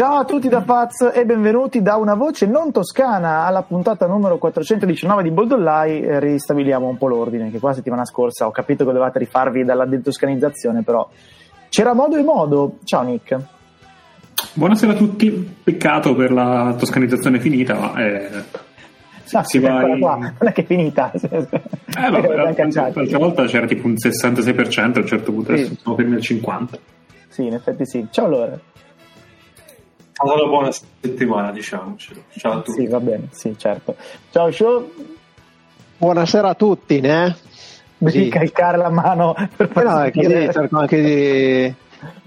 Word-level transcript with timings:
Ciao 0.00 0.20
a 0.20 0.24
tutti 0.24 0.48
da 0.48 0.62
Faz 0.62 1.10
e 1.12 1.26
benvenuti 1.26 1.82
da 1.82 1.96
una 1.96 2.14
voce 2.14 2.46
non 2.46 2.72
toscana 2.72 3.44
alla 3.44 3.60
puntata 3.64 4.06
numero 4.06 4.38
419 4.38 5.22
di 5.22 5.30
Boldollai. 5.30 6.00
Eh, 6.00 6.20
ristabiliamo 6.20 6.88
un 6.88 6.96
po' 6.96 7.06
l'ordine, 7.06 7.50
che 7.50 7.58
qua 7.58 7.74
settimana 7.74 8.06
scorsa 8.06 8.46
ho 8.46 8.50
capito 8.50 8.86
che 8.86 8.92
dovevate 8.92 9.18
rifarvi 9.18 9.62
dalla 9.62 9.84
detoscanizzazione, 9.84 10.82
però 10.84 11.06
c'era 11.68 11.92
modo 11.92 12.16
e 12.16 12.22
modo. 12.22 12.78
Ciao 12.84 13.02
Nick. 13.02 13.38
Buonasera 14.54 14.92
a 14.92 14.96
tutti, 14.96 15.30
peccato 15.62 16.14
per 16.14 16.32
la 16.32 16.74
toscanizzazione 16.78 17.38
finita, 17.38 17.74
ma 17.74 18.02
eh, 18.02 18.30
no, 19.32 19.42
si 19.44 19.58
va 19.58 19.86
in... 19.86 20.00
qua. 20.00 20.16
non 20.16 20.34
è 20.38 20.52
che 20.52 20.62
è 20.62 20.64
finita. 20.64 21.12
Eh, 21.12 22.08
vabbè, 22.08 22.36
l'altra 22.36 23.18
volta 23.18 23.44
c'era 23.44 23.66
tipo 23.66 23.86
un 23.86 23.96
66%, 24.02 24.80
a 24.80 24.98
un 25.00 25.06
certo 25.06 25.30
punto 25.30 25.52
adesso 25.52 25.74
siamo 25.78 25.94
fermi 25.94 26.14
al 26.14 26.22
50%. 26.22 26.78
Sì, 27.28 27.44
in 27.44 27.52
effetti 27.52 27.84
sì. 27.84 28.06
Ciao 28.10 28.24
allora 28.24 28.58
una 30.22 30.46
buona 30.46 30.70
settimana, 30.70 31.50
diciamocelo. 31.50 32.20
Ciao 32.36 32.52
a 32.52 32.60
tutti. 32.62 32.80
Sì, 32.80 32.86
va 32.86 33.00
bene, 33.00 33.28
sì, 33.30 33.54
certo. 33.56 33.96
Ciao 34.30 34.50
Show. 34.50 34.90
Buonasera 35.96 36.48
a 36.48 36.54
tutti, 36.54 37.00
né? 37.00 37.36
Devi 37.98 38.24
sì. 38.24 38.28
calcare 38.30 38.78
la 38.78 38.90
mano 38.90 39.34
per 39.56 39.70
eh 39.74 39.82
no, 39.82 40.10
che 40.10 40.50
cerco 40.52 40.78
anche 40.78 41.02
di 41.02 41.74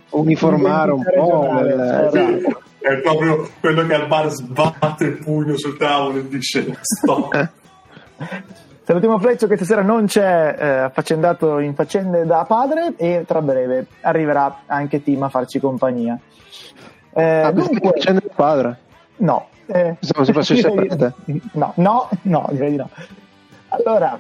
uniformare 0.10 0.92
un 0.92 1.04
po'. 1.04 1.60
Il... 1.62 2.10
Sì, 2.12 2.56
è 2.80 2.98
proprio 2.98 3.50
quello 3.60 3.86
che 3.86 3.94
al 3.94 4.08
bar 4.08 4.30
sbatte 4.30 5.06
il 5.06 5.18
pugno 5.18 5.58
sul 5.58 5.78
tavolo 5.78 6.20
e 6.20 6.28
dice 6.28 6.78
stop. 6.82 7.50
Salutiamo 8.86 9.18
Fleccio 9.18 9.48
che 9.48 9.56
stasera 9.56 9.82
non 9.82 10.08
c'è 10.08 10.56
eh, 10.60 10.68
affaccendato 10.80 11.60
in 11.60 11.74
faccende 11.74 12.26
da 12.26 12.44
padre 12.46 12.94
e 12.98 13.24
tra 13.26 13.42
breve 13.42 13.88
arriverà 14.02 14.64
anche 14.66 15.02
Tim 15.02 15.24
a 15.24 15.30
farci 15.30 15.60
compagnia. 15.60 16.20
Eh, 17.14 17.24
ah, 17.24 17.52
dunque, 17.52 17.92
facendo 17.94 18.22
il 18.24 18.32
padre? 18.36 18.78
No. 19.18 19.48
Eh, 19.68 19.96
Pensavo 20.00 20.26
si 20.26 20.34
facesse 20.34 20.70
prete. 20.74 21.14
No, 21.54 21.74
no, 21.76 22.10
no, 22.24 22.48
direi 22.52 22.72
di 22.72 22.78
no. 22.78 22.90
Allora, 23.70 24.20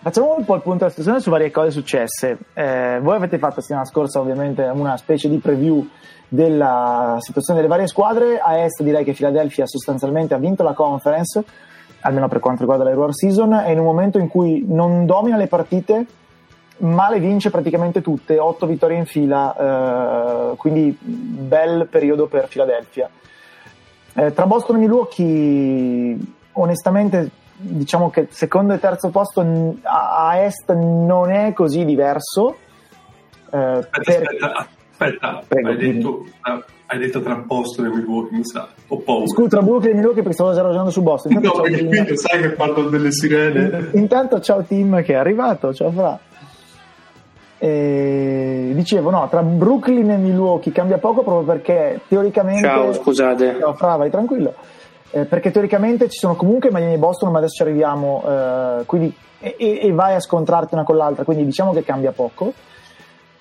facciamo 0.00 0.34
un 0.36 0.44
po' 0.44 0.54
il 0.54 0.62
punto 0.62 0.78
della 0.78 0.90
situazione 0.90 1.20
su 1.20 1.30
varie 1.30 1.50
cose 1.50 1.70
successe. 1.70 2.38
Eh, 2.54 2.98
voi 3.02 3.16
avete 3.16 3.38
fatto 3.38 3.56
la 3.56 3.60
settimana 3.62 3.86
scorsa 3.86 4.20
ovviamente 4.20 4.62
una 4.62 4.96
specie 4.96 5.28
di 5.28 5.38
preview 5.38 5.86
della 6.28 7.16
situazione 7.20 7.60
delle 7.60 7.70
varie 7.70 7.86
squadre. 7.86 8.38
A 8.38 8.58
est 8.58 8.82
direi 8.82 9.04
che 9.04 9.12
Philadelphia 9.12 9.66
sostanzialmente 9.66 10.34
ha 10.34 10.38
vinto 10.38 10.62
la 10.62 10.72
conference, 10.72 11.44
almeno 12.00 12.28
per 12.28 12.40
quanto 12.40 12.60
riguarda 12.60 12.84
la 12.84 12.90
regular 12.90 13.14
season, 13.14 13.52
e 13.54 13.72
in 13.72 13.78
un 13.78 13.84
momento 13.84 14.18
in 14.18 14.28
cui 14.28 14.64
non 14.66 15.04
domina 15.04 15.36
le 15.36 15.46
partite, 15.46 16.06
ma 16.78 17.10
le 17.10 17.20
vince 17.20 17.50
praticamente 17.50 18.00
tutte, 18.00 18.38
8 18.38 18.66
vittorie 18.66 18.98
in 18.98 19.06
fila, 19.06 20.50
eh, 20.52 20.56
quindi 20.56 20.96
bel 21.00 21.86
periodo 21.88 22.26
per 22.26 22.48
Philadelphia. 22.48 23.08
Eh, 24.14 24.32
tra 24.32 24.46
Boston 24.46 24.76
e 24.76 24.78
Milwaukee, 24.80 26.18
onestamente, 26.52 27.30
diciamo 27.56 28.10
che 28.10 28.28
secondo 28.30 28.74
e 28.74 28.78
terzo 28.78 29.10
posto 29.10 29.40
a, 29.82 30.36
est 30.38 30.72
non 30.74 31.30
è 31.30 31.52
così 31.52 31.84
diverso. 31.84 32.56
Eh, 33.50 33.58
aspetta, 33.58 34.12
per... 34.12 34.22
aspetta, 34.22 34.68
aspetta. 34.90 35.42
Prego, 35.46 35.68
hai, 35.68 35.76
detto, 35.76 36.24
hai, 36.86 36.98
detto, 36.98 37.22
tra 37.22 37.36
Boston 37.36 37.86
e 37.86 37.88
Milwaukee, 37.88 38.36
mi 38.36 38.44
sa, 38.44 38.68
ho 38.88 38.98
paura. 38.98 39.26
Scusa, 39.28 39.48
tra 39.48 39.62
Brooklyn 39.62 39.92
e 39.92 39.94
Milwaukee 39.94 40.22
perché 40.22 40.36
stavo 40.36 40.52
già 40.52 40.62
ragionando 40.62 40.90
su 40.90 41.02
Boston. 41.02 41.32
Intanto 41.32 41.56
no, 41.56 41.62
perché 41.62 41.84
qui 41.86 42.16
sai 42.18 42.40
che 42.40 42.50
parlo 42.50 42.88
delle 42.88 43.12
sirene. 43.12 43.90
Intanto 43.94 44.40
ciao 44.40 44.62
Tim 44.62 45.02
che 45.02 45.12
è 45.14 45.16
arrivato, 45.16 45.72
ciao 45.72 45.90
Fra. 45.90 46.20
E 47.64 48.72
dicevo, 48.74 49.10
no, 49.10 49.28
tra 49.28 49.40
Brooklyn 49.40 50.10
e 50.10 50.16
Milwaukee 50.16 50.72
cambia 50.72 50.98
poco 50.98 51.22
proprio 51.22 51.44
perché 51.44 52.00
teoricamente. 52.08 52.66
Ciao, 52.66 52.92
scusate. 52.92 53.56
Ciao, 53.60 53.74
Fra, 53.74 53.94
vai 53.94 54.10
tranquillo. 54.10 54.52
Eh, 55.12 55.26
perché 55.26 55.52
teoricamente 55.52 56.08
ci 56.08 56.18
sono 56.18 56.34
comunque 56.34 56.72
Miami 56.72 56.94
e 56.94 56.98
Boston, 56.98 57.30
ma 57.30 57.38
adesso 57.38 57.54
ci 57.54 57.62
arriviamo, 57.62 58.24
eh, 58.26 58.82
quindi, 58.84 59.14
e, 59.38 59.54
e, 59.80 59.92
vai 59.92 60.16
a 60.16 60.20
scontrarti 60.20 60.74
una 60.74 60.82
con 60.82 60.96
l'altra, 60.96 61.22
quindi 61.22 61.44
diciamo 61.44 61.72
che 61.72 61.84
cambia 61.84 62.10
poco. 62.10 62.52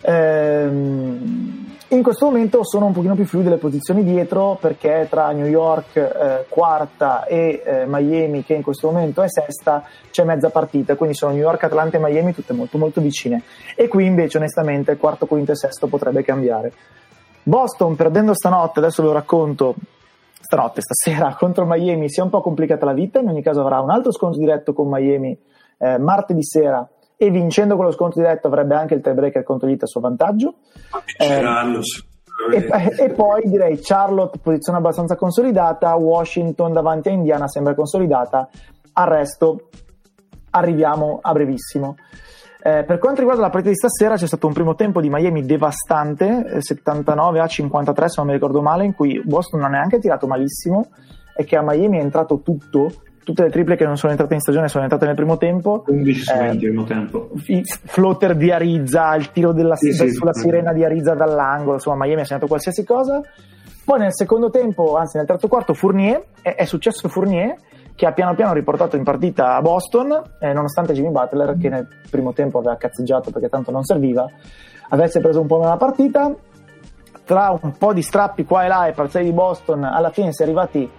Ehm, 0.02 1.70
in 1.90 2.04
questo 2.04 2.26
momento 2.26 2.64
sono 2.64 2.86
un 2.86 2.94
pochino 2.94 3.16
più 3.16 3.26
fluide 3.26 3.50
le 3.50 3.58
posizioni 3.58 4.04
dietro 4.06 4.58
perché 4.60 5.08
tra 5.10 5.32
New 5.32 5.46
York 5.46 5.98
eh, 5.98 6.46
quarta 6.48 7.26
e 7.26 7.62
eh, 7.66 7.84
Miami 7.86 8.46
che 8.46 8.54
in 8.54 8.62
questo 8.62 8.90
momento 8.90 9.22
è 9.22 9.28
sesta 9.28 9.84
c'è 10.10 10.24
mezza 10.24 10.50
partita, 10.50 10.96
quindi 10.96 11.16
sono 11.16 11.34
New 11.34 11.42
York, 11.42 11.64
Atlanta 11.66 11.98
e 11.98 12.00
Miami 12.00 12.34
tutte 12.34 12.54
molto 12.54 12.78
molto 12.78 13.02
vicine 13.02 13.44
e 13.76 13.90
qui 13.90 14.06
invece 14.06 14.38
onestamente 14.38 14.96
quarto, 14.96 15.26
quinto 15.26 15.52
e 15.52 15.56
sesto 15.56 15.88
potrebbe 15.88 16.24
cambiare. 16.24 16.72
Boston 17.44 17.98
perdendo 17.98 18.34
stanotte, 18.34 18.80
adesso 18.80 19.02
ve 19.02 19.10
lo 19.10 19.14
racconto, 19.16 19.76
stanotte, 20.40 20.80
stasera 20.80 21.36
contro 21.38 21.66
Miami 21.66 22.10
si 22.10 22.22
è 22.22 22.24
un 22.24 22.30
po' 22.30 22.40
complicata 22.40 22.86
la 22.86 22.94
vita, 22.94 23.20
in 23.20 23.28
ogni 23.28 23.42
caso 23.42 23.60
avrà 23.60 23.82
un 23.82 23.90
altro 23.90 24.14
scontro 24.14 24.40
diretto 24.40 24.72
con 24.72 24.88
Miami 24.88 25.38
eh, 25.78 25.98
martedì 25.98 26.44
sera 26.44 26.88
e 27.24 27.30
vincendo 27.30 27.76
con 27.76 27.86
lo 27.86 27.92
sconto 27.92 28.20
diretto 28.20 28.48
avrebbe 28.48 28.74
anche 28.74 28.96
il 28.96 29.02
tiebreaker 29.02 29.44
contro 29.44 29.68
l'Ita 29.68 29.86
a 29.86 29.88
suo 29.88 30.02
vantaggio. 30.02 30.56
Eh, 31.18 31.40
e, 32.52 32.96
e, 32.98 33.10
poi 33.12 33.44
direi 33.46 33.78
Charlotte 33.80 34.40
posizione 34.40 34.80
abbastanza 34.80 35.16
consolidata, 35.16 35.94
Washington 35.94 36.74
davanti 36.74 37.10
a 37.10 37.12
Indiana 37.12 37.48
sembra 37.48 37.76
consolidata, 37.76 38.50
al 38.94 39.08
resto 39.08 39.70
arriviamo 40.50 41.20
a 41.22 41.32
brevissimo. 41.32 41.96
Eh, 42.64 42.86
per 42.86 42.98
quanto 42.98 43.20
riguarda 43.20 43.44
la 43.44 43.52
partita 43.52 43.70
di 43.70 43.78
stasera 43.78 44.16
c'è 44.16 44.26
stato 44.26 44.48
un 44.48 44.54
primo 44.54 44.74
tempo 44.74 45.00
di 45.00 45.10
Miami 45.12 45.46
devastante, 45.46 46.60
79 46.60 47.40
a 47.40 47.46
53 47.46 48.10
se 48.10 48.16
non 48.18 48.26
mi 48.26 48.34
ricordo 48.34 48.64
male, 48.64 48.84
in 48.84 48.96
cui 48.96 49.22
Boston 49.24 49.60
non 49.60 49.70
ha 49.70 49.78
neanche 49.78 50.00
tirato 50.00 50.26
malissimo 50.26 50.88
e 51.36 51.44
che 51.44 51.56
a 51.56 51.62
Miami 51.62 52.00
è 52.00 52.02
entrato 52.02 52.42
tutto, 52.42 52.90
tutte 53.24 53.44
le 53.44 53.50
triple 53.50 53.76
che 53.76 53.86
non 53.86 53.98
sono 53.98 54.12
entrate 54.12 54.34
in 54.34 54.40
stagione 54.40 54.68
sono 54.68 54.84
entrate 54.84 55.06
nel 55.06 55.16
primo 55.16 55.38
tempo. 55.38 55.84
11 55.88 56.32
eh, 56.32 56.42
nel 56.42 56.58
primo 56.58 56.84
tempo. 56.84 57.30
i 57.48 57.64
floater 57.64 58.36
di 58.36 58.52
Arizza 58.52 59.16
il 59.16 59.32
tiro 59.32 59.54
della, 59.54 59.76
sì, 59.76 59.94
sì, 59.94 60.12
sulla 60.12 60.34
sì. 60.34 60.42
sirena 60.42 60.74
di 60.74 60.84
Arizza 60.84 61.14
dall'angolo 61.14 61.74
insomma 61.74 62.06
Miami 62.06 62.22
ha 62.22 62.26
segnato 62.26 62.48
qualsiasi 62.48 62.84
cosa. 62.84 63.22
Poi 63.84 64.00
nel 64.00 64.14
secondo 64.14 64.50
tempo 64.50 64.96
anzi 64.96 65.18
nel 65.18 65.26
terzo 65.26 65.48
quarto 65.48 65.74
Fournier 65.74 66.24
è, 66.42 66.56
è 66.56 66.66
successo 66.66 67.10
Fournier 67.10 67.56
che 67.96 68.06
ha 68.06 68.14
piano 68.14 68.34
piano 68.36 68.54
riportato 68.54 68.96
in 68.96 69.04
partita 69.04 69.56
a 69.56 69.62
Boston 69.62 70.22
eh, 70.40 70.54
nonostante 70.54 70.94
Jimmy 70.94 71.12
Butler 71.12 71.58
che 71.58 71.70
nel 71.70 71.88
primo 72.10 72.32
tempo 72.34 72.60
aveva 72.60 72.78
cazzeggiato 72.78 73.32
perché 73.32 73.50
tanto 73.50 73.70
non 73.72 73.84
serviva 73.84 74.30
avesse 74.92 75.20
preso 75.20 75.42
un 75.42 75.48
po' 75.48 75.60
nella 75.60 75.78
partita. 75.78 76.34
Tra 77.24 77.58
un 77.62 77.72
po' 77.78 77.94
di 77.94 78.02
strappi 78.02 78.46
qua 78.46 78.66
e 78.66 78.68
là 78.68 78.88
e 78.88 78.94
parziali 78.94 79.28
di 79.28 79.34
Boston 79.34 79.84
alla 79.84 80.10
fine 80.10 80.34
si 80.34 80.42
è 80.42 80.46
arrivati 80.46 80.90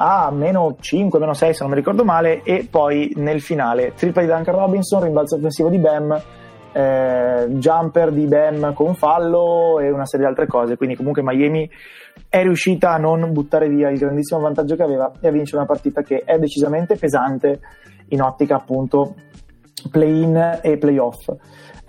a 0.00 0.30
meno 0.30 0.76
5, 0.78 1.18
meno 1.18 1.34
6 1.34 1.54
se 1.54 1.58
non 1.62 1.70
mi 1.70 1.76
ricordo 1.76 2.04
male 2.04 2.42
e 2.42 2.68
poi 2.70 3.12
nel 3.16 3.40
finale 3.40 3.94
tripla 3.94 4.22
di 4.22 4.28
Duncan 4.28 4.54
Robinson, 4.54 5.02
rimbalzo 5.02 5.36
offensivo 5.36 5.68
di 5.68 5.78
Bam, 5.78 6.22
eh, 6.72 7.46
jumper 7.48 8.12
di 8.12 8.26
Bam 8.26 8.74
con 8.74 8.94
fallo 8.94 9.80
e 9.80 9.90
una 9.90 10.06
serie 10.06 10.26
di 10.26 10.30
altre 10.30 10.46
cose, 10.46 10.76
quindi 10.76 10.94
comunque 10.94 11.22
Miami 11.24 11.68
è 12.28 12.42
riuscita 12.42 12.92
a 12.92 12.98
non 12.98 13.32
buttare 13.32 13.68
via 13.68 13.88
il 13.90 13.98
grandissimo 13.98 14.40
vantaggio 14.40 14.76
che 14.76 14.82
aveva 14.84 15.10
e 15.20 15.26
a 15.26 15.32
vincere 15.32 15.58
una 15.58 15.66
partita 15.66 16.02
che 16.02 16.22
è 16.24 16.38
decisamente 16.38 16.94
pesante 16.94 17.60
in 18.10 18.22
ottica 18.22 18.54
appunto 18.54 19.14
play-in 19.90 20.60
e 20.62 20.78
play-off. 20.78 21.28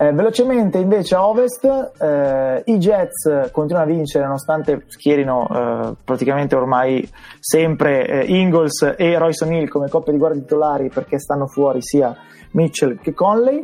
Eh, 0.02 0.12
velocemente 0.14 0.78
invece 0.78 1.14
a 1.14 1.26
ovest 1.26 1.62
eh, 2.00 2.62
i 2.64 2.78
Jets 2.78 3.50
continuano 3.52 3.86
a 3.86 3.94
vincere 3.94 4.24
nonostante 4.24 4.84
schierino 4.86 5.46
eh, 5.46 5.94
praticamente 6.02 6.56
ormai 6.56 7.06
sempre 7.38 8.06
eh, 8.06 8.24
Ingles 8.34 8.94
e 8.96 9.18
Royce 9.18 9.44
O'Neill 9.44 9.68
come 9.68 9.90
coppia 9.90 10.10
di 10.10 10.18
guardie 10.18 10.40
titolari 10.40 10.88
perché 10.88 11.18
stanno 11.18 11.46
fuori 11.48 11.82
sia 11.82 12.16
Mitchell 12.52 12.98
che 12.98 13.12
Conley. 13.12 13.62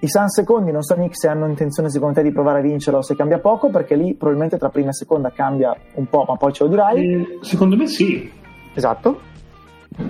I 0.00 0.08
San 0.08 0.28
secondi 0.28 0.72
non 0.72 0.82
so 0.82 0.94
Nick 0.94 1.16
se 1.16 1.28
hanno 1.28 1.46
intenzione 1.46 1.88
secondo 1.88 2.16
te 2.16 2.22
di 2.22 2.32
provare 2.32 2.58
a 2.58 2.62
vincerlo 2.62 2.98
o 2.98 3.02
se 3.02 3.16
cambia 3.16 3.38
poco 3.38 3.70
perché 3.70 3.94
lì 3.96 4.12
probabilmente 4.12 4.58
tra 4.58 4.68
prima 4.68 4.90
e 4.90 4.92
seconda 4.92 5.30
cambia 5.30 5.74
un 5.94 6.04
po' 6.06 6.26
ma 6.28 6.36
poi 6.36 6.52
ce 6.52 6.64
lo 6.64 6.68
dirai. 6.68 7.14
Eh, 7.14 7.38
secondo 7.40 7.76
me 7.76 7.86
sì. 7.86 8.30
Esatto 8.74 9.35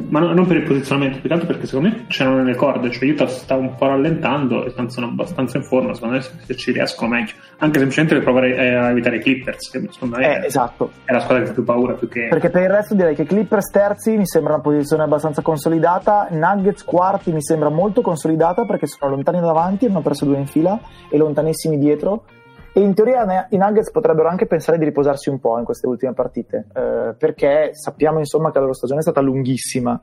ma 0.08 0.20
no, 0.20 0.32
non 0.32 0.46
per 0.46 0.56
il 0.56 0.62
posizionamento, 0.64 1.20
più 1.20 1.28
che 1.28 1.34
altro 1.34 1.49
perché 1.49 1.67
secondo 1.67 1.88
me 1.88 2.06
c'erano 2.08 2.43
le 2.43 2.55
corde, 2.55 2.90
cioè 2.90 3.08
Utah 3.08 3.26
sta 3.26 3.55
un 3.55 3.75
po' 3.75 3.87
rallentando 3.87 4.64
e 4.64 4.73
sono 4.88 5.06
abbastanza 5.06 5.58
in 5.58 5.64
forma, 5.64 5.94
secondo 5.94 6.17
me 6.17 6.23
se 6.23 6.56
ci 6.56 6.73
riesco 6.73 7.06
meglio, 7.06 7.32
anche 7.58 7.78
semplicemente 7.78 8.14
per 8.14 8.25
provare 8.25 8.56
eh, 8.56 8.75
a 8.75 8.90
evitare 8.90 9.17
i 9.17 9.20
Clippers, 9.20 9.70
che 9.70 9.88
secondo 9.90 10.17
me 10.17 10.26
eh, 10.26 10.40
è, 10.40 10.46
esatto. 10.46 10.90
è 11.05 11.12
la 11.12 11.20
squadra 11.20 11.43
che 11.43 11.49
fa 11.49 11.55
più 11.55 11.64
paura 11.64 11.94
più 11.94 12.08
che... 12.08 12.28
Perché 12.28 12.50
per 12.50 12.62
il 12.62 12.70
resto 12.70 12.94
direi 12.94 13.14
che 13.14 13.25
Clippers 13.25 13.70
terzi 13.70 14.17
mi 14.17 14.26
sembra 14.26 14.55
una 14.55 14.62
posizione 14.62 15.02
abbastanza 15.02 15.43
consolidata, 15.43 16.28
Nuggets 16.31 16.84
quarti 16.84 17.32
mi 17.32 17.43
sembra 17.43 17.69
molto 17.69 18.00
consolidata 18.00 18.64
perché 18.64 18.87
sono 18.87 19.12
lontani 19.12 19.40
davanti, 19.40 19.87
hanno 19.87 20.00
perso 20.00 20.25
due 20.25 20.38
in 20.38 20.46
fila 20.46 20.78
e 21.08 21.17
lontanissimi 21.17 21.78
dietro, 21.78 22.25
e 22.76 22.81
in 22.81 22.93
teoria 22.93 23.46
i 23.49 23.56
Nuggets 23.56 23.90
potrebbero 23.90 24.28
anche 24.28 24.44
pensare 24.44 24.76
di 24.76 24.84
riposarsi 24.84 25.31
un 25.31 25.40
po' 25.40 25.56
in 25.58 25.64
queste 25.64 25.87
ultime 25.87 26.12
partite, 26.12 26.67
eh, 26.75 27.14
perché 27.17 27.70
sappiamo 27.73 28.19
insomma 28.19 28.50
che 28.50 28.56
la 28.56 28.64
loro 28.64 28.75
stagione 28.75 28.99
è 29.00 29.02
stata 29.02 29.23
lunghissima, 29.23 29.99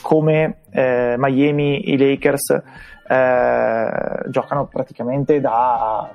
come 0.00 0.60
eh, 0.70 1.16
Miami, 1.18 1.90
i 1.90 1.98
Lakers 1.98 2.62
eh, 3.06 4.30
giocano 4.30 4.66
praticamente 4.66 5.40
da 5.40 6.10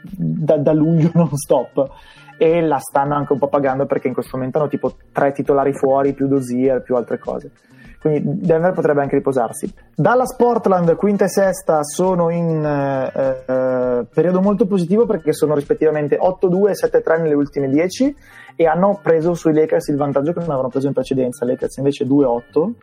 da, 0.00 0.56
da 0.56 0.72
luglio 0.72 1.10
non 1.14 1.28
stop 1.36 1.90
e 2.38 2.62
la 2.62 2.78
stanno 2.78 3.14
anche 3.14 3.34
un 3.34 3.38
po' 3.38 3.48
pagando 3.48 3.84
perché 3.84 4.08
in 4.08 4.14
questo 4.14 4.38
momento 4.38 4.58
hanno 4.58 4.68
tipo 4.68 4.96
tre 5.12 5.32
titolari 5.32 5.74
fuori, 5.74 6.14
più 6.14 6.26
Dozier, 6.26 6.80
più 6.80 6.96
altre 6.96 7.18
cose. 7.18 7.50
Quindi 8.00 8.46
Denver 8.46 8.72
potrebbe 8.72 9.00
anche 9.00 9.16
riposarsi. 9.16 9.72
Dalla 9.94 10.24
Portland, 10.36 10.94
quinta 10.96 11.24
e 11.24 11.28
sesta, 11.28 11.82
sono 11.82 12.30
in 12.30 12.64
eh, 12.64 13.42
eh, 13.46 14.04
periodo 14.12 14.40
molto 14.40 14.66
positivo 14.66 15.04
perché 15.04 15.32
sono 15.32 15.54
rispettivamente 15.54 16.16
8-2 16.16 16.68
e 16.68 17.02
7-3 17.02 17.22
nelle 17.22 17.34
ultime 17.34 17.68
10 17.68 18.16
e 18.54 18.66
hanno 18.66 18.98
preso 19.02 19.34
sui 19.34 19.52
Lakers 19.52 19.88
il 19.88 19.96
vantaggio 19.96 20.32
che 20.32 20.38
non 20.40 20.48
avevano 20.48 20.68
preso 20.68 20.86
in 20.86 20.92
precedenza. 20.92 21.44
Lakers 21.44 21.76
invece 21.76 22.04
2-8 22.04 22.40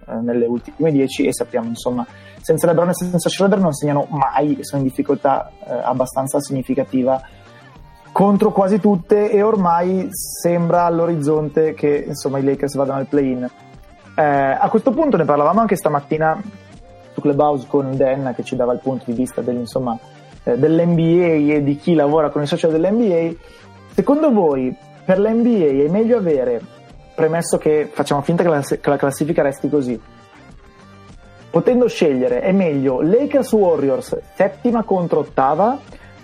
eh, 0.07 0.15
nelle 0.21 0.45
ultime 0.45 0.91
10 0.91 1.27
e 1.27 1.33
sappiamo 1.33 1.67
insomma 1.67 2.05
senza 2.41 2.67
LeBron 2.67 2.89
e 2.89 2.93
senza 2.93 3.29
Schroeder 3.29 3.59
non 3.59 3.73
segnano 3.73 4.07
mai 4.09 4.57
sono 4.61 4.81
in 4.81 4.87
difficoltà 4.87 5.51
eh, 5.65 5.73
abbastanza 5.73 6.39
significativa 6.39 7.19
contro 8.15 8.53
quasi 8.53 8.79
tutte 8.79 9.29
e 9.29 9.41
ormai 9.41 10.07
sembra 10.11 10.85
all'orizzonte 10.85 11.73
che 11.73 12.05
insomma 12.07 12.37
i 12.37 12.43
Lakers 12.45 12.75
vadano 12.75 12.99
al 12.99 13.07
play-in. 13.07 13.45
Eh, 14.17 14.23
a 14.23 14.69
questo 14.69 14.91
punto 14.91 15.17
ne 15.17 15.25
parlavamo 15.25 15.59
anche 15.59 15.75
stamattina 15.75 16.41
su 17.11 17.19
Clubhouse 17.19 17.67
con 17.67 17.95
Dan 17.97 18.33
che 18.33 18.43
ci 18.43 18.55
dava 18.55 18.71
il 18.71 18.79
punto 18.79 19.03
di 19.07 19.13
vista 19.13 19.41
eh, 19.41 20.57
dell'NBA 20.57 21.53
e 21.53 21.63
di 21.63 21.75
chi 21.75 21.93
lavora 21.95 22.29
con 22.29 22.41
i 22.41 22.47
social 22.47 22.71
dell'NBA. 22.71 23.35
Secondo 23.93 24.31
voi 24.31 24.75
per 25.03 25.19
l'NBA 25.19 25.83
è 25.85 25.89
meglio 25.89 26.17
avere, 26.17 26.61
premesso 27.13 27.57
che 27.57 27.89
facciamo 27.91 28.21
finta 28.21 28.43
che 28.43 28.49
la, 28.49 28.61
che 28.61 28.89
la 28.89 28.97
classifica 28.97 29.41
resti 29.41 29.69
così, 29.69 29.99
potendo 31.49 31.87
scegliere 31.87 32.41
è 32.41 32.51
meglio 32.51 33.01
Lakers 33.01 33.51
Warriors 33.51 34.17
settima 34.33 34.83
contro 34.83 35.19
ottava, 35.19 35.77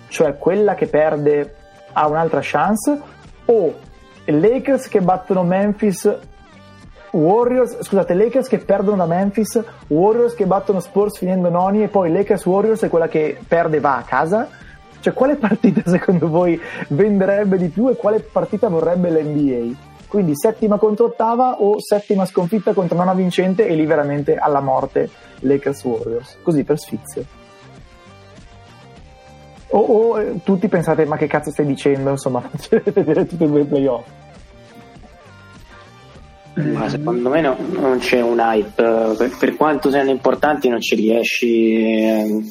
cioè 0.08 0.36
quella 0.36 0.74
che 0.74 0.86
perde 0.86 1.54
ha 1.92 2.06
un'altra 2.08 2.40
chance, 2.42 3.00
o 3.44 3.74
Lakers 4.24 4.88
che 4.88 5.00
battono 5.00 5.42
Memphis 5.42 6.18
Warriors, 7.12 7.82
scusate, 7.82 8.14
Lakers 8.14 8.48
che 8.48 8.58
perdono 8.58 8.96
da 8.96 9.06
Memphis, 9.06 9.62
Warriors 9.88 10.34
che 10.34 10.46
battono 10.46 10.80
Spurs 10.80 11.18
finendo 11.18 11.50
noni 11.50 11.82
e 11.82 11.88
poi 11.88 12.10
Lakers 12.10 12.44
Warriors 12.46 12.82
è 12.82 12.88
quella 12.88 13.08
che 13.08 13.38
perde 13.46 13.80
va 13.80 13.96
a 13.96 14.02
casa. 14.02 14.48
Cioè, 15.00 15.12
quale 15.12 15.36
partita 15.36 15.82
secondo 15.90 16.28
voi 16.28 16.58
venderebbe 16.88 17.58
di 17.58 17.68
più 17.68 17.88
e 17.88 17.96
quale 17.96 18.20
partita 18.20 18.68
vorrebbe 18.68 19.10
l'NBA? 19.10 19.90
Quindi 20.08 20.32
settima 20.34 20.78
contro 20.78 21.06
ottava 21.06 21.60
o 21.60 21.80
settima 21.80 22.24
sconfitta 22.26 22.72
contro 22.74 22.96
nona 22.96 23.14
vincente 23.14 23.66
e 23.66 23.74
lì 23.74 23.86
veramente 23.86 24.36
alla 24.36 24.60
morte 24.60 25.10
Lakers 25.40 25.84
Warriors. 25.84 26.38
Così 26.42 26.64
per 26.64 26.78
sfizio. 26.78 27.24
O, 29.68 29.78
o 29.78 30.20
eh, 30.20 30.40
tutti 30.44 30.68
pensate, 30.68 31.04
ma 31.06 31.16
che 31.16 31.26
cazzo 31.26 31.50
stai 31.50 31.66
dicendo? 31.66 32.10
Insomma, 32.10 32.42
vedere 32.68 33.24
tutti 33.28 33.44
e 33.44 33.46
due 33.46 33.60
i 33.60 33.64
playoff. 33.64 34.06
Ma 36.54 36.86
secondo 36.88 37.30
me 37.30 37.40
no, 37.40 37.56
non 37.70 37.98
c'è 37.98 38.20
un 38.20 38.38
hype, 38.38 39.14
per, 39.16 39.36
per, 39.38 39.56
quanto 39.56 39.90
siano 39.90 40.10
importanti 40.10 40.68
non 40.68 40.82
ci 40.82 40.94
riesci 40.94 41.74
eh, 41.76 42.42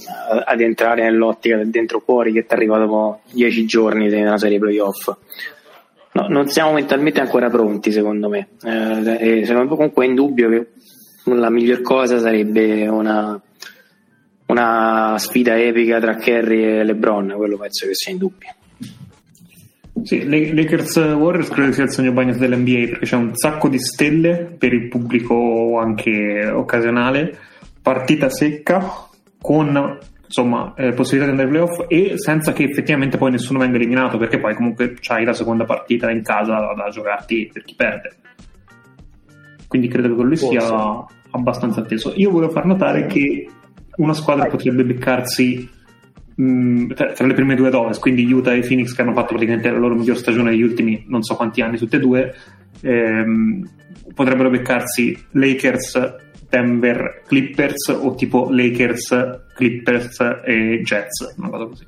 ad 0.43 0.59
entrare 0.59 1.03
nell'ottica 1.03 1.57
del 1.57 1.69
dentro 1.69 1.99
fuori 1.99 2.31
che 2.31 2.45
ti 2.45 2.53
arriva 2.53 2.79
dopo 2.79 3.21
dieci 3.31 3.65
giorni 3.65 4.09
di 4.09 4.19
una 4.19 4.39
serie 4.39 4.57
playoff. 4.57 5.11
No, 6.13 6.27
non 6.29 6.47
siamo 6.47 6.73
mentalmente 6.73 7.21
ancora 7.21 7.49
pronti 7.49 7.91
secondo 7.91 8.27
me, 8.27 8.49
eh, 8.63 9.43
secondo 9.45 9.69
me 9.69 9.75
comunque 9.75 10.05
è 10.05 10.09
indubbio 10.09 10.49
che 10.49 10.67
la 11.25 11.51
miglior 11.51 11.81
cosa 11.81 12.17
sarebbe 12.17 12.87
una, 12.87 13.39
una 14.47 15.15
sfida 15.19 15.57
epica 15.59 15.99
tra 15.99 16.15
Kerry 16.15 16.63
e 16.63 16.83
LeBron, 16.83 17.33
quello 17.37 17.57
penso 17.57 17.85
che 17.85 17.93
sia 17.93 18.11
indubbio. 18.11 18.49
Sì, 20.03 20.27
Lakers 20.27 20.95
Warriors 20.95 21.49
credo 21.49 21.73
sia 21.73 21.83
il 21.83 21.91
sogno 21.91 22.11
bagno 22.11 22.33
dell'NBA 22.33 22.89
perché 22.89 23.05
c'è 23.05 23.15
un 23.15 23.35
sacco 23.35 23.67
di 23.67 23.77
stelle 23.77 24.55
per 24.57 24.73
il 24.73 24.87
pubblico 24.87 25.79
anche 25.79 26.47
occasionale, 26.47 27.37
partita 27.81 28.29
secca 28.29 29.07
con 29.39 29.99
insomma 30.25 30.73
eh, 30.75 30.93
possibilità 30.93 31.25
di 31.25 31.39
andare 31.41 31.47
ai 31.47 31.65
playoff 31.65 31.85
e 31.89 32.17
senza 32.17 32.53
che 32.53 32.63
effettivamente 32.63 33.17
poi 33.17 33.31
nessuno 33.31 33.59
venga 33.59 33.75
eliminato 33.75 34.17
perché 34.17 34.39
poi 34.39 34.55
comunque 34.55 34.95
c'hai 34.99 35.25
la 35.25 35.33
seconda 35.33 35.65
partita 35.65 36.09
in 36.09 36.23
casa 36.23 36.53
da, 36.53 36.73
da 36.73 36.89
giocarti 36.89 37.49
per 37.51 37.63
chi 37.63 37.75
perde. 37.75 38.15
Quindi 39.67 39.89
credo 39.89 40.09
che 40.09 40.15
quello 40.15 40.35
sia 40.35 41.05
abbastanza 41.31 41.81
atteso. 41.81 42.13
Io 42.15 42.31
volevo 42.31 42.51
far 42.51 42.65
notare 42.65 43.05
che 43.07 43.47
una 43.97 44.13
squadra 44.13 44.45
potrebbe 44.45 44.83
beccarsi 44.83 45.69
mh, 46.35 46.93
tra, 46.93 47.11
tra, 47.13 47.25
le 47.25 47.33
prime 47.33 47.55
due 47.55 47.69
dove, 47.69 47.97
quindi 47.99 48.31
Utah 48.31 48.53
e 48.53 48.61
Phoenix 48.61 48.93
che 48.93 49.01
hanno 49.01 49.13
fatto 49.13 49.29
praticamente 49.29 49.69
la 49.69 49.77
loro 49.77 49.95
miglior 49.95 50.17
stagione 50.17 50.51
negli 50.51 50.61
ultimi 50.61 51.03
non 51.07 51.23
so 51.23 51.35
quanti 51.35 51.61
anni, 51.61 51.77
tutte 51.77 51.97
e 51.97 51.99
due, 51.99 52.35
ehm, 52.81 53.69
potrebbero 54.13 54.49
beccarsi 54.49 55.17
Lakers, 55.31 56.15
Denver, 56.49 57.23
Clippers 57.25 57.87
o 57.87 58.13
tipo 58.15 58.49
Lakers, 58.49 59.39
Clippers 59.55 60.19
e 60.45 60.81
Jets, 60.83 61.35
una 61.37 61.49
cosa 61.49 61.65
così. 61.65 61.85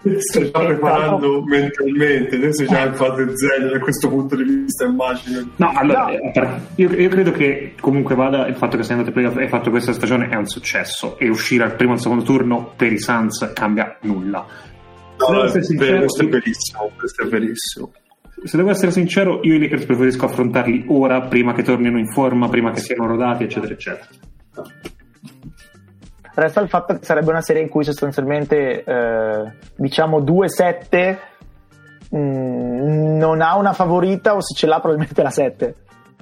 Sto 0.00 0.44
già 0.50 0.64
preparando 0.64 1.42
mentalmente, 1.42 2.36
adesso 2.36 2.64
già 2.64 2.82
il 2.82 2.92
padre 2.92 3.36
Zen 3.36 3.68
da 3.68 3.78
questo 3.80 4.08
punto 4.08 4.36
di 4.36 4.44
vista, 4.44 4.84
immagino. 4.84 5.50
No, 5.56 5.72
allora, 5.74 6.04
no. 6.04 6.32
Eh, 6.32 6.60
io, 6.76 6.90
io, 6.92 7.08
credo 7.08 7.32
che 7.32 7.74
comunque 7.80 8.14
vada 8.14 8.46
il 8.46 8.54
fatto 8.54 8.76
che 8.76 8.84
sia 8.84 8.94
andato 8.94 9.10
playoff 9.10 9.36
e 9.38 9.48
fatto 9.48 9.70
questa 9.70 9.92
stagione 9.92 10.28
è 10.28 10.36
un 10.36 10.46
successo 10.46 11.18
e 11.18 11.28
uscire 11.28 11.64
al 11.64 11.74
primo 11.74 11.92
e 11.92 11.94
al 11.96 12.00
secondo 12.00 12.22
turno 12.22 12.72
per 12.76 12.92
i 12.92 12.98
Suns 12.98 13.50
cambia 13.52 13.98
nulla. 14.02 14.46
No, 15.18 15.42
è 15.42 15.62
sincero, 15.62 15.98
questo 15.98 16.22
è 16.22 16.28
verissimo, 16.28 16.90
questo 16.96 17.22
è 17.24 17.26
verissimo. 17.26 17.92
Se 18.44 18.56
devo 18.56 18.70
essere 18.70 18.92
sincero, 18.92 19.40
io 19.42 19.54
i 19.54 19.58
Lakers 19.58 19.84
preferisco 19.84 20.26
affrontarli 20.26 20.84
ora, 20.88 21.22
prima 21.22 21.52
che 21.54 21.64
tornino 21.64 21.98
in 21.98 22.08
forma, 22.12 22.48
prima 22.48 22.70
che 22.70 22.78
siano 22.78 23.08
rodati, 23.08 23.42
eccetera, 23.42 23.72
eccetera. 23.72 24.08
Resta 26.38 26.60
il 26.60 26.68
fatto 26.68 26.94
che 26.94 27.04
sarebbe 27.04 27.30
una 27.30 27.40
serie 27.40 27.62
in 27.62 27.68
cui 27.68 27.82
sostanzialmente, 27.82 28.84
eh, 28.84 29.52
diciamo, 29.74 30.20
2-7 30.20 31.18
mh, 32.10 32.16
mm, 32.16 33.16
non 33.16 33.40
ha 33.42 33.56
una 33.56 33.72
favorita 33.72 34.36
o 34.36 34.40
se 34.40 34.54
ce 34.54 34.68
l'ha 34.68 34.78
probabilmente 34.78 35.20
la 35.20 35.30
7, 35.30 35.74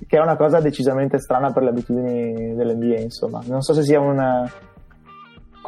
che 0.08 0.16
è 0.16 0.20
una 0.22 0.36
cosa 0.36 0.58
decisamente 0.60 1.18
strana 1.18 1.52
per 1.52 1.64
le 1.64 1.68
abitudini 1.68 2.54
dell'NBA, 2.54 3.00
insomma. 3.00 3.42
Non 3.44 3.60
so 3.60 3.74
se 3.74 3.82
sia 3.82 4.00
una, 4.00 4.50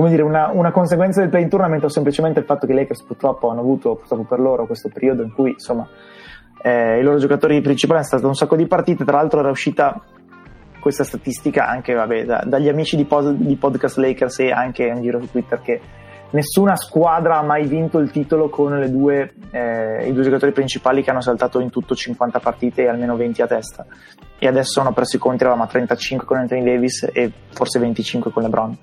dire, 0.06 0.22
una, 0.22 0.50
una 0.50 0.72
conseguenza 0.72 1.20
del 1.20 1.28
play 1.28 1.42
in 1.42 1.50
tournament 1.50 1.84
o 1.84 1.88
semplicemente 1.88 2.40
il 2.40 2.46
fatto 2.46 2.66
che 2.66 2.72
i 2.72 2.76
Lakers 2.76 3.02
purtroppo 3.02 3.50
hanno 3.50 3.60
avuto, 3.60 3.96
purtroppo 3.96 4.24
per 4.24 4.40
loro, 4.40 4.64
questo 4.64 4.88
periodo 4.88 5.22
in 5.24 5.34
cui, 5.34 5.50
insomma, 5.50 5.86
eh, 6.62 6.98
i 6.98 7.02
loro 7.02 7.18
giocatori 7.18 7.60
principali 7.60 7.98
hanno 7.98 8.08
stato 8.08 8.26
un 8.26 8.34
sacco 8.34 8.56
di 8.56 8.66
partite, 8.66 9.04
tra 9.04 9.18
l'altro 9.18 9.40
era 9.40 9.50
uscita 9.50 10.00
questa 10.80 11.04
statistica 11.04 11.66
anche 11.66 11.94
vabbè, 11.94 12.24
da, 12.24 12.42
dagli 12.46 12.68
amici 12.68 12.96
di, 12.96 13.04
pod, 13.04 13.32
di, 13.32 13.56
Podcast 13.56 13.98
Lakers 13.98 14.38
e 14.40 14.50
anche 14.50 14.84
in 14.84 15.02
giro 15.02 15.20
su 15.20 15.30
Twitter 15.30 15.60
che 15.60 15.80
nessuna 16.30 16.76
squadra 16.76 17.38
ha 17.38 17.42
mai 17.42 17.66
vinto 17.66 17.98
il 17.98 18.10
titolo 18.10 18.48
con 18.48 18.86
due, 18.90 19.34
eh, 19.50 20.06
i 20.08 20.12
due 20.12 20.22
giocatori 20.22 20.52
principali 20.52 21.02
che 21.02 21.10
hanno 21.10 21.20
saltato 21.20 21.60
in 21.60 21.70
tutto 21.70 21.94
50 21.94 22.38
partite 22.40 22.82
e 22.82 22.88
almeno 22.88 23.16
20 23.16 23.42
a 23.42 23.46
testa. 23.46 23.86
E 24.38 24.46
adesso 24.46 24.80
hanno 24.80 24.92
preso 24.92 25.16
i 25.16 25.18
conti, 25.18 25.42
eravamo 25.42 25.64
a 25.64 25.66
35 25.66 26.26
con 26.26 26.36
Anthony 26.36 26.62
Davis 26.62 27.08
e 27.12 27.32
forse 27.50 27.78
25 27.78 28.30
con 28.30 28.42
LeBron. 28.42 28.78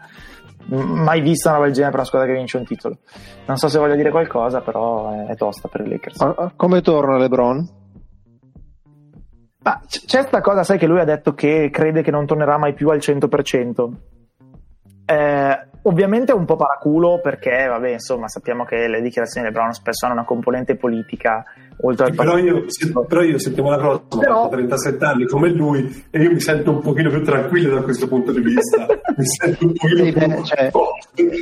Mai 0.67 1.21
vista 1.21 1.49
una 1.49 1.59
roba 1.59 1.71
per 1.71 1.93
una 1.93 2.03
squadra 2.05 2.27
che 2.27 2.35
vince 2.35 2.57
un 2.57 2.65
titolo. 2.65 2.97
Non 3.45 3.57
so 3.57 3.67
se 3.67 3.77
voglio 3.77 3.95
dire 3.95 4.09
qualcosa 4.09 4.61
però 4.61 5.11
è, 5.11 5.27
è 5.27 5.35
tosta 5.35 5.67
per 5.67 5.81
i 5.81 5.89
Lakers. 5.89 6.53
Come 6.55 6.81
torna 6.81 7.17
LeBron? 7.17 7.83
Ma 9.65 9.81
c'è 9.87 10.19
questa 10.19 10.41
cosa, 10.41 10.63
sai 10.63 10.77
che 10.77 10.85
lui 10.85 10.99
ha 10.99 11.05
detto 11.05 11.33
che 11.33 11.71
crede 11.71 12.03
che 12.03 12.11
non 12.11 12.27
tornerà 12.27 12.55
mai 12.59 12.73
più 12.73 12.89
al 12.89 12.99
100%. 12.99 13.89
Eh, 15.07 15.67
ovviamente 15.81 16.31
è 16.31 16.35
un 16.35 16.45
po' 16.45 16.55
paraculo 16.55 17.19
perché, 17.19 17.65
vabbè, 17.67 17.93
insomma, 17.93 18.27
sappiamo 18.27 18.63
che 18.63 18.87
le 18.87 19.01
dichiarazioni 19.01 19.47
di 19.47 19.53
Brown 19.53 19.73
spesso 19.73 20.05
hanno 20.05 20.13
una 20.13 20.23
componente 20.23 20.75
politica 20.75 21.43
oltre 21.81 22.05
al 22.05 22.13
però 22.13 22.37
io, 22.37 22.65
però 23.07 23.21
io 23.21 23.39
settimana 23.39 23.77
prossima 23.77 24.21
però... 24.21 24.43
ho 24.45 24.49
37 24.49 25.03
anni 25.03 25.25
come 25.25 25.49
lui 25.49 26.05
e 26.11 26.21
io 26.21 26.31
mi 26.31 26.39
sento 26.39 26.71
un 26.71 26.81
pochino 26.81 27.09
più 27.09 27.23
tranquillo 27.23 27.73
da 27.73 27.81
questo 27.81 28.07
punto 28.07 28.31
di 28.31 28.41
vista. 28.41 28.85
mi 29.17 29.25
sento 29.25 29.65
un 29.65 29.73
pochino 29.73 30.03
sì, 30.03 30.11
più 30.11 30.43
cioè... 30.43 30.69
oh, 30.71 30.89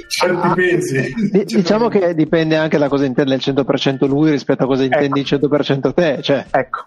certi 0.07 0.47
ah, 0.47 0.53
pesi. 0.53 1.13
D- 1.29 1.43
diciamo 1.43 1.89
che 1.89 2.15
dipende 2.15 2.55
anche 2.55 2.77
da 2.77 2.87
cosa 2.87 3.03
intende 3.03 3.35
il 3.35 3.41
100% 3.43 4.07
lui 4.07 4.31
rispetto 4.31 4.63
a 4.63 4.67
cosa 4.67 4.83
intendi 4.85 5.19
ecco. 5.19 5.35
il 5.35 5.41
100% 5.41 5.93
te. 5.93 6.21
Cioè. 6.21 6.45
Ecco 6.51 6.85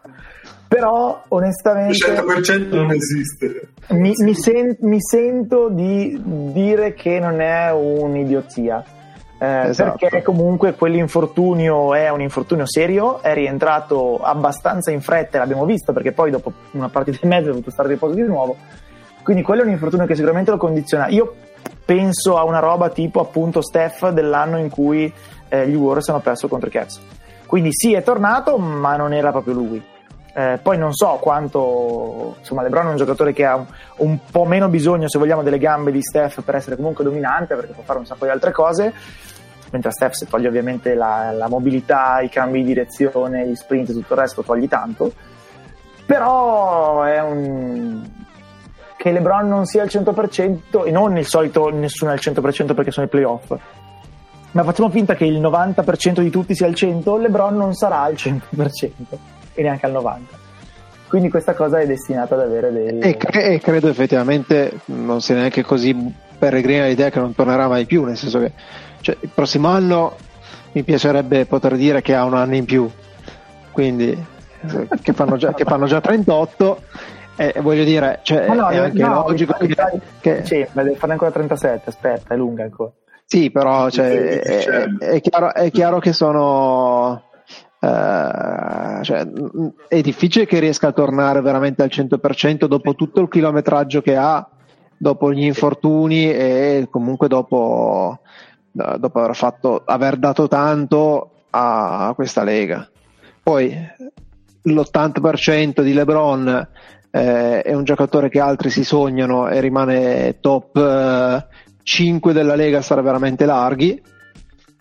però 0.68 1.22
onestamente 1.28 1.92
il 1.92 2.14
100% 2.18 2.74
non 2.74 2.90
esiste 2.90 3.68
mi, 3.90 4.12
mi, 4.16 4.34
sen- 4.34 4.76
mi, 4.80 5.00
sento 5.00 5.68
di 5.68 6.20
dire 6.52 6.94
che 6.94 7.18
non 7.20 7.40
è 7.40 7.70
un'idiozia 7.72 8.84
eh, 9.38 9.68
esatto. 9.68 9.98
perché 9.98 10.22
comunque 10.22 10.74
quell'infortunio 10.74 11.94
è 11.94 12.08
un 12.10 12.20
infortunio 12.20 12.66
serio 12.66 13.22
è 13.22 13.34
rientrato 13.34 14.18
abbastanza 14.18 14.90
in 14.90 15.00
fretta 15.00 15.38
l'abbiamo 15.38 15.64
visto 15.64 15.92
perché 15.92 16.12
poi 16.12 16.30
dopo 16.30 16.52
una 16.72 16.88
partita 16.88 17.18
e 17.22 17.26
mezza 17.26 17.48
è 17.48 17.50
dovuto 17.50 17.70
stare 17.70 17.88
a 17.88 17.92
riposo 17.92 18.14
di 18.14 18.22
nuovo 18.22 18.56
quindi 19.22 19.42
quello 19.42 19.62
è 19.62 19.64
un 19.64 19.72
infortunio 19.72 20.06
che 20.06 20.14
sicuramente 20.14 20.50
lo 20.50 20.56
condiziona 20.56 21.08
io 21.08 21.34
penso 21.84 22.36
a 22.36 22.44
una 22.44 22.58
roba 22.58 22.90
tipo 22.90 23.20
appunto 23.20 23.62
Steph 23.62 24.10
dell'anno 24.10 24.58
in 24.58 24.68
cui 24.68 25.10
eh, 25.48 25.68
gli 25.68 25.74
Warriors 25.74 26.08
hanno 26.08 26.20
perso 26.20 26.48
contro 26.48 26.68
i 26.68 26.72
Cavs. 26.72 27.00
Quindi 27.46 27.68
sì, 27.72 27.94
è 27.94 28.02
tornato, 28.02 28.58
ma 28.58 28.96
non 28.96 29.12
era 29.12 29.30
proprio 29.30 29.54
lui. 29.54 29.82
Eh, 30.38 30.58
poi 30.60 30.76
non 30.76 30.92
so 30.92 31.16
quanto, 31.18 32.34
insomma, 32.40 32.60
LeBron 32.60 32.88
è 32.88 32.90
un 32.90 32.96
giocatore 32.96 33.32
che 33.32 33.46
ha 33.46 33.54
un, 33.54 33.64
un, 33.96 34.18
po' 34.30 34.44
meno 34.44 34.68
bisogno, 34.68 35.08
se 35.08 35.18
vogliamo, 35.18 35.42
delle 35.42 35.56
gambe 35.56 35.90
di 35.90 36.02
Steph 36.02 36.42
per 36.42 36.56
essere 36.56 36.76
comunque 36.76 37.04
dominante, 37.04 37.54
perché 37.54 37.72
può 37.72 37.82
fare 37.82 38.00
un 38.00 38.04
sacco 38.04 38.26
di 38.26 38.30
altre 38.32 38.52
cose. 38.52 38.92
Mentre 39.70 39.92
Steph, 39.92 40.12
se 40.12 40.26
togli 40.26 40.46
ovviamente 40.46 40.94
la, 40.94 41.32
la 41.32 41.48
mobilità, 41.48 42.20
i 42.20 42.28
cambi 42.28 42.58
di 42.58 42.66
direzione, 42.66 43.48
gli 43.48 43.54
sprint 43.54 43.88
e 43.88 43.92
tutto 43.94 44.12
il 44.12 44.20
resto, 44.20 44.42
togli 44.42 44.68
tanto. 44.68 45.10
Però 46.04 47.02
è 47.04 47.18
un, 47.22 48.06
che 48.98 49.12
LeBron 49.12 49.48
non 49.48 49.64
sia 49.64 49.84
al 49.84 49.88
100% 49.88 50.84
e 50.84 50.90
non 50.90 51.16
il 51.16 51.26
solito 51.26 51.70
nessuno 51.70 52.10
è 52.10 52.14
al 52.14 52.20
100% 52.20 52.74
perché 52.74 52.90
sono 52.90 53.06
i 53.06 53.08
playoff 53.08 53.54
ma 54.52 54.62
facciamo 54.62 54.88
finta 54.90 55.14
che 55.14 55.24
il 55.24 55.40
90% 55.40 56.20
di 56.20 56.30
tutti 56.30 56.54
sia 56.54 56.66
al 56.66 56.74
100 56.74 57.16
LeBron 57.18 57.56
non 57.56 57.74
sarà 57.74 58.02
al 58.02 58.14
100% 58.14 58.90
e 59.56 59.62
neanche 59.62 59.86
al 59.86 59.92
90% 59.92 60.18
quindi 61.08 61.28
questa 61.28 61.54
cosa 61.54 61.80
è 61.80 61.86
destinata 61.86 62.34
ad 62.34 62.42
avere 62.42 62.72
dei 62.72 62.98
e, 63.00 63.18
e 63.30 63.60
credo 63.60 63.88
effettivamente 63.88 64.80
non 64.86 65.20
sia 65.20 65.34
neanche 65.34 65.62
così 65.64 66.14
peregrina 66.38 66.86
l'idea 66.86 67.10
che 67.10 67.18
non 67.18 67.34
tornerà 67.34 67.66
mai 67.66 67.86
più 67.86 68.04
nel 68.04 68.16
senso 68.16 68.38
che 68.38 68.52
cioè, 69.00 69.16
il 69.20 69.30
prossimo 69.32 69.68
anno 69.68 70.16
mi 70.76 70.82
piacerebbe 70.82 71.46
poter 71.46 71.74
dire 71.76 72.02
che 72.02 72.14
ha 72.14 72.24
un 72.24 72.34
anno 72.34 72.54
in 72.54 72.66
più. 72.66 72.88
Quindi 73.72 74.16
che 75.02 75.12
fanno 75.14 75.36
già, 75.36 75.54
che 75.54 75.64
fanno 75.64 75.86
già 75.86 76.00
38 76.00 76.82
eh, 77.36 77.54
voglio 77.60 77.84
dire, 77.84 78.20
cioè, 78.22 78.46
no, 78.48 78.68
è 78.68 78.78
anche 78.78 79.02
no, 79.02 79.26
logico 79.28 79.54
che, 79.58 79.74
che... 80.20 80.44
Sì, 80.44 80.66
ma 80.72 80.82
deve 80.82 80.96
fare 80.96 81.12
ancora 81.12 81.30
37, 81.30 81.90
aspetta, 81.90 82.34
è 82.34 82.36
lunga 82.36 82.64
ancora. 82.64 82.90
Sì, 83.24 83.50
però 83.50 83.90
cioè, 83.90 84.40
è, 84.40 84.98
è, 84.98 85.20
chiaro, 85.20 85.52
è, 85.54 85.70
chiaro, 85.70 85.98
che 85.98 86.12
sono... 86.12 87.22
Uh, 87.86 89.00
cioè, 89.02 89.24
è 89.86 90.00
difficile 90.00 90.44
che 90.44 90.58
riesca 90.58 90.88
a 90.88 90.92
tornare 90.92 91.40
veramente 91.40 91.84
al 91.84 91.90
100% 91.92 92.64
dopo 92.64 92.96
tutto 92.96 93.20
il 93.20 93.28
chilometraggio 93.28 94.02
che 94.02 94.16
ha, 94.16 94.44
dopo 94.96 95.32
gli 95.32 95.44
infortuni 95.44 96.28
e 96.32 96.88
comunque 96.90 97.28
dopo, 97.28 98.18
dopo 98.72 99.20
aver, 99.20 99.36
fatto, 99.36 99.82
aver 99.84 100.16
dato 100.16 100.48
tanto 100.48 101.30
a, 101.50 102.12
questa 102.16 102.42
lega. 102.42 102.88
Poi 103.40 103.72
l'80% 104.62 105.80
di 105.82 105.92
LeBron 105.92 106.68
eh, 107.12 107.62
è 107.62 107.72
un 107.72 107.84
giocatore 107.84 108.28
che 108.28 108.40
altri 108.40 108.70
si 108.70 108.82
sognano 108.82 109.46
e 109.48 109.60
rimane 109.60 110.40
top 110.40 110.76
eh, 110.76 111.46
5 111.84 112.32
della 112.32 112.56
Lega 112.56 112.80
stare 112.80 113.02
veramente 113.02 113.44
larghi, 113.44 114.02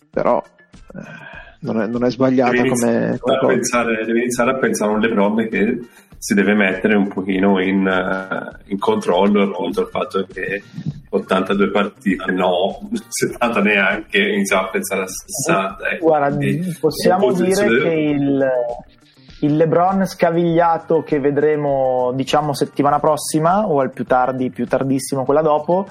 però 0.09 0.41
eh, 0.41 1.24
non, 1.65 1.81
è, 1.81 1.87
non, 1.87 2.05
è, 2.05 2.11
sbagliata 2.11 2.51
devi 2.51 2.69
come, 2.69 3.17
come 3.19 3.39
pensare, 3.47 4.05
devi 4.05 4.19
iniziare 4.19 4.51
a 4.51 4.55
pensare 4.55 4.91
a 4.91 4.93
un 4.93 4.99
LeBron 5.01 5.47
che 5.49 5.79
si 6.17 6.33
deve 6.33 6.53
mettere 6.53 6.95
un 6.95 7.07
pochino 7.07 7.61
in, 7.61 7.85
uh, 7.85 8.57
in 8.67 8.79
controllo 8.79 9.43
appunto 9.43 9.81
il 9.81 9.87
fatto 9.87 10.25
che 10.31 10.63
82 11.09 11.69
partite 11.69 12.31
no 12.31 12.89
70 13.07 13.61
neanche 13.61 14.17
iniziamo 14.19 14.63
a 14.63 14.69
pensare 14.69 15.01
a 15.03 15.07
60 15.07 15.89
ecco. 15.89 16.05
guarda 16.05 16.37
possiamo 16.79 17.31
dire 17.33 17.67
che 17.67 17.93
il 17.93 18.47
il 19.41 19.55
LeBron 19.55 20.05
scavigliato 20.05 21.03
che 21.03 21.19
vedremo 21.19 22.11
diciamo 22.15 22.53
settimana 22.53 22.99
prossima 22.99 23.67
o 23.67 23.79
al 23.79 23.91
più 23.91 24.05
tardi, 24.05 24.49
più 24.49 24.65
tardissimo 24.65 25.25
quella 25.25 25.41
dopo 25.41 25.87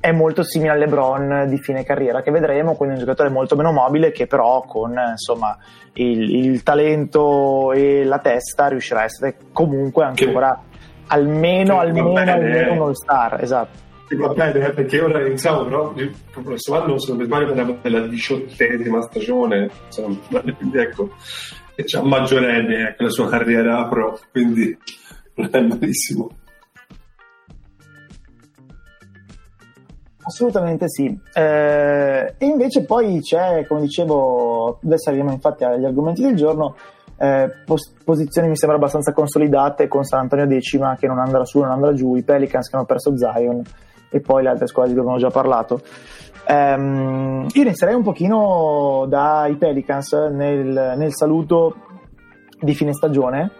è 0.00 0.12
molto 0.12 0.42
simile 0.42 0.72
al 0.72 0.78
LeBron 0.78 1.46
di 1.48 1.58
fine 1.58 1.84
carriera 1.84 2.22
che 2.22 2.30
vedremo, 2.30 2.74
quindi 2.74 2.96
un 2.96 3.00
giocatore 3.00 3.28
molto 3.28 3.56
meno 3.56 3.72
mobile 3.72 4.12
che 4.12 4.26
però 4.26 4.62
con 4.62 4.94
insomma, 5.10 5.56
il, 5.94 6.44
il, 6.44 6.62
talento 6.62 7.72
e 7.72 8.04
la 8.04 8.18
testa 8.18 8.68
riuscirà 8.68 9.00
a 9.00 9.04
essere 9.04 9.36
comunque 9.52 10.04
ancora 10.04 10.60
che, 10.68 10.78
almeno, 11.08 11.78
almeno, 11.78 12.14
almeno 12.14 12.72
un 12.72 12.80
all-star. 12.80 13.40
Esatto. 13.40 13.84
Va 14.08 14.28
bene, 14.28 14.66
eh, 14.66 14.70
perché 14.70 15.00
ora 15.00 15.26
iniziamo, 15.26 15.64
però 15.64 15.92
il 15.96 16.14
prossimo 16.30 16.80
anno, 16.80 16.98
se 16.98 17.08
non 17.08 17.18
mi 17.18 17.24
sbaglio, 17.24 17.46
parliamo 17.46 17.78
della 17.82 18.06
diciottesima 18.06 19.02
stagione, 19.02 19.68
insomma, 19.86 20.16
quindi 20.56 20.78
ecco, 20.78 21.10
e 21.74 21.82
c'è 21.82 22.00
maggiorenne 22.00 22.88
ecco, 22.90 23.02
la 23.02 23.10
sua 23.10 23.28
carriera 23.28 23.84
pro, 23.88 24.20
quindi 24.30 24.76
non 25.34 25.48
è 25.50 25.60
malissimo. 25.60 26.30
Assolutamente 30.26 30.88
sì. 30.88 31.16
Eh, 31.32 32.34
e 32.36 32.44
invece 32.44 32.84
poi 32.84 33.20
c'è, 33.20 33.64
come 33.64 33.82
dicevo, 33.82 34.80
adesso 34.82 35.08
arriviamo 35.08 35.32
infatti 35.32 35.62
agli 35.62 35.84
argomenti 35.84 36.20
del 36.20 36.34
giorno, 36.34 36.74
eh, 37.16 37.48
pos- 37.64 37.94
posizioni 38.04 38.48
mi 38.48 38.56
sembra 38.56 38.76
abbastanza 38.76 39.12
consolidate 39.12 39.86
con 39.86 40.02
San 40.02 40.20
Antonio 40.20 40.46
decima 40.46 40.96
che 40.96 41.06
non 41.06 41.20
andrà 41.20 41.44
su, 41.44 41.60
non 41.60 41.70
andrà 41.70 41.92
giù, 41.92 42.16
i 42.16 42.24
Pelicans 42.24 42.68
che 42.68 42.74
hanno 42.74 42.86
perso 42.86 43.16
Zion 43.16 43.62
e 44.10 44.20
poi 44.20 44.42
le 44.42 44.48
altre 44.48 44.66
squadre 44.66 44.92
di 44.92 44.98
cui 44.98 45.08
abbiamo 45.08 45.24
già 45.24 45.32
parlato. 45.32 45.80
Um, 46.48 47.46
io 47.52 47.62
inizierei 47.62 47.94
un 47.94 48.02
pochino 48.02 49.06
dai 49.08 49.54
Pelicans 49.54 50.12
nel, 50.12 50.94
nel 50.96 51.14
saluto 51.14 51.76
di 52.60 52.74
fine 52.74 52.92
stagione, 52.92 53.50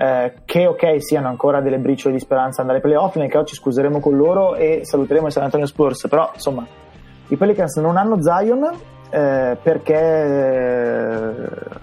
eh, 0.00 0.32
che 0.46 0.66
ok 0.66 1.02
siano 1.02 1.28
ancora 1.28 1.60
delle 1.60 1.76
briciole 1.76 2.14
di 2.14 2.20
speranza 2.20 2.62
andare 2.62 2.78
ai 2.78 2.84
playoff, 2.84 3.16
nel 3.16 3.28
caso 3.28 3.44
ci 3.44 3.54
scuseremo 3.54 4.00
con 4.00 4.16
loro 4.16 4.54
e 4.54 4.80
saluteremo 4.82 5.26
il 5.26 5.32
San 5.32 5.42
Antonio 5.42 5.66
Spurs, 5.66 6.08
però 6.08 6.30
insomma 6.32 6.66
i 7.28 7.36
Pelicans 7.36 7.76
non 7.76 7.98
hanno 7.98 8.22
Zion 8.22 8.66
eh, 9.10 9.58
perché 9.62 9.94
eh, 9.94 11.32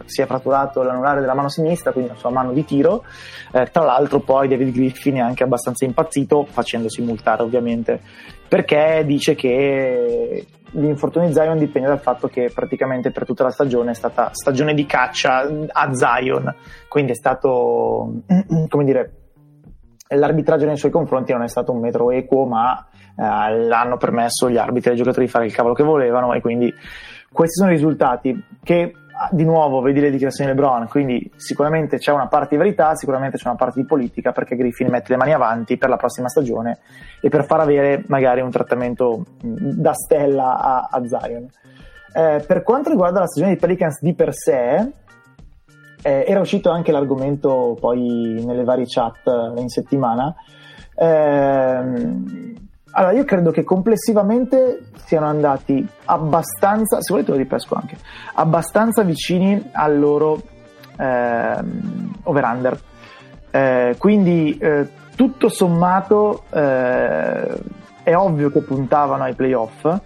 si 0.05 0.23
è 0.23 0.25
fratturato 0.25 0.81
l'anulare 0.81 1.19
della 1.19 1.35
mano 1.35 1.49
sinistra, 1.49 1.91
quindi 1.91 2.09
la 2.09 2.17
sua 2.17 2.31
mano 2.31 2.53
di 2.53 2.65
tiro. 2.65 3.03
Eh, 3.51 3.67
tra 3.71 3.83
l'altro, 3.83 4.19
poi 4.19 4.47
David 4.47 4.73
Griffin 4.73 5.17
è 5.17 5.19
anche 5.19 5.43
abbastanza 5.43 5.85
impazzito, 5.85 6.43
facendosi 6.49 7.03
multare 7.03 7.43
ovviamente, 7.43 8.01
perché 8.47 9.03
dice 9.05 9.35
che 9.35 10.43
l'infortunio 10.71 11.27
di 11.27 11.33
Zion 11.33 11.57
dipende 11.57 11.87
dal 11.87 11.99
fatto 11.99 12.27
che 12.27 12.51
praticamente 12.53 13.11
per 13.11 13.25
tutta 13.25 13.43
la 13.43 13.51
stagione 13.51 13.91
è 13.91 13.93
stata 13.93 14.29
stagione 14.31 14.73
di 14.73 14.85
caccia 14.85 15.47
a 15.67 15.93
Zion, 15.93 16.53
quindi 16.87 17.11
è 17.11 17.15
stato, 17.15 18.21
come 18.67 18.83
dire, 18.83 19.13
l'arbitraggio 20.09 20.65
nei 20.65 20.77
suoi 20.77 20.91
confronti 20.91 21.33
non 21.33 21.43
è 21.43 21.47
stato 21.47 21.71
un 21.71 21.79
metro 21.79 22.11
equo, 22.11 22.45
ma 22.45 22.87
eh, 23.15 23.57
l'hanno 23.65 23.97
permesso 23.97 24.49
gli 24.49 24.57
arbitri 24.57 24.89
e 24.89 24.91
ai 24.91 24.97
giocatori 24.97 25.25
di 25.25 25.31
fare 25.31 25.45
il 25.45 25.53
cavolo 25.53 25.73
che 25.73 25.83
volevano 25.83 26.33
e 26.33 26.41
quindi 26.41 26.73
questi 27.31 27.59
sono 27.59 27.71
i 27.71 27.75
risultati 27.75 28.43
che 28.63 28.93
di 29.31 29.43
nuovo 29.43 29.81
vedi 29.81 29.99
le 29.99 30.11
dichiarazioni 30.11 30.51
di 30.51 30.57
LeBron, 30.57 30.87
quindi 30.87 31.31
sicuramente 31.35 31.97
c'è 31.97 32.11
una 32.11 32.27
parte 32.27 32.55
di 32.55 32.61
verità, 32.61 32.95
sicuramente 32.95 33.37
c'è 33.37 33.47
una 33.47 33.57
parte 33.57 33.81
di 33.81 33.85
politica 33.85 34.31
perché 34.31 34.55
Griffin 34.55 34.89
mette 34.89 35.11
le 35.11 35.17
mani 35.17 35.33
avanti 35.33 35.77
per 35.77 35.89
la 35.89 35.97
prossima 35.97 36.27
stagione 36.27 36.79
e 37.21 37.29
per 37.29 37.45
far 37.45 37.59
avere 37.59 38.03
magari 38.07 38.41
un 38.41 38.51
trattamento 38.51 39.23
da 39.41 39.93
stella 39.93 40.57
a, 40.57 40.87
a 40.89 41.05
Zion. 41.05 41.47
Eh, 42.13 42.43
per 42.45 42.63
quanto 42.63 42.89
riguarda 42.89 43.19
la 43.19 43.27
stagione 43.27 43.53
di 43.53 43.59
Pelicans 43.59 44.01
di 44.01 44.13
per 44.13 44.33
sé, 44.33 44.91
eh, 46.01 46.25
era 46.27 46.39
uscito 46.39 46.69
anche 46.69 46.91
l'argomento 46.91 47.75
poi 47.79 48.43
nelle 48.45 48.63
varie 48.63 48.85
chat 48.87 49.27
eh, 49.27 49.59
in 49.59 49.69
settimana. 49.69 50.33
Eh, 50.95 52.65
allora, 52.97 53.13
io 53.13 53.25
credo 53.25 53.51
che 53.51 53.63
complessivamente 53.63 54.85
siano 55.05 55.27
andati 55.27 55.87
abbastanza, 56.05 56.99
se 56.99 57.13
volete 57.13 57.29
lo 57.29 57.37
ripesco 57.37 57.75
anche, 57.75 57.95
abbastanza 58.33 59.03
vicini 59.03 59.69
al 59.71 59.99
loro 59.99 60.41
eh, 60.97 61.59
over-under. 62.23 62.79
Eh, 63.51 63.95
quindi 63.99 64.57
eh, 64.57 64.87
tutto 65.15 65.47
sommato 65.47 66.45
eh, 66.49 67.61
è 68.01 68.15
ovvio 68.15 68.49
che 68.49 68.61
puntavano 68.61 69.25
ai 69.25 69.35
playoff, 69.35 69.99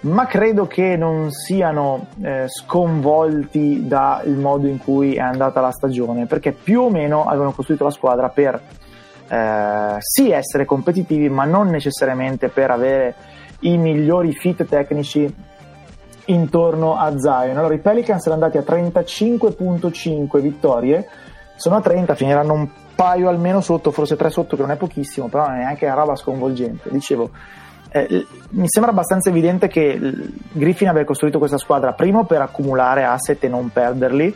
ma 0.00 0.26
credo 0.26 0.66
che 0.66 0.96
non 0.96 1.30
siano 1.30 2.08
eh, 2.20 2.46
sconvolti 2.48 3.86
dal 3.86 4.28
modo 4.30 4.66
in 4.66 4.78
cui 4.78 5.14
è 5.14 5.20
andata 5.20 5.60
la 5.60 5.70
stagione, 5.70 6.26
perché 6.26 6.50
più 6.50 6.82
o 6.82 6.90
meno 6.90 7.26
avevano 7.26 7.52
costruito 7.52 7.84
la 7.84 7.90
squadra 7.90 8.28
per 8.28 8.60
eh, 9.28 9.96
sì 9.98 10.30
essere 10.30 10.64
competitivi, 10.64 11.28
ma 11.28 11.44
non 11.44 11.68
necessariamente 11.68 12.48
per 12.48 12.70
avere 12.70 13.14
i 13.60 13.76
migliori 13.76 14.32
fit 14.32 14.64
tecnici 14.64 15.32
intorno 16.26 16.96
a 16.96 17.18
Zion. 17.18 17.56
Allora 17.56 17.74
i 17.74 17.78
Pelicans 17.78 18.22
sono 18.22 18.34
andati 18.34 18.58
a 18.58 18.62
35.5 18.62 20.40
vittorie, 20.40 21.08
sono 21.56 21.76
a 21.76 21.80
30, 21.80 22.14
finiranno 22.14 22.52
un 22.52 22.68
paio 22.94 23.28
almeno 23.28 23.60
sotto, 23.60 23.90
forse 23.90 24.16
tre 24.16 24.30
sotto, 24.30 24.56
che 24.56 24.62
non 24.62 24.70
è 24.70 24.76
pochissimo, 24.76 25.28
però 25.28 25.46
non 25.46 25.56
è 25.56 25.58
neanche 25.58 25.86
una 25.86 25.94
roba 25.94 26.16
sconvolgente. 26.16 26.90
Dicevo, 26.90 27.30
eh, 27.90 28.26
mi 28.50 28.66
sembra 28.66 28.92
abbastanza 28.92 29.30
evidente 29.30 29.68
che 29.68 29.98
Griffin 30.52 30.88
abbia 30.88 31.04
costruito 31.04 31.38
questa 31.38 31.58
squadra 31.58 31.92
primo 31.92 32.24
per 32.24 32.42
accumulare 32.42 33.04
asset 33.04 33.42
e 33.44 33.48
non 33.48 33.70
perderli 33.70 34.34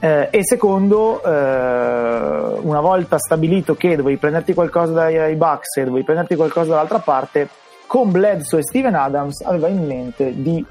eh, 0.00 0.28
e 0.30 0.44
secondo, 0.44 1.22
eh, 1.22 2.58
una 2.60 2.80
volta 2.80 3.18
stabilito 3.18 3.74
che 3.74 3.96
dovevi 3.96 4.16
prenderti 4.16 4.54
qualcosa 4.54 4.92
dai 4.92 5.34
Bucks 5.34 5.76
e 5.76 5.84
dovevi 5.84 6.04
prenderti 6.04 6.36
qualcosa 6.36 6.70
dall'altra 6.70 7.00
parte, 7.00 7.48
con 7.86 8.10
Bledsoe 8.10 8.60
e 8.60 8.62
Steven 8.62 8.94
Adams 8.94 9.40
aveva 9.40 9.68
in 9.68 9.84
mente 9.84 10.40
di 10.40 10.64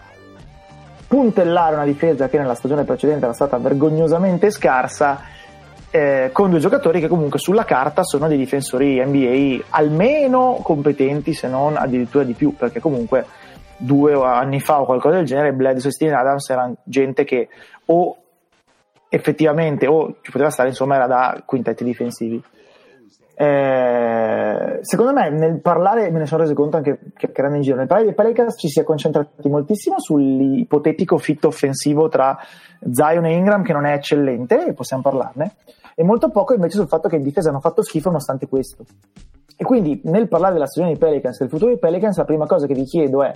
puntellare 1.08 1.76
una 1.76 1.86
difesa 1.86 2.30
che 2.30 2.38
nella 2.38 2.54
stagione 2.54 2.84
precedente 2.84 3.26
era 3.26 3.34
stata 3.34 3.58
vergognosamente 3.58 4.50
scarsa 4.52 5.22
eh, 5.90 6.30
con 6.34 6.50
due 6.50 6.60
giocatori 6.60 7.00
che 7.00 7.08
comunque 7.08 7.40
sulla 7.40 7.64
carta 7.64 8.04
sono 8.04 8.28
dei 8.28 8.38
difensori 8.38 9.04
NBA 9.04 9.64
almeno 9.70 10.60
competenti 10.62 11.34
se 11.34 11.48
non 11.48 11.78
addirittura 11.78 12.26
di 12.26 12.34
più 12.34 12.56
perché 12.56 12.82
comunque 12.82 13.26
due 13.78 14.14
anni 14.14 14.60
fa 14.60 14.82
o 14.82 14.86
qualcosa 14.86 15.16
del 15.16 15.26
genere 15.26 15.54
Bledsoe 15.54 15.90
e 15.90 15.94
Steven 15.94 16.16
Adams 16.16 16.50
erano 16.50 16.76
gente 16.84 17.24
che 17.24 17.48
o 17.86 18.18
effettivamente 19.10 19.88
o 19.88 20.18
ci 20.22 20.32
poteva 20.32 20.50
stare 20.50 20.70
insomma 20.70 20.96
era 20.96 21.08
da 21.08 21.42
quintetti 21.46 21.84
difensivi 21.84 22.44
eh, 23.40 24.80
secondo 24.82 25.14
me 25.14 25.30
nel 25.30 25.62
parlare, 25.62 26.10
me 26.10 26.18
ne 26.18 26.26
sono 26.26 26.42
reso 26.42 26.56
conto 26.56 26.78
anche 26.78 27.12
chiacchierando 27.16 27.58
in 27.58 27.64
giro, 27.64 27.76
nel 27.76 27.86
parlare 27.86 28.10
dei 28.10 28.16
Pelicans 28.16 28.60
ci 28.60 28.68
si 28.68 28.80
è 28.80 28.84
concentrati 28.84 29.48
moltissimo 29.48 30.00
sull'ipotetico 30.00 31.20
fit 31.20 31.46
offensivo 31.46 32.10
tra 32.10 32.36
Zion 32.90 33.26
e 33.26 33.36
Ingram 33.36 33.62
che 33.62 33.74
non 33.74 33.86
è 33.86 33.94
eccellente, 33.94 34.66
e 34.66 34.74
possiamo 34.74 35.04
parlarne, 35.04 35.54
e 35.94 36.04
molto 36.04 36.32
poco 36.32 36.56
invece 36.56 36.78
sul 36.78 36.88
fatto 36.88 37.08
che 37.08 37.18
in 37.18 37.22
difesa 37.22 37.50
hanno 37.50 37.60
fatto 37.60 37.84
schifo 37.84 38.08
nonostante 38.08 38.48
questo. 38.48 38.84
E 39.56 39.64
quindi 39.64 40.02
nel 40.06 40.28
parlare 40.28 40.54
della 40.54 40.66
stagione 40.66 40.94
dei 40.94 41.00
Pelicans, 41.00 41.38
del 41.38 41.50
futuro 41.50 41.70
dei 41.70 41.80
Pelicans, 41.80 42.18
la 42.18 42.26
prima 42.26 42.48
cosa 42.48 42.66
che 42.66 42.74
vi 42.74 42.86
chiedo 42.86 43.22
è 43.22 43.34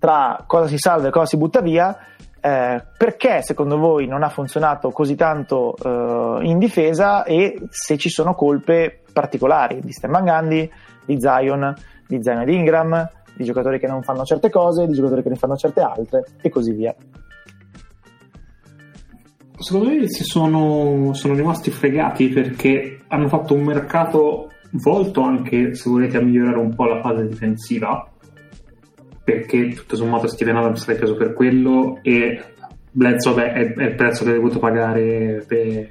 tra 0.00 0.42
cosa 0.48 0.66
si 0.66 0.78
salva 0.78 1.06
e 1.06 1.10
cosa 1.12 1.26
si 1.26 1.36
butta 1.36 1.60
via, 1.60 1.96
eh, 2.44 2.84
perché 2.98 3.40
secondo 3.42 3.78
voi 3.78 4.08
non 4.08 4.24
ha 4.24 4.28
funzionato 4.28 4.90
così 4.90 5.14
tanto 5.14 5.76
eh, 5.76 6.44
in 6.44 6.58
difesa 6.58 7.22
e 7.22 7.68
se 7.70 7.96
ci 7.96 8.08
sono 8.08 8.34
colpe 8.34 9.02
particolari 9.12 9.78
di 9.80 9.92
Stan 9.92 10.10
Van 10.10 10.24
Gundy, 10.24 10.68
di 11.04 11.20
Zion, 11.20 11.72
di 12.04 12.20
Zion 12.20 12.40
ed 12.40 12.48
Ingram, 12.48 13.08
di 13.36 13.44
giocatori 13.44 13.78
che 13.78 13.86
non 13.86 14.02
fanno 14.02 14.24
certe 14.24 14.50
cose, 14.50 14.88
di 14.88 14.92
giocatori 14.92 15.22
che 15.22 15.28
ne 15.28 15.36
fanno 15.36 15.56
certe 15.56 15.82
altre 15.82 16.24
e 16.40 16.48
così 16.48 16.72
via. 16.72 16.92
Secondo 19.58 19.90
me 19.90 20.08
si 20.08 20.24
sono, 20.24 21.12
sono 21.14 21.34
rimasti 21.34 21.70
fregati 21.70 22.28
perché 22.28 23.02
hanno 23.06 23.28
fatto 23.28 23.54
un 23.54 23.62
mercato 23.62 24.48
volto 24.72 25.20
anche, 25.20 25.76
se 25.76 25.88
volete, 25.88 26.16
a 26.16 26.20
migliorare 26.20 26.58
un 26.58 26.74
po' 26.74 26.86
la 26.86 27.00
fase 27.00 27.28
difensiva 27.28 28.11
perché 29.24 29.68
tutto 29.70 29.96
sommato 29.96 30.26
Steven 30.26 30.56
Adams 30.56 30.86
l'hai 30.86 30.96
preso 30.96 31.14
per 31.14 31.32
quello 31.32 31.98
e 32.02 32.42
Bledsoe 32.90 33.52
è, 33.52 33.72
è 33.74 33.84
il 33.84 33.94
prezzo 33.94 34.24
che 34.24 34.30
hai 34.30 34.36
dovuto 34.36 34.58
pagare 34.58 35.44
per, 35.46 35.88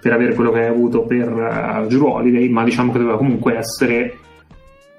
per 0.00 0.12
avere 0.12 0.34
quello 0.34 0.50
che 0.50 0.60
hai 0.60 0.66
avuto 0.66 1.04
per 1.04 1.32
uh, 1.32 1.86
Drew 1.86 2.06
Holiday, 2.06 2.48
ma 2.48 2.64
diciamo 2.64 2.90
che 2.90 2.98
doveva 2.98 3.16
comunque 3.16 3.56
essere 3.56 4.18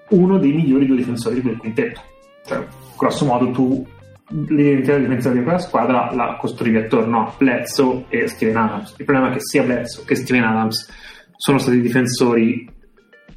uno 0.09 0.37
dei 0.37 0.53
migliori 0.53 0.85
due 0.85 0.95
difensori 0.95 1.35
di 1.35 1.41
quel 1.41 1.57
quintetto. 1.57 2.01
Cioè, 2.45 2.65
grosso 2.97 3.25
modo 3.25 3.51
tu 3.51 3.85
l'identità 4.29 4.97
difensiva 4.97 5.33
di 5.33 5.43
quella 5.43 5.59
squadra 5.59 6.11
la 6.13 6.37
costruivi 6.39 6.77
attorno 6.77 7.27
a 7.27 7.33
Bledsoe 7.37 8.05
e 8.09 8.27
Steven 8.27 8.57
Adams. 8.57 8.95
Il 8.97 9.05
problema 9.05 9.29
è 9.29 9.33
che 9.33 9.41
sia 9.41 9.63
Bledsoe 9.63 10.05
che 10.05 10.15
Steven 10.15 10.43
Adams 10.43 10.89
sono 11.35 11.57
stati 11.57 11.81
difensori 11.81 12.69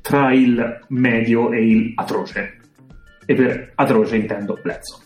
tra 0.00 0.32
il 0.32 0.84
medio 0.88 1.50
e 1.50 1.66
il 1.66 1.92
atroce 1.96 2.58
e 3.28 3.34
per 3.34 3.72
atroce 3.74 4.16
intendo 4.16 4.58
Bledsoe. 4.62 5.04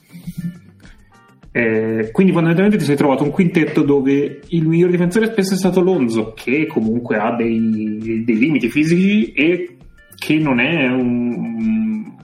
Eh, 1.50 2.11
quindi 2.12 2.33
fondamentalmente 2.33 2.79
ti 2.79 2.85
sei 2.85 2.94
trovato 2.94 3.25
un 3.25 3.31
quintetto 3.31 3.83
dove 3.83 4.40
il 4.47 4.66
miglior 4.66 4.90
difensore 4.90 5.27
spesso 5.27 5.55
è 5.55 5.57
stato 5.57 5.81
Lonzo, 5.81 6.33
che 6.33 6.66
comunque 6.66 7.16
ha 7.16 7.35
dei, 7.35 8.23
dei 8.25 8.38
limiti 8.38 8.70
fisici 8.70 9.33
e 9.33 9.77
che 10.16 10.38
non 10.38 10.61
è 10.61 10.87
un, 10.87 12.14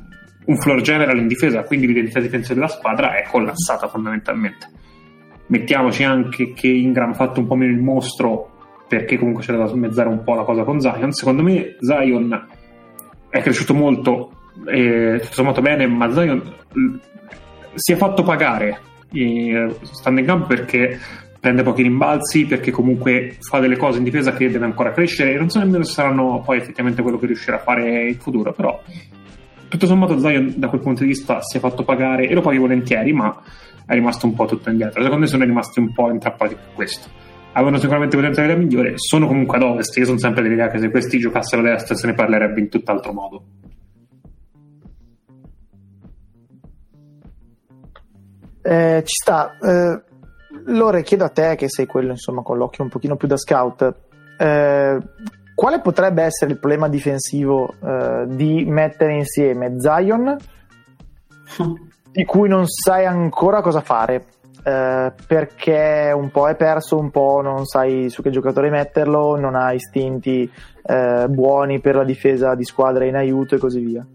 un, 0.44 0.56
floor 0.56 0.82
general 0.82 1.18
in 1.18 1.26
difesa, 1.26 1.64
quindi 1.64 1.88
l'identità 1.88 2.20
difensiva 2.20 2.54
della 2.54 2.68
squadra 2.68 3.16
è 3.16 3.24
collassata 3.28 3.88
fondamentalmente. 3.88 4.70
Mettiamoci 5.48 6.04
anche 6.04 6.52
che 6.52 6.68
Ingram 6.68 7.10
ha 7.10 7.14
fatto 7.14 7.40
un 7.40 7.48
po' 7.48 7.56
meno 7.56 7.72
il 7.72 7.82
mostro 7.82 8.52
perché 8.86 9.18
comunque 9.18 9.42
c'era 9.42 9.58
da 9.58 9.66
smezzare 9.66 10.08
un 10.08 10.22
po' 10.22 10.34
la 10.36 10.44
cosa 10.44 10.62
con 10.62 10.80
Zion. 10.80 11.10
Secondo 11.10 11.42
me 11.42 11.74
Zion 11.80 12.46
è 13.30 13.40
cresciuto 13.40 13.74
molto 13.74 14.37
eh, 14.66 15.18
tutto 15.20 15.34
sommato 15.34 15.60
bene, 15.60 15.86
ma 15.86 16.10
Zion 16.12 16.54
si 17.74 17.92
è 17.92 17.96
fatto 17.96 18.22
pagare 18.22 18.80
eh, 19.12 19.76
stando 19.82 20.20
in 20.20 20.26
campo 20.26 20.46
perché 20.46 20.98
prende 21.40 21.62
pochi 21.62 21.82
rimbalzi, 21.82 22.46
perché 22.46 22.70
comunque 22.70 23.36
fa 23.40 23.60
delle 23.60 23.76
cose 23.76 23.98
in 23.98 24.04
difesa 24.04 24.32
che 24.32 24.50
deve 24.50 24.64
ancora 24.64 24.92
crescere 24.92 25.34
e 25.34 25.38
non 25.38 25.48
so 25.48 25.58
nemmeno 25.60 25.84
se 25.84 25.92
saranno 25.92 26.42
poi 26.44 26.58
effettivamente 26.58 27.02
quello 27.02 27.18
che 27.18 27.26
riuscirà 27.26 27.56
a 27.56 27.60
fare 27.60 28.08
in 28.08 28.18
futuro, 28.18 28.52
però 28.52 28.82
tutto 29.68 29.86
sommato 29.86 30.18
Zion 30.18 30.54
da 30.56 30.68
quel 30.68 30.80
punto 30.80 31.02
di 31.02 31.08
vista 31.08 31.40
si 31.42 31.58
è 31.58 31.60
fatto 31.60 31.84
pagare 31.84 32.26
e 32.26 32.34
lo 32.34 32.40
paghi 32.40 32.58
volentieri, 32.58 33.12
ma 33.12 33.40
è 33.86 33.94
rimasto 33.94 34.26
un 34.26 34.34
po' 34.34 34.46
tutto 34.46 34.70
indietro. 34.70 35.02
Secondo 35.02 35.22
me 35.22 35.26
sono 35.26 35.44
rimasti 35.44 35.78
un 35.78 35.92
po' 35.92 36.10
intrappati 36.10 36.54
con 36.54 36.74
questo. 36.74 37.08
Avevano 37.52 37.78
sicuramente 37.78 38.16
potenzialità 38.16 38.54
migliore, 38.54 38.94
sono 38.96 39.26
comunque 39.26 39.56
ad 39.56 39.62
ovest. 39.62 39.96
Io 39.96 40.04
sono 40.04 40.18
sempre 40.18 40.42
dell'idea 40.42 40.68
che 40.68 40.78
se 40.78 40.90
questi 40.90 41.18
giocassero 41.18 41.62
a 41.62 41.64
destra 41.70 41.94
se 41.94 42.06
ne 42.06 42.14
parlerebbe 42.14 42.60
in 42.60 42.68
tutt'altro 42.68 43.12
modo. 43.12 43.44
Eh, 48.62 49.02
ci 49.04 49.14
sta. 49.22 49.56
Eh, 49.60 50.02
Lore, 50.66 51.02
chiedo 51.02 51.24
a 51.24 51.28
te, 51.28 51.54
che 51.56 51.68
sei 51.68 51.86
quello 51.86 52.10
insomma 52.10 52.42
con 52.42 52.58
l'occhio 52.58 52.84
un 52.84 52.90
pochino 52.90 53.16
più 53.16 53.28
da 53.28 53.36
scout, 53.36 53.94
eh, 54.38 54.98
quale 55.54 55.80
potrebbe 55.80 56.22
essere 56.22 56.52
il 56.52 56.58
problema 56.58 56.88
difensivo 56.88 57.74
eh, 57.82 58.24
di 58.28 58.64
mettere 58.64 59.16
insieme 59.16 59.80
Zion, 59.80 60.36
di 62.10 62.24
cui 62.24 62.48
non 62.48 62.66
sai 62.66 63.06
ancora 63.06 63.60
cosa 63.60 63.80
fare? 63.80 64.26
Eh, 64.62 65.12
perché 65.26 66.12
un 66.14 66.30
po' 66.30 66.48
è 66.48 66.56
perso, 66.56 66.98
un 66.98 67.10
po' 67.10 67.40
non 67.42 67.64
sai 67.64 68.10
su 68.10 68.22
che 68.22 68.30
giocatore 68.30 68.70
metterlo, 68.70 69.36
non 69.36 69.54
ha 69.54 69.72
istinti 69.72 70.50
eh, 70.82 71.26
buoni 71.28 71.80
per 71.80 71.94
la 71.94 72.04
difesa 72.04 72.54
di 72.54 72.64
squadra 72.64 73.04
in 73.04 73.16
aiuto 73.16 73.54
e 73.54 73.58
così 73.58 73.80
via. 73.80 74.06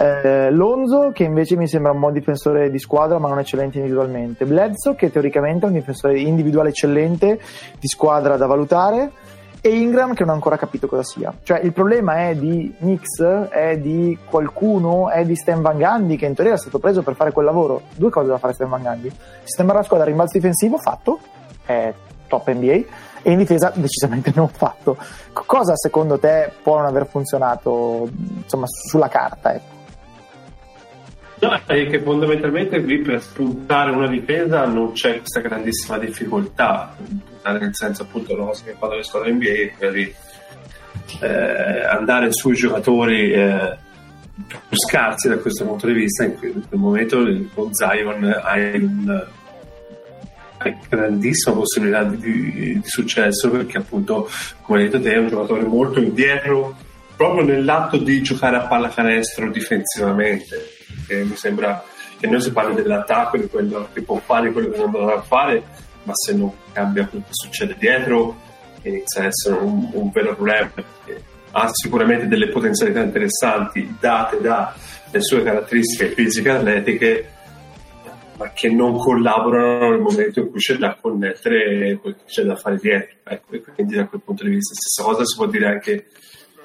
Eh, 0.00 0.52
Lonzo, 0.52 1.10
che 1.12 1.24
invece 1.24 1.56
mi 1.56 1.66
sembra 1.66 1.90
un 1.90 1.98
buon 1.98 2.12
difensore 2.12 2.70
di 2.70 2.78
squadra, 2.78 3.18
ma 3.18 3.28
non 3.28 3.40
eccellente 3.40 3.78
individualmente. 3.78 4.44
Bledsoe, 4.44 4.94
che 4.94 5.10
teoricamente 5.10 5.66
è 5.66 5.68
un 5.68 5.74
difensore 5.74 6.20
individuale 6.20 6.68
eccellente 6.68 7.40
di 7.80 7.88
squadra 7.88 8.36
da 8.36 8.46
valutare. 8.46 9.10
E 9.60 9.70
Ingram, 9.70 10.14
che 10.14 10.20
non 10.20 10.30
ha 10.30 10.34
ancora 10.34 10.56
capito 10.56 10.86
cosa 10.86 11.02
sia. 11.02 11.34
Cioè, 11.42 11.58
il 11.58 11.72
problema 11.72 12.28
è 12.28 12.36
di 12.36 12.72
Nix, 12.78 13.24
è 13.48 13.76
di 13.78 14.16
qualcuno, 14.30 15.10
è 15.10 15.24
di 15.24 15.34
Stan 15.34 15.60
Van 15.60 15.76
Gundy, 15.76 16.14
che 16.14 16.26
in 16.26 16.34
teoria 16.34 16.52
era 16.52 16.62
stato 16.62 16.78
preso 16.78 17.02
per 17.02 17.16
fare 17.16 17.32
quel 17.32 17.46
lavoro. 17.46 17.82
Due 17.96 18.10
cose 18.10 18.28
da 18.28 18.38
fare 18.38 18.52
Stan 18.52 18.68
Van 18.68 18.82
Gundy: 18.82 19.10
sistemare 19.42 19.78
la 19.78 19.84
squadra 19.84 20.06
a 20.06 20.08
rimbalzo 20.08 20.38
difensivo, 20.38 20.78
fatto, 20.78 21.18
è 21.66 21.92
top 22.28 22.52
NBA, 22.52 22.84
e 23.22 23.32
in 23.32 23.38
difesa 23.38 23.72
decisamente 23.74 24.30
non 24.36 24.46
fatto. 24.46 24.96
Cosa 25.32 25.74
secondo 25.74 26.20
te 26.20 26.52
può 26.62 26.76
non 26.76 26.86
aver 26.86 27.08
funzionato, 27.08 28.08
insomma, 28.42 28.66
sulla 28.68 29.08
carta? 29.08 29.54
Ecco? 29.54 29.77
No, 31.40 31.60
è 31.66 31.86
che 31.86 32.00
fondamentalmente 32.00 32.82
qui 32.82 32.98
per 32.98 33.22
spuntare 33.22 33.90
una 33.90 34.08
difesa 34.08 34.66
non 34.66 34.92
c'è 34.92 35.18
questa 35.18 35.40
grandissima 35.40 35.98
difficoltà, 35.98 36.96
nel 37.44 37.70
senso 37.72 38.02
appunto 38.02 38.34
una 38.34 38.46
cosa 38.46 38.64
che 38.64 38.74
fanno 38.78 38.96
le 38.96 39.04
squadre 39.04 39.32
NBA 39.32 39.76
per 39.78 39.96
eh, 41.20 41.84
andare 41.86 42.32
sui 42.32 42.54
giocatori 42.54 43.32
eh, 43.32 43.76
più 44.46 44.76
scarsi 44.86 45.28
da 45.28 45.38
questo 45.38 45.64
punto 45.64 45.86
di 45.86 45.92
vista, 45.92 46.24
in 46.24 46.36
quel 46.36 46.64
momento 46.72 47.24
con 47.54 47.72
Zion 47.72 48.24
hai 48.42 48.82
un 48.82 49.26
hai 50.60 50.76
grandissima 50.88 51.54
possibilità 51.54 52.02
di, 52.02 52.50
di, 52.50 52.80
successo 52.82 53.48
perché 53.48 53.78
appunto 53.78 54.28
come 54.62 54.80
hai 54.80 54.88
detto 54.88 55.00
te 55.00 55.12
è 55.12 55.18
un 55.18 55.28
giocatore 55.28 55.62
molto 55.62 56.00
indietro 56.00 56.76
proprio 57.16 57.44
nell'atto 57.44 57.96
di 57.96 58.20
giocare 58.22 58.56
a 58.56 58.66
pallacanestro 58.66 59.52
difensivamente 59.52 60.77
che 61.08 61.24
mi 61.24 61.34
sembra 61.34 61.82
che 62.18 62.26
noi 62.26 62.40
si 62.40 62.52
parli 62.52 62.74
dell'attacco, 62.74 63.38
di 63.38 63.48
quello 63.48 63.88
che 63.92 64.02
può 64.02 64.18
fare, 64.18 64.52
quello 64.52 64.70
che 64.70 64.78
non 64.78 64.90
dovrà 64.90 65.20
fare, 65.22 65.62
ma 66.02 66.12
se 66.14 66.34
non 66.34 66.52
cambia 66.72 67.06
quello 67.06 67.24
che 67.24 67.32
succede 67.32 67.74
dietro 67.78 68.46
inizia 68.82 69.22
a 69.22 69.26
essere 69.26 69.56
un, 69.56 69.88
un 69.92 70.10
vero 70.10 70.34
problema. 70.34 70.70
Ha 71.50 71.68
sicuramente 71.72 72.26
delle 72.26 72.48
potenzialità 72.48 73.00
interessanti 73.00 73.96
date 73.98 74.40
dalle 74.40 75.20
sue 75.20 75.42
caratteristiche 75.42 76.12
fisiche 76.12 76.48
e 76.48 76.52
atletiche, 76.52 77.30
ma 78.36 78.50
che 78.52 78.68
non 78.68 78.96
collaborano 78.96 79.90
nel 79.90 80.00
momento 80.00 80.40
in 80.40 80.50
cui 80.50 80.60
c'è 80.60 80.76
da 80.76 80.96
connettere 81.00 81.88
e 81.88 82.00
c'è 82.26 82.42
da 82.42 82.54
fare 82.54 82.76
dietro. 82.76 83.16
Ecco, 83.24 83.54
e 83.54 83.62
quindi 83.74 83.96
da 83.96 84.06
quel 84.06 84.20
punto 84.24 84.44
di 84.44 84.50
vista, 84.50 84.74
stessa 84.74 85.02
cosa 85.08 85.24
si 85.24 85.36
può 85.36 85.46
dire 85.46 85.66
anche 85.66 86.06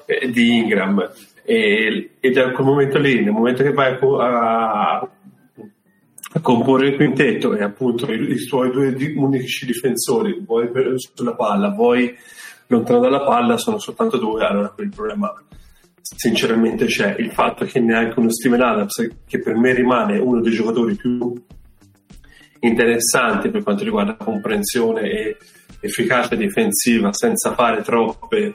eh, 0.06 0.30
di 0.30 0.58
Ingram 0.58 1.12
e, 1.44 2.10
e, 2.18 2.30
da 2.30 2.50
quel 2.52 2.66
momento 2.66 2.98
lì, 2.98 3.22
nel 3.22 3.32
momento 3.32 3.62
che 3.62 3.72
vai 3.72 3.98
a, 4.00 4.98
a 4.98 6.40
comporre 6.40 6.88
il 6.88 6.96
quintetto 6.96 7.54
e 7.54 7.62
appunto 7.62 8.10
i, 8.10 8.32
i 8.32 8.46
tuoi 8.46 8.70
due 8.70 8.94
di, 8.94 9.14
unici 9.16 9.66
difensori, 9.66 10.42
vuoi 10.44 10.70
sulla 10.96 11.34
palla, 11.34 11.68
vuoi 11.68 12.16
lontano 12.68 13.00
dalla 13.00 13.22
palla, 13.22 13.58
sono 13.58 13.78
soltanto 13.78 14.16
due, 14.16 14.44
allora 14.44 14.70
quel 14.70 14.88
problema 14.88 15.32
sinceramente 16.00 16.86
c'è. 16.86 17.16
Il 17.18 17.30
fatto 17.30 17.64
che 17.64 17.80
neanche 17.80 18.18
uno 18.18 18.30
Steven 18.30 18.62
Adams, 18.62 19.08
che 19.26 19.38
per 19.38 19.56
me 19.56 19.74
rimane 19.74 20.18
uno 20.18 20.40
dei 20.40 20.52
giocatori 20.52 20.94
più 20.94 21.32
interessanti 22.60 23.50
per 23.50 23.62
quanto 23.62 23.84
riguarda 23.84 24.14
comprensione 24.14 25.02
e 25.02 25.36
efficacia 25.80 26.34
difensiva 26.34 27.12
senza 27.12 27.52
fare 27.52 27.82
troppe, 27.82 28.54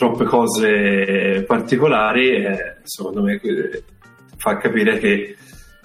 troppe 0.00 0.24
cose 0.24 1.44
particolari, 1.46 2.30
eh, 2.30 2.76
secondo 2.84 3.20
me 3.20 3.38
eh, 3.38 3.84
fa 4.38 4.56
capire 4.56 4.98
che 4.98 5.36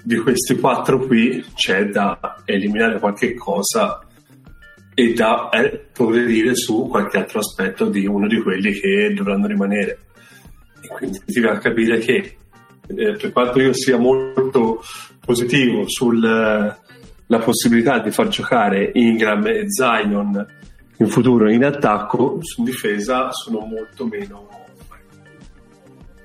di 0.02 0.16
questi 0.20 0.58
quattro 0.58 1.06
qui 1.06 1.44
c'è 1.54 1.88
da 1.88 2.42
eliminare 2.46 2.98
qualche 2.98 3.34
cosa 3.34 4.00
e 4.94 5.14
da 5.14 5.50
eh, 5.50 5.88
progredire 5.92 6.56
su 6.56 6.88
qualche 6.88 7.18
altro 7.18 7.40
aspetto 7.40 7.90
di 7.90 8.08
uno 8.08 8.26
di 8.28 8.42
quelli 8.42 8.72
che 8.72 9.12
dovranno 9.14 9.48
rimanere. 9.48 10.00
E 10.80 10.88
quindi 10.88 11.20
ti 11.26 11.42
fa 11.42 11.58
capire 11.58 11.98
che 11.98 12.38
eh, 12.88 13.18
per 13.18 13.32
quanto 13.34 13.60
io 13.60 13.74
sia 13.74 13.98
molto 13.98 14.82
positivo 15.26 15.84
sulla 15.90 16.80
possibilità 17.44 18.00
di 18.00 18.12
far 18.12 18.30
giocare 18.30 18.92
Ingram 18.94 19.46
e 19.48 19.66
Zion 19.68 20.46
in 20.98 21.08
futuro 21.08 21.50
in 21.52 21.64
attacco, 21.66 22.38
su 22.42 22.64
difesa 22.64 23.32
sono 23.32 23.60
molto 23.60 24.06
meno, 24.08 24.48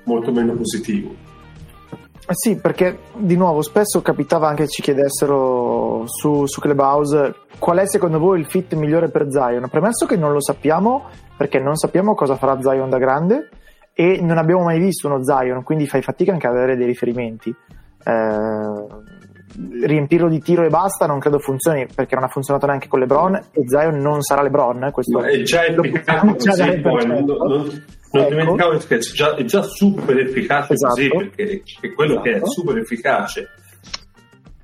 molto 0.04 0.32
meno 0.32 0.54
positivo. 0.54 1.28
Eh 2.30 2.34
sì, 2.34 2.56
perché 2.60 3.00
di 3.16 3.36
nuovo 3.36 3.60
spesso 3.60 4.02
capitava 4.02 4.46
anche 4.46 4.62
che 4.64 4.68
ci 4.68 4.82
chiedessero 4.82 6.04
su, 6.06 6.46
su 6.46 6.60
Clubhouse 6.60 7.34
qual 7.58 7.78
è 7.78 7.88
secondo 7.88 8.20
voi 8.20 8.38
il 8.38 8.46
fit 8.46 8.72
migliore 8.74 9.10
per 9.10 9.30
Zion. 9.30 9.68
Premesso 9.68 10.06
che 10.06 10.16
non 10.16 10.32
lo 10.32 10.40
sappiamo, 10.40 11.08
perché 11.36 11.58
non 11.58 11.74
sappiamo 11.74 12.14
cosa 12.14 12.36
farà 12.36 12.60
Zion 12.60 12.88
da 12.88 12.98
grande 12.98 13.48
e 13.92 14.20
non 14.22 14.38
abbiamo 14.38 14.62
mai 14.62 14.78
visto 14.78 15.08
uno 15.08 15.24
Zion, 15.24 15.64
quindi 15.64 15.88
fai 15.88 16.02
fatica 16.02 16.32
anche 16.32 16.46
ad 16.46 16.54
avere 16.54 16.76
dei 16.76 16.86
riferimenti. 16.86 17.50
Eh, 17.50 18.86
riempirlo 19.82 20.28
di 20.28 20.40
tiro 20.40 20.64
e 20.64 20.68
basta 20.68 21.06
non 21.06 21.18
credo 21.18 21.38
funzioni 21.38 21.86
perché 21.92 22.14
non 22.14 22.24
ha 22.24 22.28
funzionato 22.28 22.66
neanche 22.66 22.88
con 22.88 23.00
LeBron 23.00 23.34
e 23.34 23.62
Zion 23.66 23.98
non 23.98 24.22
sarà 24.22 24.42
LeBron. 24.42 24.90
Questo 24.92 25.18
Ma 25.18 25.28
è 25.28 25.42
già 25.42 25.64
efficace 25.66 26.26
così, 26.36 26.80
poi, 26.80 27.06
non, 27.06 27.24
non, 27.24 27.82
non 28.12 28.22
ecco. 28.22 28.28
dimenticavo 28.28 28.78
che 28.78 28.96
è 28.96 28.98
già, 28.98 29.34
è 29.34 29.44
già 29.44 29.62
super 29.62 30.18
efficace 30.18 30.72
esatto. 30.72 30.94
così, 30.94 31.08
perché 31.08 31.62
è 31.80 31.92
quello 31.92 32.12
esatto. 32.12 32.24
che 32.24 32.30
è 32.30 32.36
esatto. 32.36 32.50
super 32.50 32.78
efficace. 32.78 33.48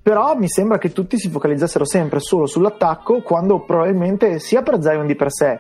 Però 0.03 0.37
mi 0.37 0.49
sembra 0.49 0.79
che 0.79 0.93
tutti 0.93 1.19
si 1.19 1.29
focalizzassero 1.29 1.85
sempre 1.85 2.21
solo 2.21 2.47
sull'attacco, 2.47 3.23
quando 3.23 3.65
probabilmente 3.65 4.39
sia 4.39 4.63
per 4.63 4.81
Zion 4.81 5.07
di 5.07 5.17
per 5.17 5.33
sé, 5.33 5.59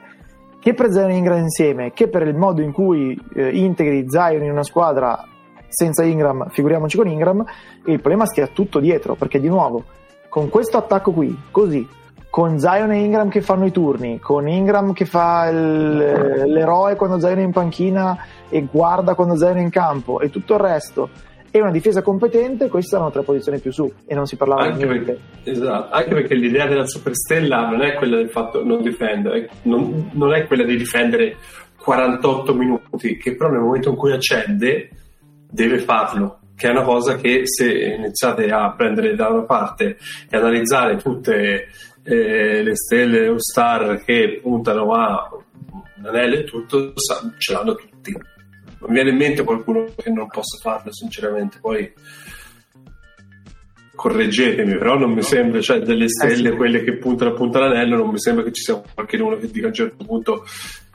che 0.60 0.72
per 0.72 0.90
Zion 0.90 1.10
Ingram 1.10 1.40
insieme, 1.40 1.92
che 1.92 2.08
per 2.08 2.22
il 2.22 2.36
modo 2.36 2.62
in 2.62 2.72
cui 2.72 3.20
eh, 3.34 3.48
integri 3.50 4.04
Zion 4.08 4.44
in 4.44 4.50
una 4.50 4.62
squadra 4.62 5.20
senza 5.68 6.04
Ingram, 6.04 6.48
figuriamoci 6.50 6.96
con 6.96 7.08
Ingram, 7.08 7.44
il 7.86 8.00
problema 8.00 8.26
stia 8.26 8.46
tutto 8.46 8.80
dietro, 8.80 9.14
perché 9.14 9.40
di 9.40 9.48
nuovo, 9.48 9.84
con 10.28 10.48
questo 10.48 10.76
attacco 10.76 11.12
qui, 11.12 11.36
così, 11.50 11.86
con 12.28 12.58
Zion 12.58 12.92
e 12.92 13.00
Ingram 13.00 13.28
che 13.28 13.40
fanno 13.40 13.64
i 13.64 13.70
turni, 13.70 14.18
con 14.18 14.46
Ingram 14.48 14.92
che 14.92 15.06
fa 15.06 15.48
il, 15.48 15.96
l'eroe 16.46 16.96
quando 16.96 17.18
Zion 17.18 17.38
è 17.38 17.42
in 17.42 17.52
panchina 17.52 18.18
e 18.48 18.66
guarda 18.70 19.14
quando 19.14 19.36
Zion 19.36 19.56
è 19.56 19.60
in 19.60 19.70
campo 19.70 20.20
e 20.20 20.28
tutto 20.28 20.54
il 20.54 20.60
resto 20.60 21.08
e 21.56 21.60
una 21.62 21.70
difesa 21.70 22.02
competente, 22.02 22.68
queste 22.68 22.90
saranno 22.90 23.10
tre 23.10 23.22
posizioni 23.22 23.58
più 23.58 23.72
su 23.72 23.90
e 24.04 24.14
non 24.14 24.26
si 24.26 24.36
parlava 24.36 24.64
anche 24.64 24.76
di 24.76 24.84
niente. 24.84 25.18
Perché, 25.42 25.50
esatto, 25.50 25.94
anche 25.94 26.14
perché 26.14 26.34
l'idea 26.34 26.66
della 26.66 26.86
superstella 26.86 27.70
non 27.70 27.80
è 27.80 27.94
quella 27.94 28.16
del 28.16 28.28
fatto 28.28 28.62
non 28.62 28.82
difendere, 28.82 29.48
non, 29.62 30.10
non 30.12 30.34
è 30.34 30.46
quella 30.46 30.64
di 30.64 30.76
difendere 30.76 31.36
48 31.78 32.54
minuti, 32.54 33.16
che 33.16 33.36
però 33.36 33.48
nel 33.48 33.60
momento 33.60 33.88
in 33.88 33.96
cui 33.96 34.12
accende 34.12 34.90
deve 35.50 35.78
farlo 35.78 36.40
che 36.56 36.68
è 36.68 36.70
una 36.70 36.84
cosa 36.84 37.16
che 37.16 37.42
se 37.44 37.70
iniziate 37.70 38.48
a 38.50 38.72
prendere 38.72 39.14
da 39.14 39.28
una 39.28 39.42
parte 39.42 39.98
e 40.28 40.36
analizzare 40.36 40.96
tutte 40.96 41.68
eh, 42.02 42.62
le 42.62 42.74
stelle 42.74 43.28
o 43.28 43.38
star 43.38 44.02
che 44.02 44.40
puntano 44.42 44.92
a 44.92 45.28
un 45.98 46.06
anello 46.06 46.36
e 46.36 46.44
tutto 46.44 46.94
ce 47.38 47.52
l'hanno 47.52 47.74
tutti 47.74 48.12
non 48.78 48.88
mi 48.88 48.94
viene 48.94 49.10
in 49.10 49.16
mente 49.16 49.44
qualcuno 49.44 49.84
che 49.96 50.10
non 50.10 50.28
possa 50.28 50.58
farlo 50.62 50.92
sinceramente 50.92 51.58
poi 51.60 51.92
correggetemi 53.94 54.78
però 54.78 54.96
non 54.98 55.12
mi 55.12 55.22
sembra 55.22 55.60
cioè 55.60 55.80
delle 55.80 56.08
stelle 56.08 56.48
eh 56.48 56.52
sì. 56.52 56.56
quelle 56.56 56.84
che 56.84 56.96
puntano 56.96 57.32
appunto 57.32 57.58
all'anello 57.58 57.96
non 57.96 58.10
mi 58.10 58.20
sembra 58.20 58.44
che 58.44 58.52
ci 58.52 58.62
sia 58.62 58.80
qualcuno 58.94 59.36
che 59.36 59.50
dica 59.50 59.66
a 59.66 59.68
un 59.68 59.74
certo 59.74 60.04
punto 60.04 60.44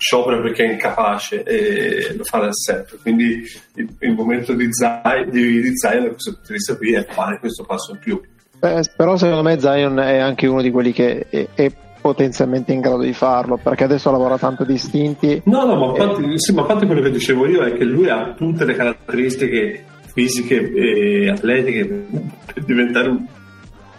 sciopera 0.01 0.41
perché 0.41 0.63
è 0.63 0.71
incapace 0.71 1.43
e 1.43 2.15
lo 2.15 2.23
fa 2.23 2.39
da 2.39 2.51
sempre 2.51 2.97
quindi 3.03 3.43
il, 3.75 3.95
il 3.99 4.13
momento 4.13 4.53
di 4.53 4.67
Zion, 4.71 5.29
di, 5.29 5.61
di 5.61 5.77
Zion 5.77 6.03
da 6.03 6.09
questo 6.09 6.31
punto 6.31 6.47
di 6.47 6.53
vista 6.53 6.75
qui 6.75 6.93
è 6.93 7.05
fare 7.05 7.37
questo 7.37 7.63
passo 7.63 7.91
in 7.91 7.99
più. 7.99 8.19
Eh, 8.63 8.83
però 8.97 9.15
secondo 9.15 9.43
me 9.43 9.59
Zion 9.59 9.99
è 9.99 10.17
anche 10.17 10.47
uno 10.47 10.61
di 10.61 10.71
quelli 10.71 10.91
che 10.91 11.27
è, 11.29 11.47
è, 11.53 11.71
potenzialmente 12.01 12.73
in 12.73 12.79
grado 12.79 13.03
di 13.03 13.13
farlo 13.13 13.59
perché 13.61 13.83
adesso 13.83 14.09
lavora 14.09 14.39
tanto 14.39 14.63
distinti. 14.63 15.39
No, 15.45 15.65
no, 15.65 15.75
ma 15.75 15.85
infatti, 15.91 16.33
e... 16.33 16.39
sì, 16.39 16.51
ma 16.51 16.61
infatti 16.61 16.87
quello 16.87 17.01
che 17.01 17.11
dicevo 17.11 17.47
io 17.47 17.61
è 17.61 17.73
che 17.73 17.83
lui 17.83 18.09
ha 18.09 18.33
tutte 18.33 18.65
le 18.65 18.73
caratteristiche 18.73 19.85
fisiche 20.11 20.73
e 20.73 21.29
atletiche 21.29 21.85
per 21.85 22.63
diventare 22.63 23.09
un 23.09 23.25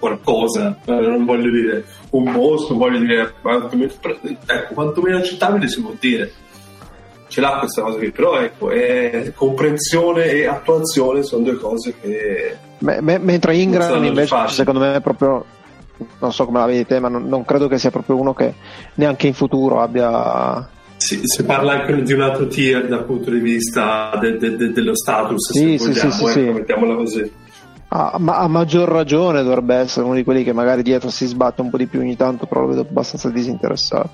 qualcosa, 0.01 0.77
eh, 0.85 0.93
non 0.93 1.25
voglio 1.25 1.49
dire 1.49 1.85
un 2.13 2.31
mostro, 2.31 2.77
voglio 2.77 2.99
dire 2.99 3.35
quantomeno, 3.41 3.93
ecco, 4.47 4.75
quantomeno 4.75 5.19
accettabile 5.19 5.69
si 5.69 5.81
può 5.81 5.93
dire. 5.99 6.33
Ce 7.29 7.41
l'ha 7.41 7.59
questa 7.59 7.83
cosa 7.83 7.97
qui, 7.97 8.11
però 8.11 8.39
ecco, 8.39 8.71
è 8.71 9.33
comprensione 9.35 10.25
e 10.27 10.47
attuazione 10.47 11.23
sono 11.23 11.45
due 11.45 11.57
cose 11.57 11.95
che 11.99 12.57
M- 12.83 13.19
mentre 13.21 13.57
Ingram 13.57 14.05
invece 14.05 14.49
secondo 14.49 14.81
me 14.81 14.95
è 14.97 15.01
proprio 15.01 15.45
non 16.19 16.33
so 16.33 16.45
come 16.47 16.59
la 16.59 16.67
vedi 16.67 16.85
te 16.85 16.99
ma 16.99 17.09
non, 17.09 17.29
non, 17.29 17.45
credo 17.45 17.69
che 17.69 17.79
sia 17.79 17.91
proprio 17.91 18.19
uno 18.19 18.35
che 18.35 18.55
neanche 18.95 19.29
in 19.29 19.35
futuro 19.35 19.81
abbia 19.81 20.69
sì, 20.97 21.21
si 21.23 21.45
parla 21.45 21.81
anche 21.81 22.03
di 22.03 22.13
un 22.13 22.23
altro 22.23 22.49
tier 22.49 22.89
dal 22.89 23.05
punto 23.05 23.31
di 23.31 23.39
vista 23.39 24.11
de, 24.21 24.37
de, 24.37 24.57
de, 24.57 24.73
dello 24.73 24.97
status 24.97 25.53
sì, 25.53 25.79
se 25.79 25.93
sì, 25.93 26.07
vogliamo, 26.07 26.27
sì, 26.29 26.41
ecco, 26.41 26.53
mettiamola 26.53 26.95
così 26.97 27.33
Ah, 27.95 28.17
ma 28.19 28.39
a 28.39 28.49
maggior 28.49 28.89
ragione 28.89 29.43
dovrebbe 29.43 29.75
essere 29.75 30.07
uno 30.07 30.15
di 30.15 30.25
quelli 30.25 30.43
che 30.45 30.55
magari 30.55 30.83
dietro 30.83 31.11
si 31.11 31.27
sbatte 31.27 31.61
un 31.61 31.69
po' 31.69 31.77
di 31.77 31.87
più 31.87 32.01
ogni 32.01 32.17
tanto, 32.17 32.47
però 32.47 32.63
lo 32.63 32.69
vedo 32.69 32.81
abbastanza 32.81 33.29
disinteressato. 33.29 34.09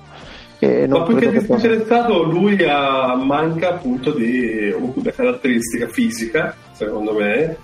E 0.59 0.85
ma 0.85 1.03
perché 1.03 1.31
disinteressato 1.31 2.25
possa... 2.25 2.29
lui 2.29 2.61
ha, 2.65 3.15
manca 3.15 3.69
appunto 3.69 4.11
di 4.11 4.69
una 4.77 5.11
caratteristica 5.11 5.87
fisica, 5.87 6.53
secondo 6.73 7.13
me, 7.13 7.55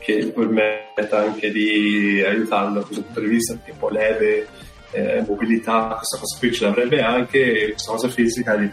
che 0.00 0.32
permetta 0.34 1.20
anche 1.20 1.52
di 1.52 2.20
aiutarlo 2.26 2.80
da 2.80 2.84
questo 2.84 3.04
punto 3.04 3.20
di 3.20 3.28
vista, 3.28 3.54
tipo 3.64 3.88
leve, 3.88 4.48
eh, 4.90 5.24
mobilità, 5.28 5.94
questa 5.96 6.18
cosa 6.18 6.38
qui 6.40 6.52
ce 6.52 6.64
l'avrebbe 6.64 7.02
anche, 7.02 7.68
questa 7.70 7.92
cosa 7.92 8.08
fisica 8.08 8.56
gli, 8.56 8.68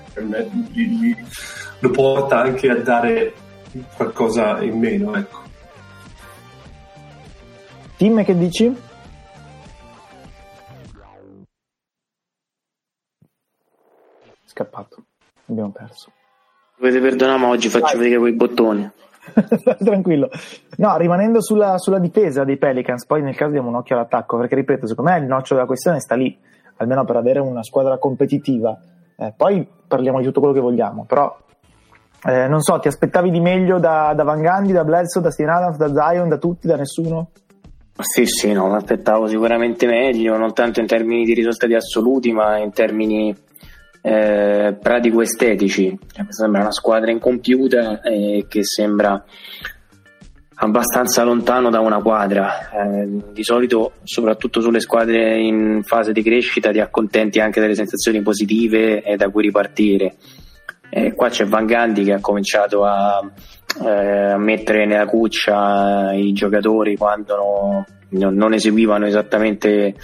gli, 0.72 0.88
gli, 0.88 1.16
lo 1.82 1.92
porta 1.92 2.40
anche 2.40 2.68
a 2.68 2.78
dare 2.78 3.32
qualcosa 3.96 4.60
in 4.64 4.80
meno. 4.80 5.16
Ecco. 5.16 5.49
Tim, 8.00 8.24
che 8.24 8.34
dici? 8.34 8.74
Scappato, 14.46 15.04
abbiamo 15.48 15.72
perso. 15.72 16.10
Dovete 16.78 17.02
perdonare, 17.02 17.40
ma 17.40 17.48
oggi 17.50 17.68
faccio 17.68 17.98
Vai. 17.98 18.04
vedere 18.04 18.20
quei 18.22 18.32
bottoni. 18.32 18.90
Tranquillo. 19.84 20.30
No, 20.78 20.96
rimanendo 20.96 21.42
sulla, 21.42 21.78
sulla, 21.78 22.00
difesa 22.00 22.46
dei 22.46 22.56
Pelicans, 22.56 23.06
poi 23.06 23.22
nel 23.22 23.36
caso 23.36 23.52
diamo 23.52 23.68
un 23.68 23.76
occhio 23.76 23.98
all'attacco, 23.98 24.38
perché 24.38 24.56
ripeto, 24.56 24.88
secondo 24.88 25.12
me 25.12 25.18
il 25.18 25.26
noccio 25.26 25.56
della 25.56 25.68
questione 25.68 26.00
sta 26.00 26.16
lì, 26.16 26.40
almeno 26.78 27.04
per 27.04 27.18
avere 27.18 27.40
una 27.40 27.64
squadra 27.64 27.98
competitiva. 27.98 28.80
Eh, 29.18 29.34
poi 29.36 29.68
parliamo 29.86 30.20
di 30.20 30.24
tutto 30.24 30.40
quello 30.40 30.56
che 30.56 30.62
vogliamo, 30.62 31.04
però 31.04 31.38
eh, 32.24 32.48
non 32.48 32.62
so, 32.62 32.80
ti 32.80 32.88
aspettavi 32.88 33.30
di 33.30 33.42
meglio 33.42 33.78
da, 33.78 34.14
da 34.16 34.24
Van 34.24 34.40
Gandhi, 34.40 34.72
da 34.72 34.86
Bledsoe, 34.86 35.22
da 35.22 35.32
Steven 35.32 35.54
Adams, 35.54 35.76
da 35.76 35.94
Zion, 35.94 36.30
da 36.30 36.38
tutti, 36.38 36.66
da 36.66 36.78
nessuno? 36.78 37.32
Sì, 38.02 38.26
sì, 38.26 38.54
no, 38.54 38.70
mi 38.70 38.76
aspettavo 38.76 39.28
sicuramente 39.28 39.86
meglio, 39.86 40.38
non 40.38 40.54
tanto 40.54 40.80
in 40.80 40.88
termini 40.88 41.26
di 41.26 41.34
risultati 41.34 41.74
assoluti, 41.74 42.32
ma 42.32 42.58
in 42.58 42.72
termini 42.72 43.36
eh, 44.02 44.78
pratico-estetici. 44.82 46.00
Cioè, 46.14 46.26
sembra 46.30 46.62
una 46.62 46.72
squadra 46.72 47.12
incompiuta 47.12 48.02
e 48.02 48.46
che 48.48 48.64
sembra 48.64 49.22
abbastanza 50.62 51.24
lontano 51.24 51.70
da 51.70 51.82
una 51.82 52.02
quadra. 52.02 52.70
Eh, 52.70 53.08
di 53.34 53.44
solito, 53.44 53.94
soprattutto 54.04 54.62
sulle 54.62 54.80
squadre 54.80 55.38
in 55.38 55.82
fase 55.84 56.14
di 56.14 56.24
crescita, 56.24 56.72
ti 56.72 56.80
accontenti 56.80 57.42
anche 57.42 57.60
delle 57.60 57.76
sensazioni 57.76 58.22
positive 58.22 59.04
e 59.04 59.18
da 59.18 59.30
cui 59.30 59.44
ripartire. 59.44 60.16
Eh, 60.90 61.14
qua 61.14 61.28
c'è 61.28 61.46
Van 61.46 61.66
Gandhi 61.66 62.06
che 62.06 62.14
ha 62.14 62.22
cominciato 62.22 62.86
a, 62.86 63.22
eh, 63.86 64.38
mettere 64.38 64.86
nella 64.86 65.06
cuccia 65.06 66.14
i 66.14 66.34
giocatori 66.34 66.96
quando 66.98 67.86
no, 68.10 68.30
non 68.32 68.54
eseguivano 68.54 69.06
esattamente 69.06 69.96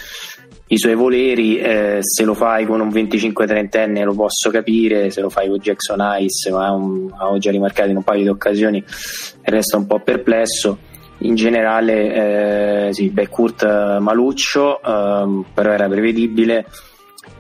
i 0.68 0.78
suoi 0.80 0.96
voleri, 0.96 1.58
eh, 1.58 2.00
se 2.02 2.24
lo 2.24 2.34
fai 2.34 2.66
con 2.66 2.80
un 2.80 2.88
25-30enne 2.90 4.04
lo 4.04 4.16
posso 4.16 4.50
capire, 4.50 5.12
se 5.12 5.22
lo 5.22 5.30
fai 5.30 5.48
con 5.48 5.58
Jackson 5.58 6.00
Ice, 6.20 6.52
ma 6.52 6.74
ho 6.74 7.38
già 7.38 7.52
rimarcato 7.52 7.90
in 7.90 7.98
un 7.98 8.04
paio 8.04 8.24
di 8.24 8.30
occasioni, 8.30 8.84
resta 9.44 9.78
un 9.78 9.86
po' 9.86 10.00
perplesso. 10.00 10.94
In 11.20 11.36
generale, 11.36 12.88
eh, 12.88 12.94
sì, 12.94 13.14
Kurt 13.30 14.00
maluccio, 14.00 14.82
eh, 14.82 15.44
però 15.54 15.72
era 15.72 15.88
prevedibile. 15.88 16.66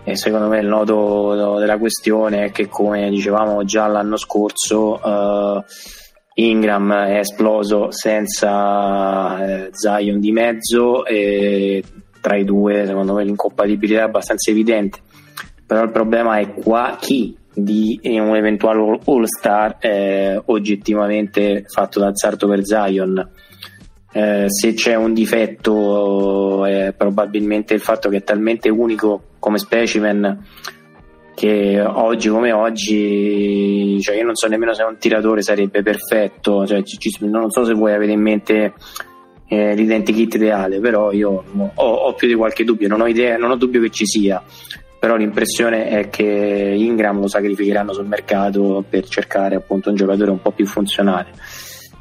E 0.03 0.15
secondo 0.15 0.47
me 0.47 0.59
il 0.59 0.67
nodo 0.67 1.57
della 1.57 1.77
questione 1.79 2.45
è 2.45 2.51
che, 2.51 2.67
come 2.67 3.09
dicevamo 3.09 3.65
già 3.65 3.87
l'anno 3.87 4.17
scorso, 4.17 5.01
eh, 5.03 5.63
Ingram 6.37 6.93
è 6.93 7.19
esploso 7.19 7.91
senza 7.91 9.45
eh, 9.45 9.69
Zion 9.71 10.19
di 10.19 10.31
mezzo 10.31 11.05
e 11.05 11.83
tra 12.19 12.35
i 12.35 12.43
due 12.43 12.85
secondo 12.85 13.13
me 13.13 13.23
l'incompatibilità 13.23 14.01
è 14.01 14.03
abbastanza 14.03 14.51
evidente. 14.51 14.99
Però 15.65 15.81
il 15.83 15.91
problema 15.91 16.39
è 16.39 16.53
qua 16.53 16.97
chi 16.99 17.37
di 17.53 17.99
un 18.03 18.35
eventuale 18.35 18.99
all 19.05 19.23
star 19.23 19.77
è 19.77 20.41
oggettivamente 20.45 21.63
fatto 21.67 21.99
da 21.99 22.13
Zarto 22.13 22.47
per 22.47 22.65
Zion. 22.65 23.31
Eh, 24.11 24.45
se 24.47 24.73
c'è 24.73 24.95
un 24.95 25.13
difetto 25.13 26.65
è 26.65 26.93
probabilmente 26.95 27.73
il 27.73 27.81
fatto 27.81 28.09
che 28.09 28.17
è 28.17 28.23
talmente 28.23 28.69
unico 28.69 29.23
come 29.39 29.57
specimen 29.57 30.43
che 31.35 31.81
oggi 31.81 32.29
come 32.29 32.51
oggi 32.53 33.99
cioè 34.01 34.15
io 34.15 34.23
non 34.23 34.35
so 34.35 34.47
nemmeno 34.47 34.73
se 34.73 34.83
un 34.83 34.97
tiratore 34.97 35.41
sarebbe 35.41 35.83
perfetto 35.83 36.65
cioè, 36.65 36.81
ci, 36.83 36.97
non 37.19 37.51
so 37.51 37.65
se 37.65 37.73
vuoi 37.73 37.93
avere 37.93 38.13
in 38.13 38.21
mente 38.21 38.73
eh, 39.47 39.75
l'identikit 39.75 40.35
ideale, 40.35 40.79
però 40.79 41.11
io 41.11 41.43
ho, 41.55 41.71
ho, 41.75 42.13
più 42.13 42.27
di 42.27 42.33
qualche 42.33 42.63
dubbio, 42.63 42.87
non 42.87 43.01
ho 43.01 43.07
idea, 43.07 43.37
non 43.37 43.51
ho 43.51 43.55
dubbio 43.55 43.81
che 43.81 43.89
ci 43.89 44.05
sia, 44.05 44.41
però 44.99 45.15
l'impressione 45.15 45.87
è 45.87 46.09
che 46.09 46.23
Ingram 46.23 47.19
lo 47.19 47.27
sacrificheranno 47.27 47.93
sul 47.93 48.07
mercato 48.07 48.83
per 48.87 49.07
cercare 49.07 49.55
appunto 49.55 49.89
un 49.89 49.95
giocatore 49.95 50.31
un 50.31 50.41
po' 50.41 50.51
più 50.51 50.65
funzionale. 50.65 51.27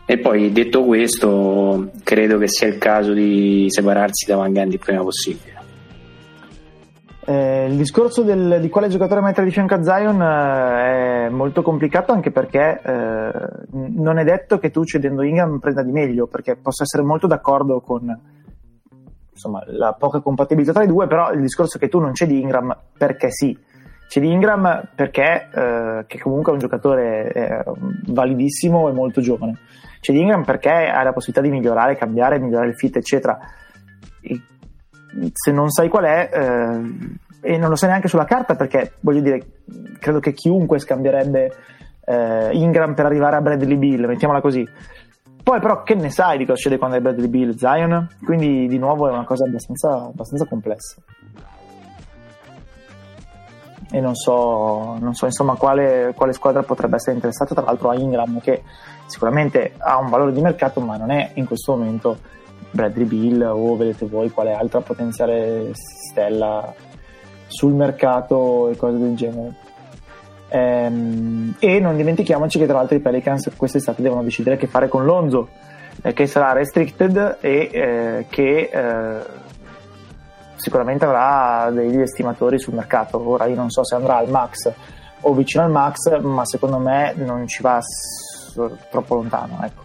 E 0.07 0.19
poi 0.19 0.53
detto 0.53 0.85
questo, 0.85 1.91
credo 2.03 2.37
che 2.39 2.49
sia 2.49 2.67
il 2.67 2.77
caso 2.77 3.13
di 3.13 3.67
separarsi 3.69 4.27
da 4.27 4.37
Van 4.37 4.53
Gundy 4.53 4.75
il 4.75 4.81
prima 4.81 5.03
possibile. 5.03 5.64
Eh, 7.27 7.67
il 7.71 7.77
discorso 7.77 8.23
del, 8.23 8.59
di 8.61 8.69
quale 8.69 8.89
giocatore 8.89 9.23
mettere 9.23 9.47
di 9.47 9.53
fianco 9.53 9.75
a 9.75 9.83
Zion 9.83 10.21
eh, 10.21 11.27
è 11.27 11.29
molto 11.31 11.63
complicato 11.63 12.13
anche 12.13 12.31
perché 12.31 12.81
eh, 12.85 13.33
non 13.73 14.19
è 14.19 14.25
detto 14.25 14.59
che 14.59 14.71
tu 14.71 14.85
cedendo 14.85 15.23
Ingram 15.23 15.59
prenda 15.59 15.83
di 15.83 15.91
meglio, 15.91 16.27
perché 16.27 16.57
posso 16.57 16.83
essere 16.83 17.03
molto 17.03 17.27
d'accordo 17.27 17.81
con 17.81 18.15
insomma, 19.31 19.63
la 19.67 19.95
poca 19.95 20.21
compatibilità 20.21 20.73
tra 20.73 20.83
i 20.83 20.87
due, 20.87 21.07
però 21.07 21.33
il 21.33 21.41
discorso 21.41 21.79
è 21.79 21.81
che 21.81 21.89
tu 21.89 21.99
non 21.99 22.15
cedi 22.15 22.41
Ingram 22.41 22.77
perché 22.97 23.31
sì, 23.31 23.57
cedi 24.09 24.31
Ingram 24.31 24.91
perché 24.95 25.49
eh, 25.51 26.05
che 26.07 26.19
comunque 26.19 26.51
è 26.51 26.55
un 26.55 26.61
giocatore 26.61 27.33
eh, 27.33 27.63
validissimo 28.07 28.91
e 28.91 28.93
molto 28.93 29.23
giovane, 29.23 29.61
cedi 30.01 30.21
Ingram 30.21 30.45
perché 30.45 30.71
hai 30.71 31.05
la 31.05 31.13
possibilità 31.15 31.41
di 31.41 31.51
migliorare, 31.51 31.97
cambiare, 31.97 32.39
migliorare 32.39 32.69
il 32.69 32.77
fit, 32.77 32.97
eccetera. 32.97 33.39
Se 35.33 35.53
non 35.53 35.71
sai 35.71 35.89
qual 35.89 36.05
è, 36.05 36.31
eh, 36.33 37.53
e 37.53 37.59
non 37.59 37.69
lo 37.69 37.77
sai 37.77 37.91
neanche 37.91 38.09
sulla 38.09 38.25
carta, 38.25 38.57
perché 38.57 38.95
voglio 39.01 39.21
dire, 39.21 39.47
credo 39.99 40.19
che 40.19 40.33
chiunque 40.33 40.79
scambierebbe 40.79 41.53
eh, 42.07 42.51
Ingram 42.53 42.95
per 42.95 43.07
arrivare 43.07 43.37
a 43.37 43.41
Bradley 43.41 43.77
Bill, 43.77 44.07
mettiamola 44.07 44.41
così. 44.41 44.67
Poi 45.43 45.61
però 45.61 45.83
che 45.83 45.95
ne 45.95 46.09
sai 46.09 46.39
di 46.39 46.45
cosa 46.47 46.57
succede 46.57 46.79
quando 46.79 46.97
è 46.97 47.01
Bradley 47.01 47.29
Bill, 47.29 47.55
Zion? 47.55 48.09
Quindi 48.25 48.67
di 48.67 48.79
nuovo 48.79 49.09
è 49.09 49.13
una 49.13 49.25
cosa 49.25 49.45
abbastanza, 49.45 50.07
abbastanza 50.07 50.47
complessa. 50.47 51.03
E 53.91 54.01
non 54.01 54.15
so, 54.15 54.97
non 54.99 55.13
so 55.13 55.27
insomma 55.27 55.55
quale, 55.55 56.15
quale, 56.17 56.33
squadra 56.33 56.63
potrebbe 56.63 56.97
essere 56.97 57.15
interessata, 57.15 57.55
tra 57.55 57.63
l'altro 57.63 57.91
a 57.91 57.95
Ingram 57.95 58.41
che 58.41 58.63
sicuramente 59.07 59.75
ha 59.77 59.99
un 59.99 60.09
valore 60.09 60.33
di 60.33 60.41
mercato 60.41 60.81
ma 60.81 60.97
non 60.97 61.11
è 61.11 61.33
in 61.35 61.45
questo 61.45 61.77
momento 61.77 62.19
Bradley 62.75 63.07
Bill 63.07 63.41
o 63.43 63.77
vedete 63.77 64.07
voi 64.07 64.31
quale 64.31 64.53
altra 64.53 64.81
potenziale 64.81 65.71
stella 65.75 66.75
sul 67.47 67.73
mercato 67.73 68.69
e 68.69 68.77
cose 68.77 68.99
del 68.99 69.15
genere. 69.15 69.55
Ehm, 70.49 71.55
e 71.59 71.79
non 71.79 71.97
dimentichiamoci 71.97 72.59
che 72.59 72.67
tra 72.67 72.77
l'altro 72.77 72.97
i 72.97 73.01
Pelicans 73.01 73.51
quest'estate 73.57 74.03
devono 74.03 74.23
decidere 74.23 74.57
che 74.57 74.67
fare 74.67 74.89
con 74.89 75.05
Lonzo, 75.05 75.49
eh, 76.03 76.13
che 76.13 76.27
sarà 76.27 76.53
restricted 76.53 77.39
e 77.41 77.71
eh, 77.73 78.27
che 78.29 78.71
eh, 78.73 79.43
sicuramente 80.57 81.05
avrà 81.05 81.71
degli 81.71 82.01
estimatori 82.01 82.59
sul 82.59 82.75
mercato. 82.75 83.27
Ora 83.29 83.47
io 83.47 83.55
non 83.55 83.71
so 83.71 83.85
se 83.85 83.95
andrà 83.95 84.17
al 84.17 84.29
max 84.29 84.73
o 85.21 85.33
vicino 85.33 85.63
al 85.63 85.71
max, 85.71 86.21
ma 86.21 86.45
secondo 86.45 86.79
me 86.79 87.15
non 87.17 87.47
ci 87.47 87.63
va 87.63 87.79
troppo 88.91 89.15
lontano. 89.15 89.61
Ecco. 89.63 89.84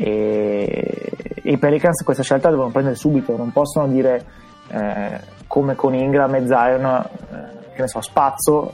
E 0.00 1.12
i 1.42 1.58
Pelicans 1.58 2.04
questa 2.04 2.22
scelta 2.22 2.50
devono 2.50 2.70
prendere 2.70 2.94
subito, 2.94 3.36
non 3.36 3.50
possono 3.50 3.88
dire 3.88 4.24
eh, 4.68 5.20
come 5.48 5.74
con 5.74 5.94
Ingram 5.94 6.34
e 6.36 6.46
Zion, 6.46 6.84
eh, 6.84 7.74
che 7.74 7.80
ne 7.80 7.88
so, 7.88 8.00
spazzo, 8.00 8.72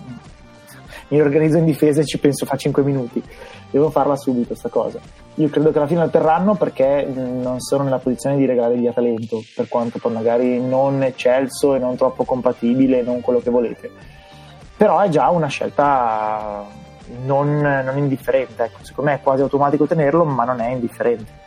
mi 1.09 1.21
organizzo 1.21 1.57
in 1.57 1.65
difesa 1.65 2.01
e 2.01 2.05
ci 2.05 2.19
penso 2.19 2.45
fa 2.45 2.57
5 2.57 2.83
minuti. 2.83 3.23
Devo 3.71 3.91
farla 3.91 4.17
subito 4.17 4.49
questa 4.49 4.69
cosa. 4.69 5.01
Io 5.37 5.49
credo 5.49 5.73
che 5.73 5.79
alla 5.79 5.87
fine 5.87 6.01
la 6.01 6.09
terranno 6.09 6.55
perché 6.55 7.05
non 7.13 7.59
sono 7.61 7.85
nella 7.85 7.99
posizione 7.99 8.37
di 8.37 8.47
regalare 8.47 8.77
via 8.77 8.93
talento, 8.93 9.43
per 9.57 9.69
quanto 9.69 9.99
poi 9.99 10.13
magari 10.13 10.61
non 10.61 11.03
eccelso 11.03 11.75
e 11.75 11.79
non 11.79 11.97
troppo 11.97 12.25
compatibile, 12.25 13.03
non 13.03 13.21
quello 13.21 13.41
che 13.41 13.51
volete. 13.51 13.91
Però 14.77 15.01
è 15.01 15.09
già 15.09 15.31
una 15.31 15.49
scelta 15.49 16.65
non, 17.25 17.59
non 17.59 17.97
indifferente. 17.99 18.65
Ecco, 18.65 18.79
secondo 18.83 19.11
me 19.11 19.17
è 19.17 19.23
quasi 19.23 19.43
automatico 19.43 19.87
tenerlo, 19.87 20.25
ma 20.25 20.45
non 20.45 20.61
è 20.61 20.71
indifferente. 20.71 21.43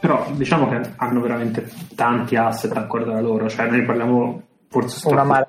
Però 0.00 0.26
diciamo 0.32 0.68
che 0.68 0.80
hanno 0.96 1.20
veramente 1.20 1.70
tanti 1.94 2.34
asset 2.36 2.74
ancora 2.74 3.04
da 3.04 3.20
loro, 3.20 3.48
cioè 3.48 3.68
noi 3.68 3.84
parliamo 3.84 4.42
forse 4.68 5.06
una 5.08 5.44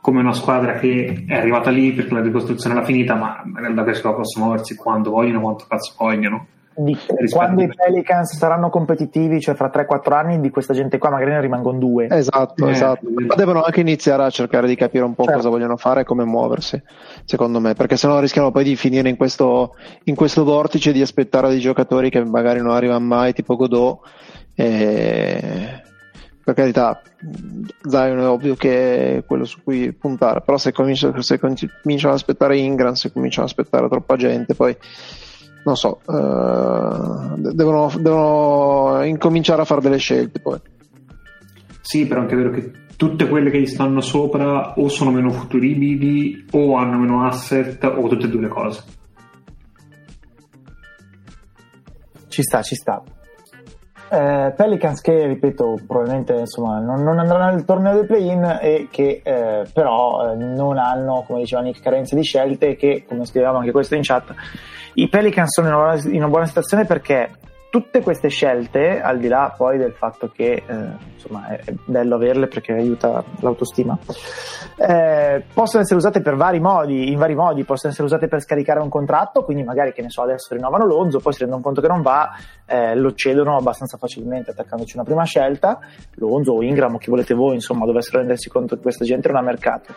come 0.00 0.18
una 0.18 0.32
squadra 0.32 0.74
che 0.80 1.24
è 1.28 1.36
arrivata 1.36 1.70
lì 1.70 1.92
perché 1.92 2.12
la 2.12 2.22
ricostruzione 2.22 2.74
era 2.74 2.84
finita, 2.84 3.14
ma 3.14 3.40
in 3.44 3.56
realtà 3.56 3.84
questi 3.84 4.02
possono 4.02 4.46
muoversi 4.46 4.74
quando 4.74 5.10
vogliono, 5.10 5.40
quanto 5.40 5.64
cazzo 5.68 5.94
vogliono 5.96 6.46
di, 6.74 6.96
quando 7.30 7.62
i 7.62 7.68
Pelicans 7.68 8.36
saranno 8.36 8.70
competitivi, 8.70 9.40
cioè 9.40 9.54
fra 9.54 9.70
3-4 9.72 10.12
anni, 10.12 10.40
di 10.40 10.50
questa 10.50 10.74
gente 10.74 10.98
qua 10.98 11.10
magari 11.10 11.32
ne 11.32 11.40
rimangono 11.40 11.78
due. 11.78 12.06
Esatto, 12.10 12.66
eh, 12.66 12.70
esatto. 12.70 13.06
Ma 13.26 13.34
devono 13.34 13.62
anche 13.62 13.80
iniziare 13.80 14.24
a 14.24 14.30
cercare 14.30 14.66
di 14.66 14.74
capire 14.74 15.04
un 15.04 15.14
po' 15.14 15.24
certo. 15.24 15.38
cosa 15.38 15.48
vogliono 15.50 15.76
fare 15.76 16.02
e 16.02 16.04
come 16.04 16.24
muoversi, 16.24 16.80
secondo 17.24 17.60
me, 17.60 17.74
perché 17.74 17.96
sennò 17.96 18.20
rischiano 18.20 18.50
poi 18.50 18.64
di 18.64 18.76
finire 18.76 19.08
in 19.08 19.16
questo, 19.16 19.74
in 20.04 20.14
questo 20.14 20.44
vortice 20.44 20.92
di 20.92 21.02
aspettare 21.02 21.48
dei 21.48 21.60
giocatori 21.60 22.10
che 22.10 22.24
magari 22.24 22.60
non 22.60 22.74
arrivano 22.74 23.04
mai, 23.04 23.32
tipo 23.32 23.56
Godot. 23.56 24.00
E... 24.54 25.82
Per 26.44 26.54
carità, 26.54 27.00
Zion 27.88 28.18
è 28.18 28.26
ovvio 28.26 28.56
che 28.56 29.18
è 29.18 29.24
quello 29.24 29.44
su 29.44 29.62
cui 29.62 29.92
puntare, 29.92 30.40
però 30.40 30.58
se 30.58 30.72
cominciano, 30.72 31.22
se 31.22 31.38
cominciano 31.38 32.12
ad 32.12 32.18
aspettare 32.18 32.58
Ingram, 32.58 32.94
se 32.94 33.12
cominciano 33.12 33.46
ad 33.46 33.52
aspettare 33.52 33.88
troppa 33.88 34.16
gente, 34.16 34.52
poi 34.56 34.76
non 35.64 35.76
so, 35.76 36.00
uh, 36.04 37.36
devono, 37.52 37.90
devono, 37.98 39.02
incominciare 39.04 39.62
a 39.62 39.64
fare 39.64 39.80
delle 39.80 39.98
scelte 39.98 40.40
poi. 40.40 40.58
Sì, 41.80 42.06
però 42.06 42.20
è 42.20 42.22
anche 42.22 42.36
vero 42.36 42.50
che 42.50 42.70
tutte 42.96 43.28
quelle 43.28 43.50
che 43.50 43.60
gli 43.60 43.66
stanno 43.66 44.00
sopra 44.00 44.74
o 44.76 44.88
sono 44.88 45.10
meno 45.10 45.30
futuribili 45.30 46.46
o 46.52 46.76
hanno 46.76 46.98
meno 46.98 47.26
asset 47.26 47.82
o 47.84 48.08
tutte 48.08 48.26
e 48.26 48.28
due 48.28 48.40
le 48.42 48.48
cose. 48.48 48.84
Ci 52.28 52.42
sta, 52.42 52.62
ci 52.62 52.74
sta. 52.74 53.02
Eh, 54.12 54.52
Pelicans 54.54 55.00
che, 55.00 55.26
ripeto, 55.26 55.80
probabilmente 55.86 56.34
insomma, 56.34 56.78
non, 56.80 57.02
non, 57.02 57.18
andranno 57.18 57.54
nel 57.54 57.64
torneo 57.64 57.94
del 57.94 58.06
play-in 58.06 58.58
e 58.60 58.88
che 58.90 59.22
eh, 59.24 59.66
però 59.72 60.32
eh, 60.32 60.36
non 60.36 60.76
hanno, 60.76 61.24
come 61.26 61.40
diceva 61.40 61.62
Nick, 61.62 61.80
carenze 61.80 62.14
di 62.14 62.22
scelte 62.22 62.68
e 62.68 62.76
che, 62.76 63.04
come 63.08 63.24
scrivevamo 63.24 63.58
anche 63.58 63.72
questo 63.72 63.94
in 63.94 64.02
chat, 64.02 64.34
i 64.94 65.08
Pelicans 65.08 65.50
sono 65.50 65.68
in 65.68 65.74
una, 65.74 65.94
in 66.04 66.16
una 66.16 66.28
buona 66.28 66.46
situazione 66.46 66.84
perché 66.84 67.30
tutte 67.72 68.02
queste 68.02 68.28
scelte, 68.28 69.00
al 69.00 69.18
di 69.18 69.28
là 69.28 69.54
poi 69.56 69.78
del 69.78 69.94
fatto 69.94 70.28
che 70.28 70.62
eh, 70.66 70.88
insomma 71.14 71.46
è 71.46 71.72
bello 71.86 72.16
averle 72.16 72.46
perché 72.46 72.74
aiuta 72.74 73.24
l'autostima, 73.40 73.98
eh, 74.76 75.42
possono 75.54 75.82
essere 75.82 75.98
usate 75.98 76.20
per 76.20 76.36
vari 76.36 76.60
modi, 76.60 77.10
in 77.10 77.16
vari 77.16 77.34
modi, 77.34 77.64
possono 77.64 77.90
essere 77.90 78.06
usate 78.06 78.28
per 78.28 78.42
scaricare 78.42 78.80
un 78.80 78.90
contratto, 78.90 79.42
quindi 79.42 79.62
magari 79.62 79.94
che 79.94 80.02
ne 80.02 80.10
so, 80.10 80.20
adesso 80.20 80.52
rinnovano 80.52 80.84
Lonzo, 80.84 81.20
poi 81.20 81.32
si 81.32 81.38
rendono 81.38 81.62
conto 81.62 81.80
che 81.80 81.88
non 81.88 82.02
va, 82.02 82.32
eh, 82.66 82.94
lo 82.94 83.14
cedono 83.14 83.56
abbastanza 83.56 83.96
facilmente 83.96 84.50
attaccandoci 84.50 84.96
una 84.96 85.04
prima 85.06 85.24
scelta, 85.24 85.78
Lonzo 86.16 86.52
o 86.52 86.62
Ingram 86.62 86.96
o 86.96 86.98
chi 86.98 87.08
volete 87.08 87.32
voi, 87.32 87.54
insomma, 87.54 87.86
dovessero 87.86 88.18
rendersi 88.18 88.50
conto 88.50 88.76
che 88.76 88.82
questa 88.82 89.06
gente 89.06 89.28
non 89.28 89.38
ha 89.38 89.42
mercato. 89.42 89.94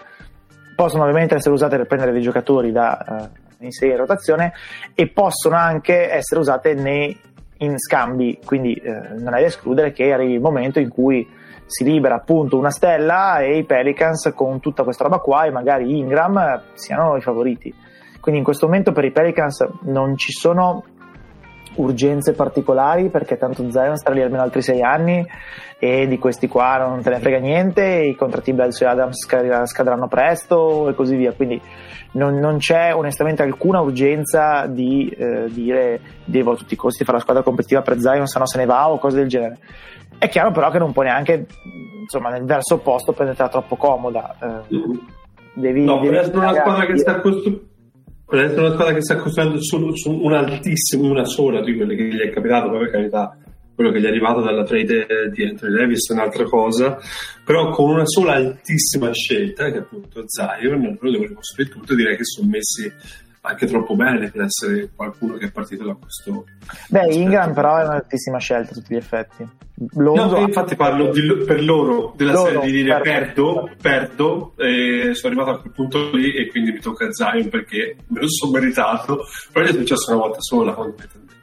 Possono 0.78 1.04
ovviamente 1.04 1.36
essere 1.36 1.54
usate 1.54 1.76
per 1.76 1.88
prendere 1.88 2.14
dei 2.14 2.22
giocatori 2.22 2.72
da 2.72 3.30
eh, 3.66 3.68
inserire 3.68 3.96
in 3.96 4.02
rotazione 4.02 4.54
e 4.94 5.08
possono 5.08 5.56
anche 5.56 6.12
essere 6.12 6.40
usate 6.40 6.74
nei 6.74 7.34
in 7.60 7.78
scambi, 7.80 8.40
quindi 8.44 8.74
eh, 8.74 8.92
non 9.18 9.34
è 9.34 9.40
da 9.40 9.46
escludere 9.46 9.94
che 9.94 10.12
arrivi 10.12 10.34
il 10.34 10.42
momento 10.42 10.80
in 10.80 10.90
cui 10.90 11.28
si 11.66 11.84
libera 11.84 12.16
appunto 12.16 12.58
una 12.58 12.70
stella 12.70 13.40
e 13.40 13.58
i 13.58 13.64
Pelicans 13.64 14.32
con 14.36 14.60
tutta 14.60 14.84
questa 14.84 15.04
roba 15.06 15.20
qua 15.20 15.46
e 15.46 15.52
magari 15.52 15.98
Ingram 15.98 16.62
siano 16.74 17.16
i 17.16 17.22
favoriti. 17.22 17.74
Quindi 18.20 18.42
in 18.42 18.46
questo 18.46 18.66
momento 18.66 18.92
per 18.92 19.06
i 19.06 19.12
Pelicans 19.12 19.66
non 19.84 20.18
ci 20.18 20.32
sono 20.32 20.84
urgenze 21.76 22.34
particolari 22.34 23.10
perché 23.10 23.38
tanto 23.38 23.70
Zion 23.70 23.96
starà 23.96 24.16
lì 24.16 24.22
almeno 24.22 24.44
altri 24.44 24.62
sei 24.62 24.82
anni 24.82 25.26
e 25.78 26.08
di 26.08 26.18
questi 26.18 26.48
qua 26.48 26.78
non 26.78 27.02
te 27.02 27.10
ne 27.10 27.20
frega 27.20 27.38
niente, 27.38 27.84
i 27.84 28.16
contratti 28.16 28.54
Bledsoe 28.54 28.88
e 28.88 28.92
Adams 28.92 29.26
scadranno 29.66 30.08
presto 30.08 30.90
e 30.90 30.96
così 30.96 31.16
via, 31.16 31.34
quindi 31.34 31.62
non, 32.14 32.36
non 32.36 32.58
c'è 32.58 32.94
onestamente 32.94 33.44
alcuna 33.44 33.82
urgenza 33.82 34.68
di 34.68 35.10
eh, 35.10 35.46
dire 35.50 36.00
devo 36.24 36.54
a 36.54 36.56
tutti 36.56 36.74
i 36.74 36.78
costi 36.78 37.04
fare 37.04 37.18
la 37.18 37.24
squadra 37.24 37.44
competitiva 37.44 37.82
per 37.82 38.00
Zion 38.00 38.26
se 38.26 38.40
no 38.40 38.48
se 38.48 38.58
ne 38.58 38.66
va 38.66 38.90
o 38.90 38.98
cose 38.98 39.18
del 39.18 39.28
genere. 39.28 39.58
È 40.18 40.30
chiaro 40.30 40.52
però 40.52 40.72
che 40.72 40.80
non 40.80 40.94
può 40.94 41.04
neanche 41.04 41.46
insomma 42.02 42.30
nel 42.30 42.46
verso 42.46 42.76
opposto 42.76 43.12
prendertela 43.12 43.50
troppo 43.50 43.76
comoda. 43.76 44.36
Eh, 44.40 44.76
devi, 45.54 45.84
no, 45.84 46.00
devi 46.00 46.08
per 46.08 46.20
essere 46.20 46.38
una 46.38 46.54
squadra 46.54 46.86
che 46.86 46.98
sta 46.98 47.20
costruendo 47.20 47.74
essere 48.28 48.62
una 48.62 48.74
squadra 48.74 48.94
che 48.94 49.02
sta 49.02 49.16
costruendo 49.18 49.62
su, 49.62 49.96
su 49.96 50.12
un 50.12 50.34
altissimo, 50.34 51.10
una 51.10 51.26
sola 51.26 51.62
di 51.64 51.76
quelle 51.76 51.96
che 51.96 52.04
gli 52.04 52.20
è 52.20 52.30
capitato, 52.32 52.70
per 52.70 52.90
carità 52.90 53.38
quello 53.76 53.92
che 53.92 54.00
gli 54.00 54.06
è 54.06 54.08
arrivato 54.08 54.42
dalla 54.42 54.64
trade 54.64 55.06
di 55.34 55.44
Anthony 55.44 55.76
Davis 55.76 56.10
è 56.10 56.14
un'altra 56.14 56.46
cosa, 56.46 56.98
però 57.44 57.70
con 57.70 57.90
una 57.92 58.06
sola 58.06 58.34
altissima 58.34 59.12
scelta, 59.12 59.70
che 59.70 59.78
è 59.78 59.80
appunto 59.80 60.24
Zion, 60.26 60.98
loro 61.00 61.12
devono 61.12 61.34
costruire 61.34 61.72
tutto 61.72 61.92
e 61.92 61.96
direi 61.98 62.16
che 62.16 62.24
sono 62.24 62.48
messi 62.48 62.92
anche 63.46 63.66
troppo 63.68 63.96
bene 63.96 64.30
per 64.30 64.44
essere 64.44 64.90
qualcuno 64.96 65.38
che 65.38 65.48
è 65.48 65.52
partito 65.52 65.86
da 65.86 65.96
questo. 65.96 66.46
Beh, 66.90 67.14
Ingram 67.14 67.54
però 67.54 67.78
è 67.78 67.86
un'altissima 67.86 68.38
scelta 68.40 68.72
a 68.72 68.74
tutti 68.74 68.94
gli 68.94 68.98
effetti. 68.98 69.48
Lonzo... 69.94 70.38
No, 70.38 70.46
infatti 70.46 70.76
parlo 70.76 71.12
di, 71.12 71.44
per 71.46 71.62
loro 71.64 72.14
della 72.16 72.32
loro, 72.32 72.50
serie 72.50 72.72
di 72.72 72.84
dire 72.84 73.02
perdo, 73.02 73.70
perdo, 73.82 74.54
e 74.58 75.14
sono 75.14 75.34
arrivato 75.34 75.58
a 75.58 75.62
quel 75.62 75.74
punto 75.74 76.12
lì 76.16 76.34
e 76.34 76.48
quindi 76.50 76.72
mi 76.72 76.80
tocca 76.80 77.12
Zion 77.12 77.50
perché 77.50 77.98
me 78.08 78.22
lo 78.22 78.30
sono 78.30 78.54
meritato, 78.54 79.26
però 79.52 79.66
è 79.66 79.72
successo 79.72 80.12
una 80.12 80.22
volta 80.22 80.38
sola 80.40 80.74
fondamentalmente. 80.74 81.34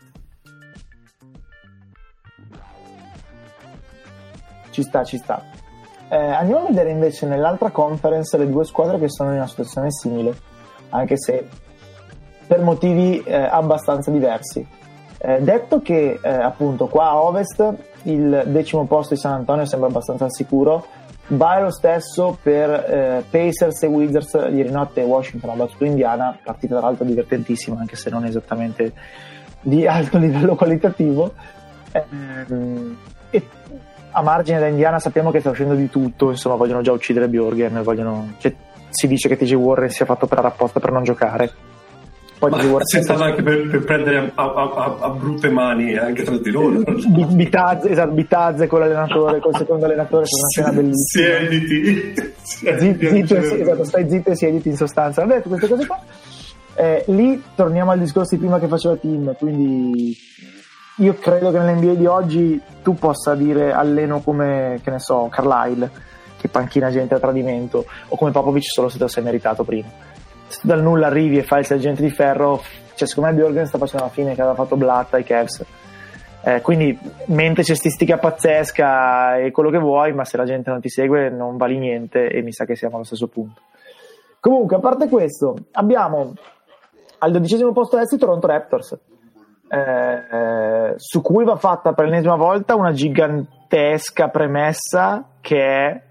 Ci 4.70 4.82
sta, 4.82 5.04
ci 5.04 5.18
sta. 5.18 5.44
Eh, 6.08 6.16
andiamo 6.16 6.64
a 6.64 6.68
vedere 6.68 6.90
invece 6.90 7.26
nell'altra 7.26 7.70
conference 7.70 8.36
le 8.38 8.48
due 8.48 8.64
squadre 8.64 8.98
che 8.98 9.08
sono 9.10 9.30
in 9.30 9.36
una 9.36 9.46
situazione 9.46 9.90
simile, 9.90 10.34
anche 10.90 11.18
se 11.18 11.46
per 12.52 12.60
motivi 12.60 13.22
eh, 13.24 13.34
abbastanza 13.34 14.10
diversi. 14.10 14.66
Eh, 15.16 15.40
detto 15.40 15.80
che 15.80 16.18
eh, 16.22 16.28
appunto 16.28 16.86
qua 16.86 17.06
a 17.06 17.22
ovest 17.22 17.72
il 18.02 18.42
decimo 18.48 18.84
posto 18.84 19.14
di 19.14 19.20
San 19.20 19.32
Antonio 19.32 19.64
sembra 19.64 19.88
abbastanza 19.88 20.28
sicuro, 20.28 20.84
vale 21.28 21.62
lo 21.62 21.70
stesso 21.70 22.36
per 22.42 22.68
eh, 22.68 23.24
Pacers 23.30 23.84
e 23.84 23.86
Wizards 23.86 24.32
ieri 24.52 24.70
notte 24.70 25.00
Washington 25.00 25.48
ha 25.48 25.54
battuto 25.54 25.86
Indiana, 25.86 26.36
partita 26.44 26.76
tra 26.76 26.88
l'altro 26.88 27.06
divertentissima 27.06 27.80
anche 27.80 27.96
se 27.96 28.10
non 28.10 28.26
esattamente 28.26 28.92
di 29.62 29.86
alto 29.86 30.18
livello 30.20 30.54
qualitativo. 30.54 31.32
Ehm, 31.90 32.98
e 33.30 33.42
a 34.10 34.20
margine 34.20 34.58
da 34.58 34.66
Indiana 34.66 34.98
sappiamo 34.98 35.30
che 35.30 35.40
sta 35.40 35.48
uscendo 35.48 35.72
di 35.72 35.88
tutto, 35.88 36.28
insomma 36.28 36.56
vogliono 36.56 36.82
già 36.82 36.92
uccidere 36.92 37.28
Bjorgen, 37.28 37.80
vogliono... 37.82 38.34
cioè, 38.36 38.54
si 38.90 39.06
dice 39.06 39.26
che 39.26 39.38
TJ 39.38 39.54
Warren 39.54 39.88
sia 39.88 40.04
fatto 40.04 40.26
per 40.26 40.44
apposta 40.44 40.80
per 40.80 40.92
non 40.92 41.02
giocare. 41.02 41.70
Poi 42.42 42.50
Ma 42.50 42.78
si 42.80 42.96
è 42.96 43.02
stato 43.02 43.22
anche 43.22 43.40
per, 43.40 43.68
per 43.68 43.84
prendere 43.84 44.32
a, 44.34 44.42
a, 44.42 44.96
a, 44.98 45.10
brutte 45.10 45.48
mani 45.48 45.96
anche 45.96 46.24
tra 46.24 46.36
di 46.36 46.50
loro. 46.50 46.82
Bitazze, 47.30 47.90
esatto, 47.90 48.10
Bitazze 48.10 48.66
con 48.66 48.80
l'allenatore, 48.80 49.38
col 49.38 49.54
secondo 49.54 49.84
allenatore, 49.84 50.24
con 50.28 50.40
una 50.40 50.48
scena 50.48 50.72
bellissima. 50.72 51.24
Siediti. 51.38 52.14
Zitto, 52.42 53.08
zitto, 53.08 53.36
esatto, 53.36 53.84
stai 53.84 54.10
zitto 54.10 54.30
e 54.30 54.34
siediti 54.34 54.70
in 54.70 54.76
sostanza. 54.76 55.24
Vabbè, 55.24 55.42
queste 55.42 55.68
cose 55.68 55.86
qua. 55.86 56.00
Eh, 56.74 57.04
lì 57.06 57.40
torniamo 57.54 57.92
al 57.92 58.00
discorso 58.00 58.34
di 58.34 58.40
prima 58.40 58.58
che 58.58 58.66
faceva 58.66 58.96
Tim, 58.96 59.36
quindi 59.36 60.16
io 60.96 61.14
credo 61.14 61.52
che 61.52 61.58
nell'NBA 61.58 61.94
di 61.94 62.06
oggi 62.06 62.60
tu 62.82 62.94
possa 62.94 63.36
dire 63.36 63.72
alleno 63.72 64.20
come, 64.20 64.80
che 64.82 64.90
ne 64.90 64.98
so, 64.98 65.28
Carlisle, 65.30 65.88
che 66.40 66.48
panchina 66.48 66.90
gente 66.90 67.14
a 67.14 67.20
tradimento, 67.20 67.84
o 68.08 68.16
come 68.16 68.32
Popovic 68.32 68.64
solo 68.64 68.88
se 68.88 68.96
te 68.98 69.04
lo 69.04 69.08
sei 69.08 69.22
meritato 69.22 69.62
prima. 69.62 70.10
Se 70.52 70.60
tu 70.60 70.66
dal 70.66 70.82
nulla 70.82 71.06
arrivi 71.06 71.38
e 71.38 71.42
fai 71.42 71.60
il 71.60 71.66
sergente 71.66 72.02
di 72.02 72.10
ferro, 72.10 72.60
cioè 72.94 73.08
secondo 73.08 73.30
me 73.30 73.36
Bjorgen 73.36 73.66
sta 73.66 73.78
facendo 73.78 74.04
la 74.04 74.10
fine 74.10 74.34
che 74.34 74.42
aveva 74.42 74.54
fatto 74.54 74.76
Blatt 74.76 75.14
ai 75.14 75.24
Cavs. 75.24 75.64
Eh, 76.44 76.60
quindi 76.60 76.98
mente 77.26 77.64
cestistica 77.64 78.18
pazzesca 78.18 79.38
e 79.38 79.50
quello 79.50 79.70
che 79.70 79.78
vuoi, 79.78 80.12
ma 80.12 80.26
se 80.26 80.36
la 80.36 80.44
gente 80.44 80.70
non 80.70 80.80
ti 80.80 80.90
segue 80.90 81.30
non 81.30 81.56
vali 81.56 81.78
niente 81.78 82.28
e 82.28 82.42
mi 82.42 82.52
sa 82.52 82.66
che 82.66 82.76
siamo 82.76 82.96
allo 82.96 83.04
stesso 83.04 83.28
punto. 83.28 83.62
Comunque, 84.40 84.76
a 84.76 84.80
parte 84.80 85.08
questo, 85.08 85.54
abbiamo 85.72 86.34
al 87.18 87.30
dodicesimo 87.30 87.72
posto 87.72 87.98
est 87.98 88.18
Toronto 88.18 88.46
Raptors 88.46 88.98
eh, 89.72 90.92
su 90.96 91.22
cui 91.22 91.44
va 91.44 91.56
fatta 91.56 91.94
per 91.94 92.04
l'ennesima 92.04 92.36
volta 92.36 92.74
una 92.74 92.92
gigantesca 92.92 94.28
premessa 94.28 95.24
che 95.40 95.64
è 95.64 96.02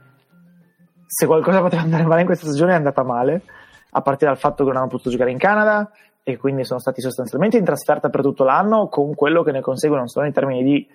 se 1.05 1.25
qualcosa 1.27 1.61
poteva 1.61 1.83
andare 1.83 2.05
male 2.05 2.21
in 2.21 2.25
questa 2.25 2.47
stagione 2.47 2.71
è 2.71 2.75
andata 2.75 3.03
male, 3.03 3.43
a 3.91 4.01
partire 4.01 4.31
dal 4.31 4.39
fatto 4.39 4.63
che 4.63 4.71
non 4.71 4.79
hanno 4.79 4.89
potuto 4.89 5.09
giocare 5.09 5.31
in 5.31 5.37
Canada 5.37 5.89
e 6.23 6.37
quindi 6.37 6.63
sono 6.63 6.79
stati 6.79 7.01
sostanzialmente 7.01 7.57
in 7.57 7.65
trasferta 7.65 8.09
per 8.09 8.21
tutto 8.21 8.43
l'anno 8.43 8.87
con 8.87 9.15
quello 9.15 9.43
che 9.43 9.51
ne 9.51 9.61
consegue 9.61 9.97
non 9.97 10.07
solo 10.07 10.25
in 10.25 10.33
termini 10.33 10.63
di 10.63 10.87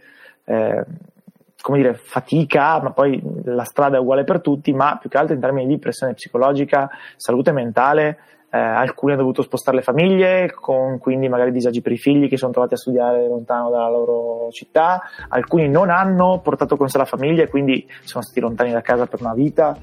eh, 0.45 0.85
come 1.61 1.79
dire, 1.79 1.95
fatica, 1.95 2.81
ma 2.81 2.93
poi 2.93 3.21
la 3.45 3.65
strada 3.65 3.97
è 3.97 4.01
uguale 4.01 4.23
per 4.23 4.41
tutti, 4.41 4.73
ma 4.73 4.99
più 4.99 5.11
che 5.11 5.19
altro 5.19 5.35
in 5.35 5.41
termini 5.41 5.67
di 5.67 5.79
pressione 5.79 6.15
psicologica, 6.15 6.89
salute 7.17 7.51
mentale, 7.51 8.19
eh, 8.51 8.59
alcuni 8.59 9.13
hanno 9.13 9.23
dovuto 9.23 9.43
spostare 9.43 9.79
le 9.79 9.83
famiglie, 9.83 10.53
con 10.53 10.99
quindi 10.99 11.29
magari 11.29 11.51
disagi 11.51 11.83
per 11.83 11.91
i 11.91 11.97
figli 11.97 12.29
che 12.29 12.37
sono 12.37 12.53
trovati 12.53 12.75
a 12.75 12.77
studiare 12.77 13.27
lontano 13.27 13.71
dalla 13.71 13.89
loro 13.89 14.49
città, 14.53 15.03
alcuni 15.29 15.69
non 15.69 15.91
hanno 15.91 16.41
portato 16.41 16.77
con 16.77 16.89
sé 16.89 16.99
la 16.99 17.05
famiglia 17.05 17.43
e 17.43 17.49
quindi 17.49 17.85
sono 18.05 18.23
stati 18.23 18.39
lontani 18.39 18.71
da 18.71 18.81
casa 18.81 19.07
per 19.07 19.21
una 19.21 19.35
vita. 19.35 19.77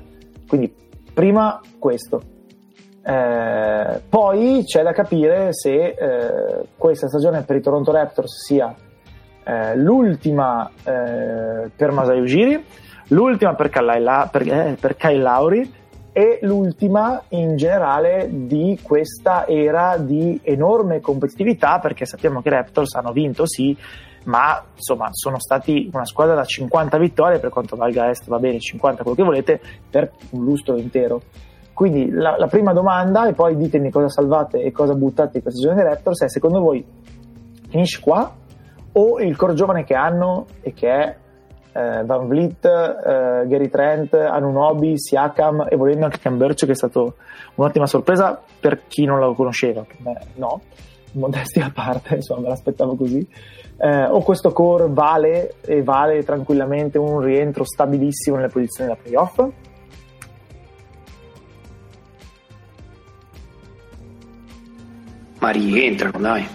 Quindi 0.48 0.74
prima 1.14 1.60
questo. 1.80 2.22
Eh, 3.06 4.02
poi 4.08 4.64
c'è 4.66 4.82
da 4.82 4.94
capire 4.94 5.50
se 5.52 5.74
eh, 5.74 6.68
questa 6.78 7.10
stagione 7.10 7.44
per 7.44 7.58
i 7.58 7.62
Toronto 7.62 7.92
Raptors 7.92 8.46
sia 8.46 8.74
eh, 9.44 9.76
l'ultima 9.76 10.70
eh, 10.84 11.70
per 11.76 11.92
Masai 11.92 12.22
Ujiri, 12.22 12.64
l'ultima 13.08 13.56
per 13.56 13.70
Kyle, 13.70 14.30
per, 14.32 14.42
eh, 14.48 14.78
per 14.80 14.96
Kyle 14.96 15.22
Lauri 15.22 15.74
e 16.14 16.40
l'ultima 16.44 17.24
in 17.30 17.58
generale 17.58 18.30
di 18.32 18.80
questa 18.82 19.48
era 19.48 19.98
di 19.98 20.40
enorme 20.44 21.02
competitività 21.02 21.80
perché 21.80 22.06
sappiamo 22.06 22.42
che 22.42 22.50
i 22.50 22.52
Raptors 22.52 22.94
hanno 22.94 23.12
vinto 23.12 23.48
sì 23.48 23.76
ma 24.26 24.64
insomma 24.76 25.10
sono 25.12 25.40
stati 25.40 25.90
una 25.92 26.06
squadra 26.06 26.36
da 26.36 26.46
50 26.46 26.98
vittorie 27.00 27.40
per 27.40 27.50
quanto 27.50 27.76
valga 27.76 28.10
est 28.10 28.28
va 28.28 28.38
bene 28.38 28.60
50 28.60 29.02
quello 29.02 29.18
che 29.18 29.24
volete 29.24 29.62
per 29.90 30.12
un 30.30 30.44
lustro 30.44 30.78
intero 30.78 31.22
quindi 31.74 32.10
la, 32.12 32.38
la 32.38 32.48
prima 32.48 32.74
domanda 32.74 33.28
e 33.28 33.34
poi 33.34 33.56
ditemi 33.56 33.90
cosa 33.90 34.10
salvate 34.10 34.62
e 34.62 34.72
cosa 34.72 34.94
buttate 34.94 35.32
di 35.34 35.42
questa 35.42 35.60
stagione 35.60 35.82
dei 35.82 35.92
Raptors 35.92 36.24
è 36.24 36.30
secondo 36.30 36.60
voi 36.60 36.86
finisce 37.70 38.00
qua 38.00 38.32
o 38.94 39.20
il 39.20 39.36
core 39.36 39.54
giovane 39.54 39.84
che 39.84 39.96
hanno 39.96 40.46
e 40.62 40.74
che 40.74 40.90
è 40.90 41.16
eh, 41.74 42.04
Van 42.06 42.28
Vliet, 42.28 42.64
eh, 42.66 43.48
Gary 43.48 43.70
Trent, 43.70 44.14
Anunobi, 44.14 44.98
Siakam 44.98 45.66
e 45.70 45.76
volendo 45.76 46.06
anche 46.06 46.20
Cambercio 46.20 46.66
che 46.66 46.74
è 46.74 46.76
stato 46.76 47.16
un'ottima 47.56 47.88
sorpresa 47.88 48.40
per 48.60 48.82
chi 48.88 49.06
non 49.06 49.20
lo 49.20 49.34
conosceva, 49.34 49.84
me 49.98 50.20
no, 50.36 50.62
modestia 51.14 51.66
a 51.66 51.72
parte, 51.74 52.16
insomma 52.16 52.42
me 52.42 52.50
l'aspettavo 52.50 52.96
così. 52.96 53.28
Eh, 53.78 54.06
o 54.06 54.22
questo 54.22 54.52
core 54.52 54.88
vale 54.90 55.56
e 55.66 55.82
vale 55.82 56.24
tranquillamente 56.24 57.00
un 57.00 57.20
rientro 57.20 57.64
stabilissimo 57.64 58.36
nelle 58.36 58.50
posizioni 58.50 58.90
da 58.90 58.98
playoff? 59.02 59.44
Ma 65.44 65.50
rientrano, 65.50 66.20
dai 66.20 66.48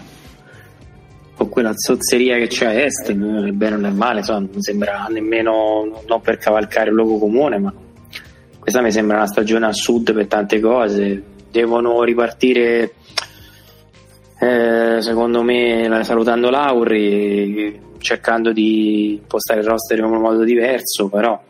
con 1.35 1.47
quella 1.47 1.71
zozzeria 1.73 2.37
che 2.37 2.47
c'è 2.47 2.65
a 2.65 2.73
est, 2.73 3.11
è 3.11 3.13
bene 3.13 3.75
o 3.75 3.87
è 3.87 3.91
male, 3.91 4.19
insomma, 4.19 4.39
non 4.51 4.61
sembra 4.61 5.07
nemmeno 5.09 6.03
non 6.05 6.21
per 6.21 6.37
cavalcare 6.37 6.89
il 6.89 6.95
luogo 6.95 7.17
comune, 7.17 7.57
ma 7.59 7.73
questa 8.59 8.81
mi 8.81 8.91
sembra 8.91 9.17
una 9.17 9.27
stagione 9.27 9.67
a 9.67 9.71
sud 9.71 10.13
per 10.13 10.27
tante 10.27 10.59
cose. 10.59 11.23
Devono 11.49 12.03
ripartire, 12.03 12.95
eh, 14.37 14.97
secondo 14.99 15.41
me, 15.41 16.01
salutando 16.03 16.49
Lauri, 16.49 17.79
cercando 17.99 18.51
di 18.51 19.13
impostare 19.13 19.61
il 19.61 19.65
roster 19.67 19.99
in 19.99 20.05
un 20.05 20.19
modo 20.19 20.43
diverso, 20.43 21.07
però 21.07 21.41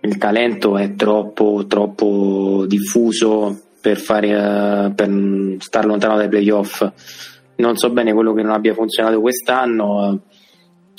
il 0.00 0.16
talento 0.16 0.78
è 0.78 0.94
troppo, 0.94 1.66
troppo 1.66 2.64
diffuso 2.66 3.67
per, 3.88 3.98
fare, 3.98 4.34
uh, 4.34 4.94
per 4.94 5.56
star 5.60 5.86
lontano 5.86 6.16
dai 6.16 6.28
playoff 6.28 6.86
non 7.58 7.76
so 7.76 7.90
bene 7.90 8.12
quello 8.12 8.32
che 8.34 8.42
non 8.42 8.52
abbia 8.52 8.74
funzionato 8.74 9.20
quest'anno. 9.20 10.20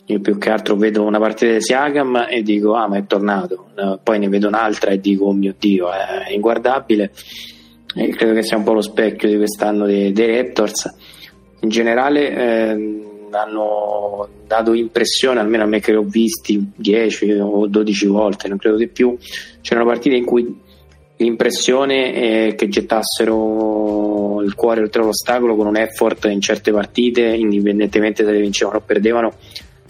Io 0.05 0.19
più 0.21 0.37
che 0.37 0.49
altro 0.49 0.75
vedo 0.75 1.03
una 1.03 1.19
partita 1.19 1.53
di 1.53 1.61
Siagam 1.61 2.25
e 2.29 2.41
dico, 2.41 2.73
ah, 2.73 2.87
ma 2.87 2.97
è 2.97 3.05
tornato. 3.05 3.69
Poi 4.03 4.19
ne 4.19 4.27
vedo 4.27 4.47
un'altra 4.47 4.91
e 4.91 4.99
dico, 4.99 5.25
oh 5.25 5.33
mio 5.33 5.53
Dio, 5.57 5.89
è 5.91 6.31
inguardabile. 6.31 7.11
E 7.95 8.09
credo 8.09 8.33
che 8.33 8.43
sia 8.43 8.57
un 8.57 8.63
po' 8.63 8.73
lo 8.73 8.81
specchio 8.81 9.29
di 9.29 9.37
quest'anno 9.37 9.85
dei, 9.85 10.11
dei 10.11 10.35
Raptors. 10.35 10.95
In 11.61 11.69
generale 11.69 12.29
eh, 12.29 13.01
hanno 13.31 14.27
dato 14.45 14.73
impressione, 14.73 15.39
almeno 15.39 15.63
a 15.63 15.67
me 15.67 15.79
che 15.79 15.91
li 15.91 15.97
ho 15.97 16.03
visti 16.03 16.71
10 16.75 17.31
o 17.39 17.67
12 17.67 18.07
volte, 18.07 18.47
non 18.47 18.57
credo 18.57 18.77
di 18.77 18.87
più. 18.87 19.15
C'erano 19.61 19.85
partite 19.85 20.15
in 20.15 20.25
cui 20.25 20.59
l'impressione 21.19 22.13
è 22.13 22.55
che 22.55 22.67
gettassero 22.69 24.41
il 24.41 24.55
cuore 24.55 24.81
oltre 24.81 25.03
l'ostacolo 25.03 25.55
con 25.55 25.67
un 25.67 25.77
effort 25.77 26.25
in 26.25 26.41
certe 26.41 26.71
partite, 26.71 27.23
indipendentemente 27.23 28.23
se 28.23 28.31
le 28.31 28.39
vincevano 28.39 28.77
o 28.77 28.81
perdevano, 28.81 29.33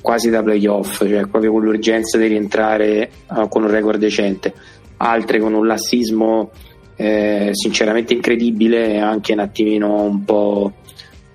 quasi 0.01 0.29
da 0.29 0.41
playoff, 0.41 0.97
cioè 1.07 1.27
proprio 1.27 1.51
con 1.51 1.63
l'urgenza 1.63 2.17
di 2.17 2.27
rientrare 2.27 3.09
uh, 3.27 3.47
con 3.47 3.63
un 3.63 3.69
record 3.69 3.99
decente. 3.99 4.53
Altre 4.97 5.39
con 5.39 5.53
un 5.53 5.67
lassismo 5.67 6.51
eh, 6.95 7.49
sinceramente 7.53 8.13
incredibile 8.13 8.99
anche 8.99 9.33
un 9.33 9.39
attimino 9.39 10.01
un 10.01 10.25
po', 10.25 10.73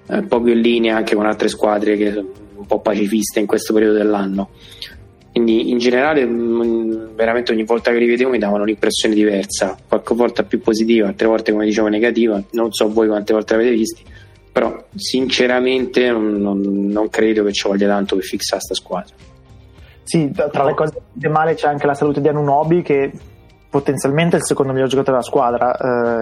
eh, 0.09 0.19
un 0.19 0.27
po' 0.27 0.41
più 0.43 0.53
in 0.53 0.61
linea 0.61 0.97
anche 0.97 1.15
con 1.15 1.25
altre 1.25 1.49
squadre 1.49 1.97
che 1.97 2.13
sono 2.13 2.29
un 2.57 2.67
po' 2.67 2.81
pacifiste 2.81 3.41
in 3.41 3.47
questo 3.47 3.73
periodo 3.73 3.97
dell'anno. 3.97 4.51
Quindi 5.35 5.71
in 5.71 5.79
generale 5.79 6.25
mh, 6.25 6.31
mm, 6.31 7.15
veramente 7.17 7.51
ogni 7.51 7.65
volta 7.65 7.91
che 7.91 7.99
li 7.99 8.07
vedevo 8.07 8.31
mi 8.31 8.39
davano 8.39 8.63
un'impressione 8.63 9.17
diversa, 9.17 9.77
qualche 9.89 10.15
volta 10.15 10.45
più 10.45 10.61
positiva, 10.61 11.09
altre 11.09 11.27
volte 11.27 11.51
come 11.51 11.65
dicevo 11.65 11.89
negativa, 11.89 12.41
non 12.53 12.73
so 12.73 12.89
voi 12.89 13.09
quante 13.09 13.33
volte 13.33 13.57
l'avete 13.57 13.75
visti, 13.75 14.05
però 14.53 14.85
sinceramente 14.95 16.09
non, 16.09 16.35
non, 16.35 16.61
non 16.61 17.09
credo 17.09 17.43
che 17.43 17.53
ci 17.53 17.67
voglia 17.67 17.89
tanto 17.89 18.15
per 18.15 18.25
fissare 18.25 18.61
sta 18.61 18.75
squadra. 18.75 19.13
Sì, 20.05 20.31
tra 20.31 20.65
le 20.65 20.75
cose 20.75 21.01
che 21.19 21.29
male 21.29 21.55
c'è 21.55 21.67
anche 21.67 21.87
la 21.87 21.95
salute 21.95 22.21
di 22.21 22.29
Anunobi 22.29 22.83
che 22.83 23.11
potenzialmente 23.69 24.37
è 24.37 24.39
il 24.39 24.45
secondo 24.45 24.73
miglior 24.73 24.87
giocatore 24.87 25.17
della 25.17 25.29
squadra, 25.29 25.77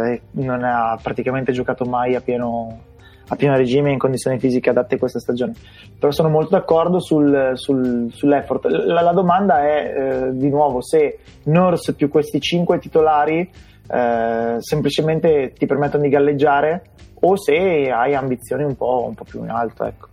eh, 0.07 0.23
non 0.31 0.65
ha 0.65 0.99
praticamente 1.03 1.53
giocato 1.53 1.85
mai 1.85 2.15
a 2.15 2.23
pieno 2.23 2.92
a 3.29 3.37
pieno 3.37 3.57
regime 3.57 3.93
in 3.93 3.99
condizioni 3.99 4.39
fisiche 4.39 4.71
adatte 4.71 4.99
questa 4.99 5.19
stagione. 5.19 5.55
Però 5.99 6.13
sono 6.13 6.29
molto 6.29 6.51
d'accordo 6.51 7.01
sul, 7.01 7.53
sul, 7.55 8.09
sull'effort. 8.13 8.67
La, 8.67 9.03
la, 9.03 9.13
domanda 9.13 9.63
è 9.63 9.95
eh, 9.97 10.37
di 10.37 10.49
nuovo 10.49 10.83
se 10.83 11.19
Nurse 11.45 11.95
più 11.95 12.09
questi 12.09 12.41
cinque 12.41 12.79
titolari 12.79 13.49
eh, 13.89 14.57
semplicemente 14.59 15.53
ti 15.57 15.67
permettono 15.67 16.03
di 16.03 16.09
galleggiare 16.09 16.85
o 17.21 17.37
se 17.37 17.91
hai 17.91 18.15
ambizioni 18.15 18.65
un 18.65 18.77
po', 18.77 19.05
un 19.07 19.15
po 19.15 19.25
più 19.25 19.43
in 19.43 19.51
alto. 19.51 19.85
Ecco. 19.85 20.09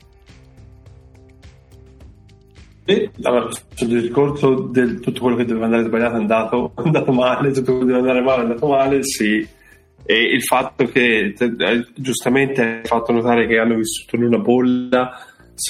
E 2.86 3.12
sul 3.76 3.88
discorso 3.88 4.62
del 4.62 4.99
tutto 4.99 5.22
quello 5.22 5.36
che 5.36 5.45
doveva 5.45 5.66
andare 5.66 5.84
sbagliato 5.84 6.16
è 6.16 6.20
andato, 6.20 6.72
è 6.78 6.82
andato 6.84 7.12
male, 7.12 7.51
tutto 7.51 7.72
quello 7.72 7.86
che 7.86 7.91
doveva 7.91 7.99
andare 7.99 8.22
male 8.22 8.38
è 8.38 8.45
andato 8.45 8.68
male, 8.68 9.03
sì 9.03 9.57
e 10.10 10.24
il 10.24 10.41
fatto 10.41 10.86
che 10.86 11.36
eh, 11.38 11.88
giustamente 11.93 12.64
hai 12.64 12.84
fatto 12.84 13.12
notare 13.12 13.45
che 13.45 13.60
hanno 13.60 13.76
vissuto 13.76 14.16
in 14.16 14.24
una 14.24 14.39
bolla 14.39 15.12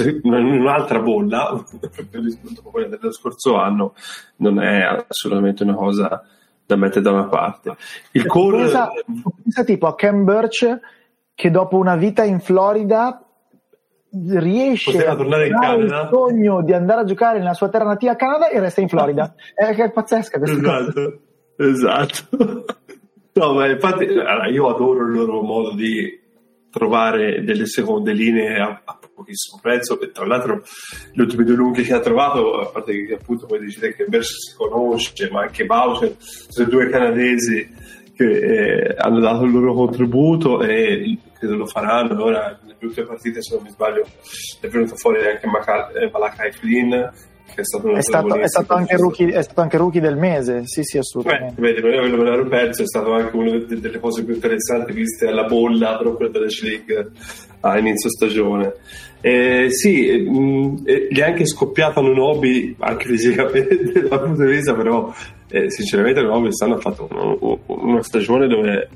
in 0.01 0.33
un'altra 0.33 1.01
bolla 1.01 1.61
dopo 1.67 2.69
quella 2.69 2.87
dello 2.87 3.11
scorso 3.11 3.57
anno 3.57 3.95
non 4.37 4.61
è 4.61 4.79
assolutamente 5.09 5.63
una 5.63 5.73
cosa 5.73 6.23
da 6.65 6.75
mettere 6.77 7.01
da 7.01 7.11
una 7.11 7.27
parte. 7.27 7.75
Il 8.11 8.27
core 8.27 8.59
pensa, 8.59 8.89
pensa 9.43 9.63
tipo 9.65 9.87
a 9.87 9.95
Ken 9.95 10.23
Birch 10.23 10.79
che 11.33 11.51
dopo 11.51 11.75
una 11.75 11.97
vita 11.97 12.23
in 12.23 12.39
Florida 12.39 13.21
riesce 14.35 15.05
a 15.05 15.17
tornare 15.17 15.47
in 15.47 15.59
Canada 15.59 16.01
il 16.03 16.09
sogno 16.09 16.63
di 16.63 16.71
andare 16.71 17.01
a 17.01 17.03
giocare 17.03 17.39
nella 17.39 17.53
sua 17.53 17.67
terra 17.67 17.85
natia 17.85 18.13
a 18.13 18.15
Canada 18.15 18.47
e 18.47 18.57
resta 18.61 18.79
in 18.79 18.87
Florida. 18.87 19.33
È, 19.53 19.75
è 19.75 19.91
pazzesca 19.91 20.37
questa 20.37 20.57
esatto, 20.57 21.19
cosa 21.57 21.69
esatto 21.69 22.78
No, 23.33 23.53
ma 23.53 23.69
infatti 23.69 24.05
allora, 24.05 24.47
io 24.47 24.67
adoro 24.67 25.05
il 25.05 25.11
loro 25.13 25.41
modo 25.41 25.73
di 25.73 26.19
trovare 26.69 27.43
delle 27.43 27.65
seconde 27.65 28.13
linee 28.13 28.59
a, 28.59 28.81
a 28.83 28.99
pochissimo 29.13 29.59
prezzo 29.61 29.99
e 29.99 30.11
tra 30.11 30.25
l'altro 30.25 30.63
le 31.13 31.23
ultime 31.23 31.43
due 31.43 31.55
lunghe 31.55 31.81
che 31.81 31.93
ha 31.93 31.99
trovato 31.99 32.59
a 32.59 32.67
parte 32.67 33.05
che 33.05 33.13
appunto 33.15 33.47
poi 33.47 33.59
decide 33.59 33.95
che 33.95 34.05
Verso 34.07 34.37
si 34.37 34.55
conosce 34.55 35.29
ma 35.31 35.41
anche 35.41 35.65
Bowser 35.65 36.15
sono 36.19 36.69
due 36.69 36.89
canadesi 36.89 37.67
che 38.15 38.25
eh, 38.25 38.95
hanno 38.97 39.19
dato 39.19 39.45
il 39.45 39.51
loro 39.51 39.73
contributo 39.73 40.61
e 40.61 41.17
credo 41.37 41.55
lo 41.55 41.65
faranno. 41.65 42.21
Ora 42.23 42.59
nelle 42.63 42.77
ultime 42.81 43.05
partite 43.05 43.41
se 43.41 43.55
non 43.55 43.63
mi 43.63 43.69
sbaglio 43.69 44.05
è 44.59 44.67
venuto 44.67 44.95
fuori 44.95 45.25
anche 45.25 45.47
Malakai 45.47 46.51
Flynn 46.51 46.91
è 47.55 47.63
stato, 47.63 47.93
è 47.93 48.01
stato, 48.01 48.35
è 48.35 48.47
stato, 48.47 48.73
anche 48.73 48.95
rookie, 48.95 49.31
è 49.31 49.41
stato 49.41 49.61
anche 49.61 49.77
rookie 49.77 50.01
del 50.01 50.17
mese, 50.17 50.61
sì, 50.65 50.83
sì, 50.83 50.97
assolutamente. 50.97 51.59
Beh, 51.59 51.73
vedi, 51.73 51.81
me 51.81 52.23
l'ero 52.23 52.47
perso, 52.47 52.83
è 52.83 52.85
stato 52.85 53.13
anche 53.13 53.35
una 53.35 53.57
delle 53.57 53.99
cose 53.99 54.23
più 54.23 54.33
interessanti 54.33 54.93
viste 54.93 55.27
alla 55.27 55.43
bolla 55.43 55.97
proprio 55.97 56.29
della 56.29 56.47
C-League 56.47 57.11
a 57.61 57.77
inizio 57.77 58.09
stagione. 58.09 58.73
Eh, 59.21 59.67
sì, 59.69 60.11
mh, 60.11 60.39
mm, 60.39 60.75
gli 61.09 61.19
è 61.19 61.23
anche 61.23 61.45
scoppiato 61.45 61.99
un 61.99 62.17
hobby, 62.17 62.75
anche 62.79 63.05
fisicamente 63.05 63.91
dal 64.07 64.21
punto 64.21 64.43
di 64.43 64.51
vista, 64.51 64.73
però 64.73 65.13
eh, 65.49 65.69
sinceramente 65.69 66.21
hobby 66.21 66.43
quest'anno 66.43 66.75
ha 66.75 66.79
fatto 66.79 67.07
uno, 67.09 67.59
una 67.65 68.03
stagione 68.03 68.47
dove 68.47 68.89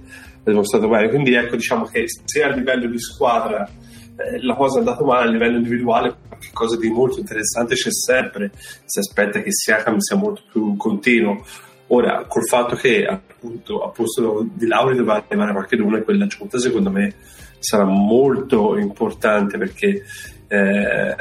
è 0.43 0.49
dimostrato 0.49 0.87
bene, 0.87 1.09
quindi 1.09 1.33
ecco 1.33 1.55
diciamo 1.55 1.85
che 1.85 2.05
se 2.07 2.43
a 2.43 2.49
livello 2.49 2.87
di 2.89 2.99
squadra 2.99 3.67
eh, 4.15 4.41
la 4.43 4.55
cosa 4.55 4.77
è 4.77 4.79
andata 4.79 5.03
male 5.03 5.27
a 5.27 5.31
livello 5.31 5.57
individuale, 5.57 6.15
qualcosa 6.29 6.77
di 6.77 6.89
molto 6.89 7.19
interessante 7.19 7.75
c'è 7.75 7.91
sempre, 7.91 8.51
si 8.85 8.99
aspetta 8.99 9.41
che 9.41 9.51
Siakam 9.51 9.97
sia 9.97 10.15
molto 10.15 10.41
più 10.51 10.75
continuo. 10.77 11.43
Ora, 11.87 12.25
col 12.27 12.47
fatto 12.47 12.75
che 12.75 13.05
appunto 13.05 13.83
a 13.83 13.89
posto 13.89 14.47
di 14.53 14.67
Lauri 14.67 14.95
doveva 14.95 15.23
arrivare 15.25 15.51
qualche 15.51 15.75
e 15.75 16.03
quella 16.03 16.27
giunta 16.27 16.57
secondo 16.57 16.89
me 16.89 17.13
sarà 17.59 17.85
molto 17.85 18.77
importante 18.77 19.57
perché 19.57 20.03
eh, 20.47 21.15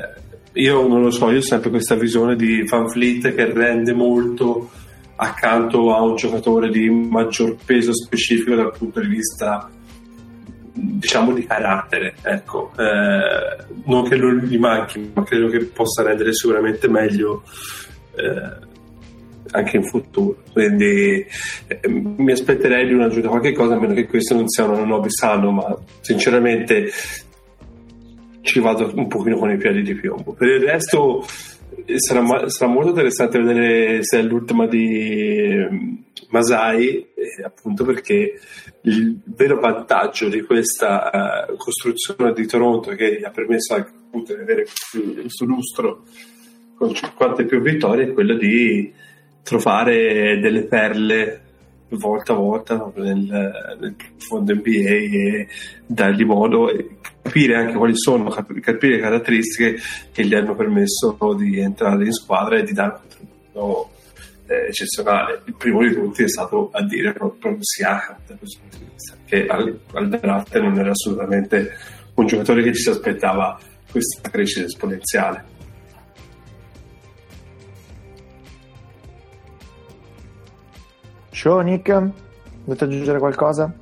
io 0.55 0.87
non 0.87 1.03
lo 1.03 1.11
so, 1.11 1.31
io 1.31 1.39
ho 1.39 1.43
sempre 1.43 1.71
questa 1.71 1.95
visione 1.95 2.37
di 2.37 2.65
Van 2.65 2.89
Fleet 2.89 3.35
che 3.35 3.53
rende 3.53 3.93
molto 3.93 4.71
accanto 5.17 5.95
a 5.95 6.03
un 6.03 6.17
giocatore 6.17 6.69
di 6.69 6.89
maggior 6.91 7.57
peso 7.65 7.93
specifico 7.93 8.55
dal 8.55 8.77
punto 8.77 9.01
di 9.01 9.09
vista 9.09 9.71
diciamo 10.73 11.33
di 11.33 11.47
carattere, 11.47 12.15
ecco, 12.23 12.73
eh, 12.79 13.65
non 13.85 14.09
che 14.09 14.17
non 14.17 14.39
gli 14.39 14.59
manchi, 14.59 15.11
ma 15.15 15.23
credo 15.23 15.49
che 15.49 15.65
possa 15.67 16.03
rendere 16.03 16.33
sicuramente 16.33 16.89
meglio 16.89 17.43
eh, 18.15 18.71
anche 19.51 19.77
in 19.77 19.85
futuro. 19.85 20.43
Quindi 20.53 21.27
eh, 21.67 21.89
mi 21.89 22.33
aspetterei 22.33 22.87
di 22.87 22.95
un'aggiunta 22.95 23.29
qualche 23.29 23.53
cosa, 23.53 23.75
a 23.75 23.79
meno 23.79 23.95
che 23.95 24.07
questo 24.07 24.35
non 24.35 24.49
sia 24.49 24.65
un 24.65 24.91
hobby 24.91 25.11
sano, 25.11 25.51
ma 25.51 25.77
sinceramente 26.01 26.91
ci 28.43 28.61
vado 28.61 28.91
un 28.95 29.07
pochino 29.07 29.37
con 29.37 29.51
i 29.51 29.57
piedi 29.57 29.83
di 29.83 29.95
piombo. 29.95 30.33
Per 30.33 30.49
il 30.49 30.63
resto 30.63 31.25
sarà, 31.97 32.49
sarà 32.49 32.71
molto 32.71 32.91
interessante 32.91 33.41
vedere 33.41 34.03
se 34.03 34.19
è 34.19 34.23
l'ultima 34.23 34.67
di 34.67 36.01
Masai, 36.31 37.07
eh, 37.15 37.43
appunto 37.45 37.85
perché 37.85 38.39
il 38.83 39.21
vero 39.25 39.61
vantaggio 39.61 40.29
di 40.29 40.43
questa 40.43 41.49
uh, 41.49 41.57
costruzione 41.57 42.33
di 42.33 42.47
Toronto 42.47 42.91
che 42.93 43.19
gli 43.19 43.25
ha 43.25 43.31
permesso 43.31 43.75
anche 43.75 43.91
appunto, 43.91 44.35
di 44.35 44.41
avere 44.41 44.67
questo 45.21 45.45
lustro 45.45 46.05
con 46.75 46.95
50 46.95 47.45
più 47.45 47.61
vittorie 47.61 48.07
è 48.09 48.13
quello 48.13 48.37
di 48.37 48.93
trovare 49.43 50.39
delle 50.41 50.65
perle 50.65 51.42
volta 51.97 52.33
a 52.33 52.37
volta 52.37 52.93
nel, 52.97 53.77
nel 53.81 53.95
fondo 54.19 54.55
NBA 54.55 54.71
e 54.71 55.49
dargli 55.87 56.25
modo 56.25 56.71
e 56.71 56.97
capire 57.23 57.57
anche 57.57 57.75
quali 57.75 57.97
sono, 57.97 58.31
capire 58.31 58.97
le 58.97 59.01
caratteristiche 59.01 59.79
che 60.13 60.27
gli 60.27 60.35
hanno 60.35 60.55
permesso 60.55 61.17
di 61.37 61.61
entrare 61.61 62.05
in 62.05 62.13
squadra 62.13 62.59
e 62.59 62.65
di 62.65 62.73
dare 62.73 62.93
un 62.93 63.01
contributo 63.01 63.91
eh, 64.47 64.67
eccezionale. 64.69 65.43
Il 65.45 65.55
primo 65.57 65.83
di 65.83 65.95
tutti 65.95 66.23
è 66.23 66.29
stato 66.29 66.71
a 66.73 66.83
dire 66.85 67.13
proprio 67.13 67.57
Siakam 67.61 68.17
che 69.25 69.47
al, 69.47 69.79
al 69.95 70.09
draft 70.09 70.59
non 70.59 70.79
era 70.79 70.91
assolutamente 70.91 71.71
un 72.15 72.27
giocatore 72.27 72.63
che 72.63 72.75
ci 72.75 72.83
si 72.83 72.91
aspettava 72.91 73.59
questa 73.91 74.29
crescita 74.29 74.67
esponenziale. 74.67 75.45
Ciao 81.43 81.59
Nick, 81.59 81.91
volete 82.63 82.85
aggiungere 82.85 83.19
qualcosa? 83.19 83.75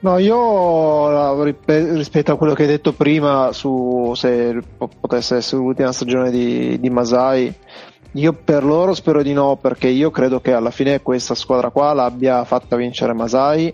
No, 0.00 0.18
io 0.18 1.42
rispetto 1.44 2.32
a 2.32 2.36
quello 2.36 2.52
che 2.52 2.64
hai 2.64 2.68
detto 2.68 2.92
prima 2.92 3.52
su 3.52 4.12
se 4.14 4.60
potesse 5.00 5.36
essere 5.36 5.62
l'ultima 5.62 5.92
stagione 5.92 6.30
di, 6.30 6.78
di, 6.78 6.90
Masai, 6.90 7.50
io 8.12 8.34
per 8.34 8.64
loro 8.64 8.92
spero 8.92 9.22
di 9.22 9.32
no, 9.32 9.56
perché 9.56 9.88
io 9.88 10.10
credo 10.10 10.42
che 10.42 10.52
alla 10.52 10.70
fine 10.70 11.00
questa 11.00 11.34
squadra 11.34 11.70
qua 11.70 11.94
l'abbia 11.94 12.44
fatta 12.44 12.76
vincere 12.76 13.14
Masai 13.14 13.72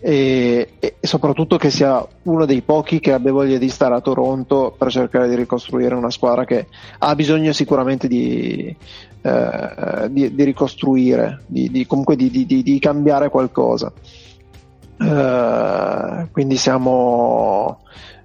e, 0.00 0.70
e, 0.78 0.96
soprattutto 1.00 1.56
che 1.56 1.70
sia 1.70 2.04
uno 2.22 2.46
dei 2.46 2.62
pochi 2.62 3.00
che 3.00 3.12
abbia 3.12 3.32
voglia 3.32 3.58
di 3.58 3.68
stare 3.68 3.94
a 3.94 4.00
Toronto 4.00 4.74
per 4.76 4.90
cercare 4.90 5.28
di 5.28 5.34
ricostruire 5.34 5.94
una 5.94 6.10
squadra 6.10 6.44
che 6.44 6.66
ha 6.98 7.14
bisogno 7.14 7.52
sicuramente 7.52 8.06
di, 8.06 8.74
eh, 9.20 10.08
di, 10.10 10.34
di 10.34 10.44
ricostruire, 10.44 11.42
di, 11.46 11.70
di 11.70 11.86
comunque 11.86 12.16
di, 12.16 12.78
cambiare 12.80 13.28
qualcosa. 13.28 13.92
Uh, 14.98 16.28
quindi 16.32 16.56
siamo 16.56 17.82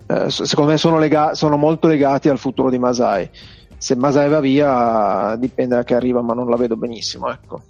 uh, 0.07 0.27
secondo 0.27 0.71
me 0.71 0.77
sono, 0.77 0.97
lega- 0.97 1.35
sono, 1.35 1.55
molto 1.55 1.87
legati 1.87 2.29
al 2.29 2.39
futuro 2.39 2.71
di 2.71 2.79
Masai 2.79 3.29
se 3.77 3.95
Masai 3.95 4.27
va 4.27 4.39
via 4.39 5.35
dipende 5.37 5.75
da 5.75 5.83
che 5.83 5.93
arriva 5.93 6.23
ma 6.23 6.33
non 6.33 6.49
la 6.49 6.55
vedo 6.55 6.75
benissimo 6.75 7.29
ecco 7.29 7.61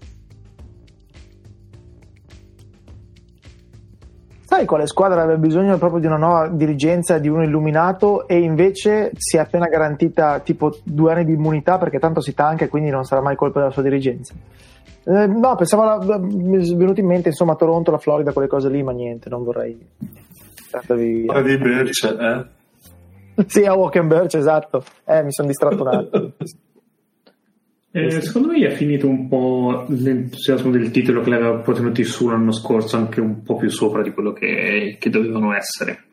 Sai 4.53 4.67
quale 4.67 4.85
squadra 4.85 5.23
aveva 5.23 5.39
bisogno 5.39 5.79
proprio 5.79 5.99
di 5.99 6.05
una 6.05 6.17
nuova 6.17 6.47
dirigenza, 6.47 7.17
di 7.17 7.27
uno 7.27 7.41
illuminato 7.41 8.27
e 8.27 8.37
invece 8.37 9.09
si 9.15 9.37
è 9.37 9.39
appena 9.39 9.65
garantita 9.65 10.41
tipo 10.41 10.77
due 10.83 11.11
anni 11.11 11.25
di 11.25 11.33
immunità 11.33 11.79
perché 11.79 11.97
tanto 11.97 12.21
si 12.21 12.35
tanca 12.35 12.65
e 12.65 12.67
quindi 12.67 12.91
non 12.91 13.03
sarà 13.03 13.19
mai 13.19 13.35
colpa 13.35 13.61
della 13.61 13.71
sua 13.71 13.81
dirigenza? 13.81 14.35
Eh, 15.05 15.25
no, 15.25 15.55
pensavo, 15.55 16.19
mi 16.19 16.57
è 16.57 16.75
venuto 16.75 16.99
in 16.99 17.07
mente 17.07 17.29
insomma 17.29 17.55
Toronto, 17.55 17.89
la 17.89 17.97
Florida, 17.97 18.31
quelle 18.31 18.47
cose 18.47 18.69
lì, 18.69 18.83
ma 18.83 18.91
niente, 18.91 19.27
non 19.27 19.43
vorrei. 19.43 19.75
Parla 21.25 21.41
di 21.41 21.57
Birch, 21.57 22.03
eh? 22.03 23.43
sì, 23.47 23.65
a 23.65 23.73
Walk 23.73 23.95
and 23.95 24.07
Birch, 24.07 24.35
esatto. 24.35 24.83
Eh, 25.03 25.23
mi 25.23 25.31
sono 25.31 25.47
distratto 25.47 25.81
un 25.81 25.87
attimo. 25.87 26.31
Eh, 27.95 28.21
secondo 28.21 28.47
me 28.47 28.65
è 28.65 28.71
finito 28.71 29.07
un 29.07 29.27
po' 29.27 29.85
l'entusiasmo 29.87 30.71
del 30.71 30.89
titolo 30.89 31.21
che 31.21 31.29
l'aveva 31.29 31.59
poi 31.59 31.75
tenuti 31.75 32.03
su 32.03 32.27
l'anno 32.27 32.51
scorso, 32.51 32.97
anche 32.97 33.21
un 33.21 33.43
po' 33.43 33.55
più 33.55 33.69
sopra 33.69 34.01
di 34.01 34.09
quello 34.09 34.33
che, 34.33 34.97
che 34.99 35.09
dovevano 35.11 35.53
essere. 35.53 36.03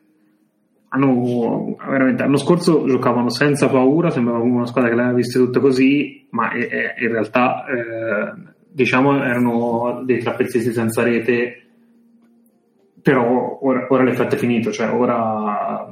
Hanno, 0.89 1.76
l'anno 1.78 2.37
scorso 2.37 2.87
giocavano 2.87 3.31
senza 3.31 3.68
paura, 3.68 4.11
sembrava 4.11 4.41
una 4.41 4.66
squadra 4.66 4.91
che 4.91 4.97
le 4.97 5.03
aveva 5.05 5.16
viste 5.16 5.39
tutte 5.39 5.59
così, 5.59 6.26
ma 6.31 6.53
è, 6.53 6.68
è, 6.68 7.03
in 7.03 7.12
realtà 7.12 7.64
eh, 7.64 8.53
diciamo 8.68 9.24
erano 9.24 10.03
dei 10.05 10.18
trappezzisti 10.18 10.72
senza 10.72 11.03
rete, 11.03 11.60
però 13.03 13.59
ora, 13.62 13.86
ora 13.88 14.03
l'effetto 14.03 14.34
è 14.34 14.38
finito, 14.38 14.70
cioè 14.70 14.92
ora 14.92 15.88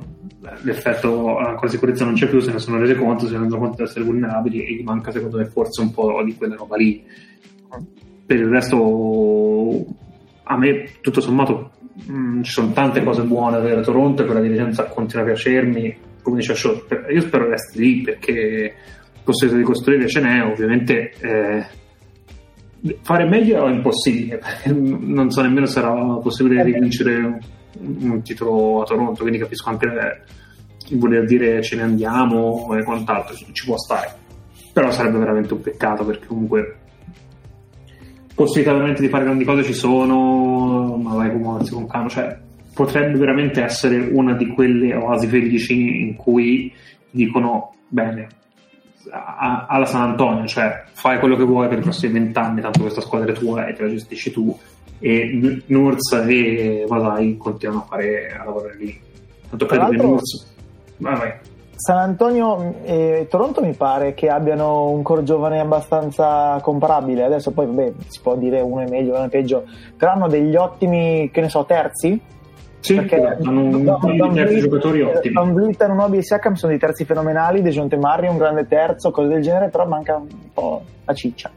l'effetto 0.62 1.11
con 1.11 1.59
la 1.61 1.68
sicurezza 1.68 2.04
non 2.04 2.14
c'è 2.14 2.28
più, 2.28 2.40
se 2.40 2.52
ne 2.52 2.59
sono 2.59 2.78
resi 2.78 2.94
conto, 2.94 3.26
si 3.26 3.32
rendono 3.32 3.61
conto 3.61 3.76
di 3.76 3.82
essere 3.82 4.04
vulnerabili 4.04 4.64
e 4.64 4.74
gli 4.74 4.82
manca 4.82 5.11
secondo 5.11 5.38
me 5.38 5.46
forse 5.46 5.80
un 5.80 5.92
po' 5.92 6.22
di 6.22 6.34
quella 6.36 6.56
roba 6.56 6.76
lì. 6.76 7.04
Per 8.26 8.38
il 8.38 8.46
resto, 8.46 9.86
a 10.42 10.56
me 10.56 10.90
tutto 11.00 11.20
sommato 11.20 11.70
mh, 12.06 12.12
mm, 12.12 12.42
ci 12.42 12.52
sono 12.52 12.72
tante 12.72 13.02
cose 13.02 13.22
buone 13.22 13.61
da 13.61 13.80
Toronto 13.80 14.22
e 14.22 14.26
quella 14.26 14.40
dirigenza 14.40 14.84
continua 14.84 15.24
a 15.24 15.28
piacermi. 15.28 15.96
Come 16.22 16.38
dice 16.38 16.54
Shaw, 16.54 16.84
io 17.11 17.20
spero 17.20 17.48
resti 17.48 17.78
lì 17.78 18.02
perché 18.02 18.74
possibilità 19.24 19.59
di 19.59 19.64
costruire 19.66 20.09
ce 20.09 20.20
n'è, 20.20 20.44
ovviamente. 20.44 21.12
Eh, 21.20 21.66
fare 23.03 23.24
meglio 23.24 23.66
è 23.66 23.70
impossibile, 23.70 24.41
non 24.72 25.31
so 25.31 25.43
nemmeno 25.43 25.66
se 25.66 25.72
sarà 25.72 25.93
possibile 26.22 26.62
rivincere 26.62 27.39
un, 27.81 28.22
titolo 28.22 28.83
a 28.83 28.85
Toronto, 28.85 29.20
quindi 29.22 29.39
capisco 29.39 29.70
anche 29.70 29.87
voler 30.93 31.24
dire 31.26 31.62
ce 31.62 31.76
ne 31.76 31.83
andiamo 31.83 32.74
e 32.76 32.83
quant'altro, 32.83 33.35
ci 33.35 33.64
può 33.64 33.76
stare. 33.76 34.26
Però 34.72 34.91
sarebbe 34.91 35.18
veramente 35.18 35.55
un 35.55 35.61
peccato 35.61 36.05
perché 36.05 36.26
comunque 36.26 36.79
possibilità 38.35 39.01
di 39.01 39.09
fare 39.09 39.24
grandi 39.24 39.45
cose 39.45 39.64
ci 39.64 39.74
sono, 39.74 40.97
ma 40.97 41.14
vai 41.14 41.33
come 41.33 41.68
con 41.68 41.87
calma, 41.89 42.09
cioè 42.09 42.39
potrebbe 42.72 43.18
veramente 43.18 43.61
essere 43.62 43.99
una 44.12 44.35
di 44.35 44.47
quelle 44.47 44.95
oasi 44.95 45.26
felici 45.26 46.03
in 46.03 46.14
cui 46.14 46.72
dicono 47.11 47.74
bene 47.89 48.29
alla 49.11 49.86
San 49.86 50.11
Antonio, 50.11 50.46
cioè 50.46 50.84
fai 50.92 51.18
quello 51.18 51.36
che 51.36 51.44
vuoi 51.44 51.68
per 51.68 51.78
i 51.78 51.82
prossimi 51.82 52.12
vent'anni, 52.12 52.61
tanto 52.61 52.80
questa 52.80 53.00
squadra 53.00 53.32
è 53.32 53.34
tua 53.34 53.66
e 53.66 53.72
te 53.72 53.82
la 53.82 53.88
gestisci 53.88 54.30
tu 54.30 54.56
e 55.00 55.62
Nurz 55.66 56.12
e 56.26 56.84
Vasai 56.88 57.36
continuano 57.36 57.82
a 57.82 57.86
fare 57.86 58.36
a 58.38 58.44
lavorare 58.44 58.76
lì. 58.76 59.00
Tanto 59.48 59.66
credo 59.66 59.88
che 59.88 59.96
Nurz 59.96 60.56
Vai, 60.98 61.16
vai. 61.16 61.32
San 61.76 61.98
Antonio 61.98 62.74
e 62.82 63.28
Toronto 63.30 63.61
mi 63.61 63.72
pare 63.72 64.12
che 64.12 64.28
abbiano 64.28 64.90
un 64.90 65.02
core 65.02 65.22
giovane 65.22 65.61
abbastanza 65.61 66.59
comparabile. 66.61 67.22
Adesso 67.22 67.52
poi 67.52 67.66
vabbè, 67.66 67.92
si 68.09 68.20
può 68.20 68.34
dire 68.34 68.61
uno 68.61 68.80
è 68.80 68.88
meglio, 68.88 69.14
uno 69.14 69.26
è 69.26 69.28
peggio, 69.28 69.64
però 69.96 70.12
hanno 70.12 70.26
degli 70.26 70.56
ottimi, 70.56 71.30
che 71.32 71.40
ne 71.40 71.48
so, 71.48 71.64
terzi. 71.64 72.20
Sì, 72.81 72.95
perché 72.95 73.16
hanno 73.16 73.64
un 73.64 73.85
Don, 73.85 74.35
terzi 74.35 74.61
giocatori 74.61 75.03
ottimi. 75.03 75.35
Don 75.35 75.53
Vlitter, 75.53 75.91
Nobi 75.93 76.18
e 76.18 76.22
Siakam 76.22 76.55
sono 76.55 76.70
dei 76.70 76.81
terzi 76.81 77.05
fenomenali, 77.05 77.61
De 77.61 77.70
Jonte 77.70 77.97
Marri 77.97 78.29
un 78.29 78.39
grande 78.39 78.66
terzo, 78.66 79.11
cose 79.11 79.29
del 79.29 79.43
genere, 79.43 79.68
però 79.68 79.87
manca 79.87 80.16
un 80.16 80.29
po' 80.53 80.83
la 81.05 81.12
ciccia. 81.12 81.51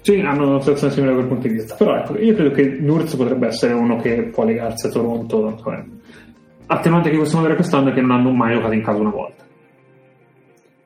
Sì, 0.00 0.20
hanno 0.20 0.48
una 0.48 0.60
situazione 0.60 0.92
simile 0.92 1.12
da 1.12 1.18
quel 1.18 1.28
punto 1.28 1.48
di 1.48 1.54
vista. 1.54 1.74
Però 1.76 1.96
ecco, 1.96 2.18
io 2.18 2.34
credo 2.34 2.50
che 2.54 2.76
Nurz 2.80 3.16
potrebbe 3.16 3.46
essere 3.46 3.72
uno 3.72 3.96
che 3.96 4.24
può 4.24 4.44
legarsi 4.44 4.86
a 4.86 4.90
Toronto. 4.90 5.56
Attenuante 6.66 7.10
che 7.10 7.16
possiamo 7.16 7.40
avere 7.40 7.56
quest'anno 7.56 7.90
è 7.90 7.92
che 7.92 8.00
non 8.00 8.12
hanno 8.12 8.30
mai 8.30 8.54
giocato 8.54 8.72
in 8.74 8.82
casa 8.82 9.00
una 9.00 9.10
volta. 9.10 9.42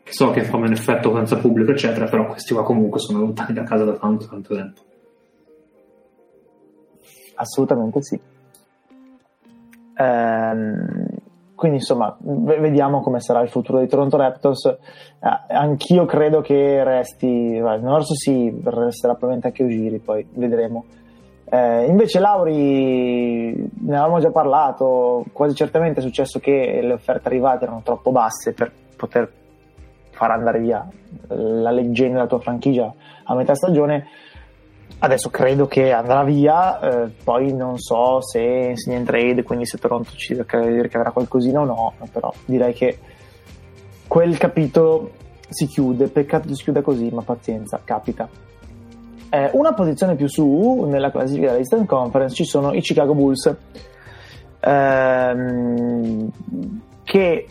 So 0.04 0.30
che 0.30 0.42
fa 0.44 0.56
un 0.56 0.72
effetto 0.72 1.14
senza 1.14 1.36
pubblico, 1.36 1.72
eccetera, 1.72 2.06
però 2.06 2.26
questi 2.26 2.54
qua 2.54 2.62
comunque 2.62 2.98
sono 2.98 3.18
lontani 3.18 3.52
da 3.52 3.64
casa 3.64 3.84
da 3.84 3.92
tanto, 3.92 4.26
tanto 4.26 4.54
tempo. 4.54 4.80
Assolutamente 7.34 8.02
sì. 8.02 8.18
Ehm, 9.98 11.06
quindi 11.54 11.78
insomma, 11.78 12.16
vediamo 12.20 13.00
come 13.00 13.18
sarà 13.20 13.40
il 13.40 13.48
futuro 13.48 13.78
dei 13.78 13.88
Toronto 13.88 14.16
Raptors. 14.16 14.66
Eh, 14.66 14.78
anch'io 15.54 16.04
credo 16.04 16.40
che 16.40 16.84
resti, 16.84 17.58
Norso 17.58 18.14
sì, 18.14 18.48
resterà 18.62 19.14
probabilmente 19.14 19.48
anche 19.48 19.64
Ugiri, 19.64 19.98
poi 19.98 20.24
vedremo. 20.34 20.84
Eh, 21.50 21.86
invece 21.86 22.20
Lauri, 22.20 23.52
ne 23.54 23.96
avevamo 23.96 24.20
già 24.20 24.30
parlato, 24.30 25.24
quasi 25.32 25.56
certamente 25.56 25.98
è 25.98 26.02
successo 26.02 26.38
che 26.38 26.78
le 26.80 26.92
offerte 26.92 27.26
arrivate 27.26 27.64
erano 27.64 27.80
troppo 27.82 28.12
basse 28.12 28.52
per 28.52 28.70
poter 28.96 29.32
far 30.10 30.30
andare 30.30 30.60
via 30.60 30.86
la 31.28 31.70
leggenda 31.70 32.16
della 32.16 32.26
tua 32.26 32.40
franchigia 32.40 32.92
a 33.24 33.34
metà 33.34 33.54
stagione. 33.54 34.06
Adesso 35.00 35.30
credo 35.30 35.66
che 35.68 35.92
andrà 35.92 36.24
via, 36.24 36.80
eh, 36.80 37.10
poi 37.22 37.52
non 37.52 37.78
so 37.78 38.20
se 38.20 38.40
insegna 38.40 38.96
in 38.96 39.04
trade, 39.04 39.44
quindi 39.44 39.64
se 39.64 39.78
Toronto 39.78 40.10
ci 40.14 40.34
ricaverà 40.34 41.12
qualcosina 41.12 41.60
o 41.60 41.64
no, 41.64 41.94
però 42.10 42.32
direi 42.44 42.72
che 42.72 42.98
quel 44.08 44.36
capitolo 44.38 45.12
si 45.48 45.66
chiude, 45.66 46.08
peccato 46.08 46.52
si 46.52 46.64
chiuda 46.64 46.82
così, 46.82 47.10
ma 47.12 47.22
pazienza, 47.22 47.80
capita. 47.84 48.28
Eh, 49.30 49.50
una 49.52 49.72
posizione 49.72 50.16
più 50.16 50.26
su 50.26 50.84
nella 50.88 51.10
classifica 51.10 51.48
dell'Eastern 51.48 51.86
Conference 51.86 52.34
ci 52.34 52.44
sono 52.44 52.72
i 52.72 52.80
Chicago 52.80 53.14
Bulls 53.14 53.54
ehm, 54.60 56.30
che 57.04 57.46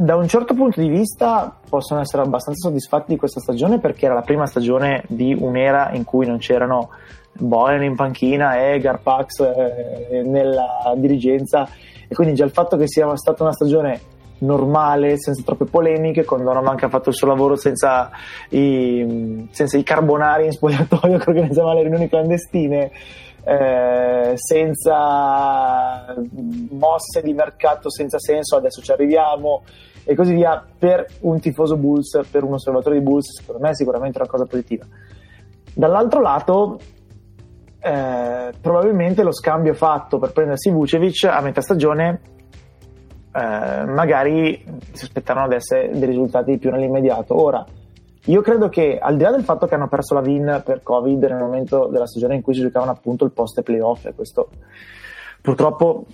da 0.00 0.14
un 0.14 0.28
certo 0.28 0.54
punto 0.54 0.80
di 0.80 0.88
vista 0.88 1.58
possono 1.68 2.00
essere 2.00 2.22
abbastanza 2.22 2.68
soddisfatti 2.68 3.10
di 3.10 3.18
questa 3.18 3.40
stagione 3.40 3.80
perché 3.80 4.04
era 4.04 4.14
la 4.14 4.20
prima 4.20 4.46
stagione 4.46 5.02
di 5.08 5.36
un'era 5.36 5.90
in 5.92 6.04
cui 6.04 6.24
non 6.24 6.38
c'erano 6.38 6.90
Boyan 7.32 7.82
in 7.82 7.96
panchina 7.96 8.62
e 8.62 8.78
Garpax 8.78 9.40
eh, 9.40 10.22
nella 10.24 10.94
dirigenza. 10.96 11.68
E 12.06 12.14
quindi 12.14 12.34
già 12.34 12.44
il 12.44 12.52
fatto 12.52 12.76
che 12.76 12.86
sia 12.86 13.14
stata 13.16 13.42
una 13.42 13.52
stagione 13.52 14.00
normale, 14.38 15.18
senza 15.18 15.42
troppe 15.44 15.64
polemiche, 15.64 16.24
con 16.24 16.44
Donovan 16.44 16.76
che 16.76 16.84
ha 16.84 16.88
fatto 16.88 17.08
il 17.08 17.16
suo 17.16 17.26
lavoro 17.26 17.56
senza 17.56 18.08
i, 18.50 19.48
senza 19.50 19.76
i 19.76 19.82
carbonari 19.82 20.44
in 20.44 20.52
spogliatoio 20.52 21.18
che 21.18 21.28
organizzava 21.28 21.74
le 21.74 21.82
riunioni 21.82 22.08
clandestine, 22.08 22.92
eh, 23.48 24.32
senza 24.34 26.14
mosse 26.70 27.22
di 27.22 27.32
mercato 27.32 27.90
senza 27.90 28.18
senso, 28.18 28.56
adesso 28.56 28.82
ci 28.82 28.92
arriviamo 28.92 29.62
e 30.04 30.14
così 30.14 30.34
via, 30.34 30.62
per 30.78 31.06
un 31.20 31.40
tifoso 31.40 31.76
Bulls, 31.76 32.20
per 32.30 32.44
un 32.44 32.54
osservatore 32.54 32.98
di 32.98 33.02
Bulls, 33.02 33.40
secondo 33.40 33.62
me 33.62 33.70
è 33.70 33.74
sicuramente 33.74 34.18
una 34.18 34.28
cosa 34.28 34.44
positiva. 34.44 34.84
Dall'altro 35.74 36.20
lato, 36.20 36.78
eh, 37.80 38.52
probabilmente 38.60 39.22
lo 39.22 39.32
scambio 39.32 39.72
fatto 39.72 40.18
per 40.18 40.32
prendersi 40.32 40.70
Vucevic 40.70 41.24
a 41.24 41.40
metà 41.40 41.62
stagione 41.62 42.20
eh, 43.32 43.84
magari 43.84 44.62
si 44.92 45.04
aspettavano 45.04 45.46
adesso 45.46 45.74
dei 45.74 46.06
risultati 46.06 46.58
più 46.58 46.70
nell'immediato. 46.70 47.40
Ora, 47.40 47.64
io 48.28 48.40
credo 48.42 48.68
che 48.68 48.98
al 48.98 49.16
di 49.16 49.22
là 49.22 49.30
del 49.30 49.44
fatto 49.44 49.66
che 49.66 49.74
hanno 49.74 49.88
perso 49.88 50.14
la 50.14 50.20
VIN 50.20 50.62
per 50.64 50.82
Covid 50.82 51.22
nel 51.24 51.38
momento 51.38 51.86
della 51.86 52.06
stagione 52.06 52.34
in 52.34 52.42
cui 52.42 52.54
si 52.54 52.60
giocavano 52.60 52.90
appunto 52.90 53.24
il 53.24 53.32
post 53.32 53.62
playoff, 53.62 54.06
e 54.06 54.14
questo 54.14 54.50
purtroppo 55.40 56.06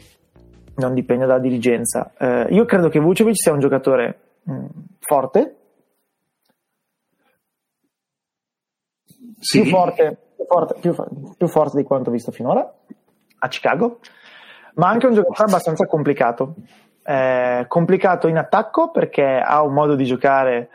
non 0.77 0.95
dipende 0.95 1.27
dalla 1.27 1.41
dirigenza, 1.41 2.13
eh, 2.19 2.47
io 2.51 2.65
credo 2.65 2.89
che 2.89 3.01
Vucevic 3.01 3.37
sia 3.37 3.53
un 3.53 3.61
giocatore 3.61 4.19
mh, 4.43 4.53
mm, 4.53 4.67
forte, 5.01 5.57
sì. 9.39 9.63
più, 9.63 9.71
forte, 9.71 10.17
più, 10.37 10.45
forte, 10.47 10.75
più, 10.81 10.95
più 11.37 11.47
forte 11.49 11.77
di 11.77 11.85
quanto 11.85 12.11
visto 12.11 12.31
finora 12.33 12.73
a 13.39 13.49
Chicago 13.49 13.99
ma 14.75 14.89
anche 14.89 15.07
un 15.07 15.15
giocatore 15.15 15.49
abbastanza 15.49 15.87
complicato. 15.87 16.55
Eh, 17.07 17.67
complicato 17.69 18.29
in 18.29 18.39
attacco 18.39 18.91
perché 18.91 19.39
ha 19.39 19.63
un 19.63 19.75
modo 19.75 19.95
di 19.95 20.05
giocare 20.05 20.71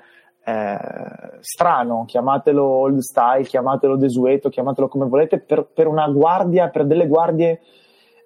eh, 0.50 1.38
strano, 1.42 2.06
chiamatelo 2.06 2.64
old 2.64 3.00
style, 3.00 3.44
chiamatelo 3.44 3.98
desueto, 3.98 4.50
chiamatelo 4.50 4.88
come 4.88 5.08
volete, 5.08 5.40
per, 5.40 5.68
per 5.74 5.88
una 5.88 6.08
guardia, 6.08 6.70
per 6.70 6.86
delle 6.86 7.08
guardie 7.08 7.60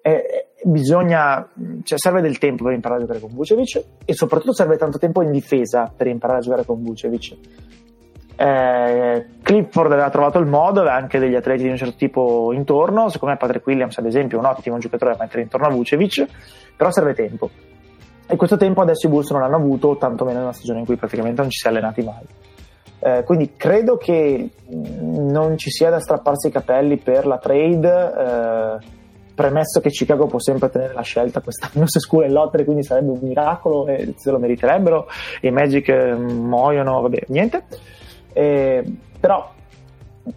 eh, 0.06 0.48
bisogna, 0.64 1.48
cioè 1.82 1.98
serve 1.98 2.20
del 2.20 2.36
tempo 2.36 2.64
per 2.64 2.74
imparare 2.74 3.00
a 3.00 3.06
giocare 3.06 3.20
con 3.20 3.32
Vucevic 3.32 3.82
e 4.04 4.12
soprattutto 4.12 4.52
serve 4.52 4.76
tanto 4.76 4.98
tempo 4.98 5.22
in 5.22 5.30
difesa 5.30 5.90
per 5.96 6.08
imparare 6.08 6.40
a 6.40 6.42
giocare 6.42 6.66
con 6.66 6.82
Vucevic. 6.82 7.36
Eh, 8.36 9.26
Clifford 9.42 9.92
aveva 9.92 10.10
trovato 10.10 10.38
il 10.38 10.46
modo, 10.46 10.80
aveva 10.80 10.96
anche 10.96 11.18
degli 11.18 11.34
atleti 11.34 11.62
di 11.62 11.70
un 11.70 11.78
certo 11.78 11.96
tipo 11.96 12.52
intorno. 12.52 13.08
Secondo 13.08 13.34
me, 13.34 13.40
Patrick 13.40 13.66
Williams, 13.66 13.96
ad 13.96 14.04
esempio, 14.04 14.36
è 14.36 14.40
un 14.40 14.46
ottimo 14.46 14.76
giocatore 14.76 15.12
da 15.12 15.18
mettere 15.20 15.40
intorno 15.40 15.68
a 15.68 15.70
Vucevic, 15.70 16.26
però 16.76 16.90
serve 16.90 17.14
tempo. 17.14 17.48
E 18.26 18.36
questo 18.36 18.56
tempo 18.56 18.80
adesso 18.80 19.06
i 19.06 19.10
Bulls 19.10 19.30
non 19.30 19.40
l'hanno 19.40 19.56
avuto, 19.56 19.96
tantomeno 19.96 20.38
in 20.38 20.44
una 20.44 20.52
stagione 20.52 20.80
in 20.80 20.86
cui 20.86 20.96
praticamente 20.96 21.40
non 21.40 21.50
ci 21.50 21.58
si 21.58 21.66
è 21.66 21.70
allenati 21.70 22.02
mai. 22.02 22.24
Eh, 23.00 23.22
quindi 23.24 23.52
credo 23.54 23.96
che 23.96 24.48
non 24.68 25.58
ci 25.58 25.70
sia 25.70 25.90
da 25.90 26.00
strapparsi 26.00 26.48
i 26.48 26.50
capelli 26.50 26.96
per 26.96 27.26
la 27.26 27.38
trade. 27.38 28.12
Eh, 28.16 29.02
premesso 29.34 29.80
che 29.80 29.90
Chicago 29.90 30.26
può 30.26 30.38
sempre 30.38 30.70
tenere 30.70 30.94
la 30.94 31.02
scelta 31.02 31.40
quest'anno 31.40 31.86
se 31.88 31.98
School 31.98 32.24
e 32.24 32.30
lottery 32.30 32.64
quindi 32.64 32.84
sarebbe 32.84 33.10
un 33.10 33.18
miracolo 33.20 33.86
e 33.88 34.14
se 34.16 34.30
lo 34.30 34.38
meriterebbero 34.38 35.08
i 35.40 35.50
Magic 35.50 35.88
eh, 35.88 36.14
muoiono 36.14 37.00
vabbè 37.00 37.24
niente 37.28 37.64
eh, 38.32 38.84
però 39.18 39.50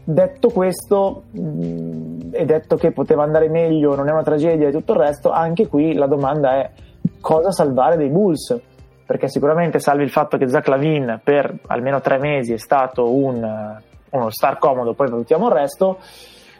detto 0.04 0.50
questo 0.50 1.26
mh, 1.30 2.30
e 2.32 2.46
detto 2.46 2.76
che 2.76 2.92
poteva 2.92 3.24
andare 3.24 3.50
meglio 3.50 3.96
non 3.96 4.10
è 4.10 4.12
una 4.12 4.24
tragedia 4.24 4.68
e 4.68 4.72
tutto 4.72 4.94
il 4.94 5.00
resto 5.00 5.30
anche 5.30 5.68
qui 5.68 5.94
la 5.94 6.08
domanda 6.08 6.56
è 6.56 6.72
cosa 7.20 7.52
salvare 7.52 7.98
dei 7.98 8.10
Bulls 8.10 8.60
perché 9.06 9.30
sicuramente 9.30 9.80
salvi 9.80 10.04
il 10.04 10.10
fatto 10.10 10.38
che 10.38 10.50
Zach 10.50 10.68
Lavin 10.68 11.20
per 11.24 11.54
almeno 11.68 12.02
tre 12.02 12.18
mesi 12.18 12.54
è 12.54 12.58
stato 12.58 13.14
un, 13.14 13.78
uno 14.10 14.30
star 14.30 14.58
comodo 14.58 14.94
poi 14.94 15.10
valutiamo 15.10 15.48
il 15.48 15.54
resto 15.54 16.00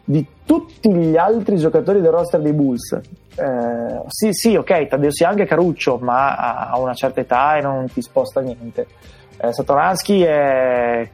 di 0.10 0.26
tutti 0.46 0.90
gli 0.94 1.18
altri 1.18 1.58
giocatori 1.58 2.00
del 2.00 2.12
roster 2.12 2.40
dei 2.40 2.54
Bulls. 2.54 2.94
Eh, 2.94 4.02
sì, 4.08 4.30
sì, 4.32 4.56
ok, 4.56 4.88
Tadeo 4.88 5.12
sia 5.12 5.28
anche 5.28 5.46
Caruccio, 5.46 5.98
ma 6.02 6.70
a 6.70 6.80
una 6.80 6.94
certa 6.94 7.20
età 7.20 7.58
e 7.58 7.62
non 7.62 7.88
ti 7.92 8.02
sposta 8.02 8.40
niente. 8.40 8.88
Eh, 9.36 9.52
Satoransky 9.52 10.22
è 10.22 11.10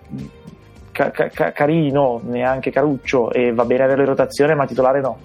ca- 0.91 1.09
ca- 1.09 1.51
carino, 1.51 2.21
neanche 2.23 2.69
Caruccio, 2.69 3.31
e 3.31 3.51
va 3.51 3.65
bene 3.65 3.83
avere 3.83 4.01
in 4.01 4.09
rotazione, 4.09 4.53
ma 4.53 4.67
titolare 4.67 5.01
no. 5.01 5.17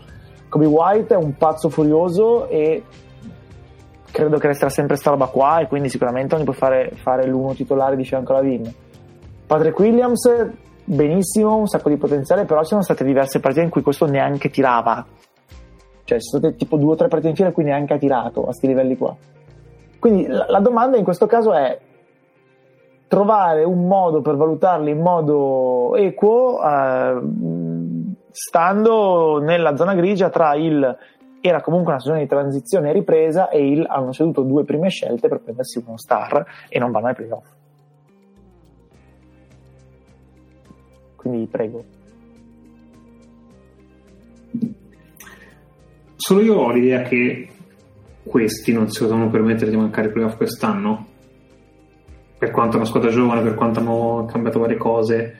Kobe 0.48 0.64
White 0.64 1.12
è 1.12 1.18
un 1.18 1.36
pazzo 1.36 1.68
furioso 1.68 2.48
e 2.48 2.82
credo 4.10 4.38
che 4.38 4.46
resterà 4.48 4.70
sempre 4.70 4.96
sta 4.96 5.10
roba 5.10 5.26
qua 5.26 5.60
e 5.60 5.66
quindi 5.66 5.88
sicuramente 5.88 6.34
non 6.34 6.42
gli 6.42 6.46
puoi 6.46 6.56
fare, 6.56 6.90
fare 6.94 7.26
l'uno 7.26 7.54
titolare 7.54 7.96
di 7.96 8.04
fianco 8.04 8.32
alla 8.32 8.42
Vin. 8.42 8.72
Patrick 9.46 9.78
Williams 9.78 10.28
benissimo, 10.84 11.56
un 11.56 11.66
sacco 11.66 11.88
di 11.88 11.96
potenziale, 11.96 12.44
però 12.44 12.60
ci 12.62 12.68
sono 12.68 12.82
state 12.82 13.04
diverse 13.04 13.40
partite 13.40 13.64
in 13.64 13.70
cui 13.70 13.82
questo 13.82 14.06
neanche 14.06 14.50
tirava. 14.50 15.04
Cioè, 16.04 16.18
ci 16.18 16.26
sono 16.26 16.42
state 16.42 16.56
tipo 16.56 16.76
due 16.76 16.92
o 16.92 16.96
tre 16.96 17.08
partite 17.08 17.30
in 17.30 17.36
fila 17.36 17.48
in 17.48 17.54
cui 17.54 17.64
neanche 17.64 17.94
ha 17.94 17.98
tirato 17.98 18.40
a 18.40 18.44
questi 18.44 18.66
livelli 18.66 18.96
qua. 18.96 19.14
Quindi 19.98 20.26
la, 20.26 20.46
la 20.48 20.60
domanda 20.60 20.96
in 20.96 21.04
questo 21.04 21.26
caso 21.26 21.52
è 21.52 21.78
trovare 23.08 23.64
un 23.64 23.86
modo 23.86 24.20
per 24.20 24.36
valutarli 24.36 24.90
in 24.90 25.00
modo 25.00 25.96
equo, 25.96 26.62
eh, 26.62 27.20
stando 28.30 29.40
nella 29.40 29.76
zona 29.76 29.94
grigia 29.94 30.30
tra 30.30 30.54
il 30.54 30.96
era 31.40 31.60
comunque 31.60 31.92
una 31.92 32.00
stagione 32.00 32.22
di 32.22 32.28
transizione 32.28 32.92
ripresa 32.92 33.48
e 33.48 33.66
il 33.66 33.86
hanno 33.88 34.12
ceduto 34.12 34.42
due 34.42 34.64
prime 34.64 34.88
scelte 34.88 35.28
per 35.28 35.40
prendersi 35.40 35.82
uno 35.84 35.96
star 35.96 36.44
e 36.68 36.78
non 36.78 36.90
vanno 36.90 37.06
ai 37.06 37.14
playoff. 37.14 37.56
quindi 41.28 41.46
prego. 41.46 41.84
Solo 46.16 46.40
io 46.40 46.54
ho 46.54 46.72
l'idea 46.72 47.02
che 47.02 47.48
questi 48.24 48.72
non 48.72 48.88
si 48.88 49.02
possono 49.02 49.30
permettere 49.30 49.70
di 49.70 49.76
mancare 49.76 50.08
i 50.08 50.12
playoff 50.12 50.36
quest'anno, 50.36 51.06
per 52.38 52.50
quanto 52.50 52.74
è 52.74 52.76
una 52.76 52.88
squadra 52.88 53.10
giovane, 53.10 53.42
per 53.42 53.54
quanto 53.54 53.80
hanno 53.80 54.26
cambiato 54.30 54.58
varie 54.58 54.76
cose, 54.76 55.34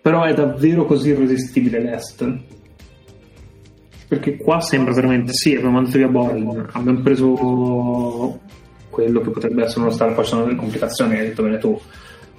però 0.00 0.24
è 0.24 0.34
davvero 0.34 0.84
così 0.84 1.10
irresistibile 1.10 1.80
l'Est. 1.80 2.38
Perché 4.14 4.36
qua 4.36 4.60
sembra 4.60 4.92
veramente, 4.92 5.32
sì, 5.32 5.56
abbiamo 5.56 5.72
mandato 5.72 5.98
via 5.98 6.06
Borin, 6.06 6.68
abbiamo 6.70 7.00
preso 7.00 8.38
quello 8.88 9.20
che 9.20 9.30
potrebbe 9.30 9.64
essere 9.64 9.80
uno 9.80 9.90
star, 9.90 10.14
poi 10.14 10.24
sono 10.24 10.44
delle 10.44 10.54
complicazioni, 10.54 11.18
hai 11.18 11.26
detto 11.26 11.42
bene 11.42 11.58
tu, 11.58 11.76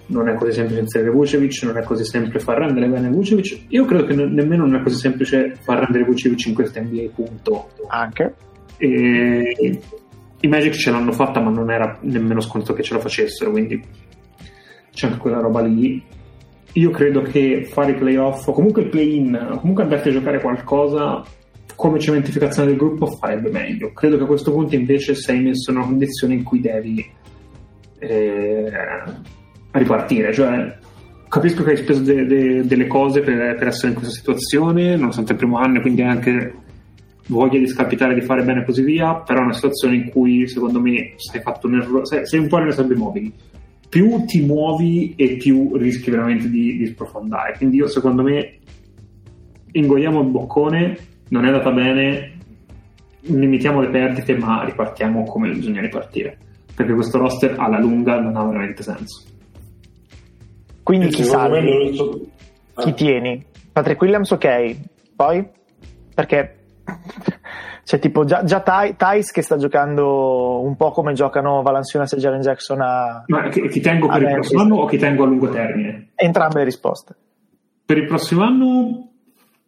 non 0.07 0.29
è 0.29 0.35
così 0.35 0.53
semplice 0.53 0.79
inserire 0.79 1.11
Vucevic, 1.11 1.63
non 1.63 1.77
è 1.77 1.83
così 1.83 2.05
semplice 2.05 2.39
far 2.39 2.59
rendere 2.59 2.87
bene 2.87 3.09
Vucevic. 3.09 3.65
Io 3.67 3.83
credo 3.83 4.05
che 4.05 4.13
n- 4.13 4.31
nemmeno 4.33 4.65
non 4.65 4.75
è 4.75 4.83
così 4.83 4.97
semplice 4.97 5.57
far 5.59 5.79
rendere 5.79 6.05
Vucevic 6.05 6.45
in 6.45 6.53
questa 6.53 6.79
NBA, 6.79 7.09
punto. 7.13 7.67
Anche. 7.89 8.35
E 8.77 9.79
I 10.39 10.47
Magic 10.47 10.75
ce 10.75 10.91
l'hanno 10.91 11.11
fatta, 11.11 11.41
ma 11.41 11.49
non 11.49 11.69
era 11.69 11.97
nemmeno 12.03 12.39
scontato 12.39 12.71
che 12.71 12.83
ce 12.83 12.93
la 12.93 13.01
facessero, 13.01 13.51
quindi 13.51 13.83
c'è 14.93 15.07
anche 15.07 15.19
quella 15.19 15.41
roba 15.41 15.59
lì. 15.59 16.01
Io 16.71 16.89
credo 16.91 17.21
che 17.21 17.65
fare 17.69 17.91
i 17.91 17.95
playoff, 17.95 18.47
o 18.47 18.53
comunque 18.53 18.83
il 18.83 18.89
play-in, 18.89 19.49
o 19.51 19.59
comunque 19.59 19.83
andarti 19.83 20.07
a 20.07 20.13
giocare 20.13 20.39
qualcosa 20.39 21.21
come 21.75 21.99
cementificazione 21.99 22.69
del 22.69 22.77
gruppo 22.77 23.07
farebbe 23.07 23.49
meglio. 23.49 23.91
Credo 23.91 24.17
che 24.17 24.23
a 24.23 24.27
questo 24.27 24.51
punto 24.51 24.75
invece 24.75 25.15
sei 25.15 25.41
messo 25.41 25.71
in 25.71 25.77
una 25.77 25.85
condizione 25.85 26.33
in 26.33 26.43
cui 26.43 26.61
devi 26.61 27.05
eh, 27.99 28.71
ripartire. 29.71 30.33
Cioè, 30.33 30.77
capisco 31.27 31.63
che 31.63 31.71
hai 31.71 31.77
speso 31.77 32.01
de- 32.01 32.25
de- 32.25 32.65
delle 32.65 32.87
cose 32.87 33.21
per, 33.21 33.55
per, 33.55 33.67
essere 33.67 33.89
in 33.89 33.95
questa 33.95 34.13
situazione, 34.13 34.95
nonostante 34.95 35.33
il 35.33 35.37
primo 35.37 35.57
anno, 35.57 35.81
quindi 35.81 36.01
anche 36.01 36.53
voglia 37.27 37.59
di 37.59 37.67
scapitare, 37.67 38.13
di 38.13 38.21
fare 38.21 38.43
bene 38.43 38.61
e 38.61 38.65
così 38.65 38.83
via, 38.83 39.15
però 39.15 39.39
è 39.39 39.43
una 39.43 39.53
situazione 39.53 39.95
in 39.95 40.09
cui 40.09 40.47
secondo 40.47 40.79
me 40.79 41.13
sei 41.17 41.41
errore, 41.41 42.05
sei, 42.05 42.25
sei 42.25 42.39
un 42.39 42.47
po' 42.47 42.57
nelle 42.57 42.71
sabbie 42.71 42.95
mobili. 42.95 43.33
Più 43.87 44.25
ti 44.25 44.41
muovi 44.41 45.13
e 45.15 45.37
più 45.37 45.75
rischi 45.77 46.09
veramente 46.09 46.49
di, 46.49 46.77
di 46.77 46.85
sprofondare. 46.87 47.55
Quindi 47.57 47.77
io 47.77 47.87
secondo 47.87 48.23
me 48.23 48.59
ingoiamo 49.71 50.21
il 50.21 50.27
boccone, 50.27 50.97
non 51.29 51.43
è 51.45 51.47
andata 51.47 51.71
bene, 51.71 52.37
limitiamo 53.21 53.81
le 53.81 53.89
perdite, 53.89 54.37
ma 54.37 54.63
ripartiamo 54.63 55.23
come 55.23 55.49
bisogna 55.49 55.81
ripartire. 55.81 56.37
Perché 56.75 56.93
questo 56.93 57.17
roster 57.17 57.55
alla 57.57 57.79
lunga 57.79 58.19
non 58.19 58.35
ha 58.35 58.43
veramente 58.43 58.83
senso. 58.83 59.23
Quindi 60.83 61.07
chi 61.07 61.23
salvi? 61.23 61.95
So... 61.95 62.27
Ah. 62.75 62.83
Chi 62.83 62.93
tieni? 62.93 63.43
Patrick 63.71 64.01
Williams 64.01 64.31
ok, 64.31 64.77
poi? 65.15 65.47
Perché 66.13 66.57
c'è 67.83 67.99
tipo 67.99 68.23
già, 68.25 68.43
già 68.43 68.61
Thais 68.61 69.31
che 69.31 69.41
sta 69.41 69.57
giocando 69.57 70.61
un 70.61 70.75
po' 70.75 70.91
come 70.91 71.13
giocano 71.13 71.61
Valanciunas 71.61 72.13
e 72.13 72.17
Jaren 72.17 72.41
Jackson 72.41 72.81
a... 72.81 73.23
Ma 73.27 73.47
chi, 73.49 73.67
chi 73.67 73.79
tengo 73.79 74.07
per 74.07 74.21
il 74.21 74.31
prossimo 74.33 74.61
anno 74.61 74.75
o 74.75 74.85
chi 74.85 74.97
tengo 74.97 75.23
a 75.23 75.27
lungo 75.27 75.49
termine? 75.49 76.09
Entrambe 76.15 76.59
le 76.59 76.65
risposte. 76.65 77.15
Per 77.85 77.97
il 77.97 78.05
prossimo 78.05 78.43
anno 78.43 79.04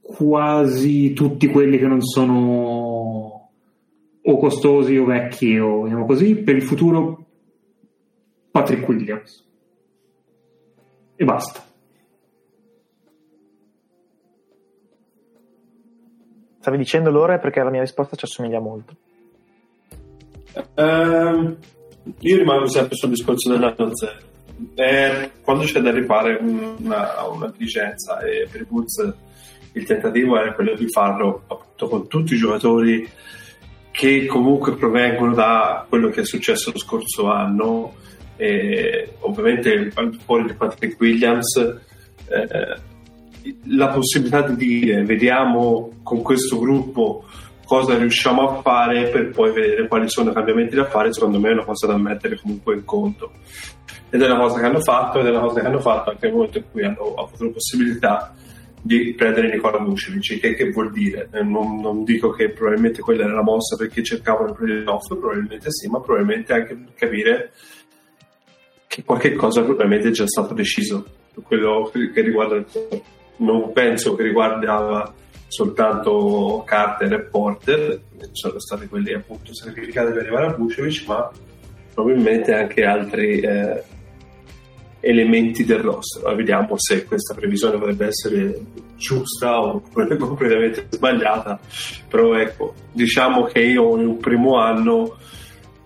quasi 0.07 1.11
tutti 1.11 1.47
quelli 1.47 1.77
che 1.77 1.85
non 1.85 2.01
sono 2.01 3.49
o 4.21 4.37
costosi 4.37 4.97
o 4.97 5.05
vecchi 5.05 5.57
o 5.59 5.83
diciamo 5.83 6.05
così, 6.05 6.35
per 6.35 6.55
il 6.55 6.63
futuro 6.63 7.25
Patrick 8.51 8.87
Williams 8.87 9.45
e 11.15 11.25
basta. 11.25 11.63
Stavi 16.59 16.77
dicendo 16.77 17.11
l'ora 17.11 17.37
perché 17.39 17.61
la 17.61 17.69
mia 17.69 17.81
risposta 17.81 18.15
ci 18.15 18.25
assomiglia 18.25 18.59
molto. 18.59 18.95
Uh, 20.75 21.55
io 22.19 22.37
rimango 22.37 22.67
sempre 22.67 22.95
sul 22.95 23.09
discorso 23.09 23.49
dell'anno 23.49 23.95
zero. 23.95 24.25
Eh, 24.75 25.31
quando 25.41 25.65
c'è 25.65 25.79
da 25.81 25.91
rifare 25.91 26.37
una, 26.41 27.27
una 27.27 27.53
diligenza 27.55 28.19
e 28.19 28.47
per 28.51 28.61
i 28.61 28.65
Bulls 28.65 29.15
il 29.77 29.85
tentativo 29.85 30.37
era 30.37 30.53
quello 30.53 30.75
di 30.75 30.89
farlo 30.89 31.43
appunto 31.47 31.87
con 31.87 32.07
tutti 32.07 32.33
i 32.33 32.37
giocatori 32.37 33.07
che 33.91 34.25
comunque 34.25 34.75
provengono 34.75 35.33
da 35.33 35.85
quello 35.87 36.09
che 36.09 36.21
è 36.21 36.25
successo 36.25 36.71
lo 36.71 36.79
scorso 36.79 37.29
anno. 37.31 37.95
E 38.35 39.15
ovviamente 39.21 39.91
fuori 40.23 40.45
di 40.45 40.53
Patrick 40.53 40.99
Williams 40.99 41.57
eh, 41.57 42.79
la 43.69 43.87
possibilità 43.87 44.41
di 44.41 44.55
dire 44.55 45.03
vediamo 45.03 45.93
con 46.03 46.21
questo 46.21 46.59
gruppo 46.59 47.25
cosa 47.65 47.97
riusciamo 47.97 48.49
a 48.49 48.61
fare 48.61 49.09
per 49.09 49.31
poi 49.31 49.51
vedere 49.51 49.87
quali 49.87 50.09
sono 50.09 50.31
i 50.31 50.33
cambiamenti 50.33 50.75
da 50.75 50.85
fare 50.85 51.11
secondo 51.11 51.39
me 51.39 51.49
è 51.49 51.53
una 51.53 51.65
cosa 51.65 51.87
da 51.87 51.97
mettere 51.97 52.39
comunque 52.39 52.75
in 52.75 52.85
conto. 52.85 53.31
Ed 54.09 54.21
è 54.21 54.25
una 54.25 54.39
cosa 54.39 54.59
che 54.59 54.65
hanno 54.65 54.79
fatto 54.79 55.19
ed 55.19 55.25
è 55.25 55.29
una 55.29 55.41
cosa 55.41 55.59
che 55.59 55.67
hanno 55.67 55.81
fatto 55.81 56.11
anche 56.11 56.27
nel 56.27 56.35
momento 56.35 56.57
in 56.59 56.63
cui 56.71 56.85
hanno 56.85 57.13
avuto 57.15 57.43
la 57.43 57.51
possibilità 57.51 58.33
di 58.81 59.13
prendere 59.13 59.51
Nicola 59.51 59.79
Vucevic, 59.79 60.39
che, 60.39 60.53
che 60.53 60.69
vuol 60.71 60.91
dire? 60.91 61.29
Eh, 61.31 61.43
non, 61.43 61.79
non, 61.79 62.03
dico 62.03 62.29
che 62.31 62.49
probabilmente 62.49 63.01
quella 63.01 63.23
era 63.23 63.33
la 63.33 63.43
mossa 63.43 63.75
perché 63.75 64.03
cercavano 64.03 64.49
il 64.49 64.55
playoff, 64.55 65.07
probabilmente 65.07 65.71
sì, 65.71 65.87
ma 65.87 65.99
probabilmente 65.99 66.53
anche 66.53 66.75
per 66.75 66.93
capire 66.95 67.51
che 68.87 69.03
qualche 69.03 69.33
cosa 69.33 69.63
probabilmente 69.63 70.09
è 70.09 70.11
già 70.11 70.27
stato 70.27 70.53
deciso 70.53 71.05
quello 71.43 71.91
che 71.91 72.21
riguarda 72.21 72.63
non 73.37 73.71
penso 73.71 74.15
che 74.15 74.23
riguarda 74.23 75.13
soltanto 75.47 76.63
Carter 76.65 77.13
e 77.13 77.21
Porter 77.21 78.01
sono 78.31 78.59
stati 78.59 78.87
quelli 78.87 79.13
appunto 79.13 79.53
sacrificati 79.53 80.11
per 80.11 80.23
arrivare 80.23 80.47
a 80.47 80.53
Vucevic 80.53 81.05
ma 81.07 81.29
probabilmente 81.93 82.53
anche 82.53 82.83
altri 82.83 83.39
eh, 83.39 83.83
elementi 85.09 85.63
del 85.63 85.79
roster. 85.79 86.35
vediamo 86.35 86.75
se 86.77 87.05
questa 87.05 87.33
previsione 87.33 87.77
potrebbe 87.77 88.07
essere 88.07 88.59
giusta 88.95 89.61
o 89.61 89.81
completamente 89.91 90.87
sbagliata, 90.89 91.59
però 92.07 92.35
ecco, 92.35 92.73
diciamo 92.91 93.43
che 93.45 93.59
io 93.59 93.97
in 93.97 94.07
un 94.07 94.17
primo 94.17 94.57
anno, 94.57 95.17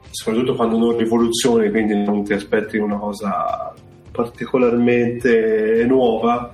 soprattutto 0.09 0.55
quando 0.55 0.77
non 0.77 0.97
rivoluzione, 0.97 1.69
quindi 1.69 2.03
non 2.03 2.23
ti 2.23 2.33
aspetti 2.33 2.77
una 2.77 2.97
cosa 2.97 3.73
particolarmente 4.11 5.85
nuova, 5.87 6.53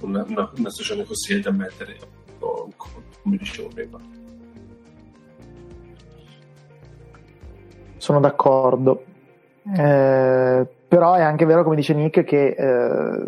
una, 0.00 0.24
una, 0.28 0.50
una 0.56 0.70
stagione 0.70 1.04
così 1.04 1.34
è 1.34 1.40
da 1.40 1.50
mettere 1.50 1.96
come 3.22 3.36
dicevo 3.36 3.68
prima. 3.68 4.00
Sono 7.96 8.20
d'accordo. 8.20 9.04
Eh, 9.64 10.66
però 10.88 11.14
è 11.14 11.22
anche 11.22 11.44
vero, 11.44 11.62
come 11.62 11.76
dice 11.76 11.94
Nick, 11.94 12.24
che 12.24 12.46
eh, 12.48 13.26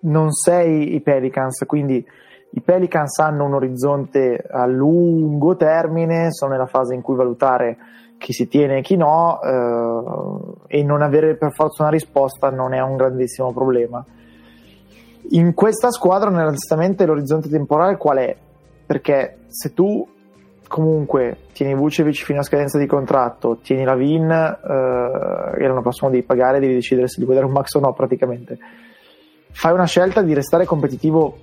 non 0.00 0.32
sei 0.32 0.94
i 0.94 1.00
Pelicans, 1.00 1.64
quindi 1.66 2.04
i 2.54 2.60
Pelicans 2.60 3.18
hanno 3.18 3.44
un 3.44 3.54
orizzonte 3.54 4.44
a 4.50 4.66
lungo 4.66 5.56
termine, 5.56 6.32
sono 6.32 6.52
nella 6.52 6.66
fase 6.66 6.94
in 6.94 7.00
cui 7.00 7.16
valutare 7.16 7.76
chi 8.18 8.32
si 8.32 8.46
tiene 8.46 8.78
e 8.78 8.82
chi 8.82 8.96
no, 8.96 9.40
eh, 9.42 10.78
e 10.78 10.82
non 10.84 11.02
avere 11.02 11.36
per 11.36 11.52
forza 11.52 11.82
una 11.82 11.90
risposta 11.90 12.50
non 12.50 12.72
è 12.72 12.80
un 12.80 12.96
grandissimo 12.96 13.52
problema. 13.52 14.04
In 15.30 15.54
questa 15.54 15.90
squadra, 15.90 16.28
onestamente, 16.28 17.06
l'orizzonte 17.06 17.48
temporale 17.48 17.96
qual 17.96 18.18
è? 18.18 18.36
Perché 18.84 19.38
se 19.48 19.72
tu 19.72 20.06
comunque 20.72 21.36
tieni 21.52 21.74
Vucevic 21.74 22.24
fino 22.24 22.40
a 22.40 22.42
scadenza 22.42 22.78
di 22.78 22.86
contratto, 22.86 23.58
tieni 23.62 23.84
la 23.84 23.94
Vin 23.94 24.30
eh, 24.30 25.62
e 25.62 25.66
l'anno 25.66 25.82
prossimo 25.82 26.08
devi 26.08 26.22
pagare, 26.22 26.60
devi 26.60 26.72
decidere 26.72 27.08
se 27.08 27.20
gli 27.20 27.24
vuoi 27.24 27.34
dare 27.34 27.46
un 27.46 27.52
max 27.52 27.74
o 27.74 27.80
no 27.80 27.92
praticamente. 27.92 28.56
Fai 29.50 29.74
una 29.74 29.84
scelta 29.84 30.22
di 30.22 30.32
restare 30.32 30.64
competitivo, 30.64 31.40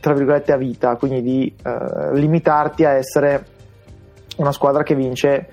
tra 0.00 0.14
virgolette, 0.14 0.50
a 0.50 0.56
vita, 0.56 0.96
quindi 0.96 1.22
di 1.22 1.54
eh, 1.64 2.18
limitarti 2.18 2.84
a 2.84 2.94
essere 2.94 3.44
una 4.38 4.50
squadra 4.50 4.82
che 4.82 4.96
vince 4.96 5.48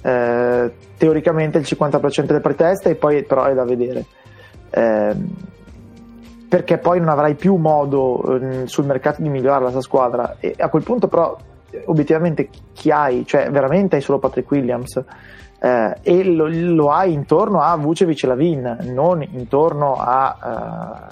eh, 0.00 0.72
teoricamente 0.96 1.58
il 1.58 1.64
50% 1.66 2.26
del 2.26 2.40
pretest 2.40 2.86
e 2.86 2.94
poi 2.94 3.24
però 3.24 3.42
è 3.46 3.54
da 3.54 3.64
vedere. 3.64 4.04
Eh, 4.70 5.16
perché 6.48 6.78
poi 6.78 7.00
non 7.00 7.08
avrai 7.08 7.34
più 7.34 7.56
modo 7.56 8.38
eh, 8.38 8.68
sul 8.68 8.84
mercato 8.84 9.20
di 9.20 9.28
migliorare 9.28 9.64
la 9.64 9.70
tua 9.72 9.80
squadra 9.80 10.36
e 10.38 10.54
a 10.56 10.68
quel 10.68 10.84
punto 10.84 11.08
però 11.08 11.36
obiettivamente 11.86 12.48
chi 12.72 12.90
hai, 12.90 13.24
cioè 13.26 13.50
veramente 13.50 13.96
hai 13.96 14.02
solo 14.02 14.18
Patrick 14.18 14.50
Williams 14.50 15.02
eh, 15.60 15.96
e 16.02 16.24
lo, 16.24 16.48
lo, 16.48 16.90
hai 16.90 17.12
intorno 17.12 17.60
a 17.60 17.76
Vucevic 17.76 18.24
e 18.24 18.26
Lavin, 18.26 18.78
non 18.92 19.22
intorno 19.22 19.94
a 19.94 20.36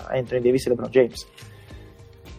uh, 0.08 0.16
Anthony 0.16 0.40
Davis 0.40 0.66
e 0.66 0.70
LeBron 0.70 0.90
James. 0.90 1.26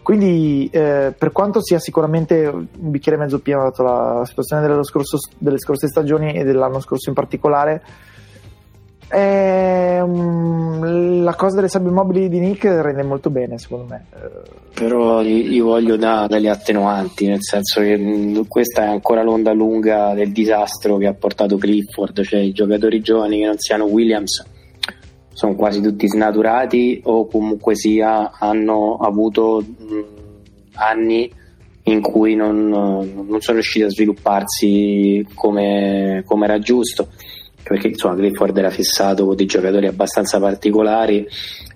Quindi, 0.04 0.68
eh, 0.74 1.14
per 1.18 1.32
quanto 1.32 1.62
sia 1.62 1.80
sicuramente 1.80 2.48
un 2.48 2.68
bicchiere 2.90 3.18
mezzo 3.18 3.40
pieno, 3.40 3.62
dato 3.62 3.84
la 3.84 4.24
situazione 4.26 4.68
delle 4.68 5.58
scorse 5.60 5.88
stagioni 5.88 6.34
e 6.34 6.44
dell'anno 6.44 6.80
scorso 6.80 7.10
in 7.10 7.16
particolare, 7.16 7.82
Um, 9.14 11.24
la 11.24 11.36
cosa 11.36 11.58
delle 11.58 11.68
sabbie 11.68 11.92
mobili 11.92 12.30
di 12.30 12.40
Nick 12.40 12.64
rende 12.64 13.04
molto 13.04 13.30
bene, 13.30 13.58
secondo 13.58 13.86
me. 13.86 14.06
Però 14.74 15.22
io 15.22 15.66
voglio 15.66 15.98
da, 15.98 16.28
delle 16.28 16.50
attenuanti, 16.50 17.28
nel 17.28 17.42
senso 17.42 17.82
che 17.82 17.98
mm, 17.98 18.42
questa 18.48 18.84
è 18.84 18.88
ancora 18.88 19.22
l'onda 19.22 19.52
lunga 19.52 20.14
del 20.14 20.32
disastro 20.32 20.98
che 20.98 21.08
ha 21.08 21.14
portato 21.14 21.58
Clifford, 21.58 22.24
cioè 22.24 22.40
i 22.40 22.54
giocatori 22.54 23.02
giovani 23.02 23.40
che 23.40 23.46
non 23.46 23.58
siano 23.58 23.86
Williams 23.86 24.46
sono 25.34 25.56
quasi 25.56 25.82
tutti 25.82 26.08
snaturati 26.08 27.02
o 27.06 27.26
comunque 27.26 27.76
sia 27.76 28.32
hanno 28.38 28.98
avuto 28.98 29.66
mm, 29.66 30.02
anni 30.74 31.32
in 31.84 32.02
cui 32.02 32.36
non, 32.36 32.68
non, 32.68 33.40
sono 33.40 33.58
riusciti 33.58 33.84
a 33.84 33.90
svilupparsi 33.90 35.26
come, 35.34 36.22
come 36.28 36.46
era 36.46 36.60
giusto 36.60 37.08
perché 37.64 37.88
insomma 37.88 38.16
Clifford 38.16 38.58
era 38.58 38.70
fissato 38.70 39.26
con 39.26 39.36
dei 39.36 39.46
giocatori 39.46 39.88
abbastanza 39.88 40.40
particolari 40.40 41.28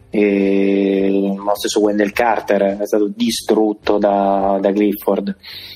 e 0.10 1.34
lo 1.36 1.56
stesso 1.56 1.82
Wendell 1.82 2.12
Carter 2.12 2.78
è 2.78 2.86
stato 2.86 3.12
distrutto 3.14 3.98
da, 3.98 4.58
da 4.62 4.72
Clifford 4.72 5.36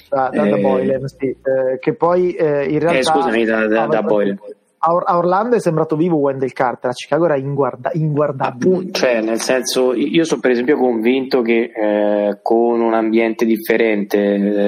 da, 0.10 0.30
da, 0.32 0.46
eh, 0.46 0.50
da 0.50 0.58
Boylan 0.58 1.08
sì. 1.08 1.26
eh, 1.26 1.80
che 1.80 1.94
poi 1.96 2.34
eh, 2.34 2.66
in 2.66 2.80
realtà 2.80 3.00
eh, 3.00 3.04
scusami 3.04 3.44
da, 3.44 3.68
da, 3.68 3.88
da 3.88 4.02
Boylan 4.02 4.38
a, 4.80 5.18
Orlando 5.18 5.56
è 5.56 5.60
sembrato 5.60 5.96
vivo 5.96 6.18
Wendell 6.18 6.52
Carter, 6.52 6.92
a 6.92 6.94
Chicago 6.94 7.26
era 7.26 7.38
inguarda- 7.38 7.92
inguardabile. 7.94 8.92
Cioè, 8.92 9.22
nel 9.22 9.42
senso, 9.42 9.94
io 9.94 10.24
sono 10.24 10.40
per 10.40 10.52
esempio 10.52 10.78
convinto 10.78 11.42
che 11.42 11.72
eh, 11.76 12.40
con 12.42 12.80
un 12.80 12.94
ambiente 12.94 13.46
differente, 13.46 14.18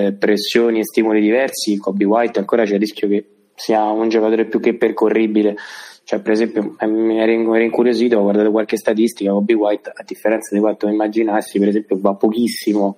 eh, 0.07 0.13
pressioni 0.13 0.79
e 0.79 0.83
stimoli 0.83 1.21
diversi, 1.21 1.77
Kobe 1.77 2.03
White 2.03 2.39
ancora 2.39 2.65
c'è 2.65 2.73
il 2.73 2.79
rischio 2.79 3.07
che 3.07 3.25
sia 3.55 3.83
un 3.83 4.09
giocatore 4.09 4.45
più 4.45 4.59
che 4.59 4.75
percorribile. 4.75 5.55
Cioè, 6.03 6.19
per 6.19 6.31
esempio, 6.31 6.75
mi 6.87 7.19
ero 7.19 7.57
incuriosito, 7.61 8.17
ho 8.17 8.23
guardato 8.23 8.51
qualche 8.51 8.75
statistica, 8.75 9.31
Bobby 9.31 9.53
White, 9.53 9.91
a 9.93 10.03
differenza 10.05 10.53
di 10.53 10.61
quanto 10.61 10.87
immaginassi, 10.87 11.59
per 11.59 11.69
esempio, 11.69 11.97
va 11.99 12.15
pochissimo 12.15 12.97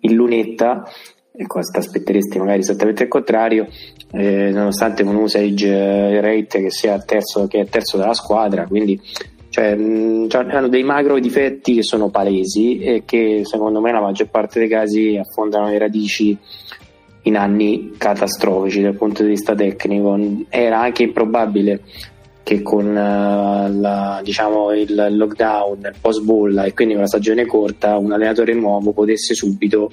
in 0.00 0.14
lunetta, 0.14 0.84
e 1.34 1.46
cosa 1.46 1.72
ti 1.72 1.78
aspetteresti 1.78 2.38
magari 2.38 2.60
esattamente 2.60 3.04
il 3.04 3.08
contrario, 3.08 3.66
eh, 4.12 4.50
nonostante 4.50 5.02
un 5.02 5.16
usage 5.16 5.68
eh, 5.68 6.20
rate 6.20 6.60
che 6.60 6.70
sia 6.70 6.98
terzo, 7.00 7.46
che 7.46 7.60
è 7.60 7.66
terzo 7.66 7.96
della 7.96 8.14
squadra, 8.14 8.66
quindi 8.66 9.00
cioè, 9.48 9.74
mh, 9.74 10.28
cioè, 10.28 10.44
hanno 10.44 10.68
dei 10.68 10.82
macro 10.82 11.18
difetti 11.18 11.74
che 11.74 11.82
sono 11.82 12.10
palesi 12.10 12.78
e 12.78 13.02
che 13.04 13.42
secondo 13.44 13.80
me 13.80 13.90
nella 13.90 14.04
maggior 14.04 14.28
parte 14.28 14.58
dei 14.58 14.68
casi 14.68 15.18
affondano 15.18 15.68
le 15.68 15.78
radici 15.78 16.36
in 17.22 17.36
anni 17.36 17.92
catastrofici 17.96 18.82
dal 18.82 18.96
punto 18.96 19.22
di 19.22 19.30
vista 19.30 19.54
tecnico. 19.54 20.18
Era 20.48 20.80
anche 20.80 21.04
improbabile 21.04 21.80
che 22.42 22.62
con 22.62 22.86
uh, 22.86 23.80
la, 23.80 24.20
diciamo, 24.22 24.72
il 24.72 25.16
lockdown, 25.16 25.78
il 25.78 25.94
post 26.00 26.22
bolla 26.22 26.64
e 26.64 26.74
quindi 26.74 26.94
la 26.94 27.06
stagione 27.06 27.46
corta 27.46 27.96
un 27.96 28.12
allenatore 28.12 28.54
nuovo 28.54 28.92
potesse 28.92 29.34
subito 29.34 29.90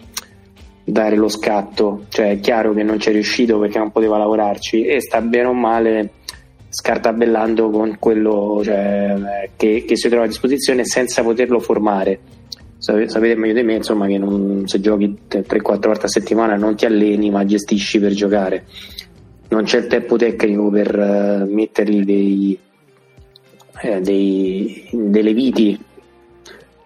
dare 0.84 1.16
lo 1.16 1.28
scatto. 1.28 2.06
Cioè 2.10 2.32
è 2.32 2.40
chiaro 2.40 2.74
che 2.74 2.84
non 2.84 2.98
c'è 2.98 3.12
riuscito 3.12 3.60
perché 3.60 3.78
non 3.78 3.92
poteva 3.92 4.18
lavorarci 4.18 4.86
e 4.86 5.00
sta 5.00 5.22
bene 5.22 5.48
o 5.48 5.54
male 5.54 6.12
scartabellando 6.72 7.70
con 7.72 7.98
quello 8.00 8.62
cioè, 8.64 9.50
che, 9.56 9.86
che 9.88 9.98
si 9.98 10.08
trova 10.08 10.26
a 10.26 10.28
disposizione 10.28 10.86
senza 10.86 11.24
poterlo 11.24 11.60
formare 11.60 12.20
sapete 12.80 13.36
meglio 13.36 13.54
di 13.54 13.64
me 13.64 13.76
insomma 13.76 14.08
che 14.08 14.18
non, 14.18 14.64
se 14.66 14.80
giochi 14.80 15.18
3-4 15.30 15.62
volte 15.62 16.06
a 16.06 16.08
settimana 16.08 16.56
non 16.56 16.76
ti 16.76 16.86
alleni 16.86 17.30
ma 17.30 17.46
gestisci 17.46 18.00
per 18.00 18.14
giocare. 18.14 18.66
Non 19.50 19.64
c'è 19.64 19.80
il 19.80 19.88
tempo 19.88 20.16
tecnico 20.16 20.70
per 20.70 20.98
uh, 20.98 21.52
mettergli 21.52 22.04
dei, 22.04 22.60
eh, 23.82 24.00
dei, 24.00 24.88
delle 24.92 25.34
viti 25.34 25.78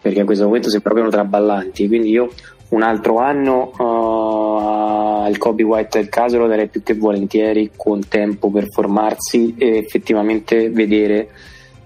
perché 0.01 0.21
a 0.21 0.25
questo 0.25 0.45
momento 0.45 0.69
si 0.69 0.81
proprio 0.81 1.07
traballanti. 1.09 1.87
Quindi 1.87 2.09
io 2.09 2.29
un 2.69 2.81
altro 2.81 3.17
anno 3.17 3.71
uh, 3.77 5.25
al 5.25 5.37
Kobe 5.37 5.63
White 5.63 5.99
del 5.99 6.09
caso 6.09 6.39
lo 6.39 6.47
darei 6.47 6.67
più 6.67 6.81
che 6.81 6.95
volentieri 6.95 7.71
con 7.75 8.07
tempo 8.07 8.49
per 8.49 8.65
formarsi 8.69 9.53
e 9.57 9.77
effettivamente 9.77 10.69
vedere 10.69 11.29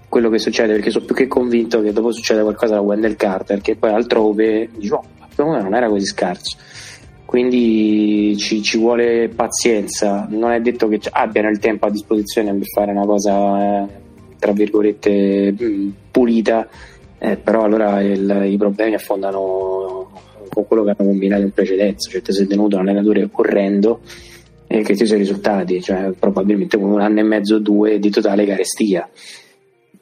quello 0.08 0.30
che 0.30 0.38
succede 0.38 0.72
perché 0.74 0.90
sono 0.90 1.04
più 1.04 1.14
che 1.14 1.26
convinto 1.26 1.82
che 1.82 1.92
dopo 1.92 2.10
succeda 2.12 2.42
qualcosa 2.42 2.74
da 2.74 2.80
Wendell 2.80 3.16
Carter 3.16 3.60
che 3.60 3.76
poi 3.76 3.92
altrove 3.92 4.70
dice 4.74 4.94
oh, 4.94 5.04
ma 5.36 5.60
non 5.60 5.74
era 5.74 5.88
così 5.88 6.06
scarso. 6.06 6.56
Quindi 7.24 8.34
ci, 8.38 8.62
ci, 8.62 8.78
vuole 8.78 9.28
pazienza. 9.28 10.26
Non 10.30 10.52
è 10.52 10.60
detto 10.60 10.88
che 10.88 10.98
abbiano 11.10 11.50
il 11.50 11.58
tempo 11.58 11.86
a 11.86 11.90
disposizione 11.90 12.54
per 12.54 12.66
fare 12.74 12.90
una 12.90 13.04
cosa 13.04 13.84
eh, 13.84 13.88
tra 14.38 14.52
virgolette 14.52 15.52
mm, 15.52 15.90
pulita 16.10 16.66
eh, 17.18 17.36
però 17.36 17.64
allora 17.64 18.00
il, 18.00 18.46
i 18.50 18.56
problemi 18.56 18.94
affondano 18.94 20.10
con 20.48 20.66
quello 20.66 20.84
che 20.84 20.94
hanno 20.96 21.10
combinato 21.10 21.42
in 21.42 21.52
precedenza. 21.52 22.10
Cioè 22.10 22.22
ti 22.22 22.32
sei 22.32 22.46
tenuto 22.46 22.76
un 22.76 22.82
allenatore 22.82 23.28
orrendo 23.30 24.00
e 24.66 24.82
che 24.82 24.94
ti 24.94 25.06
sono 25.06 25.18
risultati 25.18 25.80
cioè 25.80 26.12
probabilmente 26.18 26.76
un 26.76 27.00
anno 27.00 27.20
e 27.20 27.22
mezzo 27.22 27.54
o 27.54 27.58
due 27.58 27.98
di 27.98 28.10
totale 28.10 28.44
carestia 28.44 29.08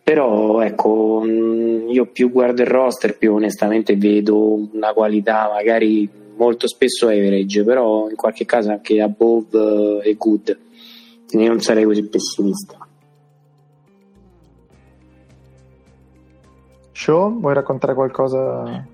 però 0.07 0.61
ecco, 0.61 1.21
mm, 1.27 1.89
io 1.89 2.07
più 2.07 2.31
guardo 2.31 2.63
il 2.63 2.69
roster, 2.69 3.19
più 3.19 3.35
onestamente 3.35 3.97
vedo 3.97 4.55
una 4.73 4.93
qualità 4.93 5.51
magari 5.53 6.09
molto 6.37 6.69
spesso 6.69 7.09
average, 7.09 7.65
però 7.65 8.09
in 8.09 8.15
qualche 8.15 8.45
caso 8.45 8.71
anche 8.71 9.01
above 9.01 10.05
e 10.05 10.15
good, 10.15 10.57
quindi 11.29 11.49
non 11.49 11.59
sarei 11.59 11.83
così 11.83 12.07
pessimista. 12.07 12.87
Show, 16.93 17.41
vuoi 17.41 17.55
raccontare 17.55 17.95
qualcosa 17.95 18.87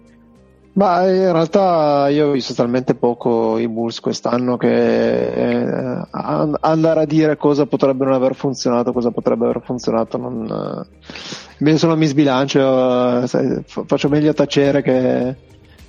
ma 0.74 1.06
in 1.06 1.32
realtà 1.32 2.08
io 2.08 2.28
ho 2.28 2.30
visto 2.30 2.54
talmente 2.54 2.94
poco 2.94 3.58
i 3.58 3.68
Bulls 3.68 4.00
quest'anno 4.00 4.56
che 4.56 5.32
eh, 5.32 6.06
andare 6.10 7.00
a 7.00 7.04
dire 7.04 7.36
cosa 7.36 7.66
potrebbe 7.66 8.04
non 8.04 8.14
aver 8.14 8.34
funzionato, 8.34 8.92
cosa 8.92 9.10
potrebbe 9.10 9.44
aver 9.44 9.60
funzionato, 9.62 10.16
non, 10.16 10.86
eh, 11.58 11.96
mi 11.96 12.06
sbilancio, 12.06 13.22
eh, 13.22 13.62
faccio 13.66 14.08
meglio 14.08 14.32
tacere 14.32 14.80
che 14.80 15.36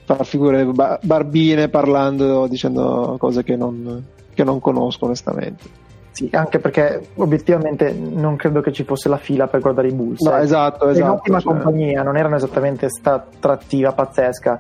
far 0.06 0.26
figure 0.26 0.70
barbine 1.02 1.70
parlando, 1.70 2.48
dicendo 2.48 3.16
cose 3.18 3.44
che 3.44 3.56
non, 3.56 4.04
che 4.34 4.44
non 4.44 4.60
conosco 4.60 5.06
onestamente. 5.06 5.83
Sì, 6.14 6.30
anche 6.32 6.60
perché 6.60 7.08
obiettivamente 7.16 7.92
non 7.92 8.36
credo 8.36 8.62
che 8.62 8.72
ci 8.72 8.84
fosse 8.84 9.10
la 9.10 9.18
fila 9.18 9.48
per 9.48 9.62
guardare 9.62 9.88
i 9.88 9.94
Bulls. 9.94 10.22
No, 10.22 10.38
esatto, 10.38 10.88
esatto. 10.88 11.06
È 11.06 11.10
un'ottima 11.10 11.40
cioè... 11.40 11.52
compagnia, 11.52 12.04
non 12.04 12.18
erano 12.18 12.36
esattamente 12.36 12.88
sta 12.88 13.16
attrattiva 13.16 13.94
pazzesca 13.94 14.60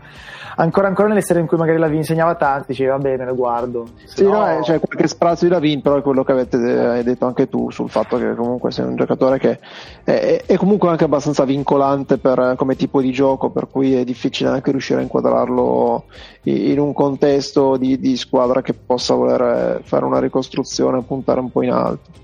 ancora 0.56 0.88
ancora 0.88 1.08
nelle 1.08 1.22
serie 1.22 1.42
in 1.42 1.48
cui 1.48 1.58
magari 1.58 1.78
la 1.78 1.88
V 1.88 1.94
insegnava 1.94 2.36
tanto, 2.36 2.66
dicevi 2.68 2.90
va 2.90 2.98
bene, 2.98 3.26
lo 3.26 3.36
guardo. 3.36 3.88
sì, 4.06 4.24
no... 4.24 4.32
no, 4.32 4.50
eh, 4.50 4.60
c'è 4.62 4.80
qualche 4.80 5.08
sprazzo 5.08 5.46
di 5.46 5.52
Lavin, 5.52 5.82
però 5.82 5.98
è 5.98 6.02
quello 6.02 6.24
che 6.24 6.32
avete 6.32 6.58
hai 6.58 7.04
detto 7.04 7.26
anche 7.26 7.50
tu 7.50 7.70
sul 7.72 7.90
fatto 7.90 8.18
che 8.18 8.36
comunque 8.36 8.72
sei 8.72 8.86
un 8.86 8.96
giocatore 8.96 9.40
che 9.40 9.60
è, 10.04 10.44
è 10.46 10.56
comunque 10.56 10.90
anche 10.90 11.06
abbastanza 11.06 11.44
vincolante 11.46 12.18
per, 12.18 12.56
come 12.58 12.76
tipo 12.76 13.02
di 13.02 13.12
gioco, 13.12 13.50
per 13.50 13.68
cui 13.70 13.96
è 13.96 14.04
difficile 14.04 14.50
anche 14.50 14.72
riuscire 14.72 15.00
a 15.00 15.04
inquadrarlo 15.04 16.06
in 16.44 16.80
un 16.80 16.94
contesto 16.94 17.78
di, 17.78 18.00
di 18.00 18.18
squadra 18.18 18.62
che 18.62 18.74
possa 18.74 19.14
voler 19.14 19.82
fare 19.84 20.06
una 20.06 20.20
ricostruzione 20.20 21.00
e 21.00 21.04
puntare 21.04 21.40
un 21.40 21.52
po' 21.52 21.64
in 21.64 21.72
alto. 21.72 22.22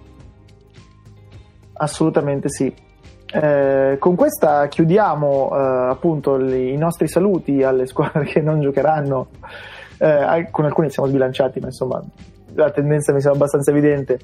Assolutamente 1.73 2.49
sì. 2.49 2.87
Eh, 3.31 3.97
con 3.99 4.15
questa 4.15 4.67
chiudiamo 4.67 5.51
eh, 5.51 5.89
appunto 5.91 6.35
li, 6.35 6.73
i 6.73 6.77
nostri 6.77 7.07
saluti 7.07 7.61
alle 7.61 7.85
squadre 7.85 8.25
che 8.29 8.41
non 8.41 8.59
giocheranno. 8.59 9.27
Eh, 9.97 10.47
con 10.51 10.65
alcuni 10.65 10.89
siamo 10.89 11.09
sbilanciati, 11.09 11.59
ma 11.59 11.67
insomma 11.67 12.01
la 12.53 12.71
tendenza 12.71 13.13
mi 13.13 13.21
sembra 13.21 13.39
abbastanza 13.39 13.71
evidente. 13.71 14.19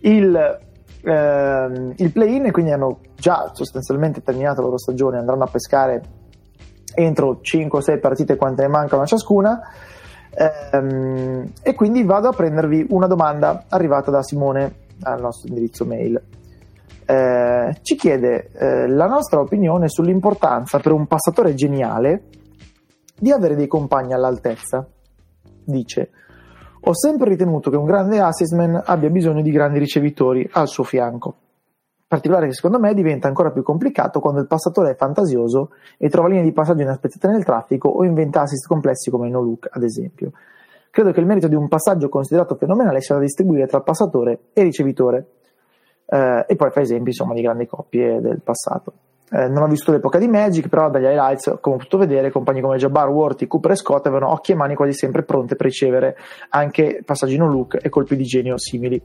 Il, 0.00 0.58
ehm, 1.02 1.94
il 1.96 2.12
play-in, 2.12 2.50
quindi 2.52 2.72
hanno 2.72 3.00
già 3.16 3.50
sostanzialmente 3.52 4.22
terminato 4.22 4.60
la 4.60 4.66
loro 4.66 4.78
stagione, 4.78 5.18
andranno 5.18 5.44
a 5.44 5.48
pescare 5.48 6.02
entro 6.94 7.40
5-6 7.42 8.00
partite 8.00 8.36
quante 8.36 8.62
ne 8.62 8.68
mancano 8.68 9.02
a 9.02 9.06
ciascuna. 9.06 9.60
Ehm, 10.30 11.52
e 11.62 11.74
quindi 11.74 12.04
vado 12.04 12.28
a 12.28 12.32
prendervi 12.32 12.86
una 12.90 13.06
domanda 13.06 13.64
arrivata 13.68 14.10
da 14.10 14.22
Simone 14.22 14.84
al 15.02 15.20
nostro 15.20 15.48
indirizzo 15.48 15.84
mail 15.84 16.22
eh, 17.06 17.78
ci 17.82 17.94
chiede 17.94 18.50
eh, 18.52 18.88
la 18.88 19.06
nostra 19.06 19.40
opinione 19.40 19.88
sull'importanza 19.88 20.80
per 20.80 20.92
un 20.92 21.06
passatore 21.06 21.54
geniale 21.54 22.24
di 23.18 23.30
avere 23.30 23.54
dei 23.54 23.68
compagni 23.68 24.12
all'altezza. 24.12 24.86
Dice: 25.64 26.10
Ho 26.80 26.94
sempre 26.94 27.30
ritenuto 27.30 27.70
che 27.70 27.76
un 27.76 27.86
grande 27.86 28.18
assistman 28.18 28.82
abbia 28.84 29.08
bisogno 29.08 29.40
di 29.40 29.50
grandi 29.50 29.78
ricevitori 29.78 30.48
al 30.52 30.66
suo 30.66 30.82
fianco. 30.82 31.36
Particolare 32.08 32.46
che 32.46 32.52
secondo 32.52 32.78
me 32.78 32.94
diventa 32.94 33.26
ancora 33.26 33.50
più 33.50 33.62
complicato 33.62 34.20
quando 34.20 34.40
il 34.40 34.46
passatore 34.46 34.90
è 34.90 34.96
fantasioso 34.96 35.70
e 35.98 36.08
trova 36.08 36.28
linee 36.28 36.44
di 36.44 36.52
passaggio 36.52 36.82
inaspettate 36.82 37.28
nel 37.28 37.44
traffico 37.44 37.88
o 37.88 38.04
inventa 38.04 38.42
assist 38.42 38.68
complessi 38.68 39.10
come 39.10 39.28
no 39.28 39.40
look, 39.40 39.68
ad 39.70 39.82
esempio. 39.82 40.32
Credo 40.90 41.12
che 41.12 41.20
il 41.20 41.26
merito 41.26 41.48
di 41.48 41.54
un 41.54 41.68
passaggio 41.68 42.08
considerato 42.08 42.54
fenomenale 42.54 43.00
sia 43.00 43.16
da 43.16 43.20
distribuire 43.20 43.66
tra 43.66 43.80
passatore 43.80 44.44
e 44.52 44.62
ricevitore, 44.62 45.26
eh, 46.06 46.44
e 46.46 46.56
poi 46.56 46.70
fa 46.70 46.80
esempi 46.80 47.10
insomma, 47.10 47.34
di 47.34 47.42
grandi 47.42 47.66
coppie 47.66 48.20
del 48.20 48.40
passato. 48.42 48.92
Eh, 49.28 49.48
non 49.48 49.64
ho 49.64 49.66
visto 49.66 49.90
l'epoca 49.90 50.18
di 50.18 50.28
Magic, 50.28 50.68
però 50.68 50.88
dagli 50.88 51.04
highlights, 51.04 51.58
come 51.60 51.74
ho 51.74 51.78
potuto 51.78 51.98
vedere, 51.98 52.30
compagni 52.30 52.60
come 52.60 52.76
Jabbar, 52.76 53.08
Worthy, 53.08 53.48
Cooper 53.48 53.72
e 53.72 53.76
Scott 53.76 54.06
avevano 54.06 54.30
occhi 54.30 54.52
e 54.52 54.54
mani 54.54 54.76
quasi 54.76 54.92
sempre 54.92 55.24
pronte 55.24 55.56
per 55.56 55.66
ricevere 55.66 56.16
anche 56.50 57.02
passaggi 57.04 57.36
no 57.36 57.48
look 57.48 57.76
e 57.82 57.88
colpi 57.88 58.14
di 58.14 58.22
genio 58.22 58.56
simili. 58.56 59.02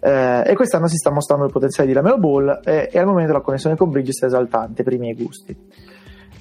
Eh, 0.00 0.42
e 0.46 0.54
quest'anno 0.54 0.88
si 0.88 0.96
sta 0.96 1.10
mostrando 1.10 1.44
il 1.44 1.52
potenziale 1.52 1.86
di 1.86 1.94
Lamelo 1.94 2.16
Ball 2.16 2.60
e, 2.64 2.88
e 2.90 2.98
al 2.98 3.04
momento 3.04 3.34
la 3.34 3.42
connessione 3.42 3.76
con 3.76 3.90
Bridges 3.90 4.22
è 4.22 4.26
esaltante 4.26 4.82
per 4.82 4.94
i 4.94 4.98
miei 4.98 5.14
gusti. 5.14 5.54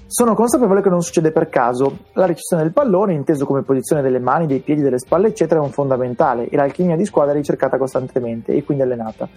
Sono 0.07 0.33
consapevole 0.33 0.81
che 0.81 0.89
non 0.89 1.01
succede 1.01 1.31
per 1.31 1.49
caso. 1.49 2.05
La 2.13 2.25
ricezione 2.25 2.63
del 2.63 2.71
pallone, 2.71 3.13
inteso 3.13 3.45
come 3.45 3.63
posizione 3.63 4.01
delle 4.01 4.19
mani, 4.19 4.45
dei 4.45 4.59
piedi, 4.59 4.81
delle 4.81 4.99
spalle, 4.99 5.27
eccetera, 5.27 5.59
è 5.59 5.63
un 5.63 5.71
fondamentale 5.71 6.47
e 6.47 6.55
l'alchimia 6.55 6.95
di 6.95 7.05
squadra 7.05 7.33
è 7.33 7.35
ricercata 7.37 7.77
costantemente 7.77 8.53
e 8.53 8.63
quindi 8.63 8.83
allenata 8.83 9.27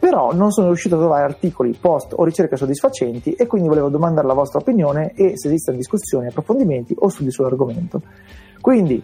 però 0.00 0.32
non 0.32 0.50
sono 0.50 0.68
riuscito 0.68 0.94
a 0.94 0.98
trovare 0.98 1.24
articoli, 1.24 1.76
post 1.78 2.14
o 2.16 2.24
ricerche 2.24 2.56
soddisfacenti 2.56 3.34
e 3.34 3.46
quindi 3.46 3.68
volevo 3.68 3.90
domandare 3.90 4.26
la 4.26 4.32
vostra 4.32 4.58
opinione 4.58 5.12
e 5.14 5.32
se 5.36 5.48
esistono 5.48 5.76
discussioni, 5.76 6.28
approfondimenti 6.28 6.94
o 6.98 7.08
studi 7.08 7.30
sull'argomento. 7.30 8.00
Quindi, 8.62 9.00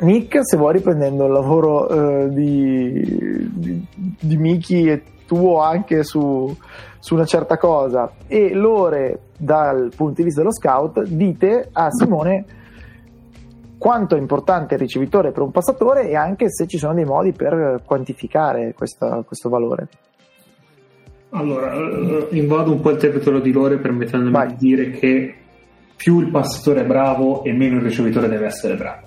Nick, 0.00 0.40
se 0.42 0.56
vuoi 0.56 0.72
riprendendo 0.72 1.24
il 1.24 1.32
lavoro 1.32 1.88
eh, 1.88 2.28
di, 2.30 3.48
di, 3.54 3.86
di 4.20 4.36
Miki 4.36 4.88
e 4.88 5.02
tuo 5.24 5.60
anche 5.60 6.02
su, 6.02 6.52
su, 6.98 7.14
una 7.14 7.24
certa 7.24 7.56
cosa 7.56 8.10
e 8.26 8.52
Lore 8.54 9.20
dal 9.38 9.92
punto 9.94 10.14
di 10.14 10.24
vista 10.24 10.40
dello 10.40 10.52
scout, 10.52 11.04
dite 11.04 11.68
a 11.70 11.90
Simone 11.92 12.44
quanto 13.78 14.16
è 14.16 14.18
importante 14.18 14.74
il 14.74 14.80
ricevitore 14.80 15.30
per 15.30 15.42
un 15.42 15.52
passatore 15.52 16.08
e 16.08 16.16
anche 16.16 16.50
se 16.50 16.66
ci 16.66 16.76
sono 16.76 16.94
dei 16.94 17.04
modi 17.04 17.32
per 17.32 17.80
quantificare 17.84 18.74
questa, 18.76 19.22
questo 19.24 19.48
valore. 19.48 19.88
Allora, 21.30 21.74
eh, 21.74 22.28
invado 22.30 22.72
un 22.72 22.80
po' 22.80 22.90
il 22.90 22.96
territorio 22.96 23.40
di 23.40 23.52
Lore 23.52 23.78
permettendomi 23.78 24.30
Vai. 24.30 24.48
di 24.48 24.56
dire 24.56 24.90
che 24.90 25.34
più 25.94 26.20
il 26.20 26.30
passatore 26.30 26.82
è 26.82 26.86
bravo 26.86 27.44
e 27.44 27.52
meno 27.52 27.76
il 27.76 27.82
ricevitore 27.82 28.28
deve 28.28 28.46
essere 28.46 28.76
bravo. 28.76 29.02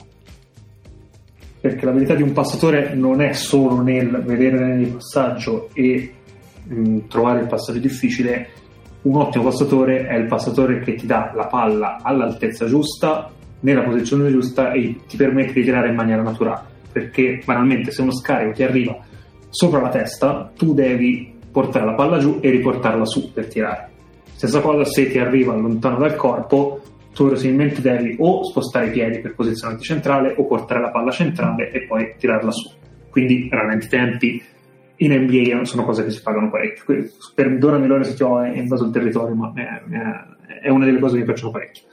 Perché 1.59 1.85
l'abilità 1.85 2.15
di 2.15 2.21
un 2.21 2.31
passatore 2.31 2.93
non 2.93 3.21
è 3.21 3.33
solo 3.33 3.81
nel 3.81 4.21
vedere 4.23 4.75
nel 4.75 4.89
passaggio 4.89 5.69
e 5.73 6.13
mh, 6.63 6.75
mm, 6.75 6.97
trovare 7.07 7.41
il 7.41 7.47
passaggio 7.47 7.79
difficile. 7.79 8.49
Un 9.03 9.15
ottimo 9.15 9.45
passatore 9.45 10.05
è 10.05 10.15
il 10.15 10.27
passatore 10.27 10.79
che 10.81 10.93
ti 10.93 11.07
dà 11.07 11.31
la 11.33 11.47
palla 11.47 11.99
all'altezza 12.03 12.65
giusta, 12.65 13.31
nella 13.61 13.83
posizione 13.83 14.29
giusta 14.29 14.71
e 14.73 14.97
ti 15.07 15.17
permette 15.17 15.53
di 15.53 15.63
tirare 15.63 15.89
in 15.89 15.95
maniera 15.95 16.21
naturale. 16.21 16.69
Perché 16.91 17.41
banalmente 17.43 17.91
se 17.91 18.01
uno 18.01 18.11
scarico 18.11 18.51
ti 18.53 18.63
arriva 18.63 18.99
sopra 19.49 19.81
la 19.81 19.89
testa, 19.89 20.51
tu 20.55 20.73
devi 20.73 21.33
portare 21.51 21.85
la 21.85 21.93
palla 21.93 22.17
giù 22.17 22.39
e 22.41 22.49
riportarla 22.49 23.05
su 23.05 23.31
per 23.33 23.47
tirare. 23.47 23.89
Stessa 24.33 24.61
cosa 24.61 24.85
se 24.85 25.09
ti 25.09 25.19
arriva 25.19 25.53
lontano 25.55 25.97
dal 25.97 26.15
corpo, 26.15 26.81
tu 27.13 27.25
verosimilmente 27.25 27.81
devi 27.81 28.15
o 28.19 28.43
spostare 28.43 28.87
i 28.87 28.91
piedi 28.91 29.19
per 29.19 29.35
posizionarti 29.35 29.83
centrale 29.83 30.33
o 30.37 30.45
portare 30.45 30.81
la 30.81 30.89
palla 30.89 31.11
centrale 31.11 31.71
e 31.71 31.85
poi 31.85 32.15
tirarla 32.17 32.51
su. 32.51 32.71
Quindi 33.09 33.49
rallenti 33.51 33.87
tempi 33.87 34.41
in 34.95 35.13
NBA 35.13 35.65
sono 35.65 35.83
cose 35.83 36.03
che 36.05 36.11
si 36.11 36.21
pagano 36.21 36.49
parecchio. 36.49 37.05
Perdonami 37.35 37.87
Lore 37.87 38.03
se 38.05 38.15
ti 38.15 38.23
ho 38.23 38.43
invaso 38.45 38.85
il 38.85 38.91
territorio, 38.91 39.35
ma 39.35 39.51
è 40.61 40.69
una 40.69 40.85
delle 40.85 40.99
cose 40.99 41.13
che 41.13 41.19
mi 41.19 41.25
piacciono 41.25 41.51
parecchio. 41.51 41.83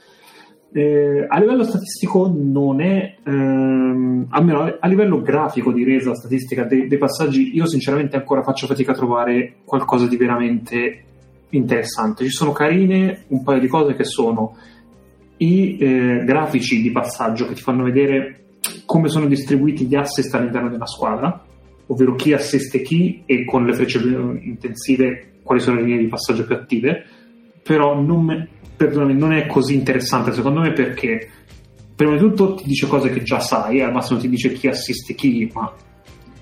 Eh, 0.71 1.25
a 1.27 1.39
livello 1.39 1.63
statistico 1.63 2.31
non 2.31 2.79
è, 2.79 3.15
ehm, 3.25 4.27
almeno 4.29 4.77
a 4.79 4.87
livello 4.87 5.21
grafico 5.21 5.71
di 5.71 5.83
resa 5.83 6.13
statistica 6.13 6.63
dei, 6.63 6.87
dei, 6.87 6.97
passaggi, 6.99 7.55
io 7.55 7.65
sinceramente 7.65 8.15
ancora 8.17 8.43
faccio 8.43 8.67
fatica 8.67 8.91
a 8.91 8.95
trovare 8.95 9.55
qualcosa 9.65 10.07
di 10.07 10.15
veramente 10.15 11.03
interessante. 11.49 12.23
Ci 12.23 12.29
sono 12.29 12.51
carine 12.51 13.23
un 13.29 13.43
paio 13.43 13.59
di 13.59 13.67
cose 13.67 13.95
che 13.95 14.03
sono 14.03 14.55
i 15.37 15.77
eh, 15.79 16.23
grafici 16.23 16.81
di 16.81 16.91
passaggio 16.91 17.47
che 17.47 17.55
ti 17.55 17.61
fanno 17.61 17.83
vedere 17.83 18.39
come 18.85 19.07
sono 19.07 19.25
distribuiti 19.25 19.85
gli 19.85 19.95
assist 19.95 20.33
all'interno 20.35 20.69
della 20.69 20.85
squadra, 20.85 21.43
ovvero 21.87 22.15
chi 22.15 22.33
assiste 22.33 22.81
chi 22.81 23.23
e 23.25 23.45
con 23.45 23.65
le 23.65 23.73
frecce 23.73 23.99
più 24.01 24.37
intensive 24.41 25.39
quali 25.41 25.61
sono 25.61 25.77
le 25.77 25.83
linee 25.83 26.03
di 26.03 26.07
passaggio 26.07 26.45
più 26.45 26.55
attive, 26.55 27.05
però 27.63 27.99
non, 27.99 28.23
me, 28.23 28.47
perdonami, 28.79 29.13
non 29.13 29.33
è 29.33 29.45
così 29.45 29.75
interessante 29.75 30.31
secondo 30.31 30.61
me 30.61 30.71
perché 30.71 31.29
prima 31.93 32.13
di 32.13 32.17
tutto 32.19 32.55
ti 32.55 32.63
dice 32.65 32.87
cose 32.87 33.09
che 33.09 33.23
già 33.23 33.39
sai, 33.39 33.81
al 33.81 33.91
massimo 33.91 34.19
ti 34.19 34.29
dice 34.29 34.53
chi 34.53 34.67
assiste 34.67 35.13
chi, 35.13 35.51
ma 35.53 35.71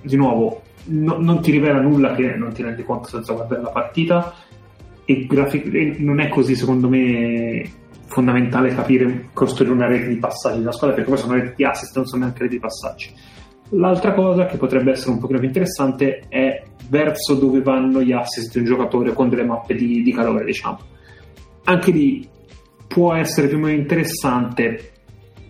di 0.02 0.16
nuovo 0.16 0.62
no, 0.86 1.18
non 1.20 1.42
ti 1.42 1.50
rivela 1.50 1.82
nulla 1.82 2.14
che 2.14 2.36
non 2.36 2.54
ti 2.54 2.62
rendi 2.62 2.84
conto 2.84 3.08
senza 3.08 3.34
guardare 3.34 3.62
la 3.62 3.72
partita 3.72 4.34
e, 5.04 5.26
grafic- 5.26 5.74
e 5.74 5.96
non 5.98 6.20
è 6.20 6.30
così 6.30 6.56
secondo 6.56 6.88
me 6.88 7.68
fondamentale 8.06 8.74
capire 8.74 9.30
costruire 9.34 9.74
una 9.74 9.88
rete 9.88 10.08
di 10.08 10.18
passaggi 10.18 10.60
della 10.60 10.72
squadra 10.72 10.96
perché 10.96 11.10
poi 11.10 11.20
sono 11.20 11.34
reti 11.34 11.54
di 11.58 11.66
assist 11.66 11.96
non 11.96 12.06
sono 12.06 12.22
neanche 12.22 12.44
reti 12.44 12.54
di 12.56 12.62
passaggi 12.62 13.12
l'altra 13.72 14.14
cosa 14.14 14.46
che 14.46 14.58
potrebbe 14.58 14.92
essere 14.92 15.12
un 15.12 15.20
pochino 15.20 15.40
più 15.40 15.48
interessante 15.48 16.24
è 16.30 16.64
verso 16.90 17.36
dove 17.36 17.62
vanno 17.62 18.02
gli 18.02 18.12
assist 18.12 18.54
di 18.54 18.60
un 18.60 18.66
giocatore 18.66 19.14
con 19.14 19.30
delle 19.30 19.44
mappe 19.44 19.76
di, 19.76 20.02
di 20.02 20.14
calore, 20.14 20.46
diciamo. 20.46 20.78
Anche 21.70 21.92
lì 21.92 22.28
può 22.88 23.14
essere 23.14 23.48
più 23.48 23.58
o 23.58 23.60
meno 23.60 23.78
interessante, 23.78 24.92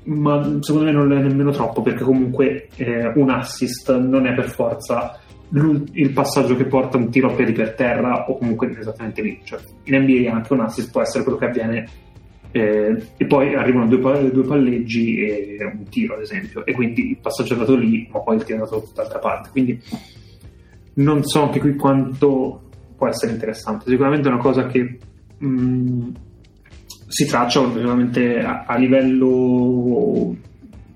ma 0.05 0.41
secondo 0.61 0.85
me 0.85 0.91
non 0.91 1.11
è 1.11 1.21
nemmeno 1.21 1.51
troppo, 1.51 1.83
perché 1.83 2.03
comunque 2.03 2.69
eh, 2.75 3.11
un 3.15 3.29
assist 3.29 3.95
non 3.97 4.25
è 4.25 4.33
per 4.33 4.49
forza 4.49 5.19
il 5.49 6.11
passaggio 6.11 6.55
che 6.55 6.65
porta 6.65 6.97
un 6.97 7.09
tiro 7.09 7.31
a 7.31 7.35
piedi 7.35 7.53
per 7.53 7.75
terra 7.75 8.25
o 8.27 8.37
comunque 8.37 8.75
esattamente 8.77 9.21
lì. 9.21 9.39
Cioè, 9.43 9.59
in 9.83 10.01
NBA 10.01 10.33
anche 10.33 10.53
un 10.53 10.61
assist 10.61 10.91
può 10.91 11.01
essere 11.01 11.23
quello 11.23 11.37
che 11.37 11.45
avviene 11.45 11.87
eh, 12.51 13.03
e 13.15 13.25
poi 13.25 13.53
arrivano 13.53 13.87
due, 13.87 14.31
due, 14.31 14.43
palleggi 14.43 15.19
e 15.19 15.57
un 15.63 15.83
tiro 15.89 16.15
ad 16.15 16.21
esempio 16.21 16.65
e 16.65 16.73
quindi 16.73 17.11
il 17.11 17.17
passaggio 17.21 17.53
è 17.53 17.57
andato 17.57 17.75
lì 17.75 18.07
ma 18.11 18.19
poi 18.19 18.37
il 18.37 18.43
tiro 18.43 18.57
è 18.57 18.61
andato 18.61 18.79
da 18.79 18.85
tutt'altra 18.85 19.19
parte 19.19 19.49
quindi 19.51 19.79
non 20.95 21.23
so 21.23 21.43
anche 21.43 21.59
qui 21.59 21.75
quanto 21.75 22.69
può 22.95 23.07
essere 23.07 23.33
interessante 23.33 23.89
sicuramente 23.89 24.29
è 24.29 24.31
una 24.31 24.41
cosa 24.41 24.65
che 24.65 24.97
mm, 25.43 26.09
si 27.07 27.25
traccia 27.25 27.61
ovviamente 27.61 28.39
a, 28.39 28.65
a, 28.65 28.77
livello 28.77 30.35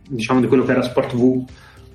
diciamo 0.08 0.42
di 0.42 0.48
quello 0.48 0.64
che 0.64 0.72
era 0.72 0.82
Sport 0.82 1.16
V 1.16 1.44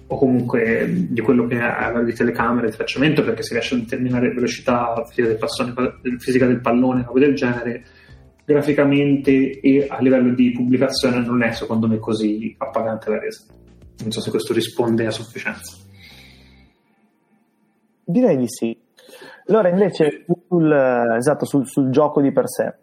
o 0.09 0.19
comunque 0.19 1.07
di 1.09 1.21
quello 1.21 1.47
che 1.47 1.59
aveva 1.59 2.03
di 2.03 2.15
telecamere, 2.15 2.71
di 2.71 2.77
tracciamento 2.77 3.23
perché 3.23 3.43
si 3.43 3.53
riesce 3.53 3.75
a 3.75 3.79
determinare 3.79 4.33
velocità 4.33 4.95
fisica 5.07 5.27
del, 5.29 5.37
passone, 5.37 5.75
fisica 6.19 6.47
del 6.47 6.61
pallone, 6.61 7.03
roba 7.05 7.19
del 7.19 7.35
genere 7.35 7.85
graficamente 8.45 9.59
e 9.59 9.87
a 9.89 10.01
livello 10.01 10.33
di 10.33 10.53
pubblicazione 10.53 11.19
non 11.19 11.43
è 11.43 11.51
secondo 11.51 11.89
me 11.89 11.99
così 11.99 12.55
appagante 12.57 13.11
la 13.11 13.19
resa. 13.19 13.45
Non 13.99 14.13
so 14.13 14.21
se 14.21 14.31
questo 14.31 14.53
risponde 14.53 15.07
a 15.07 15.11
sufficienza. 15.11 15.77
Direi 18.05 18.37
di 18.37 18.47
sì. 18.47 18.79
Allora 19.49 19.69
invece 19.69 20.25
sul, 20.49 20.73
esatto, 21.17 21.45
sul, 21.45 21.67
sul 21.67 21.91
gioco 21.91 22.21
di 22.21 22.33
per 22.33 22.49
sé. 22.49 22.75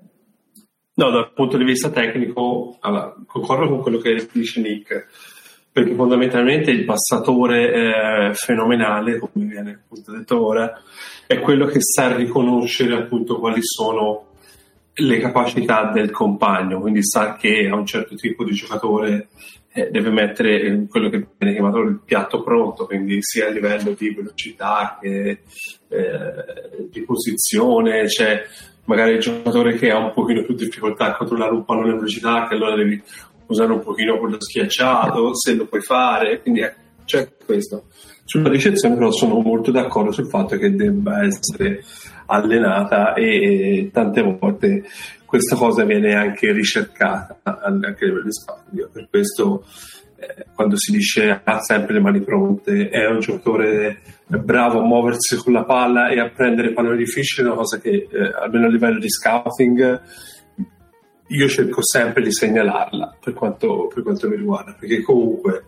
No, 0.96 1.10
dal 1.10 1.34
punto 1.34 1.58
di 1.58 1.64
vista 1.64 1.90
tecnico, 1.90 2.78
allora, 2.82 3.16
concordo 3.26 3.68
con 3.68 3.82
quello 3.82 3.98
che 3.98 4.28
dice 4.32 4.62
Nick, 4.62 5.08
perché 5.72 5.96
fondamentalmente 5.96 6.70
il 6.70 6.86
passatore 6.86 8.30
eh, 8.30 8.34
fenomenale, 8.36 9.18
come 9.18 9.46
viene 9.46 9.82
appunto 9.84 10.12
detto 10.12 10.46
ora, 10.46 10.72
è 11.26 11.40
quello 11.40 11.66
che 11.66 11.80
sa 11.82 12.16
riconoscere 12.16 12.96
appunto 12.96 13.40
quali 13.40 13.62
sono 13.64 14.28
le 14.94 15.18
capacità 15.18 15.90
del 15.92 16.12
compagno, 16.12 16.80
quindi 16.80 17.04
sa 17.04 17.36
che 17.36 17.68
a 17.68 17.76
un 17.76 17.88
certo 17.88 18.14
tipo 18.14 18.44
di 18.44 18.52
giocatore 18.52 19.30
eh, 19.74 19.90
deve 19.90 20.12
mettere 20.12 20.86
quello 20.88 21.10
che 21.10 21.26
viene 21.38 21.56
chiamato 21.56 21.80
il 21.80 22.00
piatto 22.06 22.44
pronto, 22.44 22.86
quindi 22.86 23.18
sia 23.22 23.48
a 23.48 23.50
livello 23.50 23.92
di 23.92 24.14
velocità 24.14 25.00
che 25.02 25.40
eh, 25.90 26.88
di 26.90 27.02
posizione, 27.02 28.06
c'è 28.06 28.44
magari 28.86 29.14
il 29.14 29.20
giocatore 29.20 29.76
che 29.76 29.90
ha 29.90 29.98
un 29.98 30.14
pochino 30.14 30.44
più 30.44 30.54
difficoltà 30.54 31.06
a 31.08 31.16
controllare 31.16 31.54
un 31.54 31.66
pallone 31.66 31.92
a 31.92 31.96
velocità, 31.96 32.48
che 32.48 32.56
allora 32.56 32.76
devi 32.76 33.02
usare 33.48 33.72
un 33.72 33.82
pochino 33.82 34.20
quello 34.20 34.40
schiacciato, 34.40 35.36
se 35.36 35.56
lo 35.56 35.66
puoi 35.66 35.82
fare, 35.82 36.42
quindi 36.42 36.62
ecco, 36.62 36.80
c'è 37.06 37.30
questo. 37.44 37.86
Sulla 38.26 38.50
ricezione 38.50 38.96
però 38.96 39.12
sono 39.12 39.40
molto 39.40 39.72
d'accordo 39.72 40.12
sul 40.12 40.28
fatto 40.28 40.58
che 40.58 40.74
debba 40.74 41.24
essere 41.24 41.84
allenata 42.28 43.14
e 43.14 43.90
tante 43.92 44.22
volte 44.22 44.84
questa 45.26 45.56
cosa 45.56 45.84
viene 45.84 46.14
anche 46.14 46.52
ricercata 46.52 47.40
anche 47.44 48.06
a 48.06 48.08
livello 48.08 48.24
di 48.24 48.32
spazio. 48.32 48.90
Per 48.92 49.08
questo 49.10 49.66
eh, 50.16 50.46
quando 50.54 50.78
si 50.78 50.92
dice 50.92 51.42
ha 51.44 51.60
sempre 51.60 51.96
le 51.96 52.00
mani 52.00 52.22
pronte, 52.22 52.90
è 52.90 53.08
un 53.08 53.20
giocatore 53.20 54.00
bravo 54.28 54.80
a 54.80 54.86
muoversi 54.86 55.36
con 55.38 55.54
la 55.54 55.66
palla 55.66 56.10
e 56.10 56.20
a 56.20 56.30
prendere 56.30 56.72
palloni 56.72 56.98
difficili, 56.98 57.46
è 57.46 57.50
una 57.50 57.60
cosa 57.60 57.80
che 57.80 58.08
eh, 58.10 58.32
almeno 58.42 58.68
a 58.68 58.70
livello 58.70 59.00
di 59.00 59.10
scouting 59.10 60.02
io 61.28 61.48
cerco 61.48 61.82
sempre 61.84 62.22
di 62.22 62.32
segnalarla 62.32 63.18
per 63.20 63.34
quanto, 63.34 63.90
per 63.94 64.04
quanto 64.04 64.30
mi 64.30 64.36
riguarda, 64.36 64.76
perché 64.78 65.02
comunque 65.02 65.66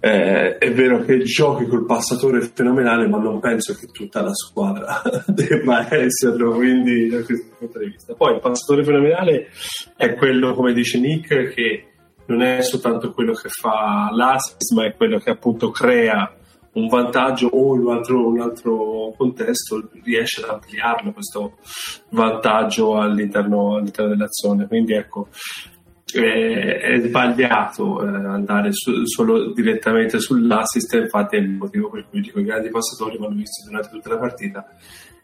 eh, 0.00 0.56
è 0.56 0.72
vero 0.72 1.02
che 1.04 1.18
giochi 1.18 1.66
col 1.66 1.84
passatore 1.84 2.40
fenomenale, 2.40 3.06
ma 3.06 3.18
non 3.18 3.38
penso 3.38 3.74
che 3.74 3.86
tutta 3.88 4.22
la 4.22 4.34
squadra 4.34 5.02
debba 5.28 5.86
esserlo, 5.94 6.52
quindi 6.52 7.08
da 7.08 7.22
questo 7.22 7.54
punto 7.58 7.78
di 7.78 7.90
vista. 7.90 8.14
Poi 8.14 8.34
il 8.34 8.40
passatore 8.40 8.82
fenomenale 8.82 9.48
è 9.96 10.14
quello, 10.14 10.54
come 10.54 10.72
dice 10.72 10.98
Nick, 10.98 11.52
che 11.52 11.84
non 12.26 12.42
è 12.42 12.62
soltanto 12.62 13.12
quello 13.12 13.32
che 13.34 13.50
fa 13.50 14.08
l'assist, 14.12 14.72
ma 14.74 14.86
è 14.86 14.94
quello 14.94 15.18
che 15.18 15.30
appunto 15.30 15.70
crea 15.70 16.34
un 16.72 16.86
vantaggio 16.86 17.48
o 17.48 17.74
in 17.74 17.80
un 17.82 17.92
altro, 17.92 18.28
un 18.28 18.40
altro 18.40 19.12
contesto 19.16 19.90
riesce 20.04 20.42
ad 20.42 20.50
ampliarlo 20.50 21.12
questo 21.12 21.56
vantaggio 22.10 22.96
all'interno, 22.96 23.76
all'interno 23.76 24.10
dell'azione. 24.10 24.66
Quindi 24.66 24.94
ecco, 24.94 25.28
è 26.18 27.00
sbagliato 27.04 28.02
eh, 28.02 28.08
andare 28.08 28.70
su, 28.72 29.04
solo 29.04 29.52
direttamente 29.52 30.18
sull'assist, 30.18 30.94
infatti 30.94 31.36
è 31.36 31.40
il 31.40 31.50
motivo 31.50 31.90
per 31.90 32.06
cui 32.08 32.20
dico 32.20 32.40
i 32.40 32.44
grandi 32.44 32.70
passatori 32.70 33.18
vanno 33.18 33.36
visti 33.36 33.64
durante 33.66 33.90
tutta 33.90 34.08
la 34.10 34.18
partita 34.18 34.66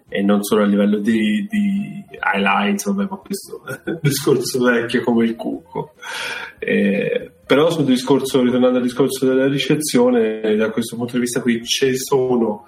e 0.09 0.23
non 0.23 0.43
solo 0.43 0.63
a 0.63 0.67
livello 0.67 0.99
di, 0.99 1.47
di 1.51 2.05
highlights, 2.35 2.85
vabbè, 2.87 3.09
ma 3.11 3.17
questo 3.17 3.63
discorso 4.01 4.63
vecchio 4.63 5.03
come 5.03 5.25
il 5.25 5.35
cucco. 5.35 5.95
Eh, 6.59 7.33
però 7.45 7.71
sul 7.71 7.85
discorso, 7.85 8.43
ritornando 8.43 8.79
al 8.79 8.85
discorso 8.85 9.27
della 9.27 9.49
ricezione, 9.49 10.55
da 10.57 10.71
questo 10.71 10.97
punto 10.97 11.15
di 11.15 11.21
vista 11.21 11.41
qui 11.41 11.65
ci 11.65 11.97
sono 11.97 12.67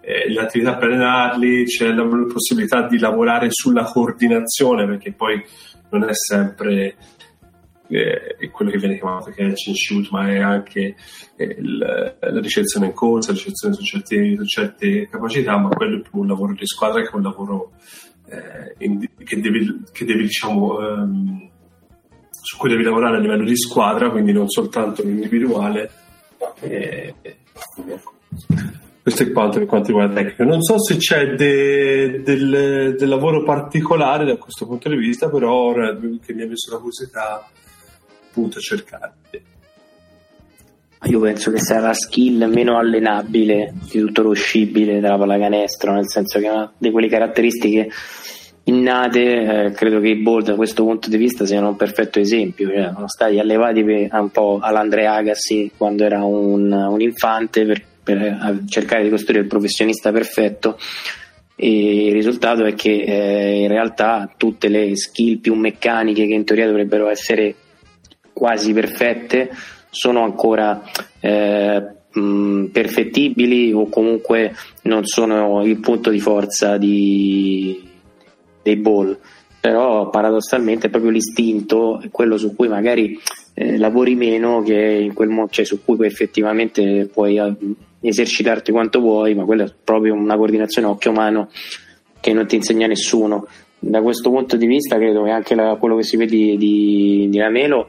eh, 0.00 0.28
le 0.30 0.40
attività 0.40 0.76
per 0.76 0.90
allenarli, 0.90 1.64
c'è 1.64 1.90
la 1.92 2.06
possibilità 2.30 2.86
di 2.86 2.98
lavorare 2.98 3.48
sulla 3.50 3.84
coordinazione, 3.84 4.86
perché 4.86 5.12
poi 5.12 5.42
non 5.90 6.08
è 6.08 6.12
sempre 6.12 6.96
è 7.86 8.50
quello 8.50 8.70
che 8.70 8.78
viene 8.78 8.98
chiamato 8.98 9.30
catch 9.30 9.68
and 9.68 9.76
shoot, 9.76 10.08
ma 10.10 10.28
è 10.28 10.38
anche 10.38 10.96
eh, 11.36 11.56
la, 11.60 12.14
la 12.20 12.40
ricezione 12.40 12.86
in 12.86 12.92
corsa, 12.94 13.32
la 13.32 13.38
ricezione 13.38 13.74
su, 13.74 13.82
certi, 13.82 14.36
su, 14.36 14.44
certe 14.44 15.08
capacità, 15.08 15.58
ma 15.58 15.68
quello 15.68 15.98
è 15.98 16.00
più 16.00 16.20
un 16.20 16.26
lavoro 16.26 16.54
di 16.54 16.66
squadra 16.66 17.02
che 17.02 17.14
un 17.14 17.22
lavoro 17.22 17.72
eh, 18.28 18.74
in, 18.84 19.06
che 19.22 19.40
devi, 19.40 19.82
che 19.92 20.04
devi 20.04 20.22
diciamo, 20.22 20.76
um, 20.78 21.50
su 22.30 22.56
cui 22.56 22.70
devi 22.70 22.82
lavorare 22.82 23.16
a 23.16 23.20
livello 23.20 23.44
di 23.44 23.56
squadra, 23.56 24.10
quindi 24.10 24.32
non 24.32 24.48
soltanto 24.48 25.02
l'individuale. 25.02 25.90
Eh, 26.60 27.14
questo 29.02 29.22
è 29.22 29.32
quanto 29.32 29.58
per 29.58 29.66
quanto 29.66 29.88
riguarda 29.88 30.14
tecnico. 30.14 30.44
Non 30.44 30.62
so 30.62 30.82
se 30.82 30.96
c'è 30.96 31.34
de, 31.34 32.22
del, 32.22 32.96
del, 32.98 33.08
lavoro 33.08 33.42
particolare 33.42 34.24
da 34.24 34.36
questo 34.36 34.66
punto 34.66 34.88
di 34.88 34.96
vista, 34.96 35.28
però 35.28 35.52
ora 35.52 35.94
che 35.94 36.32
mi 36.32 36.42
ha 36.42 36.46
messo 36.46 36.70
la 36.70 36.76
curiosità 36.78 37.46
appunto 38.34 38.58
cercare. 38.58 39.12
Io 41.04 41.20
penso 41.20 41.50
che 41.52 41.60
sia 41.60 41.80
la 41.80 41.92
skill 41.92 42.44
meno 42.46 42.78
allenabile 42.78 43.74
di 43.90 44.00
tutto 44.00 44.22
lo 44.22 44.32
scibile 44.32 45.00
della 45.00 45.18
pallacanestro, 45.18 45.92
nel 45.92 46.08
senso 46.08 46.40
che 46.40 46.48
ha 46.48 46.72
di 46.76 46.90
quelle 46.90 47.08
caratteristiche 47.08 47.90
innate, 48.64 49.66
eh, 49.66 49.70
credo 49.72 50.00
che 50.00 50.08
i 50.08 50.22
ball 50.22 50.42
da 50.42 50.54
questo 50.54 50.82
punto 50.82 51.10
di 51.10 51.18
vista 51.18 51.44
siano 51.44 51.68
un 51.68 51.76
perfetto 51.76 52.18
esempio, 52.18 52.68
cioè, 52.68 52.90
sono 52.94 53.08
stati 53.08 53.38
allevati 53.38 53.84
per, 53.84 54.08
un 54.12 54.30
po' 54.30 54.58
all'Andrea 54.60 55.12
Agassi 55.12 55.70
quando 55.76 56.04
era 56.04 56.24
un, 56.24 56.72
un 56.72 57.00
infante 57.02 57.66
per, 57.66 57.82
per 58.02 58.16
eh, 58.16 58.60
cercare 58.66 59.02
di 59.02 59.10
costruire 59.10 59.42
il 59.42 59.48
professionista 59.48 60.10
perfetto 60.10 60.78
e 61.56 62.06
il 62.06 62.12
risultato 62.12 62.64
è 62.64 62.74
che 62.74 63.02
eh, 63.02 63.60
in 63.60 63.68
realtà 63.68 64.32
tutte 64.36 64.68
le 64.68 64.96
skill 64.96 65.38
più 65.38 65.54
meccaniche 65.54 66.26
che 66.26 66.32
in 66.32 66.44
teoria 66.44 66.66
dovrebbero 66.66 67.08
essere 67.08 67.54
quasi 68.34 68.74
perfette 68.74 69.50
sono 69.88 70.22
ancora 70.22 70.82
eh, 71.20 71.82
mh, 72.10 72.66
perfettibili 72.66 73.72
o 73.72 73.88
comunque 73.88 74.54
non 74.82 75.04
sono 75.04 75.64
il 75.64 75.78
punto 75.78 76.10
di 76.10 76.20
forza 76.20 76.76
di, 76.76 77.82
dei 78.62 78.76
ball. 78.76 79.16
Però 79.60 80.10
paradossalmente 80.10 80.88
è 80.88 80.90
proprio 80.90 81.10
l'istinto 81.10 82.02
quello 82.10 82.36
su 82.36 82.54
cui 82.54 82.68
magari 82.68 83.18
eh, 83.54 83.78
lavori 83.78 84.14
meno 84.14 84.62
che 84.62 84.74
in 84.74 85.14
quel 85.14 85.30
mo- 85.30 85.48
cioè 85.48 85.64
su 85.64 85.82
cui 85.82 85.96
poi 85.96 86.06
effettivamente 86.06 87.08
puoi 87.10 87.38
uh, 87.38 87.56
esercitarti 88.00 88.72
quanto 88.72 89.00
vuoi 89.00 89.34
ma 89.34 89.44
quella 89.44 89.64
è 89.64 89.72
proprio 89.82 90.12
una 90.12 90.36
coordinazione 90.36 90.88
occhio-mano 90.88 91.48
che 92.20 92.34
non 92.34 92.46
ti 92.46 92.56
insegna 92.56 92.86
nessuno. 92.86 93.46
Da 93.78 94.02
questo 94.02 94.28
punto 94.28 94.58
di 94.58 94.66
vista 94.66 94.96
credo 94.96 95.22
che 95.22 95.30
anche 95.30 95.54
la, 95.54 95.76
quello 95.76 95.96
che 95.96 96.02
si 96.02 96.18
vede 96.18 96.36
di, 96.36 96.56
di, 96.58 97.28
di 97.30 97.38
Lamelo 97.38 97.88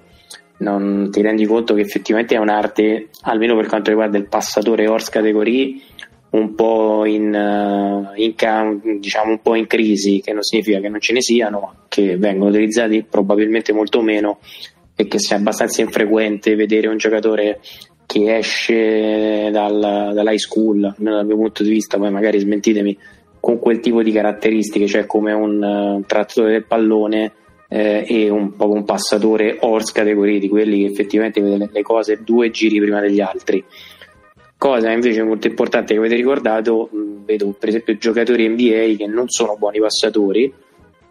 non 0.58 1.10
ti 1.12 1.22
rendi 1.22 1.46
conto 1.46 1.74
che 1.74 1.82
effettivamente 1.82 2.36
è 2.36 2.40
un'arte, 2.40 3.10
almeno 3.22 3.56
per 3.56 3.68
quanto 3.68 3.90
riguarda 3.90 4.18
il 4.18 4.28
passatore 4.28 4.88
horse 4.88 5.12
categorie, 5.12 5.76
un 6.32 6.54
po' 6.54 7.06
in, 7.06 7.34
uh, 7.34 8.12
in, 8.20 9.00
diciamo 9.00 9.32
un 9.32 9.42
po' 9.42 9.56
in 9.56 9.68
crisi, 9.68 10.22
che 10.22 10.34
non 10.34 10.44
significa 10.44 10.80
che 10.80 10.90
non 10.90 11.00
ce 11.00 11.14
ne 11.14 11.22
siano, 11.22 11.60
ma 11.60 11.76
che 11.88 12.18
vengono 12.18 12.50
utilizzati 12.50 13.06
probabilmente 13.10 13.74
molto 13.74 14.02
meno 14.02 14.40
e 14.96 15.08
che 15.08 15.20
sia 15.20 15.38
abbastanza 15.38 15.82
infrequente 15.82 16.56
vedere 16.56 16.88
un 16.88 16.98
giocatore 16.98 17.60
che 18.06 18.38
esce 18.38 19.50
dal, 19.52 20.12
dall'high 20.14 20.38
school, 20.38 20.84
almeno 20.84 21.16
dal 21.18 21.26
mio 21.26 21.38
punto 21.38 21.64
di 21.64 21.70
vista, 21.70 21.98
poi 21.98 22.12
magari 22.12 22.40
smentitemi, 22.40 22.98
con 23.40 23.60
quel 23.60 23.80
tipo 23.80 24.02
di 24.04 24.12
caratteristiche, 24.12 24.88
cioè 24.88 25.06
come 25.06 25.34
un, 25.34 25.62
un 25.62 26.04
trattore 26.06 26.52
del 26.52 26.66
pallone 26.66 27.34
eh, 27.68 28.06
e 28.08 28.30
un 28.30 28.56
po' 28.56 28.70
un 28.70 28.84
passatore 28.84 29.58
horse 29.60 29.92
categoria 29.94 30.40
di 30.40 30.50
quelli 30.50 30.82
che 30.82 30.92
effettivamente 30.92 31.42
vede 31.42 31.70
le 31.72 31.82
cose 31.82 32.22
due 32.24 32.52
giri 32.52 32.80
prima 32.80 33.00
degli 33.00 33.22
altri. 33.22 33.64
Cosa 34.58 34.92
invece 34.92 35.24
molto 35.24 35.48
importante 35.48 35.94
che 35.94 36.00
avete 36.00 36.16
ricordato, 36.16 36.90
vedo 37.26 37.54
per 37.58 37.70
esempio 37.70 37.98
giocatori 37.98 38.48
NBA 38.48 38.96
che 38.98 39.08
non 39.08 39.28
sono 39.28 39.58
buoni 39.58 39.80
passatori, 39.80 40.52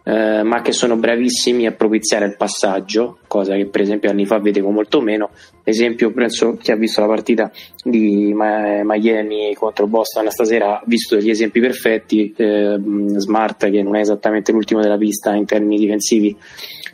eh, 0.07 0.43
ma 0.43 0.61
che 0.61 0.71
sono 0.71 0.97
bravissimi 0.97 1.65
a 1.65 1.71
propiziare 1.71 2.27
il 2.27 2.35
passaggio, 2.37 3.17
cosa 3.25 3.55
che 3.55 3.65
per 3.65 3.81
esempio 3.81 4.11
anni 4.11 4.27
fa 4.27 4.37
vedevo 4.37 4.69
molto 4.69 5.01
meno. 5.01 5.31
Esempio, 5.63 6.11
penso 6.11 6.57
chi 6.57 6.71
ha 6.71 6.75
visto 6.75 7.01
la 7.01 7.07
partita 7.07 7.51
di 7.83 8.31
Miami 8.35 9.55
contro 9.55 9.87
Boston 9.87 10.29
stasera 10.29 10.77
ha 10.77 10.83
visto 10.85 11.15
degli 11.15 11.31
esempi 11.31 11.59
perfetti. 11.59 12.31
Eh, 12.37 12.77
Smart, 13.15 13.67
che 13.71 13.81
non 13.81 13.95
è 13.95 14.01
esattamente 14.01 14.51
l'ultimo 14.51 14.79
della 14.79 14.97
pista 14.97 15.33
in 15.33 15.45
termini 15.45 15.77
difensivi, 15.77 16.37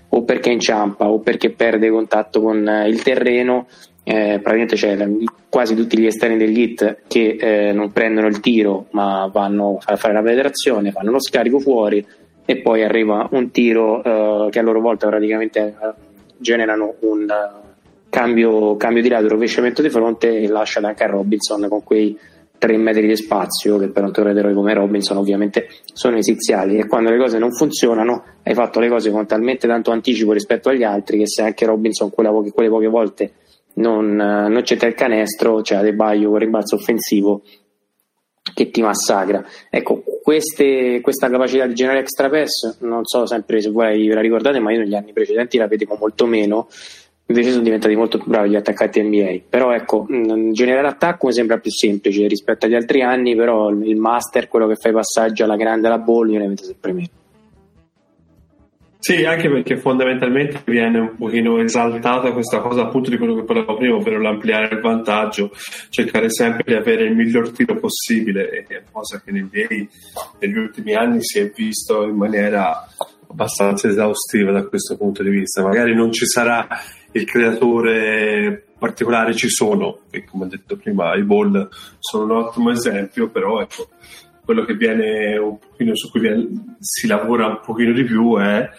o 0.09 0.24
perché 0.24 0.51
inciampa 0.51 1.09
o 1.09 1.20
perché 1.20 1.51
perde 1.51 1.89
contatto 1.89 2.41
con 2.41 2.66
eh, 2.66 2.88
il 2.88 3.03
terreno. 3.03 3.68
Eh, 4.03 4.39
praticamente 4.41 4.76
c'è 4.76 5.07
quasi 5.47 5.76
tutti 5.76 5.99
gli 5.99 6.07
esterni 6.07 6.36
degli 6.36 6.59
hit 6.59 7.03
che 7.07 7.38
eh, 7.39 7.72
non 7.72 7.91
prendono 7.91 8.26
il 8.26 8.39
tiro 8.39 8.88
ma 8.91 9.30
vanno 9.32 9.78
a 9.80 9.95
fare 9.95 10.12
la 10.12 10.24
penetrazione, 10.24 10.89
fanno 10.89 11.12
lo 11.12 11.22
scarico 11.22 11.59
fuori 11.59 12.03
e 12.52 12.58
poi 12.58 12.84
arriva 12.84 13.30
un 13.32 13.49
tiro 13.49 13.99
uh, 13.99 14.49
che 14.49 14.60
a 14.60 14.62
loro 14.62 14.82
volta 14.82 15.08
praticamente 15.08 15.74
uh, 15.80 15.93
generano 16.38 16.95
un 16.99 17.22
uh, 17.22 17.70
cambio, 18.10 18.76
cambio, 18.76 19.02
di 19.02 19.08
lato, 19.08 19.30
rovesciamento 19.30 19.82
di 19.82 19.89
fronte 19.89 20.38
e 20.38 20.49
lascia 20.49 20.82
anche 20.82 21.04
a 21.06 21.08
Robinson 21.08 21.66
con 21.70 21.82
quei 21.82 22.18
3 22.58 22.78
metri 22.78 23.08
di 23.08 23.16
spazio 23.16 23.78
che 23.78 23.88
per 23.88 24.04
un 24.04 24.12
tornatore 24.12 24.54
come 24.54 24.74
Robinson 24.74 25.16
ovviamente 25.16 25.68
sono 25.93 26.18
esiziali. 26.18 26.78
E 26.78 26.88
quando 26.88 27.10
le 27.10 27.18
cose 27.18 27.39
non 27.39 27.54
funzionano 27.54 28.24
hai 28.43 28.54
fatto 28.54 28.82
le 28.82 28.89
cose 28.89 29.12
con 29.12 29.26
talmente 29.26 29.66
tanto 29.66 29.91
anticipo 29.91 30.34
rispetto 30.34 30.68
agli 30.68 30.84
altri 30.84 31.20
che 31.20 31.28
se 31.28 31.43
anche 31.43 31.66
Robinson 31.66 32.10
poche, 32.10 32.52
quelle 32.52 32.70
poche 32.70 32.88
volte 32.88 33.32
non, 33.76 34.14
non 34.14 34.62
c'è 34.62 34.86
il 34.86 34.93
canestro 34.93 35.62
c'è 35.62 35.76
Adebayo 35.76 36.30
con 36.30 36.39
rimbalzo 36.39 36.76
offensivo 36.76 37.43
che 38.54 38.70
ti 38.72 38.82
massacra. 38.82 39.43
Ecco, 39.70 40.04
queste, 40.22 41.02
questa 41.02 41.30
capacità 41.30 41.66
di 41.66 41.74
generare 41.74 42.02
extra 42.02 42.30
pass, 42.30 42.80
non 42.80 43.06
so 43.06 43.26
sempre 43.26 43.62
se 43.62 43.70
voi 43.70 44.08
ve 44.08 44.14
la 44.14 44.22
ricordate, 44.22 44.60
ma 44.60 44.72
io 44.72 44.80
negli 44.80 44.95
anni 44.95 45.14
precedenti 45.14 45.58
la 45.58 45.68
vedevo 45.68 45.97
molto 45.99 46.26
meno. 46.26 46.68
Invece 47.28 47.52
sono 47.52 47.64
diventati 47.64 47.95
molto 47.95 48.22
bravi 48.26 48.49
gli 48.49 48.56
attaccanti 48.56 49.02
NBA. 49.02 49.43
Però 49.47 49.72
ecco, 49.74 50.06
generare 50.52 50.88
attacco 50.88 51.28
mi 51.28 51.34
sembra 51.34 51.60
più 51.60 51.72
semplice 51.72 52.28
rispetto 52.28 52.66
agli 52.66 52.76
altri 52.76 53.02
anni, 53.02 53.36
però 53.36 53.70
il 53.70 53.95
master, 53.95 54.49
quello 54.49 54.68
che 54.68 54.76
fa 54.76 54.89
i 54.89 54.93
passaggi 54.93 55.41
alla 55.41 55.56
grande 55.56 55.88
alla 55.88 55.99
bolla, 55.99 56.34
io 56.34 56.39
ne 56.39 56.47
vedo 56.47 56.64
sempre 56.64 56.91
meno. 56.91 57.21
Sì, 59.04 59.26
anche 59.26 59.49
perché 59.49 59.78
fondamentalmente 59.78 60.62
viene 60.64 60.99
un 60.99 61.16
pochino 61.18 61.60
esaltata 61.60 62.32
questa 62.34 62.60
cosa 62.60 62.84
appunto 62.84 63.10
di 63.10 63.18
quello 63.18 63.34
che 63.34 63.43
parlavo 63.45 63.76
prima, 63.76 63.95
ovvero 63.95 64.22
l'ampliare 64.22 64.76
il 64.76 64.80
vantaggio, 64.80 65.49
cercare 65.89 66.30
sempre 66.30 66.62
di 66.68 66.76
avere 66.76 67.06
il 67.06 67.16
miglior 67.16 67.49
tiro 67.49 67.80
possibile, 67.80 68.64
cosa 68.91 69.20
che 69.20 69.32
NBA 69.32 70.38
negli 70.38 70.56
ultimi 70.56 70.93
anni 70.93 71.18
si 71.24 71.39
è 71.39 71.49
visto 71.49 72.04
in 72.04 72.16
maniera 72.16 72.88
abbastanza 73.28 73.88
esaustiva 73.88 74.52
da 74.52 74.68
questo 74.68 74.95
punto 74.97 75.24
di 75.24 75.32
vista. 75.32 75.64
Magari 75.64 75.95
non 75.95 76.12
ci 76.12 76.28
sarà 76.28 76.68
il 77.14 77.26
creatore 77.26 78.66
particolare, 78.78 79.34
ci 79.34 79.49
sono, 79.49 80.02
e 80.12 80.26
come 80.26 80.45
ho 80.45 80.47
detto 80.47 80.78
prima, 80.78 81.16
i 81.16 81.24
ball 81.24 81.70
sono 81.97 82.24
un 82.26 82.32
ottimo 82.43 82.70
esempio, 82.70 83.30
però 83.30 83.62
ecco 83.62 83.88
quello 84.52 84.66
che 84.66 84.74
viene 84.74 85.38
un 85.38 85.58
pochino 85.58 85.95
su 85.95 86.12
cui 86.12 86.20
viene, 86.20 86.76
si 86.80 87.08
lavora 87.08 87.47
un 87.47 87.62
pochino 87.64 87.93
di 87.93 88.04
più 88.04 88.38
è, 88.38 88.70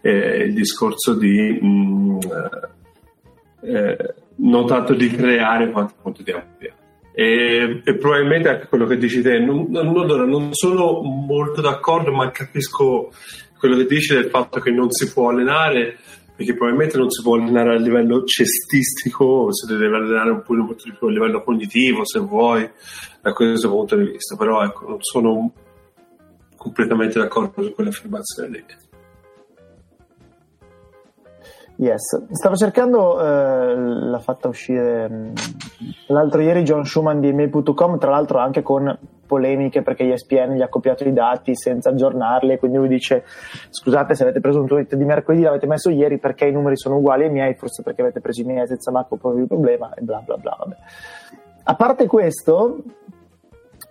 è 0.00 0.08
il 0.08 0.54
discorso 0.54 1.14
di 1.14 1.58
mh, 1.60 1.66
mm, 1.66 2.18
eh, 3.60 4.14
non 4.36 4.66
tanto 4.66 4.94
di 4.94 5.10
creare 5.10 5.70
quanto 5.70 5.94
appunto 5.98 6.22
di 6.22 6.30
ampliare. 6.30 6.76
E, 7.12 7.82
e, 7.84 7.94
probabilmente 7.96 8.48
anche 8.48 8.68
quello 8.68 8.86
che 8.86 8.96
dici 8.96 9.20
te, 9.20 9.38
non, 9.38 9.66
non, 9.68 9.90
non, 9.92 10.48
sono 10.52 11.02
molto 11.02 11.60
d'accordo, 11.60 12.10
ma 12.12 12.30
capisco 12.30 13.12
quello 13.58 13.76
che 13.76 13.86
dici 13.86 14.14
del 14.14 14.30
fatto 14.30 14.60
che 14.60 14.70
non 14.70 14.90
si 14.90 15.12
può 15.12 15.28
allenare 15.28 15.98
perché 16.38 16.54
probabilmente 16.54 16.96
non 16.96 17.10
si 17.10 17.20
può 17.20 17.34
allenare 17.34 17.74
a 17.74 17.80
livello 17.80 18.22
cestistico, 18.22 19.52
si 19.52 19.66
deve 19.66 19.86
allenare 19.86 20.30
un 20.30 20.42
po' 20.42 20.54
a 20.54 21.10
livello 21.10 21.42
cognitivo, 21.42 22.06
se 22.06 22.20
vuoi, 22.20 22.70
da 23.28 23.34
questo 23.34 23.70
punto 23.70 23.96
di 23.96 24.10
vista. 24.10 24.36
Però 24.36 24.62
ecco, 24.62 24.88
non 24.88 24.98
sono 25.00 25.52
completamente 26.56 27.18
d'accordo 27.18 27.62
su 27.62 27.72
quell'affermazione 27.72 28.48
lì. 28.48 28.64
Yes, 31.80 32.32
stavo 32.32 32.56
cercando, 32.56 33.20
eh, 33.22 33.76
l'ha 33.76 34.18
fatta 34.18 34.48
uscire 34.48 35.08
mh, 35.08 35.14
mm, 35.14 35.32
l'altro 36.08 36.40
ieri 36.40 36.64
John 36.64 36.84
Schumann 36.84 37.20
di 37.20 37.28
email.com, 37.28 37.98
tra 37.98 38.10
l'altro 38.10 38.38
anche 38.38 38.62
con 38.62 38.98
polemiche 39.24 39.82
perché 39.82 40.12
ESPN 40.12 40.54
gli 40.54 40.62
ha 40.62 40.68
copiato 40.68 41.06
i 41.06 41.12
dati 41.12 41.54
senza 41.54 41.90
aggiornarli, 41.90 42.58
quindi 42.58 42.78
lui 42.78 42.88
dice 42.88 43.22
scusate 43.70 44.16
se 44.16 44.24
avete 44.24 44.40
preso 44.40 44.58
un 44.58 44.66
tweet 44.66 44.96
di 44.96 45.04
mercoledì 45.04 45.42
l'avete 45.42 45.68
messo 45.68 45.90
ieri 45.90 46.18
perché 46.18 46.46
i 46.46 46.52
numeri 46.52 46.76
sono 46.76 46.96
uguali 46.96 47.24
ai 47.24 47.30
miei, 47.30 47.54
forse 47.54 47.82
perché 47.84 48.00
avete 48.00 48.20
preso 48.20 48.40
i 48.40 48.44
miei 48.44 48.66
senza 48.66 48.90
Marco 48.90 49.14
proprio 49.14 49.42
il 49.42 49.48
problema 49.48 49.94
e 49.94 50.02
bla 50.02 50.20
bla 50.24 50.36
bla. 50.36 50.56
Vabbè. 50.58 50.76
A 51.62 51.74
parte 51.76 52.06
questo, 52.06 52.78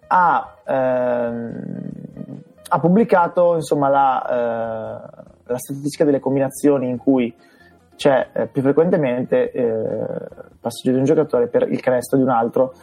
ha, 0.07 0.57
ehm, 0.65 2.41
ha 2.69 2.79
pubblicato 2.79 3.55
insomma 3.55 3.89
la, 3.89 4.25
eh, 4.25 5.25
la 5.45 5.57
statistica 5.57 6.03
delle 6.03 6.19
combinazioni 6.19 6.89
in 6.89 6.97
cui 6.97 7.33
c'è 7.95 8.29
eh, 8.33 8.47
più 8.47 8.61
frequentemente 8.61 9.51
eh, 9.51 10.05
passaggio 10.59 10.91
di 10.91 10.97
un 10.97 11.03
giocatore 11.03 11.47
per 11.47 11.67
il 11.69 11.79
canestro 11.81 12.17
di 12.17 12.23
un 12.23 12.29
altro 12.29 12.73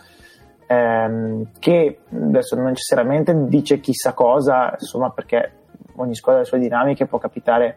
ehm, 0.66 1.50
che 1.58 2.00
adesso 2.12 2.56
non 2.56 2.66
necessariamente 2.66 3.46
dice 3.46 3.80
chissà 3.80 4.12
cosa 4.12 4.74
insomma 4.78 5.10
perché 5.10 5.52
ogni 5.96 6.14
squadra 6.14 6.40
ha 6.40 6.44
le 6.44 6.48
sue 6.48 6.58
dinamiche 6.58 7.06
può 7.06 7.18
capitare 7.18 7.76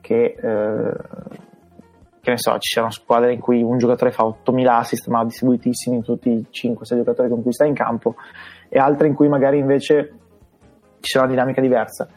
che 0.00 0.36
eh, 0.40 0.92
che 2.20 2.30
ne 2.30 2.38
so, 2.38 2.52
ci 2.58 2.72
siano 2.72 2.90
squadre 2.90 3.32
in 3.32 3.40
cui 3.40 3.62
un 3.62 3.78
giocatore 3.78 4.10
fa 4.10 4.26
8000 4.26 4.76
assist 4.76 5.08
ma 5.08 5.24
distribuitissimi 5.24 5.96
in 5.96 6.02
tutti 6.02 6.30
i 6.30 6.46
5-6 6.50 6.96
giocatori 6.96 7.28
con 7.28 7.42
cui 7.42 7.52
sta 7.52 7.64
in 7.64 7.74
campo 7.74 8.16
e 8.68 8.78
altre 8.78 9.08
in 9.08 9.14
cui 9.14 9.28
magari 9.28 9.58
invece 9.58 10.12
ci 11.00 11.10
sia 11.10 11.20
una 11.20 11.30
dinamica 11.30 11.60
diversa. 11.60 12.08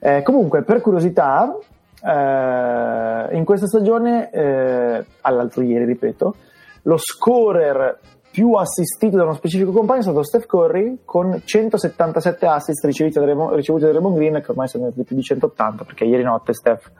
Eh, 0.00 0.22
comunque, 0.22 0.62
per 0.62 0.80
curiosità, 0.80 1.56
eh, 2.02 3.36
in 3.36 3.44
questa 3.44 3.66
stagione, 3.66 4.30
eh, 4.30 5.04
all'altro 5.20 5.62
ieri, 5.62 5.84
ripeto, 5.84 6.34
lo 6.82 6.96
scorer 6.96 7.98
più 8.30 8.52
assistito 8.54 9.16
da 9.16 9.24
uno 9.24 9.34
specifico 9.34 9.72
compagno 9.72 10.00
è 10.00 10.02
stato 10.02 10.22
Steph 10.22 10.46
Curry 10.46 11.00
con 11.04 11.42
177 11.44 12.46
assist 12.46 12.84
ricevuti 12.84 13.18
da 13.18 13.24
Raymond 13.24 14.16
Green, 14.16 14.40
che 14.40 14.50
ormai 14.50 14.68
sono 14.68 14.90
di 14.94 15.02
più 15.02 15.16
di 15.16 15.22
180, 15.22 15.84
perché 15.84 16.04
ieri 16.04 16.22
notte 16.22 16.52
Steph 16.54 16.90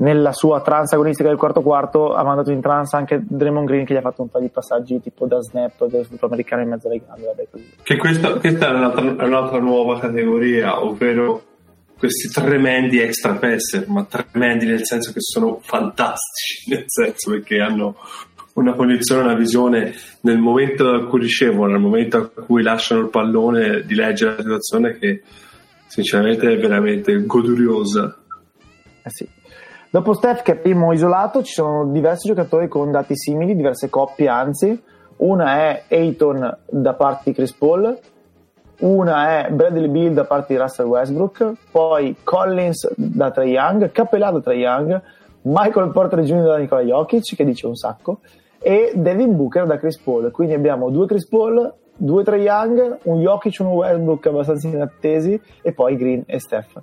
nella 0.00 0.32
sua 0.32 0.60
trans 0.60 0.92
agonistica 0.92 1.28
del 1.28 1.38
quarto 1.38 1.62
quarto 1.62 2.14
ha 2.14 2.22
mandato 2.22 2.50
in 2.50 2.60
trans 2.60 2.92
anche 2.94 3.22
Draymond 3.22 3.66
Green 3.66 3.84
che 3.84 3.94
gli 3.94 3.98
ha 3.98 4.02
fatto 4.02 4.22
un 4.22 4.28
paio 4.28 4.44
di 4.44 4.50
passaggi 4.50 5.00
tipo 5.00 5.26
da 5.26 5.40
snap 5.40 5.86
del 5.86 6.04
football 6.04 6.30
americano 6.30 6.62
in 6.62 6.68
mezzo 6.68 6.88
alle 6.88 7.02
gambe 7.06 7.48
che 7.82 7.96
questa, 7.96 8.32
questa 8.34 8.68
è, 8.68 8.74
un'altra, 8.74 9.16
è, 9.16 9.26
un'altra, 9.26 9.58
nuova 9.58 9.98
categoria 9.98 10.82
ovvero 10.82 11.42
questi 11.98 12.28
tremendi 12.28 12.98
extra 12.98 13.34
passer 13.34 13.88
ma 13.88 14.04
tremendi 14.04 14.66
nel 14.66 14.86
senso 14.86 15.12
che 15.12 15.20
sono 15.20 15.58
fantastici 15.60 16.70
nel 16.72 16.84
senso 16.86 17.30
perché 17.30 17.60
hanno 17.60 17.96
una 18.54 18.74
cognizione, 18.74 19.22
una 19.22 19.34
visione 19.34 19.94
nel 20.22 20.38
momento 20.38 20.94
in 20.94 21.06
cui 21.06 21.20
ricevono, 21.20 21.72
nel 21.72 21.80
momento 21.80 22.32
in 22.36 22.44
cui 22.44 22.62
lasciano 22.62 23.02
il 23.02 23.08
pallone 23.08 23.82
di 23.84 23.94
leggere 23.94 24.36
la 24.36 24.42
situazione 24.42 24.98
che 24.98 25.22
sinceramente 25.86 26.52
è 26.52 26.58
veramente 26.58 27.24
goduriosa. 27.24 28.18
Eh 29.02 29.10
sì. 29.10 29.28
Dopo 29.92 30.12
Steph, 30.12 30.42
che 30.42 30.52
è 30.52 30.56
primo 30.56 30.92
isolato, 30.92 31.42
ci 31.42 31.52
sono 31.52 31.84
diversi 31.86 32.28
giocatori 32.28 32.68
con 32.68 32.92
dati 32.92 33.16
simili, 33.16 33.56
diverse 33.56 33.90
coppie 33.90 34.28
anzi. 34.28 34.80
Una 35.16 35.56
è 35.56 35.82
Ayton 35.88 36.58
da 36.70 36.94
parte 36.94 37.22
di 37.24 37.32
Chris 37.34 37.52
Paul, 37.52 37.98
una 38.78 39.44
è 39.44 39.50
Bradley 39.50 39.88
Bill 39.88 40.12
da 40.12 40.24
parte 40.24 40.54
di 40.54 40.60
Russell 40.60 40.86
Westbrook, 40.86 41.54
poi 41.72 42.16
Collins 42.22 42.88
da 42.96 43.32
Trae 43.32 43.48
Young, 43.48 43.90
Capellà 43.90 44.30
da 44.30 44.40
Trae 44.40 44.58
Young, 44.58 45.02
Michael 45.42 45.90
Porter 45.90 46.20
Jr. 46.20 46.42
da 46.44 46.56
Nikola 46.58 46.82
Jokic, 46.82 47.34
che 47.34 47.44
dice 47.44 47.66
un 47.66 47.74
sacco, 47.74 48.20
e 48.60 48.92
Devin 48.94 49.34
Booker 49.34 49.66
da 49.66 49.76
Chris 49.76 49.98
Paul. 49.98 50.30
Quindi 50.30 50.54
abbiamo 50.54 50.90
due 50.90 51.06
Chris 51.06 51.26
Paul, 51.26 51.74
due 51.96 52.22
Trae 52.22 52.42
Young, 52.42 52.98
un 53.02 53.18
Jokic, 53.18 53.56
uno 53.58 53.70
Westbrook 53.70 54.24
abbastanza 54.24 54.68
inattesi, 54.68 55.38
e 55.62 55.72
poi 55.72 55.96
Green 55.96 56.22
e 56.26 56.38
Steph. 56.38 56.80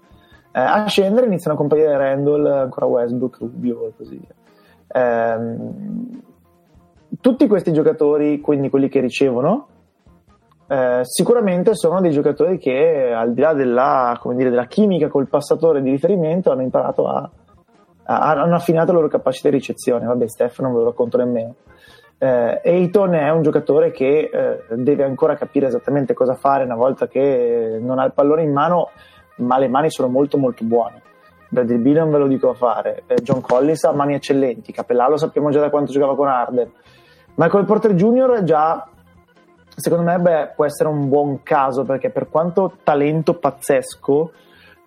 Eh, 0.58 0.60
a 0.60 0.88
scendere 0.88 1.28
iniziano 1.28 1.56
a 1.56 1.60
comparire 1.60 1.96
Randall, 1.96 2.48
ancora 2.48 2.88
Westbrook, 2.88 3.38
Rubio 3.38 3.90
e 3.90 3.94
così 3.96 4.18
via. 4.18 4.34
Eh, 4.88 5.38
tutti 7.22 7.46
questi 7.46 7.72
giocatori, 7.72 8.42
quindi 8.42 8.72
quelli 8.72 8.90
che 8.90 9.00
ricevono, 9.00 9.68
eh, 10.68 11.02
sicuramente 11.04 11.76
sono 11.76 12.02
dei 12.02 12.10
giocatori 12.10 12.58
che 12.58 13.14
al 13.14 13.34
di 13.34 13.42
là 13.42 13.54
della, 13.54 14.20
dire, 14.34 14.50
della, 14.50 14.66
chimica 14.66 15.10
col 15.10 15.28
passatore 15.28 15.84
di 15.84 15.92
riferimento 15.92 16.50
hanno 16.50 16.64
imparato 16.64 17.08
a, 17.08 17.30
a, 18.06 18.30
hanno 18.32 18.56
affinato 18.56 18.94
le 18.94 18.98
loro 18.98 19.10
capacità 19.10 19.50
di 19.50 19.58
ricezione. 19.58 20.08
Vabbè, 20.08 20.28
Steph 20.28 20.60
non 20.62 20.72
ve 20.74 20.80
lo 20.80 20.86
racconto 20.86 21.18
nemmeno. 21.18 21.54
Eh, 22.18 22.62
Eiton 22.64 23.14
è 23.14 23.30
un 23.30 23.44
giocatore 23.44 23.92
che 23.92 24.28
eh, 24.34 24.76
deve 24.76 25.04
ancora 25.04 25.36
capire 25.36 25.68
esattamente 25.68 26.16
cosa 26.16 26.34
fare 26.34 26.64
una 26.64 26.74
volta 26.74 27.08
che 27.08 27.78
non 27.80 28.00
ha 28.00 28.06
il 28.06 28.14
pallone 28.14 28.42
in 28.42 28.52
mano, 28.52 28.90
ma 29.38 29.58
le 29.58 29.68
mani 29.68 29.90
sono 29.90 30.08
molto 30.08 30.38
molto 30.38 30.64
buone. 30.64 31.02
Bradley 31.50 31.78
Bill 31.78 31.98
non 31.98 32.12
ve 32.12 32.18
lo 32.18 32.28
dico 32.28 32.50
a 32.50 32.54
fare, 32.54 33.04
eh, 33.08 33.16
John 33.22 33.42
Collins 33.42 33.84
ha 33.86 33.94
mani 33.94 34.14
eccellenti, 34.14 34.72
Capellà 34.72 35.08
lo 35.08 35.18
sappiamo 35.18 35.50
già 35.50 35.62
da 35.62 35.70
quanto 35.70 35.92
giocava 35.92 36.16
con 36.16 36.28
Arden. 36.28 36.72
Michael 37.36 37.66
Porter 37.66 37.94
Jr. 37.94 38.44
già 38.44 38.88
secondo 39.80 40.04
me 40.06 40.18
beh, 40.18 40.54
può 40.56 40.66
essere 40.66 40.90
un 40.90 41.08
buon 41.08 41.44
caso 41.44 41.84
perché 41.84 42.10
per 42.10 42.30
quanto 42.30 42.78
talento 42.84 43.36
pazzesco 43.36 44.32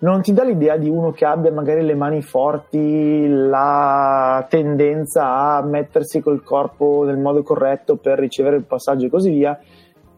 non 0.00 0.20
ti 0.22 0.32
dà 0.32 0.42
l'idea 0.42 0.76
di 0.76 0.88
uno 0.88 1.12
che 1.12 1.24
abbia 1.24 1.52
magari 1.52 1.82
le 1.82 1.94
mani 1.94 2.22
forti, 2.22 3.28
la 3.28 4.44
tendenza 4.48 5.56
a 5.56 5.62
mettersi 5.62 6.20
col 6.20 6.42
corpo 6.42 7.04
nel 7.04 7.18
modo 7.18 7.42
corretto 7.42 7.96
per 7.96 8.18
ricevere 8.18 8.56
il 8.56 8.64
passaggio 8.64 9.06
e 9.06 9.10
così 9.10 9.30
via. 9.30 9.58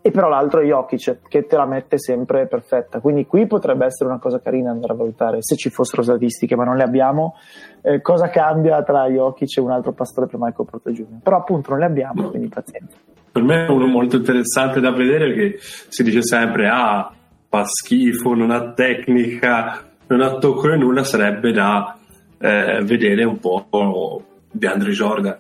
E 0.04 0.10
però 0.10 0.28
l'altro 0.28 0.60
è 0.60 0.64
Jokic 0.64 1.28
che 1.28 1.46
te 1.46 1.56
la 1.56 1.64
mette 1.64 1.96
sempre 1.96 2.48
perfetta. 2.48 2.98
Quindi 2.98 3.24
qui 3.24 3.46
potrebbe 3.46 3.86
essere 3.86 4.10
una 4.10 4.18
cosa 4.18 4.40
carina 4.40 4.72
andare 4.72 4.94
a 4.94 4.96
valutare 4.96 5.38
se 5.40 5.54
ci 5.54 5.70
fossero 5.70 6.02
statistiche, 6.02 6.56
ma 6.56 6.64
non 6.64 6.76
le 6.76 6.82
abbiamo. 6.82 7.36
Eh, 7.80 8.00
cosa 8.00 8.28
cambia 8.28 8.82
tra 8.82 9.08
Jokic 9.08 9.56
e 9.56 9.60
un 9.60 9.70
altro 9.70 9.92
pastore 9.92 10.26
per 10.26 10.40
Michael 10.40 10.68
Porter 10.68 10.92
Jr. 10.92 11.20
Però 11.22 11.36
appunto 11.36 11.70
non 11.70 11.78
le 11.78 11.84
abbiamo, 11.84 12.30
quindi 12.30 12.48
pazienza. 12.48 12.96
Per 13.30 13.42
me 13.42 13.66
è 13.66 13.70
uno 13.70 13.86
molto 13.86 14.16
interessante 14.16 14.80
da 14.80 14.90
vedere 14.90 15.32
che 15.34 15.56
si 15.60 16.02
dice 16.02 16.22
sempre 16.22 16.68
ah 16.68 17.12
fa 17.52 17.64
schifo, 17.66 18.34
non 18.34 18.50
ha 18.50 18.72
tecnica, 18.72 19.92
non 20.06 20.22
ha 20.22 20.38
tocco 20.38 20.68
né 20.68 20.78
nulla, 20.78 21.04
sarebbe 21.04 21.52
da 21.52 21.98
eh, 22.38 22.80
vedere 22.82 23.24
un 23.24 23.38
po' 23.38 24.24
di 24.50 24.66
Andre 24.66 24.90
Jordan. 24.90 25.36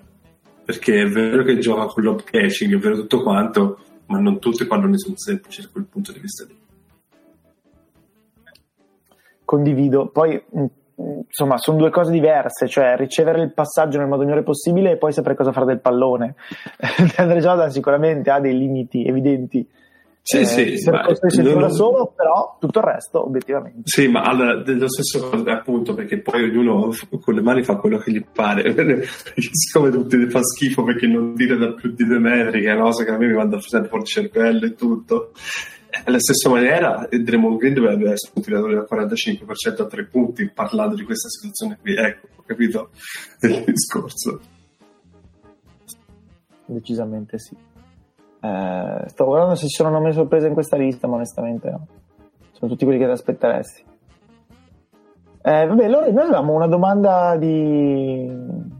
Perché 0.62 1.02
è 1.02 1.06
vero 1.06 1.42
che 1.42 1.56
gioca 1.56 1.86
con 1.86 2.02
l'op 2.02 2.22
catching, 2.24 2.74
è 2.74 2.78
vero 2.78 2.96
tutto 2.96 3.22
quanto, 3.22 3.78
ma 4.06 4.18
non 4.18 4.38
tutti 4.38 4.62
i 4.62 4.66
palloni 4.66 4.98
sono 4.98 5.16
semplici 5.16 5.62
da 5.62 5.68
quel 5.72 5.84
punto 5.84 6.12
di 6.12 6.18
vista 6.18 6.44
lì. 6.44 6.60
Condivido. 9.44 10.08
Poi 10.08 10.42
insomma, 10.96 11.58
sono 11.58 11.78
due 11.78 11.90
cose 11.90 12.12
diverse, 12.12 12.68
cioè 12.68 12.96
ricevere 12.96 13.42
il 13.42 13.52
passaggio 13.52 13.98
nel 13.98 14.08
modo 14.08 14.22
migliore 14.22 14.42
possibile 14.42 14.92
e 14.92 14.96
poi 14.96 15.12
sapere 15.12 15.34
cosa 15.34 15.52
fare 15.52 15.66
del 15.66 15.80
pallone. 15.80 16.34
Andre 17.16 17.40
Jordan 17.40 17.70
sicuramente 17.70 18.30
ha 18.30 18.40
dei 18.40 18.56
limiti 18.56 19.04
evidenti. 19.04 19.66
Sì, 20.24 20.38
eh, 20.38 20.44
sì, 20.44 20.90
questo 21.18 21.42
non... 21.42 21.70
solo, 21.72 22.12
però 22.14 22.56
tutto 22.60 22.78
il 22.78 22.84
resto, 22.84 23.26
obiettivamente. 23.26 23.80
Sì, 23.84 24.06
ma 24.06 24.22
allora, 24.22 24.62
dello 24.62 24.88
stesso 24.88 25.32
appunto, 25.46 25.94
perché 25.94 26.20
poi 26.20 26.44
ognuno 26.44 26.90
con 27.20 27.34
le 27.34 27.42
mani 27.42 27.64
fa 27.64 27.74
quello 27.74 27.98
che 27.98 28.12
gli 28.12 28.24
pare. 28.32 28.72
Siccome 29.34 29.90
tutti 29.90 30.30
fa 30.30 30.40
schifo 30.40 30.84
perché 30.84 31.08
non 31.08 31.34
tira 31.34 31.56
da 31.56 31.72
più 31.72 31.92
di 31.92 32.06
due 32.06 32.20
metri, 32.20 32.60
che 32.60 32.70
è 32.70 32.74
una 32.74 32.84
cosa 32.84 33.02
che 33.02 33.10
a 33.10 33.18
me 33.18 33.26
mi 33.26 33.34
manda 33.34 33.60
sempre 33.60 33.88
fuori 33.88 34.04
il 34.04 34.10
cervello 34.10 34.66
e 34.66 34.74
tutto. 34.74 35.32
Alla 36.04 36.20
stessa 36.20 36.48
maniera, 36.48 37.06
Draymond 37.10 37.58
Green 37.58 37.74
dovrebbe 37.74 38.12
essere 38.12 38.32
un 38.34 38.42
tiratore 38.42 38.74
da 38.74 38.86
45% 38.88 39.82
a 39.82 39.86
tre 39.86 40.06
punti, 40.06 40.48
parlando 40.48 40.94
di 40.94 41.02
questa 41.02 41.28
situazione 41.28 41.78
qui. 41.80 41.96
Ecco, 41.96 42.28
ho 42.36 42.42
capito 42.46 42.90
il 43.40 43.64
discorso. 43.66 44.40
Decisamente 46.66 47.38
sì. 47.40 47.70
Eh, 48.42 49.08
sto 49.08 49.24
guardando 49.24 49.54
se 49.54 49.68
ci 49.68 49.76
sono 49.76 49.90
nomi 49.90 50.12
sorprese 50.12 50.48
in 50.48 50.54
questa 50.54 50.76
lista, 50.76 51.06
ma 51.06 51.14
onestamente 51.14 51.70
no. 51.70 51.86
Sono 52.50 52.70
tutti 52.70 52.84
quelli 52.84 52.98
che 52.98 53.06
ti 53.06 53.12
aspetteresti. 53.12 53.84
Eh, 55.44 55.66
vabbè, 55.66 55.84
allora 55.84 56.10
noi 56.10 56.22
avevamo 56.22 56.54
una 56.54 56.66
domanda 56.66 57.36
di 57.36 58.70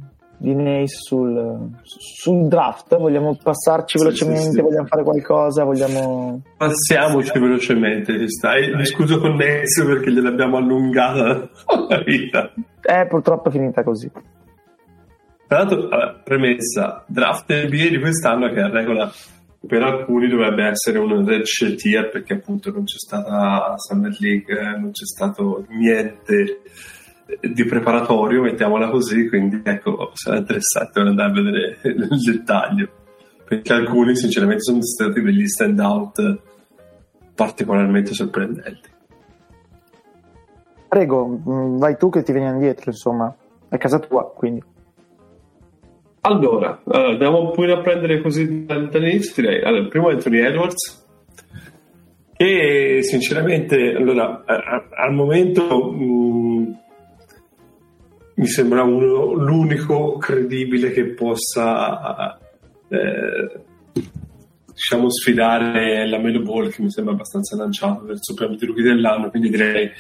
di 0.43 0.55
Nace 0.56 0.97
sul, 0.98 1.70
sul, 1.82 2.48
draft. 2.48 2.97
Vogliamo 2.98 3.39
passarci 3.40 3.97
sì, 3.97 4.05
velocemente? 4.05 4.43
Sì, 4.43 4.51
sì. 4.51 4.60
Vogliamo 4.60 4.86
fare 4.86 5.05
qualcosa? 5.05 5.62
Vogliamo... 5.62 6.43
Passiamoci 6.56 7.39
velocemente. 7.39 8.28
Stai. 8.28 8.74
Mi 8.74 8.84
scuso 8.84 9.20
con 9.20 9.36
Nace 9.36 9.84
perché 9.86 10.10
gliel'abbiamo 10.10 10.56
allungata 10.56 11.48
la 11.89 12.02
vita. 12.05 12.52
Eh, 12.82 13.06
purtroppo 13.06 13.48
è 13.48 13.52
finita 13.52 13.84
così. 13.84 14.10
Tra 15.47 15.59
l'altro, 15.59 15.89
premessa, 16.24 17.05
draft 17.06 17.52
NBA 17.52 17.89
di 17.90 18.01
quest'anno 18.01 18.51
che 18.51 18.60
a 18.60 18.68
regola 18.68 19.10
per 19.66 19.82
alcuni 19.82 20.28
dovrebbe 20.28 20.64
essere 20.64 20.98
un 20.98 21.24
red 21.24 21.44
tier 21.76 22.10
perché 22.10 22.34
appunto 22.34 22.70
non 22.70 22.84
c'è 22.84 22.98
stata 22.98 23.74
Summer 23.76 24.14
League, 24.18 24.59
eh, 24.59 24.78
non 24.78 24.90
c'è 24.90 25.05
stato 25.05 25.64
niente 25.68 26.62
di 27.40 27.64
preparatorio, 27.64 28.43
mettiamola 28.43 28.90
così, 28.90 29.28
quindi 29.28 29.60
ecco, 29.62 30.10
sarà 30.14 30.39
interessante 30.39 31.01
andare 31.01 31.30
a 31.30 31.32
vedere 31.32 31.78
il 31.84 32.20
dettaglio, 32.20 32.89
perché 33.44 33.72
alcuni 33.72 34.16
sinceramente 34.16 34.62
sono 34.62 34.82
stati 34.82 35.20
degli 35.22 35.47
stand 35.47 35.78
out 35.78 36.40
particolarmente 37.34 38.12
sorprendenti. 38.12 38.90
Prego, 40.89 41.26
mm, 41.26 41.78
vai 41.78 41.97
tu 41.97 42.10
che 42.10 42.22
ti 42.22 42.32
vieni 42.32 42.51
indietro, 42.51 42.90
insomma, 42.90 43.34
è 43.68 43.78
casa 43.78 43.98
tua, 43.98 44.30
quindi. 44.30 44.62
Allora, 46.24 46.81
allora 46.86 47.11
andiamo 47.11 47.51
po' 47.51 47.65
a 47.65 47.81
prendere 47.81 48.20
così 48.20 48.65
dall'inizio, 48.65 49.43
direi. 49.43 49.61
Allora, 49.62 49.89
primo 49.89 50.09
Anthony 50.09 50.39
Edwards, 50.39 51.05
che 52.36 53.01
sinceramente, 53.03 53.93
allora, 53.97 54.44
al 54.47 55.12
momento 55.15 55.90
mh, 55.90 56.05
mm, 56.05 56.73
mi 58.35 58.47
sembra 58.47 58.85
uno, 58.85 59.32
l'unico 59.32 60.16
credibile 60.19 60.93
che 60.93 61.07
possa 61.07 62.39
eh, 62.89 63.61
diciamo 64.73 65.11
sfidare 65.11 66.09
la 66.09 66.19
Melo 66.19 66.43
Ball 66.43 66.70
che 66.70 66.82
mi 66.82 66.90
sembra 66.90 67.15
abbastanza 67.15 67.57
lanciato 67.57 68.05
verso 68.05 68.31
il 68.31 68.39
premio 68.39 68.57
di 68.57 68.66
rookie 68.66 68.82
dell'anno 68.82 69.28
quindi 69.28 69.51
direi 69.51 69.90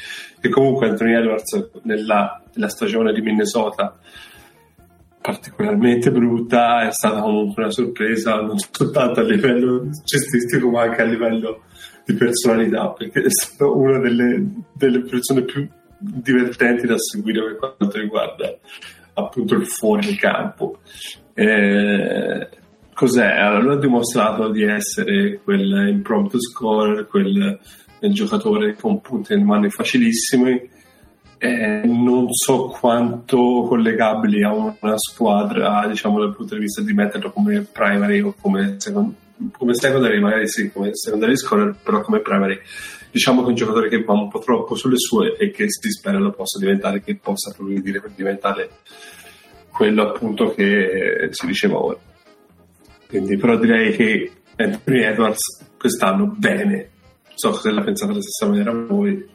che 0.40 0.48
comunque 0.48 0.88
Anthony 0.88 1.14
Edwards 1.14 1.70
nella, 1.82 2.42
nella 2.54 2.68
stagione 2.68 3.12
di 3.12 3.20
Minnesota 3.20 3.98
particolarmente 5.22 6.10
brutta 6.10 6.86
è 6.86 6.92
stata 6.92 7.20
comunque 7.20 7.62
una 7.62 7.72
sorpresa 7.72 8.40
non 8.40 8.58
soltanto 8.58 9.20
a 9.20 9.22
livello 9.22 9.88
cestistico 10.04 10.68
ma 10.68 10.82
anche 10.82 11.02
a 11.02 11.06
livello 11.06 11.62
di 12.04 12.14
personalità 12.14 12.90
perché 12.90 13.22
è 13.22 13.30
stato 13.30 13.76
una 13.76 13.98
delle, 13.98 14.44
delle 14.74 15.00
persone 15.02 15.44
più 15.44 15.66
divertenti 15.98 16.86
da 16.86 16.98
seguire 16.98 17.44
per 17.44 17.56
quanto 17.56 17.98
riguarda 17.98 18.58
appunto 19.14 19.54
il 19.54 19.66
fuori 19.66 20.14
campo. 20.16 20.80
Eh, 21.34 22.48
cos'è? 22.92 23.26
Allora 23.26 23.74
ha 23.74 23.78
dimostrato 23.78 24.50
di 24.50 24.64
essere 24.64 25.40
quel 25.42 25.88
impromptu 25.88 26.40
scorer, 26.40 27.06
quel, 27.06 27.58
giocatore 28.00 28.74
con 28.74 29.00
punti 29.00 29.32
nelle 29.32 29.44
mani 29.44 29.70
facilissimi. 29.70 30.70
Eh, 31.44 31.82
non 31.86 32.28
so 32.30 32.68
quanto 32.68 33.66
collegabili 33.66 34.44
a 34.44 34.52
una 34.52 34.96
squadra, 34.96 35.84
diciamo 35.88 36.20
dal 36.20 36.36
punto 36.36 36.54
di 36.54 36.60
vista 36.60 36.82
di 36.82 36.92
metterlo 36.92 37.32
come 37.32 37.62
primary 37.62 38.20
o 38.20 38.32
come, 38.40 38.76
second, 38.78 39.12
come 39.50 39.74
secondary, 39.74 40.20
magari 40.20 40.46
sì, 40.46 40.70
come 40.70 40.90
secondary 40.92 41.36
scorer, 41.36 41.74
però 41.82 42.00
come 42.02 42.20
primary 42.20 42.60
diciamo 43.10 43.40
che 43.40 43.46
è 43.46 43.48
un 43.48 43.54
giocatore 43.56 43.88
che 43.88 44.04
va 44.04 44.12
un 44.12 44.28
po' 44.28 44.38
troppo 44.38 44.76
sulle 44.76 44.98
sue 44.98 45.36
e 45.36 45.50
che 45.50 45.64
si 45.66 45.90
spera 45.90 46.20
lo 46.20 46.30
possa 46.30 46.60
diventare, 46.60 47.02
che 47.02 47.16
possa 47.16 47.52
progredire 47.52 48.00
per 48.00 48.12
diventare 48.14 48.70
quello 49.72 50.10
appunto 50.10 50.54
che 50.54 51.28
si 51.32 51.46
diceva 51.46 51.82
ora. 51.82 51.98
Quindi, 53.08 53.36
però 53.36 53.56
direi 53.56 53.96
che 53.96 54.30
Anthony 54.54 55.00
Edwards 55.02 55.72
quest'anno 55.76 56.26
bene. 56.36 56.90
Non 57.26 57.34
so 57.34 57.52
se 57.54 57.72
la 57.72 57.82
pensate 57.82 58.12
alla 58.12 58.22
stessa 58.22 58.46
maniera 58.46 58.72
voi. 58.72 59.31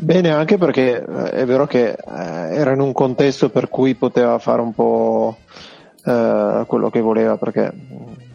Bene 0.00 0.30
anche 0.30 0.58
perché 0.58 1.04
eh, 1.04 1.30
è 1.30 1.44
vero 1.44 1.66
che 1.66 1.88
eh, 1.88 1.96
era 2.06 2.72
in 2.72 2.80
un 2.80 2.92
contesto 2.92 3.50
per 3.50 3.68
cui 3.68 3.96
poteva 3.96 4.38
fare 4.38 4.60
un 4.60 4.72
po' 4.72 5.38
eh, 6.04 6.64
quello 6.66 6.88
che 6.88 7.00
voleva 7.00 7.36
perché 7.36 7.72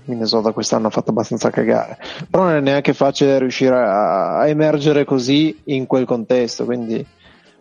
Minnesota 0.06 0.52
quest'anno 0.52 0.88
ha 0.88 0.90
fatto 0.90 1.12
abbastanza 1.12 1.50
cagare, 1.50 1.98
però 2.30 2.44
non 2.44 2.56
è 2.56 2.60
neanche 2.60 2.94
facile 2.94 3.40
riuscire 3.40 3.76
a, 3.76 4.40
a 4.40 4.48
emergere 4.48 5.06
così 5.06 5.62
in 5.66 5.88
quel 5.88 6.06
contesto, 6.06 6.66
quindi 6.66 7.06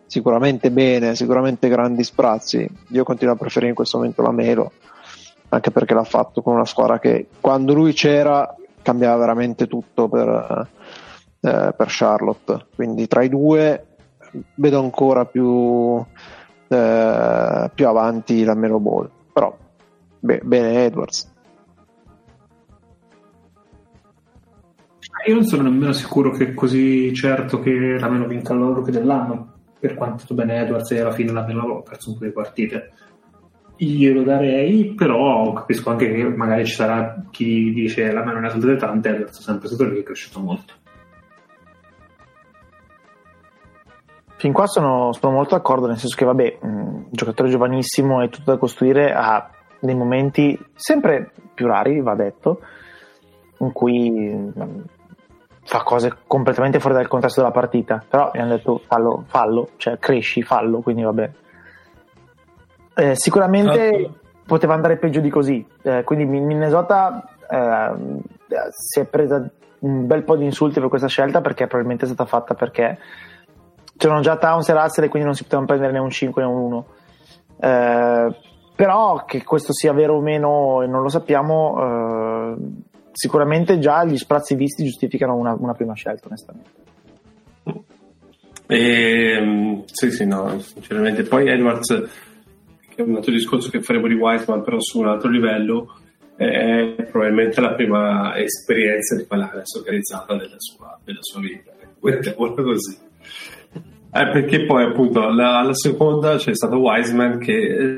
sicuramente 0.05 0.69
bene, 0.69 1.15
sicuramente 1.15 1.69
grandi 1.69 2.03
sprazzi. 2.03 2.67
Io 2.89 3.03
continuo 3.03 3.35
a 3.35 3.37
preferire 3.37 3.69
in 3.69 3.75
questo 3.75 3.97
momento 3.97 4.21
la 4.21 4.31
Melo, 4.31 4.73
anche 5.49 5.71
perché 5.71 5.93
l'ha 5.93 6.03
fatto 6.03 6.41
con 6.41 6.55
una 6.55 6.65
squadra 6.65 6.99
che 6.99 7.27
quando 7.39 7.73
lui 7.73 7.93
c'era 7.93 8.53
cambiava 8.81 9.15
veramente 9.15 9.67
tutto 9.67 10.09
per, 10.09 10.67
eh, 11.39 11.73
per 11.75 11.87
Charlotte. 11.87 12.65
Quindi 12.75 13.07
tra 13.07 13.23
i 13.23 13.29
due 13.29 13.85
vedo 14.55 14.79
ancora 14.79 15.25
più 15.25 16.03
eh, 16.67 17.71
più 17.73 17.87
avanti 17.87 18.43
la 18.43 18.55
Melo 18.55 18.79
Ball. 18.79 19.09
Però 19.31 19.55
beh, 20.19 20.41
bene 20.43 20.85
Edwards. 20.85 21.31
Io 25.25 25.35
non 25.35 25.45
sono 25.45 25.63
nemmeno 25.63 25.93
sicuro 25.93 26.31
che 26.31 26.49
è 26.49 26.53
così 26.53 27.13
certo 27.13 27.59
che 27.59 27.71
la 27.71 28.09
Melo 28.09 28.27
vinca 28.27 28.53
il 28.53 28.59
rookie 28.59 28.91
dell'anno, 28.91 29.53
per 29.79 29.93
quanto 29.93 30.33
bene 30.33 30.61
Edwards 30.61 30.91
e 30.91 30.99
alla 30.99 31.11
fine 31.11 31.31
la 31.31 31.45
Melo 31.45 31.77
ha 31.77 31.81
perso 31.81 32.11
un 32.11 32.17
po' 32.17 32.25
di 32.25 32.31
partite. 32.31 32.91
Glielo 33.77 34.23
darei, 34.23 34.93
però 34.95 35.53
capisco 35.53 35.89
anche 35.91 36.11
che 36.11 36.23
magari 36.23 36.65
ci 36.65 36.73
sarà 36.73 37.25
chi 37.31 37.71
dice 37.71 38.11
la 38.11 38.23
Melo 38.23 38.39
ne 38.39 38.47
ha 38.47 38.49
saltate 38.49 38.75
tante, 38.75 39.09
è 39.09 39.25
sempre 39.29 39.67
stato 39.67 39.85
lì, 39.85 39.99
è 39.99 40.03
cresciuto 40.03 40.39
molto. 40.41 40.73
Fin 44.43 44.51
qua 44.51 44.67
sono, 44.67 45.13
sono 45.13 45.31
molto 45.31 45.55
d'accordo, 45.55 45.87
nel 45.87 45.97
senso 45.97 46.17
che, 46.17 46.25
vabbè, 46.25 46.57
un 46.63 47.05
giocatore 47.11 47.47
giovanissimo 47.47 48.21
e 48.21 48.27
tutto 48.27 48.51
da 48.51 48.57
costruire 48.57 49.13
ha 49.13 49.49
dei 49.79 49.95
momenti 49.95 50.59
sempre 50.75 51.31
più 51.53 51.65
rari, 51.65 52.01
va 52.01 52.13
detto, 52.13 52.59
in 53.59 53.71
cui 53.71 54.09
mh, 54.11 54.83
fa 55.63 55.83
cose 55.83 56.17
completamente 56.27 56.81
fuori 56.81 56.97
dal 56.97 57.07
contesto 57.07 57.39
della 57.39 57.53
partita. 57.53 58.03
Però 58.05 58.31
mi 58.33 58.41
hanno 58.41 58.57
detto 58.57 58.81
fallo, 58.85 59.23
fallo, 59.27 59.69
cioè 59.77 59.97
cresci, 59.97 60.41
fallo, 60.41 60.81
quindi 60.81 61.03
vabbè. 61.03 61.31
Eh, 62.95 63.15
sicuramente 63.15 64.11
poteva 64.45 64.73
andare 64.73 64.97
peggio 64.97 65.21
di 65.21 65.29
così. 65.29 65.65
Eh, 65.83 66.03
quindi 66.03 66.25
Minnesota 66.25 67.29
eh, 67.49 67.93
si 68.71 68.99
è 68.99 69.05
presa 69.05 69.49
un 69.79 70.05
bel 70.05 70.23
po' 70.23 70.35
di 70.35 70.43
insulti 70.43 70.81
per 70.81 70.89
questa 70.89 71.07
scelta 71.07 71.39
perché 71.39 71.65
probabilmente 71.65 72.03
è 72.03 72.07
stata 72.09 72.25
fatta 72.25 72.55
perché 72.55 72.97
c'erano 73.97 74.21
già 74.21 74.37
Towns 74.37 74.67
e 74.69 74.73
Russell 74.73 75.05
e 75.05 75.09
quindi 75.09 75.27
non 75.27 75.35
si 75.35 75.43
potevano 75.43 75.67
prendere 75.67 75.91
né 75.91 75.99
un 75.99 76.09
5 76.09 76.41
né 76.41 76.47
un 76.47 76.57
1 76.57 76.85
eh, 77.59 78.35
però 78.75 79.23
che 79.25 79.43
questo 79.43 79.71
sia 79.71 79.93
vero 79.93 80.17
o 80.17 80.21
meno 80.21 80.83
non 80.85 81.01
lo 81.01 81.09
sappiamo 81.09 81.77
eh, 81.79 82.55
sicuramente 83.11 83.79
già 83.79 84.03
gli 84.03 84.17
sprazzi 84.17 84.55
visti 84.55 84.83
giustificano 84.83 85.35
una, 85.35 85.55
una 85.57 85.73
prima 85.73 85.93
scelta 85.93 86.27
onestamente. 86.27 86.81
E, 88.67 89.83
sì 89.85 90.11
sì 90.11 90.25
no 90.25 90.59
sinceramente. 90.59 91.23
Poi 91.23 91.47
Edwards 91.47 91.87
che 92.89 93.01
è 93.01 93.05
un 93.05 93.15
altro 93.15 93.31
discorso 93.31 93.69
che 93.69 93.81
faremo 93.81 94.07
di 94.07 94.15
Wiseman 94.15 94.63
però 94.63 94.77
su 94.79 94.99
un 94.99 95.07
altro 95.07 95.29
livello 95.29 95.99
è 96.35 96.95
probabilmente 97.09 97.61
la 97.61 97.75
prima 97.75 98.35
esperienza 98.37 99.15
di 99.15 99.23
pallacanestro 99.23 99.81
organizzata 99.81 100.35
della 100.35 100.57
sua, 100.57 100.99
della 101.03 101.21
sua 101.21 101.39
vita. 101.39 101.71
Mettiamola 101.99 102.61
così 102.61 102.97
eh, 104.15 104.29
perché 104.31 104.65
poi 104.65 104.83
appunto 104.83 105.23
alla, 105.23 105.57
alla 105.57 105.73
seconda 105.73 106.35
c'è 106.35 106.53
stato 106.53 106.77
Wiseman 106.77 107.39
che, 107.39 107.97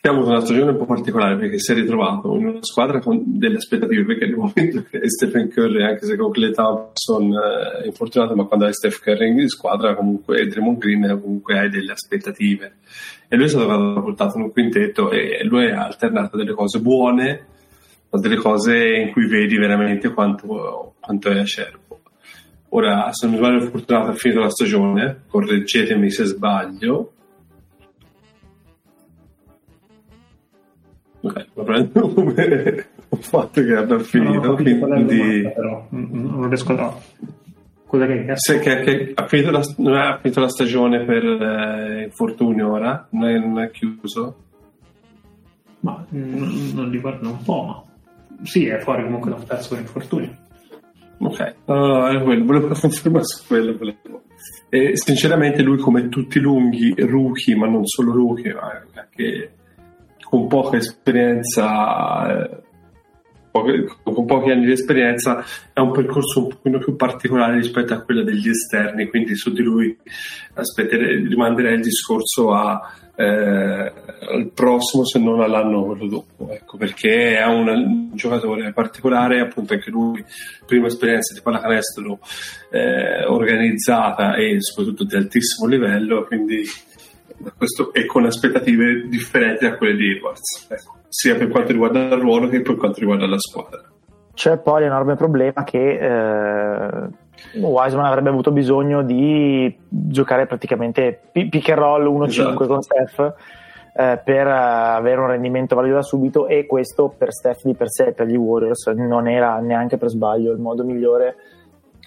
che 0.00 0.08
ha 0.08 0.10
avuto 0.10 0.30
una 0.30 0.40
stagione 0.40 0.70
un 0.70 0.78
po' 0.78 0.86
particolare 0.86 1.36
perché 1.36 1.58
si 1.58 1.72
è 1.72 1.74
ritrovato 1.74 2.34
in 2.36 2.46
una 2.46 2.62
squadra 2.62 3.00
con 3.00 3.22
delle 3.26 3.56
aspettative 3.58 4.06
perché 4.06 4.24
nel 4.24 4.36
momento 4.36 4.82
che 4.88 5.00
Stephen 5.10 5.50
Curry 5.50 5.82
anche 5.82 6.06
se 6.06 6.16
con 6.16 6.30
Clay 6.30 6.52
Thompson 6.52 7.32
eh, 7.34 7.82
è 7.82 7.86
infortunato 7.86 8.34
ma 8.34 8.44
quando 8.44 8.64
hai 8.64 8.72
Stephen 8.72 8.98
Curry 9.02 9.42
in 9.42 9.48
squadra 9.48 9.94
comunque 9.94 10.40
e 10.40 10.46
Draymond 10.46 10.78
Green 10.78 11.20
comunque 11.20 11.58
hai 11.58 11.68
delle 11.68 11.92
aspettative. 11.92 12.76
E 13.28 13.36
lui 13.36 13.44
è 13.44 13.48
stato 13.48 14.00
portato 14.00 14.38
in 14.38 14.44
un 14.44 14.52
quintetto 14.52 15.10
e 15.10 15.44
lui 15.44 15.70
ha 15.70 15.84
alternato 15.84 16.38
delle 16.38 16.54
cose 16.54 16.80
buone 16.80 17.46
a 18.08 18.18
delle 18.18 18.36
cose 18.36 18.74
in 18.74 19.12
cui 19.12 19.26
vedi 19.26 19.58
veramente 19.58 20.14
quanto, 20.14 20.94
quanto 20.98 21.28
è 21.28 21.38
acerbo 21.40 21.87
Ora, 22.70 23.10
se 23.12 23.26
non 23.26 23.34
mi 23.34 23.40
sbaglio, 23.40 23.70
fortunato 23.70 24.10
ha 24.10 24.14
finito 24.14 24.40
la 24.40 24.50
stagione, 24.50 25.22
correggetemi 25.28 26.10
se 26.10 26.24
sbaglio. 26.24 27.12
Ok, 31.20 31.46
lo 31.54 31.64
prendo 31.64 32.08
come 32.12 32.86
il 33.10 33.22
fatto 33.22 33.62
che 33.62 33.74
abbia 33.74 33.98
finito, 34.00 34.46
no, 34.46 34.54
quindi... 34.54 34.78
Domanda, 34.78 35.50
però, 35.50 35.86
non 35.90 36.48
riesco 36.48 36.72
a... 36.74 36.98
Cosa 37.86 38.06
che, 38.06 38.32
Se, 38.34 38.58
che, 38.58 38.80
che 38.80 39.12
ha, 39.14 39.26
finito 39.26 39.50
la, 39.50 39.62
non 39.78 39.94
ha 39.94 40.18
finito 40.18 40.40
la 40.40 40.48
stagione 40.50 41.06
per 41.06 41.24
eh, 41.24 42.02
infortunio 42.04 42.70
ora? 42.70 43.08
Non 43.12 43.28
è, 43.30 43.38
non 43.38 43.60
è 43.60 43.70
chiuso? 43.70 44.36
Ma 45.80 46.04
non, 46.10 46.70
non 46.74 46.90
li 46.90 47.00
guardo 47.00 47.30
un 47.30 47.42
po', 47.42 47.62
ma 47.62 47.82
sì, 48.42 48.66
è 48.66 48.78
fuori 48.80 49.04
comunque 49.04 49.30
da 49.30 49.36
un 49.36 49.44
pezzo 49.44 49.70
per 49.70 49.80
infortunio. 49.80 50.36
Ok, 51.20 51.54
uh, 51.64 52.22
quello, 52.22 52.44
volevo 52.44 52.68
confermare 52.80 53.24
su 53.24 53.46
quello. 53.46 53.76
Volevo. 53.76 54.22
E, 54.68 54.96
sinceramente 54.96 55.62
lui 55.62 55.78
come 55.78 56.08
tutti 56.08 56.38
i 56.38 56.40
lunghi, 56.40 56.94
rookie, 56.96 57.56
ma 57.56 57.66
non 57.66 57.86
solo 57.86 58.12
rookie, 58.12 58.54
ma 58.54 58.82
anche 58.94 59.52
con 60.22 60.46
poca 60.46 60.76
esperienza, 60.76 62.42
eh, 62.42 62.62
con 63.50 64.26
pochi 64.26 64.50
anni 64.50 64.66
di 64.66 64.72
esperienza, 64.72 65.42
è 65.72 65.80
un 65.80 65.90
percorso 65.90 66.40
un 66.42 66.48
pochino 66.48 66.78
più 66.78 66.94
particolare 66.96 67.54
rispetto 67.54 67.94
a 67.94 68.02
quello 68.02 68.22
degli 68.22 68.48
esterni, 68.48 69.08
quindi 69.08 69.34
su 69.34 69.52
di 69.52 69.62
lui 69.62 69.96
rimanderei 70.54 71.74
il 71.74 71.82
discorso 71.82 72.52
a 72.52 72.92
eh, 73.20 73.92
al 74.30 74.50
prossimo 74.54 75.04
se 75.04 75.18
non 75.18 75.40
all'anno 75.40 75.96
dopo 76.08 76.52
ecco, 76.52 76.76
perché 76.76 77.36
è 77.36 77.44
un 77.46 78.10
giocatore 78.14 78.72
particolare 78.72 79.40
appunto 79.40 79.72
anche 79.72 79.90
lui 79.90 80.24
prima 80.64 80.86
esperienza 80.86 81.34
di 81.34 81.40
pallacanestro 81.40 82.20
eh, 82.70 83.24
organizzata 83.26 84.36
e 84.36 84.60
soprattutto 84.60 85.02
di 85.02 85.16
altissimo 85.16 85.68
livello 85.68 86.26
quindi 86.26 86.62
questo, 87.56 87.92
e 87.92 88.06
con 88.06 88.24
aspettative 88.24 89.08
differenti 89.08 89.64
da 89.68 89.76
quelle 89.76 89.96
di 89.96 90.12
Edwards 90.12 90.68
ecco, 90.70 90.98
sia 91.08 91.34
per 91.34 91.48
quanto 91.48 91.72
riguarda 91.72 92.14
il 92.14 92.20
ruolo 92.20 92.48
che 92.48 92.62
per 92.62 92.76
quanto 92.76 93.00
riguarda 93.00 93.26
la 93.26 93.38
squadra. 93.38 93.82
C'è 94.32 94.58
poi 94.58 94.82
l'enorme 94.82 95.16
problema 95.16 95.64
che 95.64 95.98
eh, 95.98 97.08
Wiseman 97.54 98.04
avrebbe 98.04 98.28
avuto 98.28 98.50
bisogno 98.50 99.02
di 99.02 99.74
giocare 99.88 100.46
praticamente 100.46 101.20
pick 101.32 101.68
and 101.70 101.78
roll 101.78 102.06
1-5 102.06 102.26
esatto. 102.26 102.66
con 102.66 102.82
Steph 102.82 103.34
eh, 103.94 104.20
per 104.22 104.46
avere 104.46 105.20
un 105.20 105.26
rendimento 105.26 105.74
valido 105.74 105.96
da 105.96 106.02
subito 106.02 106.46
e 106.46 106.66
questo 106.66 107.12
per 107.16 107.32
Steph 107.32 107.62
di 107.64 107.74
per 107.74 107.90
sé, 107.90 108.12
per 108.12 108.26
gli 108.26 108.36
Warriors, 108.36 108.86
non 108.88 109.26
era 109.26 109.58
neanche 109.58 109.96
per 109.96 110.08
sbaglio 110.08 110.52
il 110.52 110.60
modo 110.60 110.84
migliore 110.84 111.34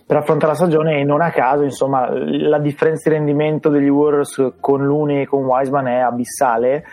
per 0.06 0.20
affrontare 0.20 0.52
la 0.52 0.58
stagione 0.58 1.00
e 1.00 1.04
non 1.06 1.22
a 1.22 1.30
caso 1.30 1.64
insomma 1.64 2.10
la 2.10 2.60
differenza 2.60 3.10
di 3.10 3.16
rendimento 3.16 3.70
degli 3.70 3.88
Warriors 3.88 4.56
con 4.60 4.86
Looney 4.86 5.22
e 5.22 5.26
con 5.26 5.46
Wiseman 5.46 5.88
è 5.88 6.00
abissale 6.00 6.84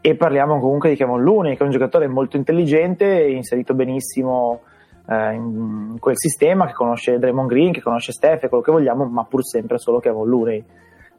e 0.00 0.14
parliamo 0.14 0.60
comunque 0.60 0.90
di 0.90 0.94
Kevin 0.94 1.22
Looney 1.22 1.56
che 1.56 1.62
è 1.62 1.64
un 1.64 1.72
giocatore 1.72 2.06
molto 2.06 2.36
intelligente 2.36 3.04
inserito 3.06 3.74
benissimo 3.74 4.60
eh, 5.08 5.34
in 5.34 5.96
quel 5.98 6.16
sistema, 6.16 6.66
che 6.66 6.74
conosce 6.74 7.18
Draymond 7.18 7.48
Green, 7.48 7.72
che 7.72 7.80
conosce 7.80 8.12
Steph 8.12 8.44
e 8.44 8.48
quello 8.48 8.62
che 8.62 8.72
vogliamo, 8.72 9.04
ma 9.06 9.24
pur 9.24 9.42
sempre 9.42 9.78
solo 9.78 10.00
che 10.00 10.10
Kevin 10.10 10.28
Looney. 10.28 10.64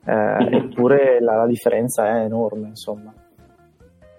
Eh, 0.06 0.58
eppure 0.58 1.20
la, 1.20 1.36
la, 1.38 1.48
differenza 1.48 2.06
è 2.08 2.24
enorme, 2.24 2.68
insomma. 2.70 3.14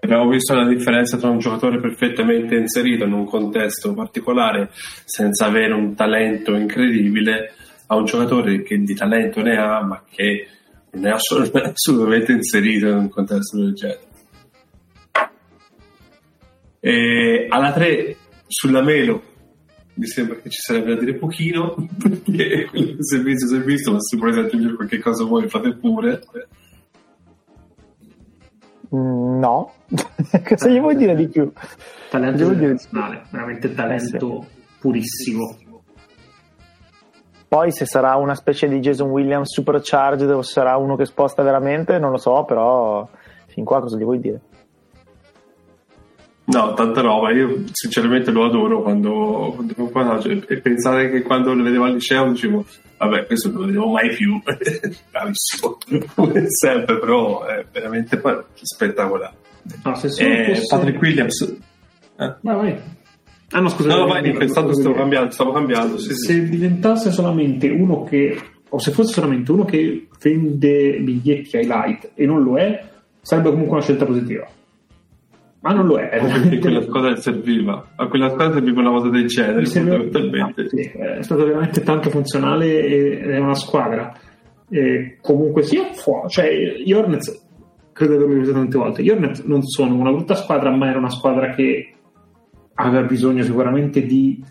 Abbiamo 0.01 0.29
visto 0.29 0.53
la 0.55 0.67
differenza 0.67 1.17
tra 1.17 1.29
un 1.29 1.39
giocatore 1.39 1.79
perfettamente 1.79 2.55
inserito 2.55 3.05
in 3.05 3.13
un 3.13 3.25
contesto 3.25 3.93
particolare 3.93 4.69
senza 4.71 5.45
avere 5.45 5.73
un 5.73 5.93
talento 5.95 6.55
incredibile 6.55 7.53
a 7.87 7.95
un 7.95 8.05
giocatore 8.05 8.63
che 8.63 8.77
di 8.77 8.95
talento 8.95 9.41
ne 9.41 9.57
ha 9.57 9.83
ma 9.83 10.03
che 10.09 10.47
non 10.91 11.05
è 11.05 11.11
assolutamente 11.13 12.31
inserito 12.31 12.87
in 12.87 12.97
un 12.97 13.09
contesto 13.09 13.57
del 13.57 13.73
genere. 13.73 14.09
E 16.79 17.45
alla 17.47 17.71
3 17.71 18.15
sulla 18.47 18.81
Melo 18.81 19.30
mi 20.01 20.07
sembra 20.07 20.35
che 20.37 20.49
ci 20.49 20.59
sarebbe 20.59 20.95
da 20.95 20.99
dire 20.99 21.13
pochino 21.13 21.75
perché 22.01 22.65
quello 22.65 22.95
che 22.95 23.03
si 23.03 23.17
è 23.17 23.59
visto 23.59 23.91
ma 23.91 23.99
se 23.99 24.17
volete 24.17 24.39
aggiungere 24.39 24.73
qualche 24.73 24.97
cosa 24.97 25.25
voi 25.25 25.47
fate 25.47 25.75
pure 25.75 26.23
mm, 28.95 29.37
no 29.37 29.73
cosa 30.43 30.69
gli 30.69 30.79
vuoi 30.79 30.95
dire 30.95 31.15
di 31.15 31.27
più? 31.27 31.51
talento 32.09 32.49
generazionale 32.49 33.25
veramente 33.29 33.75
talento 33.75 34.47
sì. 34.49 34.77
purissimo 34.79 35.59
poi 37.47 37.71
se 37.71 37.85
sarà 37.85 38.15
una 38.15 38.33
specie 38.33 38.67
di 38.67 38.79
Jason 38.79 39.11
Williams 39.11 39.53
supercharged 39.53 40.31
o 40.31 40.41
sarà 40.41 40.77
uno 40.77 40.95
che 40.95 41.05
sposta 41.05 41.43
veramente 41.43 41.99
non 41.99 42.09
lo 42.09 42.17
so 42.17 42.43
però 42.43 43.07
fin 43.45 43.63
qua 43.63 43.81
cosa 43.81 43.97
gli 43.97 44.03
vuoi 44.03 44.19
dire? 44.19 44.41
No, 46.45 46.73
tanta 46.73 47.01
roba. 47.01 47.31
Io 47.31 47.63
sinceramente 47.71 48.31
lo 48.31 48.45
adoro 48.45 48.81
quando, 48.81 49.53
quando, 49.55 49.73
quando 49.89 50.29
e 50.47 50.59
pensare 50.59 51.09
che 51.09 51.21
quando 51.21 51.53
lo 51.53 51.63
vedevo 51.63 51.85
al 51.85 51.93
liceo 51.93 52.29
dicevo, 52.31 52.65
vabbè, 52.97 53.25
questo 53.25 53.49
non 53.51 53.61
lo 53.61 53.65
vedevo 53.67 53.91
mai 53.91 54.09
più. 54.15 54.41
Bravissimo, 55.11 55.77
come 56.15 56.45
sempre, 56.47 56.99
però 56.99 57.45
è 57.45 57.65
veramente 57.71 58.21
spettacolare. 58.53 59.35
No, 59.83 59.95
se 59.95 60.07
eh, 60.07 60.51
posso... 60.53 60.75
Patrick 60.75 61.01
Williams. 61.01 61.41
Eh? 62.17 62.35
Vai, 62.41 62.55
vai. 62.55 62.79
Ah 63.51 63.59
no, 63.59 63.69
scusa. 63.69 63.95
No, 63.95 64.07
vai, 64.07 64.27
intanto 64.27 64.73
stavo 64.73 64.95
cambiando, 64.95 65.31
stavo 65.31 65.51
cambiando. 65.51 65.97
Sì, 65.97 66.13
se 66.13 66.33
sì. 66.33 66.49
diventasse 66.49 67.11
solamente 67.11 67.69
uno 67.69 68.03
che 68.03 68.37
o 68.73 68.79
se 68.79 68.91
fosse 68.91 69.13
solamente 69.13 69.51
uno 69.51 69.65
che 69.65 70.07
vende 70.21 70.99
biglietti 71.01 71.57
highlight 71.57 72.11
e 72.15 72.25
non 72.25 72.41
lo 72.41 72.57
è, 72.57 72.81
sarebbe 73.21 73.49
comunque 73.49 73.75
una 73.75 73.83
scelta 73.83 74.05
positiva. 74.05 74.47
Ma 75.61 75.73
non 75.73 75.85
lo 75.85 75.97
è. 75.97 76.09
Perché 76.09 76.59
quella 76.59 76.81
squadra 76.85 77.15
serviva. 77.15 77.91
A 77.95 78.07
quella 78.07 78.29
squadra 78.29 78.53
serviva 78.53 78.81
una 78.81 78.89
cosa 78.89 79.09
del 79.09 79.27
genere. 79.27 79.65
Fondamentalmente. 79.65 80.69
Sì, 80.69 80.81
è 80.81 81.21
stato 81.21 81.45
veramente 81.45 81.81
tanto 81.83 82.09
funzionale 82.09 82.83
ed 82.83 83.29
è 83.29 83.37
una 83.37 83.53
squadra. 83.53 84.11
E 84.69 85.17
comunque 85.21 85.61
sia 85.63 85.93
fuori. 85.93 86.29
Cioè, 86.29 86.49
gli 86.83 86.91
Hornets, 86.91 87.47
credo 87.91 88.17
che 88.17 88.23
averlo 88.23 88.41
detto 88.41 88.53
tante 88.53 88.77
volte, 88.77 89.03
gli 89.03 89.09
Hornets 89.09 89.43
non 89.43 89.61
sono 89.63 89.95
una 89.95 90.11
brutta 90.11 90.33
squadra, 90.35 90.75
ma 90.75 90.89
era 90.89 90.97
una 90.97 91.09
squadra 91.11 91.53
che 91.53 91.93
aveva 92.73 93.05
bisogno 93.05 93.43
sicuramente 93.43 94.03
di 94.03 94.43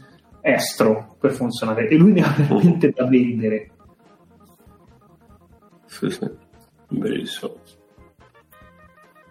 estro 0.43 1.17
per 1.19 1.33
funzionare. 1.33 1.89
E 1.89 1.97
lui 1.97 2.13
ne 2.13 2.23
ha 2.23 2.33
veramente 2.37 2.93
da 2.95 3.05
vendere. 3.07 3.71
Sì, 5.87 6.09
sì. 6.09 6.31
Bellissimo 6.87 7.55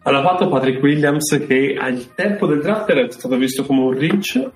aveva 0.09 0.29
fatto 0.29 0.49
Patrick 0.49 0.81
Williams 0.81 1.45
che 1.47 1.75
al 1.79 2.13
tempo 2.15 2.47
del 2.47 2.61
draft 2.61 2.89
era 2.89 3.09
stato 3.11 3.35
visto 3.37 3.63
come 3.63 3.81
un 3.81 3.97
reach 3.97 4.51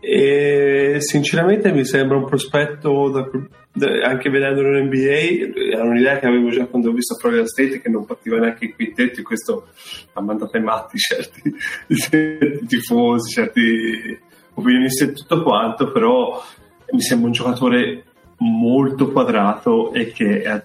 e 0.00 0.96
sinceramente 0.98 1.72
mi 1.72 1.84
sembra 1.84 2.16
un 2.16 2.24
prospetto 2.24 3.08
da, 3.10 3.30
da, 3.72 4.08
anche 4.08 4.30
vedendolo 4.30 4.76
in 4.76 4.86
NBA 4.86 5.72
era 5.72 5.84
un'idea 5.84 6.18
che 6.18 6.26
avevo 6.26 6.50
già 6.50 6.66
quando 6.66 6.90
ho 6.90 6.92
visto 6.92 7.14
Florida 7.14 7.46
State 7.46 7.80
che 7.80 7.88
non 7.88 8.04
partiva 8.04 8.38
neanche 8.38 8.64
in 8.64 8.74
quintetti 8.74 9.22
questo 9.22 9.68
ha 10.14 10.20
mandato 10.20 10.56
ai 10.56 10.62
matti 10.62 10.98
certi, 10.98 11.54
certi 11.94 12.66
tifosi 12.66 13.30
certi 13.30 14.18
opinionisti 14.54 15.04
e 15.04 15.12
tutto 15.12 15.42
quanto 15.42 15.92
però 15.92 16.42
mi 16.90 17.00
sembra 17.00 17.26
un 17.28 17.32
giocatore 17.32 18.04
molto 18.38 19.12
quadrato 19.12 19.92
e 19.92 20.10
che 20.10 20.42
è, 20.42 20.62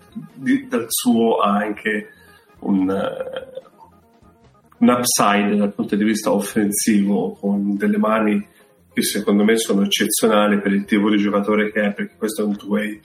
dal 0.68 0.86
suo 0.88 1.38
ha 1.38 1.58
anche 1.58 2.10
un, 2.60 2.90
un 4.80 4.90
upside 4.90 5.56
dal 5.56 5.74
punto 5.74 5.95
di 5.95 6.04
vista 6.04 6.32
offensivo 6.32 7.32
con 7.40 7.76
delle 7.76 7.98
mani 7.98 8.45
che 8.94 9.04
secondo 9.04 9.44
me 9.44 9.58
sono 9.58 9.84
eccezionali 9.84 10.60
per 10.60 10.74
il 10.74 10.86
tipo 10.86 11.10
di 11.10 11.18
giocatore 11.18 11.72
che 11.72 11.82
è 11.82 11.94
perché 11.94 12.16
questo 12.18 12.41
è 12.41 12.45
un 12.45 12.58
two-way, 12.58 12.99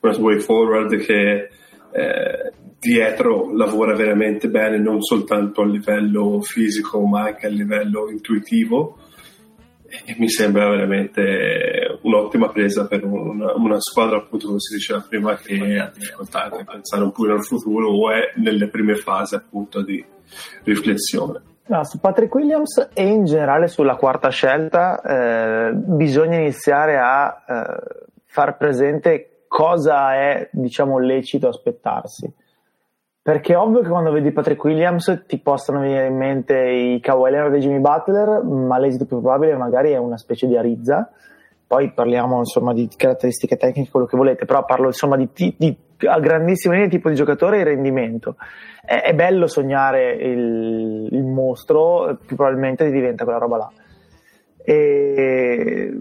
una 0.00 0.14
two-way 0.14 0.38
forward 0.38 0.96
che 0.98 1.48
eh, 1.92 2.52
dietro 2.78 3.54
lavora 3.54 3.94
veramente 3.94 4.48
bene 4.48 4.78
non 4.78 5.02
soltanto 5.02 5.62
a 5.62 5.66
livello 5.66 6.40
fisico 6.42 7.00
ma 7.06 7.22
anche 7.22 7.46
a 7.46 7.50
livello 7.50 8.08
intuitivo. 8.10 8.98
E 10.06 10.16
mi 10.16 10.30
sembra 10.30 10.70
veramente 10.70 11.98
un'ottima 12.02 12.48
presa 12.48 12.86
per 12.86 13.04
una, 13.04 13.52
una, 13.54 13.78
squadra 13.78 14.16
appunto 14.16 14.46
come 14.46 14.58
si 14.58 14.74
diceva 14.74 15.04
prima 15.06 15.36
che 15.36 15.76
ha 15.78 15.92
difficoltà 15.94 16.44
a 16.44 16.64
pensare 16.64 17.02
un 17.02 17.12
po' 17.12 17.30
al 17.30 17.44
futuro 17.44 17.90
o 17.90 18.10
è 18.10 18.32
nelle 18.36 18.68
prime 18.68 18.94
fasi 18.94 19.34
appunto 19.34 19.82
di 19.82 20.02
riflessione. 20.64 21.40
No, 21.66 21.84
su 21.84 22.00
Patrick 22.00 22.34
Williams 22.34 22.90
e 22.92 23.06
in 23.06 23.24
generale 23.24 23.68
sulla 23.68 23.96
quarta 23.96 24.28
scelta 24.30 25.00
eh, 25.00 25.72
bisogna 25.72 26.38
iniziare 26.38 26.98
a 26.98 27.44
eh, 27.46 28.06
far 28.26 28.56
presente 28.56 29.44
cosa 29.46 30.14
è 30.14 30.48
diciamo 30.50 30.98
lecito 30.98 31.46
aspettarsi 31.48 32.30
perché 33.22 33.52
è 33.52 33.56
ovvio 33.56 33.82
che 33.82 33.88
quando 33.88 34.10
vedi 34.10 34.32
Patrick 34.32 34.62
Williams 34.64 35.24
ti 35.28 35.38
possano 35.38 35.78
venire 35.80 36.06
in 36.06 36.16
mente 36.16 36.58
i 36.58 36.98
Kawhi 37.00 37.30
Leonard 37.30 37.54
e 37.54 37.58
Jimmy 37.60 37.78
Butler 37.78 38.42
ma 38.42 38.78
l'esito 38.78 39.04
più 39.04 39.20
probabile 39.20 39.56
magari 39.56 39.92
è 39.92 39.96
una 39.96 40.16
specie 40.16 40.48
di 40.48 40.56
Arizza 40.56 41.08
poi 41.72 41.90
parliamo 41.90 42.36
insomma 42.36 42.74
di 42.74 42.86
caratteristiche 42.94 43.56
tecniche 43.56 43.90
quello 43.90 44.04
che 44.04 44.14
volete 44.14 44.44
però 44.44 44.62
parlo 44.62 44.88
insomma 44.88 45.16
di, 45.16 45.26
di 45.56 45.74
a 46.06 46.20
grandissima 46.20 46.74
linea 46.74 46.90
tipo 46.90 47.08
di 47.08 47.14
giocatore 47.14 47.60
e 47.60 47.64
rendimento. 47.64 48.36
È, 48.84 49.00
è 49.00 49.14
bello 49.14 49.46
sognare 49.46 50.12
il, 50.12 51.08
il, 51.10 51.24
mostro, 51.24 52.18
più 52.26 52.36
probabilmente 52.36 52.90
diventa 52.90 53.24
quella 53.24 53.38
roba 53.38 53.56
là. 53.56 53.72
E, 54.62 55.94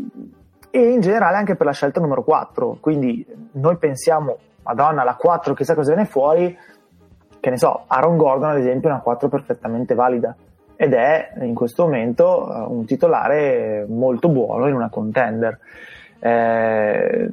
e 0.70 0.80
in 0.82 1.00
generale 1.00 1.38
anche 1.38 1.56
per 1.56 1.68
la 1.68 1.72
scelta 1.72 2.02
numero 2.02 2.24
4, 2.24 2.80
quindi 2.82 3.26
noi 3.54 3.78
pensiamo, 3.78 4.40
madonna, 4.64 5.06
la 5.06 5.16
4 5.16 5.54
chissà 5.54 5.74
cosa 5.74 5.94
viene 5.94 6.06
fuori, 6.06 6.54
che 7.40 7.50
ne 7.50 7.58
so, 7.58 7.86
Aaron 7.88 8.18
Gordon 8.18 8.50
ad 8.50 8.58
esempio 8.58 8.90
è 8.90 8.92
una 8.92 9.02
4 9.02 9.30
perfettamente 9.30 9.96
valida 9.96 10.36
ed 10.82 10.94
è 10.94 11.34
in 11.42 11.54
questo 11.54 11.84
momento 11.84 12.52
eh, 12.52 12.60
un 12.62 12.86
titolare 12.86 13.86
molto 13.88 14.30
buono 14.30 14.68
in 14.68 14.74
una 14.74 14.90
contender. 14.90 15.60
Eh, 16.18 17.30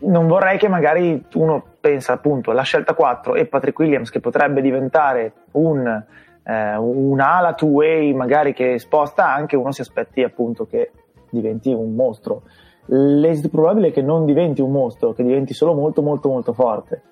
non 0.00 0.26
vorrei 0.26 0.58
che 0.58 0.68
magari 0.68 1.24
uno 1.32 1.64
pensa 1.80 2.12
appunto 2.12 2.50
alla 2.50 2.60
scelta 2.60 2.92
4 2.92 3.36
e 3.36 3.46
Patrick 3.46 3.78
Williams 3.78 4.10
che 4.10 4.20
potrebbe 4.20 4.60
diventare 4.60 5.32
un, 5.52 6.04
eh, 6.42 6.76
un'ala 6.76 7.54
two 7.54 7.70
way 7.70 8.12
magari 8.12 8.52
che 8.52 8.78
sposta 8.78 9.32
anche 9.32 9.56
uno 9.56 9.72
si 9.72 9.80
aspetti 9.80 10.22
appunto 10.22 10.66
che 10.66 10.90
diventi 11.30 11.72
un 11.72 11.94
mostro. 11.94 12.42
L'esito 12.84 13.48
probabile 13.48 13.88
è 13.88 13.92
che 13.92 14.02
non 14.02 14.26
diventi 14.26 14.60
un 14.60 14.72
mostro 14.72 15.14
che 15.14 15.22
diventi 15.22 15.54
solo 15.54 15.72
molto 15.72 16.02
molto 16.02 16.28
molto 16.28 16.52
forte. 16.52 17.02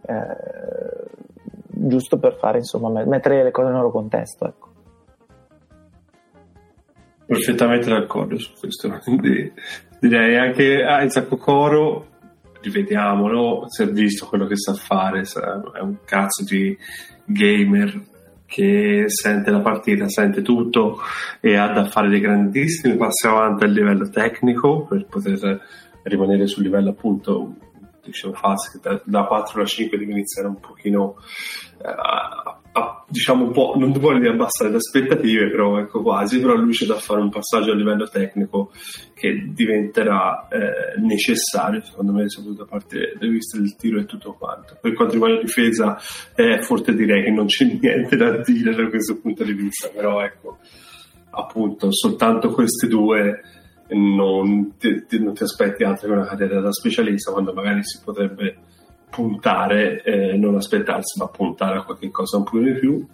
Eh, 0.00 0.36
giusto 1.68 2.18
per 2.18 2.36
fare 2.36 2.56
insomma 2.56 3.04
mettere 3.04 3.42
le 3.42 3.50
cose 3.50 3.66
nel 3.66 3.76
loro 3.76 3.90
contesto 3.90 4.46
ecco 4.46 4.67
perfettamente 7.28 7.90
d'accordo 7.90 8.38
su 8.38 8.52
questo 8.58 8.88
direi 10.00 10.38
anche 10.38 10.82
a 10.82 11.02
Isaac 11.02 11.36
Coro 11.36 12.06
rivediamolo 12.62 13.66
si 13.68 13.82
è 13.82 13.86
visto 13.86 14.26
quello 14.26 14.46
che 14.46 14.56
sa 14.56 14.72
fare 14.72 15.20
è 15.20 15.80
un 15.80 15.98
cazzo 16.06 16.42
di 16.44 16.76
gamer 17.26 18.06
che 18.46 19.04
sente 19.08 19.50
la 19.50 19.60
partita, 19.60 20.08
sente 20.08 20.40
tutto 20.40 21.00
e 21.38 21.56
ha 21.56 21.68
da 21.68 21.84
fare 21.84 22.08
dei 22.08 22.20
grandissimi 22.20 22.96
passi 22.96 23.26
avanti 23.26 23.64
a 23.64 23.68
livello 23.68 24.08
tecnico 24.08 24.86
per 24.86 25.04
poter 25.04 25.60
rimanere 26.04 26.46
sul 26.46 26.62
livello 26.62 26.90
appunto 26.90 27.56
dicevo 28.02 28.32
Faz 28.32 28.70
che 28.70 29.00
da, 29.04 29.24
4 29.24 29.62
a 29.62 29.66
5 29.66 29.98
deve 29.98 30.12
iniziare 30.12 30.48
un 30.48 30.58
pochino 30.60 31.16
eh, 31.76 31.88
a, 31.88 32.57
diciamo 33.10 33.44
un 33.44 33.52
po' 33.52 33.74
non 33.76 33.92
vuole 33.92 34.18
dire 34.18 34.32
abbassare 34.32 34.70
le 34.70 34.76
aspettative 34.76 35.50
però 35.50 35.78
ecco 35.78 36.02
quasi 36.02 36.40
però 36.40 36.54
lui 36.54 36.72
c'è 36.72 36.84
da 36.84 36.96
fare 36.96 37.20
un 37.20 37.30
passaggio 37.30 37.72
a 37.72 37.74
livello 37.74 38.06
tecnico 38.06 38.70
che 39.14 39.50
diventerà 39.52 40.46
eh, 40.48 41.00
necessario 41.00 41.82
secondo 41.82 42.12
me 42.12 42.28
soprattutto 42.28 42.64
da 42.64 42.68
parte 42.68 43.14
delle 43.18 43.32
viste 43.32 43.58
del 43.58 43.74
tiro 43.76 43.98
e 43.98 44.04
tutto 44.04 44.34
quanto. 44.34 44.76
Per 44.80 44.92
quanto 44.92 45.14
riguarda 45.14 45.36
la 45.36 45.42
difesa 45.42 45.98
eh, 46.34 46.60
forse 46.60 46.94
direi 46.94 47.24
che 47.24 47.30
non 47.30 47.46
c'è 47.46 47.64
niente 47.80 48.16
da 48.16 48.36
dire 48.42 48.74
da 48.74 48.88
questo 48.88 49.18
punto 49.18 49.42
di 49.42 49.54
vista 49.54 49.88
però 49.88 50.22
ecco 50.22 50.58
appunto 51.30 51.88
soltanto 51.92 52.50
queste 52.50 52.88
due 52.88 53.40
non 53.90 54.76
ti, 54.76 55.06
ti, 55.06 55.22
non 55.22 55.32
ti 55.32 55.44
aspetti 55.44 55.82
altro 55.82 56.08
che 56.08 56.12
una 56.12 56.26
carriera 56.26 56.60
da 56.60 56.72
specialista 56.72 57.32
quando 57.32 57.54
magari 57.54 57.82
si 57.82 58.00
potrebbe 58.04 58.58
puntare, 59.10 60.02
eh, 60.02 60.36
non 60.36 60.56
aspettarsi, 60.56 61.18
ma 61.18 61.28
puntare 61.28 61.78
a 61.78 61.82
qualche 61.82 62.10
cosa 62.10 62.36
un 62.36 62.44
po' 62.44 62.58
di 62.58 62.72
più. 62.72 63.06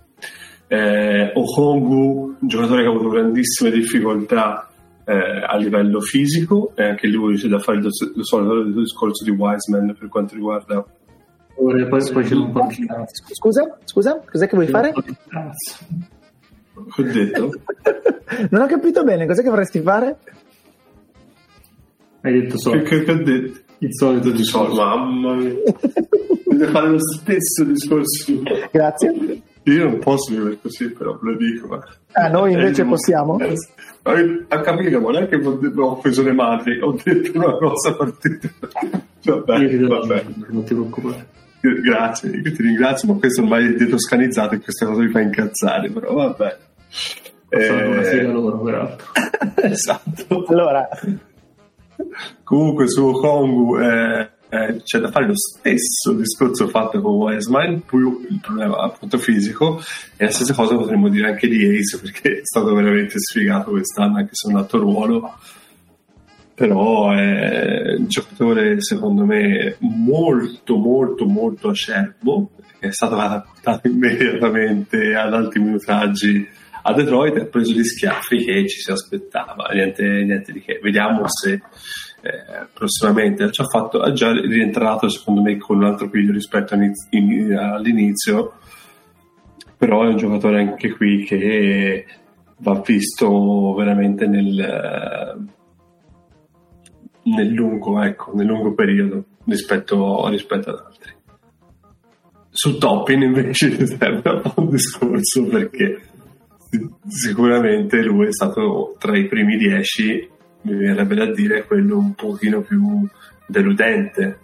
Eh, 0.66 1.31
Okongu, 1.35 2.37
un 2.41 2.49
giocatore 2.49 2.83
che 2.83 2.89
ha 2.89 2.91
avuto 2.91 3.09
grandissime 3.09 3.71
difficoltà 3.71 4.69
eh, 5.05 5.45
a 5.47 5.57
livello 5.57 6.01
fisico 6.01 6.73
e 6.75 6.85
anche 6.85 7.07
lui 7.09 7.29
riuscito 7.29 7.57
a 7.57 7.59
fare 7.59 7.79
il, 7.79 7.85
il 7.85 8.25
solito 8.25 8.81
discorso 8.81 9.25
di 9.25 9.31
Wiseman 9.31 9.95
per 9.99 10.09
quanto 10.09 10.35
riguarda 10.35 10.85
poi, 11.55 11.87
poi 11.89 12.25
c'è 12.25 12.35
un 12.35 12.51
po' 12.51 12.66
di 12.69 12.87
scusa, 13.33 13.79
scusa, 13.85 14.21
cos'è 14.29 14.49
che 14.49 14.57
vuoi 14.57 14.66
fare? 14.66 14.93
Ho 16.75 17.03
detto 17.03 17.51
non 18.51 18.62
ho 18.62 18.66
capito 18.66 19.05
bene, 19.05 19.27
cos'è 19.27 19.43
che 19.43 19.49
vorresti 19.49 19.81
fare? 19.81 20.19
Hai 22.23 22.41
detto 22.41 22.59
solo. 22.59 22.83
Che, 22.83 22.89
che, 22.89 23.05
che 23.05 23.12
ho 23.12 23.23
detto? 23.23 23.61
Il 23.85 23.94
solito 23.94 24.31
discorso. 24.31 24.74
Mamma 24.74 25.35
mia. 25.35 25.52
Deve 26.47 26.66
fare 26.69 26.89
lo 26.89 26.98
stesso 26.98 27.65
discorso. 27.65 28.32
Grazie. 28.70 29.43
Io 29.65 29.85
non 29.85 29.98
posso 29.98 30.32
vivere 30.32 30.59
così, 30.61 30.90
però 30.90 31.19
lo 31.20 31.36
dico. 31.36 31.66
Ma... 31.66 31.85
Ah, 32.12 32.28
noi 32.28 32.52
invece 32.52 32.82
eh, 32.82 32.86
possiamo? 32.86 33.39
Ha 34.02 34.61
capito, 34.61 35.01
ma 35.01 35.11
non 35.11 35.23
è 35.23 35.28
che 35.28 35.36
ho 35.36 35.90
offeso 35.90 36.23
le 36.23 36.32
madri, 36.32 36.81
ho 36.81 36.97
detto 37.02 37.31
una 37.35 37.56
cosa 37.56 37.94
partita. 37.94 38.48
Vabbè, 39.23 39.78
vabbè. 39.78 40.24
Non 40.48 40.65
ti 40.65 40.74
preoccupare. 40.74 41.27
Grazie, 41.61 42.31
io 42.31 42.52
ti 42.52 42.62
ringrazio, 42.62 43.12
ma 43.12 43.19
questo 43.19 43.43
ormai 43.43 43.66
è 43.66 43.74
detoscanizzato 43.74 44.55
e 44.55 44.61
questa 44.61 44.86
cosa 44.86 45.01
mi 45.01 45.11
fa 45.11 45.20
incazzare, 45.20 45.90
però 45.90 46.12
vabbè. 46.12 46.56
Eh... 47.48 48.23
loro, 48.24 48.61
peraltro. 48.61 49.06
esatto. 49.62 50.44
Allora, 50.48 50.89
Comunque 52.43 52.89
su 52.89 53.10
Kongu 53.12 53.78
eh, 53.78 54.31
eh, 54.48 54.82
c'è 54.85 54.98
da 54.98 55.10
fare 55.10 55.26
lo 55.26 55.36
stesso 55.36 56.12
discorso 56.12 56.68
fatto 56.68 57.01
con 57.01 57.14
Wiseman, 57.14 57.82
più 57.85 58.24
il 58.28 58.39
problema 58.40 58.76
appunto 58.78 59.18
fisico, 59.18 59.81
e 60.16 60.24
la 60.26 60.31
stessa 60.31 60.55
cosa 60.55 60.76
potremmo 60.76 61.09
dire 61.09 61.31
anche 61.31 61.48
di 61.48 61.76
Ace, 61.76 61.98
perché 61.98 62.39
è 62.39 62.44
stato 62.44 62.72
veramente 62.74 63.18
sfigato 63.18 63.70
quest'anno, 63.70 64.18
anche 64.18 64.31
se 64.32 64.48
è 64.48 64.52
un 64.52 64.59
altro 64.59 64.78
ruolo. 64.78 65.35
però 66.55 67.10
è 67.10 67.97
un 67.98 68.06
giocatore 68.06 68.81
secondo 68.81 69.24
me 69.24 69.76
molto 69.81 70.76
molto 70.76 71.26
molto 71.26 71.70
acerbo 71.70 72.51
è 72.78 72.93
stato 72.93 73.16
adattato 73.16 73.89
immediatamente 73.89 75.14
ad 75.16 75.35
alti 75.35 75.59
minutaggi 75.59 76.47
a 76.86 76.93
Detroit 76.93 77.36
ha 77.39 77.44
preso 77.47 77.73
gli 77.73 77.82
schiaffi 77.82 78.44
che 78.44 78.69
ci 78.69 78.81
si 78.81 78.90
aspettava 78.90 79.69
niente, 79.73 80.02
niente 80.02 80.52
di 80.52 80.61
che 80.61 80.78
vediamo 80.82 81.24
se 81.27 81.52
eh, 81.52 82.66
prossimamente 82.73 83.44
ha 83.44 83.65
fatto, 83.70 84.01
ha 84.01 84.12
già 84.12 84.32
rientrato 84.32 85.09
secondo 85.09 85.40
me 85.43 85.56
con 85.56 85.78
un 85.78 85.85
altro 85.85 86.11
piglio 86.11 86.32
rispetto 86.32 86.74
all'inizio 86.74 88.59
però 89.77 90.05
è 90.05 90.09
un 90.09 90.16
giocatore 90.16 90.61
anche 90.61 90.93
qui 90.93 91.24
che 91.24 92.06
va 92.59 92.81
visto 92.85 93.74
veramente 93.74 94.27
nel 94.27 95.52
nel 97.24 97.48
lungo, 97.48 98.02
ecco, 98.02 98.32
nel 98.35 98.47
lungo 98.47 98.74
periodo 98.74 99.24
rispetto, 99.44 100.27
rispetto 100.28 100.70
ad 100.70 100.82
altri. 100.86 101.12
Su 102.51 102.78
Toppin 102.78 103.23
invece 103.23 103.86
serve 103.86 104.43
un 104.56 104.69
discorso 104.69 105.44
perché 105.47 106.01
sicuramente 107.06 108.02
lui 108.02 108.26
è 108.26 108.32
stato 108.32 108.94
tra 108.98 109.16
i 109.16 109.26
primi 109.26 109.56
dieci, 109.56 110.28
mi 110.62 110.74
verrebbe 110.74 111.14
da 111.14 111.30
dire 111.30 111.64
quello 111.64 111.98
un 111.98 112.14
pochino 112.14 112.62
più 112.62 113.06
deludente 113.46 114.38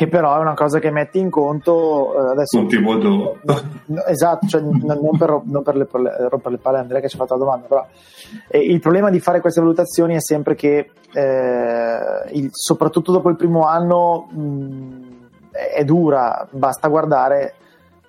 che 0.00 0.08
però 0.08 0.36
è 0.36 0.38
una 0.38 0.54
cosa 0.54 0.78
che 0.78 0.90
metti 0.90 1.18
in 1.18 1.28
conto 1.28 2.14
eh, 2.14 2.30
adesso 2.30 2.58
un 2.58 2.68
tipo 2.68 2.96
do. 2.96 3.38
esatto 4.06 4.46
cioè, 4.46 4.62
non, 4.62 5.18
per, 5.18 5.42
non 5.44 5.62
per, 5.62 5.76
le, 5.76 5.84
per 5.84 6.00
le, 6.00 6.28
rompere 6.30 6.54
le 6.54 6.60
palle 6.62 6.78
a 6.78 6.80
Andrea 6.80 7.00
che 7.02 7.08
ci 7.10 7.16
ha 7.16 7.18
fatto 7.18 7.34
la 7.34 7.40
domanda 7.40 7.66
però 7.66 7.86
eh, 8.48 8.60
il 8.60 8.80
problema 8.80 9.10
di 9.10 9.20
fare 9.20 9.40
queste 9.40 9.60
valutazioni 9.60 10.14
è 10.14 10.20
sempre 10.20 10.54
che 10.54 10.90
eh, 11.12 12.32
il, 12.32 12.48
soprattutto 12.50 13.12
dopo 13.12 13.28
il 13.28 13.36
primo 13.36 13.66
anno 13.66 14.28
mh, 14.30 15.28
è 15.50 15.84
dura 15.84 16.48
basta 16.50 16.88
guardare 16.88 17.56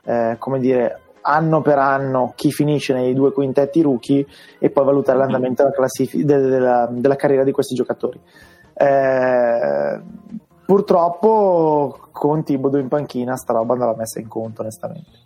eh, 0.03 0.35
come 0.37 0.59
dire 0.59 0.99
anno 1.21 1.61
per 1.61 1.77
anno 1.77 2.33
chi 2.35 2.51
finisce 2.51 2.93
nei 2.93 3.13
due 3.13 3.31
quintetti 3.31 3.81
rookie 3.81 4.25
e 4.57 4.69
poi 4.69 4.85
valutare 4.85 5.19
l'andamento 5.19 5.63
della, 5.63 5.75
classif- 5.75 6.15
de- 6.15 6.39
della, 6.39 6.87
della 6.91 7.15
carriera 7.15 7.43
di 7.43 7.51
questi 7.51 7.75
giocatori 7.75 8.19
eh, 8.73 10.01
Purtroppo 10.71 12.07
con 12.13 12.45
Tibodo 12.45 12.77
in 12.77 12.87
panchina 12.87 13.35
sta 13.35 13.51
roba 13.51 13.75
l'ha 13.75 13.93
messa 13.97 14.21
in 14.21 14.29
conto 14.29 14.61
onestamente. 14.61 15.19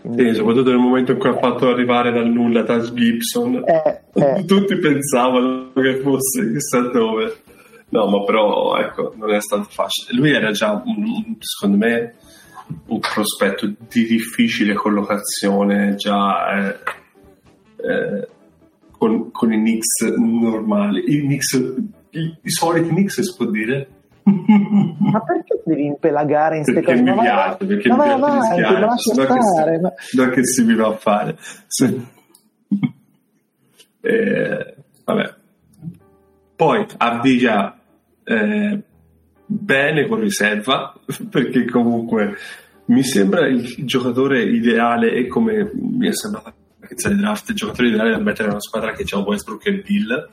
Quindi... 0.00 0.30
Sì, 0.30 0.34
soprattutto 0.34 0.70
nel 0.70 0.80
momento 0.80 1.12
in 1.12 1.18
cui 1.18 1.28
ha 1.28 1.38
fatto 1.38 1.68
arrivare 1.68 2.10
dal 2.10 2.26
nulla 2.26 2.64
Taj 2.64 2.92
Gibson, 2.92 3.62
eh, 3.64 4.02
eh. 4.14 4.42
tutti 4.46 4.76
pensavano 4.78 5.70
che 5.74 6.00
fosse 6.00 6.50
chissà 6.50 6.80
dove. 6.90 7.36
No, 7.90 8.08
ma 8.08 8.24
però 8.24 8.76
ecco, 8.78 9.12
non 9.14 9.32
è 9.32 9.40
stato 9.40 9.68
facile. 9.70 10.18
Lui 10.18 10.32
era 10.32 10.50
già, 10.50 10.82
secondo 11.38 11.76
me, 11.76 12.14
un 12.86 13.00
prospetto 13.00 13.66
di 13.66 14.04
difficile 14.04 14.74
collocazione 14.74 15.94
già 15.94 16.68
eh, 16.68 16.78
eh, 17.76 18.28
con, 18.90 19.30
con, 19.30 19.52
i 19.52 19.58
Knicks 19.58 20.02
normali. 20.16 21.04
I, 21.06 21.20
Knicks, 21.20 21.52
i, 22.10 22.38
i 22.42 22.50
soliti 22.50 22.88
Knicks 22.88 23.20
si 23.20 23.34
può 23.36 23.46
dire? 23.46 23.88
ma 24.28 25.20
perché 25.20 25.62
devi 25.64 25.86
impelagare 25.86 26.58
in 26.58 26.64
queste 26.64 26.82
cose? 26.82 27.02
Mi 27.02 27.12
piace, 27.12 27.64
perché 27.64 27.88
ma 27.88 28.16
mi 28.16 28.20
piace, 28.20 28.62
ma 28.62 28.78
lascia 28.80 29.14
stare. 29.14 29.80
Ma... 29.80 29.92
Non 30.12 30.30
che 30.30 30.44
si 30.44 30.62
viva 30.64 30.88
a 30.88 30.96
fare. 30.96 31.36
eh, 34.00 34.74
vabbè. 35.04 35.34
Poi 36.56 36.86
avvia 36.96 37.78
eh, 38.24 38.82
bene 39.50 40.06
con 40.06 40.20
riserva, 40.20 40.94
perché 41.30 41.64
comunque 41.64 42.36
mi 42.86 43.02
sembra 43.02 43.46
il 43.46 43.84
giocatore 43.84 44.42
ideale 44.42 45.12
e 45.12 45.26
come 45.26 45.70
mi 45.74 46.08
è 46.08 46.14
sembrato 46.14 46.54
che 46.80 46.94
di 46.94 47.16
draft 47.16 47.48
il 47.50 47.54
giocatore 47.54 47.88
ideale 47.88 48.10
da 48.10 48.18
mettere 48.18 48.44
in 48.44 48.50
una 48.50 48.60
squadra 48.60 48.92
che 48.92 49.02
c'ha 49.04 49.18
Westbrook 49.18 49.66
e 49.66 49.82
Bill 49.84 50.28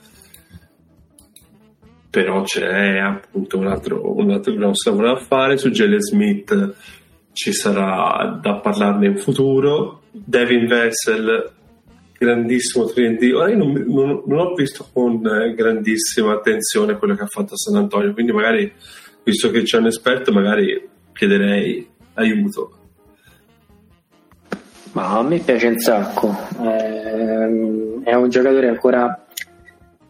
però 2.16 2.44
c'è 2.44 2.98
appunto 3.00 3.58
un 3.58 3.68
altro, 3.68 4.16
un 4.16 4.32
altro 4.32 4.54
grosso 4.54 4.90
lavoro 4.90 5.16
da 5.16 5.20
fare. 5.20 5.58
Su 5.58 5.70
Jelly 5.70 6.00
Smith 6.00 6.74
ci 7.34 7.52
sarà 7.52 8.40
da 8.42 8.56
parlarne 8.56 9.08
in 9.08 9.18
futuro. 9.18 10.04
Devin 10.14 10.66
Vessel, 10.66 11.52
grandissimo 12.18 12.86
3D. 12.86 13.34
Ora 13.34 13.50
io 13.50 13.58
non, 13.58 13.74
non, 13.86 14.24
non, 14.26 14.40
ho 14.40 14.54
visto 14.54 14.88
con 14.94 15.22
grandissima 15.54 16.32
attenzione 16.32 16.96
quello 16.98 17.16
che 17.16 17.24
ha 17.24 17.28
fatto 17.28 17.58
San 17.58 17.76
Antonio, 17.76 18.14
quindi 18.14 18.32
magari, 18.32 18.72
visto 19.26 19.50
che 19.50 19.64
c'è 19.64 19.80
un 19.80 19.88
esperto, 19.88 20.32
magari 20.32 20.88
chiederei 21.12 21.86
aiuto. 22.14 22.78
Ma 24.94 25.18
a 25.18 25.24
me 25.24 25.40
piace 25.40 25.68
un 25.68 25.80
sacco, 25.80 26.34
eh, 26.62 28.02
è 28.04 28.14
un 28.14 28.30
giocatore 28.30 28.70
ancora 28.70 29.26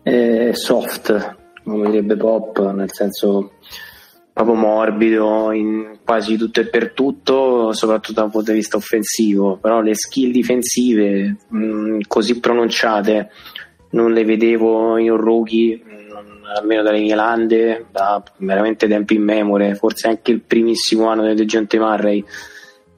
eh, 0.03 0.51
soft, 0.53 1.37
come 1.63 1.89
direbbe 1.89 2.15
Pop, 2.15 2.71
nel 2.71 2.91
senso 2.91 3.53
proprio 4.31 4.55
morbido 4.55 5.51
in 5.53 5.99
quasi 6.03 6.35
tutto 6.35 6.59
e 6.59 6.67
per 6.67 6.91
tutto, 6.91 7.71
soprattutto 7.71 8.19
dal 8.19 8.29
punto 8.29 8.51
di 8.51 8.57
vista 8.57 8.75
offensivo, 8.75 9.57
però 9.57 9.79
le 9.79 9.95
skill 9.95 10.29
difensive 10.29 11.37
mh, 11.47 11.99
così 12.05 12.39
pronunciate 12.39 13.31
non 13.91 14.11
le 14.11 14.25
vedevo 14.25 14.97
in 14.97 15.09
un 15.09 15.17
rookie, 15.17 15.81
almeno 16.53 16.84
dalle 16.84 16.99
mie 16.99 17.15
lande, 17.15 17.85
da 17.91 18.22
veramente 18.38 18.88
tempi 18.88 19.15
in 19.15 19.23
memoria, 19.23 19.73
forse 19.76 20.07
anche 20.07 20.31
il 20.31 20.41
primissimo 20.41 21.07
anno 21.07 21.23
del 21.23 21.35
Dejounte 21.35 21.80
Murray 21.80 22.23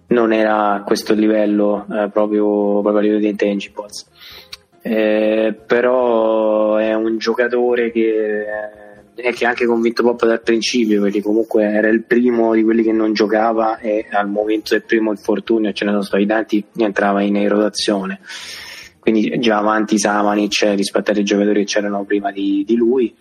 non 0.08 0.32
era 0.32 0.74
a 0.74 0.84
questo 0.84 1.14
livello, 1.14 1.86
eh, 1.92 2.10
proprio, 2.10 2.82
proprio 2.82 2.98
a 2.98 3.02
livello 3.02 3.20
di 3.20 3.30
intangibles. 3.30 4.08
Eh, 4.82 5.54
però 5.66 6.76
è 6.78 6.94
un 6.94 7.18
giocatore 7.18 7.92
che, 7.92 8.46
eh, 9.16 9.32
che 9.34 9.46
ha 9.46 9.50
anche 9.50 9.66
convinto 9.66 10.04
Pop 10.04 10.26
dal 10.26 10.42
principio 10.42 11.02
perché 11.02 11.22
comunque 11.22 11.66
era 11.66 11.90
il 11.90 12.04
primo 12.04 12.54
di 12.54 12.64
quelli 12.64 12.84
che 12.84 12.94
non 12.94 13.12
giocava 13.12 13.80
e 13.80 14.06
al 14.10 14.30
momento 14.30 14.76
del 14.76 14.84
primo 14.84 15.12
infortunio 15.12 15.74
ce 15.74 15.84
ne 15.84 15.92
sono 15.92 16.04
stati 16.04 16.26
tanti 16.26 16.64
entrava 16.78 17.22
in 17.22 17.50
rotazione 17.50 18.22
quindi 19.10 19.40
già 19.40 19.58
avanti 19.58 19.98
Samanic 19.98 20.74
rispetto 20.76 21.12
ai 21.12 21.24
giocatori 21.24 21.60
che 21.60 21.66
c'erano 21.66 22.04
prima 22.04 22.30
di, 22.32 22.64
di 22.68 22.76
lui 22.76 23.16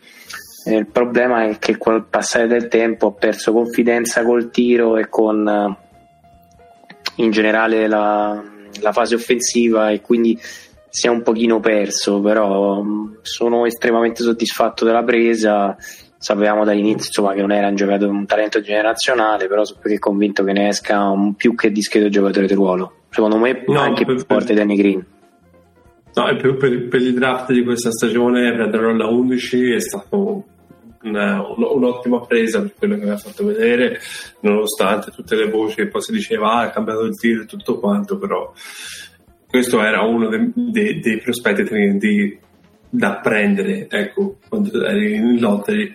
eh, 0.67 0.75
il 0.75 0.87
problema 0.89 1.45
è 1.45 1.59
che 1.59 1.79
col 1.79 2.07
passare 2.07 2.49
del 2.49 2.67
tempo 2.67 3.07
ha 3.07 3.13
perso 3.13 3.53
confidenza 3.53 4.25
col 4.25 4.51
tiro 4.51 4.97
e 4.97 5.09
con 5.09 5.47
eh, 5.49 5.77
in 7.23 7.31
generale 7.31 7.87
la, 7.87 8.43
la 8.81 8.93
fase 8.93 9.15
offensiva 9.15 9.91
e 9.91 10.01
quindi 10.01 10.37
si 10.89 11.07
è 11.07 11.11
un 11.11 11.23
pochino 11.23 11.61
perso, 11.61 12.21
però 12.21 12.83
mm, 12.83 13.19
sono 13.23 13.65
estremamente 13.65 14.25
soddisfatto 14.25 14.85
della 14.85 15.05
presa. 15.05 15.77
Sapevamo 16.19 16.65
dall'inizio 16.65 17.07
insomma, 17.07 17.35
che 17.35 17.43
non 17.43 17.53
era 17.53 17.69
un 17.69 17.77
giocatore, 17.77 18.11
un 18.11 18.27
talento 18.27 18.61
generazionale, 18.61 19.47
però 19.47 19.65
sono 19.65 19.79
più 19.81 19.97
convinto 20.01 20.43
che 20.43 20.53
ne 20.53 20.69
esca 20.69 21.11
un 21.11 21.35
più 21.35 21.55
che 21.55 21.71
discreto 21.71 22.09
giocatore 22.09 22.47
di 22.47 22.55
ruolo. 22.55 23.03
Secondo 23.11 23.37
me 23.37 23.63
no, 23.69 23.79
anche 23.79 24.05
più 24.05 24.19
forte 24.19 24.53
di 24.53 24.59
Danny 24.59 24.77
Green. 24.77 25.07
No, 26.16 26.34
per, 26.34 26.56
per, 26.56 26.88
per, 26.88 27.02
il 27.02 27.12
draft 27.12 27.52
di 27.52 27.62
questa 27.62 27.90
stagione 27.90 28.51
prenderlo 28.55 28.88
alla 28.88 29.06
11 29.06 29.72
è 29.74 29.80
stato 29.80 30.44
una, 31.02 31.43
un'ottima 31.47 32.20
presa 32.20 32.62
per 32.62 32.72
quello 32.74 32.94
che 32.94 33.02
aveva 33.02 33.18
fatto 33.18 33.44
vedere, 33.44 34.01
nonostante 34.40 35.10
tutte 35.10 35.36
le 35.36 35.51
voci 35.51 35.74
che 35.76 35.88
poi 35.88 36.01
si 36.01 36.12
diceva 36.12 36.52
ah, 36.52 36.60
ha 36.62 36.70
cambiato 36.70 37.02
il 37.02 37.18
tiro 37.18 37.43
e 37.43 37.44
tutto 37.44 37.78
quanto, 37.78 38.16
però 38.16 38.51
questo 39.47 39.82
era 39.82 40.01
uno 40.05 40.30
dei, 40.30 40.51
dei, 40.55 41.01
dei 41.01 41.20
prospetti 41.20 41.64
clienti 41.64 42.38
da 42.88 43.16
prendere, 43.16 43.86
ecco, 43.86 44.38
quando 44.48 44.86
eri 44.86 45.16
in 45.16 45.38
lottery, 45.38 45.94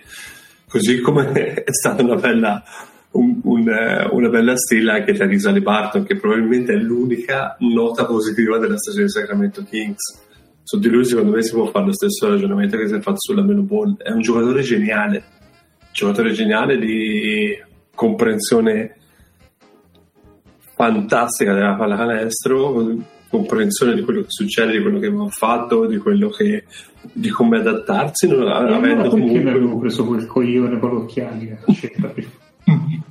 così 0.68 1.00
come 1.00 1.32
è 1.34 1.72
stata 1.72 2.00
una 2.00 2.14
bella, 2.14 2.62
un, 3.12 3.40
un, 3.42 4.08
una 4.10 4.28
bella 4.28 4.56
stilla 4.56 4.94
anche 4.94 5.12
da 5.12 5.26
Risali 5.26 5.60
Barton, 5.60 6.04
che 6.04 6.16
probabilmente 6.16 6.72
è 6.72 6.76
l'unica 6.76 7.56
nota 7.60 8.06
positiva 8.06 8.58
della 8.58 8.76
stagione 8.76 9.04
di 9.04 9.10
Sacramento 9.10 9.64
Kings. 9.64 10.20
Su 10.62 10.78
di 10.78 10.88
lui, 10.88 11.04
secondo 11.04 11.32
me, 11.32 11.42
si 11.42 11.52
può 11.52 11.66
fare 11.66 11.86
lo 11.86 11.92
stesso 11.92 12.28
ragionamento 12.28 12.76
che 12.76 12.88
si 12.88 12.94
è 12.94 13.00
fatto 13.00 13.18
sulla 13.18 13.42
Melo 13.42 13.62
Ball. 13.62 13.96
È 13.96 14.10
un 14.10 14.20
giocatore 14.20 14.62
geniale, 14.62 15.22
giocatore 15.92 16.32
geniale 16.32 16.78
di 16.78 17.56
comprensione 17.94 18.96
fantastica 20.74 21.52
della 21.52 21.74
pallacanestro 21.74 23.20
comprensione 23.32 23.94
di 23.94 24.02
quello 24.02 24.20
che 24.20 24.26
succede, 24.28 24.72
di 24.72 24.82
quello 24.82 24.98
che 24.98 25.10
va 25.10 25.26
fatto, 25.28 25.86
di 25.86 25.96
quello 25.96 26.28
che 26.28 26.64
di 27.12 27.30
come 27.30 27.58
adattarsi, 27.58 28.28
non 28.28 28.46
eh, 28.46 28.74
avendo 28.74 29.08
comunque 29.08 29.40
mi 29.40 29.48
avevo 29.48 29.78
preso 29.78 30.04
quel 30.04 30.26
coglione 30.26 30.78
con 30.78 30.90
l'occhiali 30.90 31.56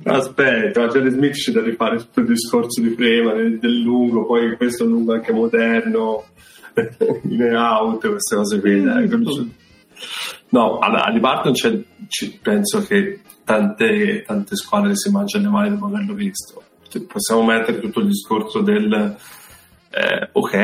Aspetta, 0.04 0.88
Jerry 0.88 1.10
Smith 1.10 1.34
c'è 1.34 1.52
da 1.52 1.62
rifare 1.62 1.96
il 1.96 2.26
discorso 2.26 2.80
di 2.80 2.90
prima 2.90 3.32
del, 3.34 3.80
lungo, 3.80 4.26
poi 4.26 4.56
questo 4.56 4.84
lungo 4.84 5.14
anche 5.14 5.32
moderno, 5.32 6.24
in 7.22 7.54
out, 7.54 8.08
queste 8.08 8.36
cose 8.36 8.60
qui. 8.60 8.82
Dai. 8.82 9.08
No, 10.48 10.78
allora, 10.78 11.04
a 11.04 11.10
Libarton 11.10 11.52
penso 12.42 12.84
che 12.84 13.20
tante, 13.44 14.22
tante 14.26 14.56
squadre 14.56 14.96
si 14.96 15.10
mangiano 15.10 15.44
le 15.44 15.50
mani 15.50 15.70
dopo 15.70 15.86
averlo 15.86 16.14
visto. 16.14 16.62
Possiamo 17.06 17.44
mettere 17.44 17.80
tutto 17.80 18.00
il 18.00 18.08
discorso 18.08 18.60
del 18.60 19.16
eh, 19.94 20.30
ok, 20.32 20.54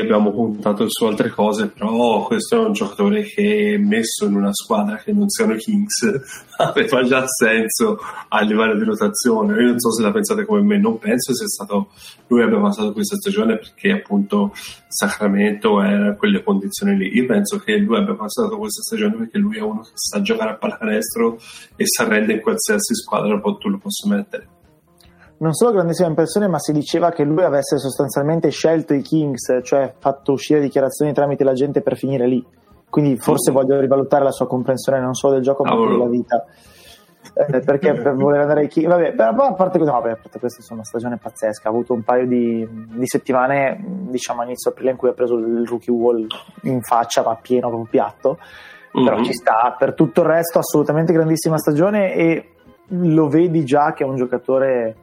abbiamo 0.00 0.32
puntato 0.32 0.86
su 0.88 1.04
altre 1.04 1.28
cose, 1.28 1.66
però 1.66 2.24
questo 2.24 2.56
è 2.56 2.66
un 2.66 2.72
giocatore 2.72 3.22
che 3.22 3.76
messo 3.78 4.24
in 4.24 4.34
una 4.34 4.54
squadra 4.54 4.96
che 4.96 5.12
non 5.12 5.28
siano 5.28 5.52
i 5.52 5.58
Kings 5.58 6.46
aveva 6.56 7.02
già 7.02 7.26
senso 7.26 7.98
a 8.28 8.40
livello 8.40 8.78
di 8.78 8.84
rotazione. 8.84 9.60
Io 9.60 9.68
non 9.68 9.78
so 9.78 9.92
se 9.92 10.00
la 10.00 10.10
pensate 10.10 10.46
come 10.46 10.62
me, 10.62 10.78
non 10.78 10.98
penso 10.98 11.34
sia 11.34 11.46
stato 11.46 11.90
lui 12.28 12.42
abbia 12.42 12.60
passato 12.60 12.92
questa 12.92 13.16
stagione 13.16 13.58
perché 13.58 13.90
appunto 13.90 14.54
Sacramento 14.88 15.82
era 15.82 16.06
in 16.06 16.16
quelle 16.16 16.42
condizioni 16.42 16.96
lì. 16.96 17.14
Io 17.14 17.26
penso 17.26 17.58
che 17.58 17.76
lui 17.76 17.98
abbia 17.98 18.14
passato 18.14 18.56
questa 18.56 18.80
stagione 18.80 19.16
perché 19.16 19.36
lui 19.36 19.58
è 19.58 19.60
uno 19.60 19.82
che 19.82 19.90
sa 19.92 20.22
giocare 20.22 20.52
a 20.52 20.56
pallacanestro 20.56 21.38
e 21.76 21.84
si 21.84 22.00
arrende 22.00 22.32
in 22.32 22.40
qualsiasi 22.40 22.94
squadra 22.94 23.38
tu 23.38 23.68
lo 23.68 23.78
possa 23.78 24.08
mettere 24.08 24.56
non 25.38 25.52
solo 25.52 25.72
grandissima 25.72 26.08
impressione, 26.08 26.48
ma 26.48 26.58
si 26.58 26.72
diceva 26.72 27.10
che 27.10 27.22
lui 27.24 27.42
avesse 27.42 27.78
sostanzialmente 27.78 28.50
scelto 28.50 28.94
i 28.94 29.02
Kings, 29.02 29.60
cioè 29.62 29.94
fatto 29.98 30.32
uscire 30.32 30.60
dichiarazioni 30.60 31.12
tramite 31.12 31.44
la 31.44 31.52
gente 31.52 31.80
per 31.80 31.96
finire 31.96 32.26
lì. 32.26 32.44
Quindi 32.90 33.18
forse 33.18 33.52
voglio 33.52 33.78
rivalutare 33.78 34.24
la 34.24 34.32
sua 34.32 34.46
comprensione 34.46 35.00
non 35.00 35.14
solo 35.14 35.34
del 35.34 35.42
gioco, 35.42 35.62
ma 35.62 35.72
anche 35.72 35.92
della 35.92 36.08
vita. 36.08 36.44
Eh, 37.34 37.60
perché 37.60 37.92
per 38.00 38.14
voler 38.14 38.40
andare 38.40 38.60
ai 38.62 38.68
Kings, 38.68 38.88
vabbè, 38.88 39.14
però 39.14 39.30
a 39.30 39.52
parte, 39.52 39.78
no, 39.78 39.84
vabbè, 39.84 40.10
a 40.10 40.16
parte 40.16 40.38
questa 40.38 40.62
è 40.66 40.72
una 40.72 40.84
stagione 40.84 41.18
pazzesca. 41.18 41.68
Ha 41.68 41.70
avuto 41.70 41.92
un 41.92 42.02
paio 42.02 42.26
di, 42.26 42.66
di 42.94 43.06
settimane, 43.06 43.78
diciamo 44.08 44.40
a 44.40 44.44
inizio 44.44 44.70
aprile, 44.70 44.90
in 44.90 44.96
cui 44.96 45.08
ha 45.08 45.12
preso 45.12 45.36
il 45.36 45.66
rookie 45.66 45.92
wall 45.92 46.26
in 46.62 46.80
faccia, 46.82 47.22
ma 47.22 47.36
pieno, 47.36 47.68
proprio 47.68 47.88
piatto. 47.88 48.38
Mm-hmm. 48.96 49.06
Però 49.06 49.22
ci 49.22 49.34
sta. 49.34 49.76
Per 49.78 49.94
tutto 49.94 50.22
il 50.22 50.26
resto, 50.26 50.58
assolutamente 50.58 51.12
grandissima 51.12 51.58
stagione 51.58 52.14
e 52.14 52.52
lo 52.88 53.28
vedi 53.28 53.64
già 53.64 53.92
che 53.92 54.02
è 54.02 54.06
un 54.06 54.16
giocatore 54.16 54.96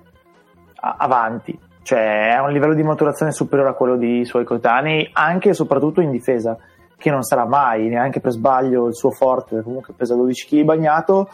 avanti, 0.97 1.57
cioè 1.81 2.35
è 2.35 2.39
un 2.39 2.51
livello 2.51 2.73
di 2.73 2.83
maturazione 2.83 3.31
superiore 3.31 3.71
a 3.71 3.73
quello 3.73 3.97
dei 3.97 4.25
suoi 4.25 4.43
coetanei, 4.43 5.09
anche 5.13 5.49
e 5.49 5.53
soprattutto 5.53 6.01
in 6.01 6.11
difesa, 6.11 6.57
che 6.97 7.09
non 7.09 7.23
sarà 7.23 7.45
mai 7.45 7.87
neanche 7.87 8.19
per 8.19 8.31
sbaglio 8.31 8.87
il 8.87 8.95
suo 8.95 9.11
forte, 9.11 9.61
comunque 9.61 9.93
pesa 9.95 10.15
12 10.15 10.47
kg 10.47 10.63
bagnato, 10.63 11.29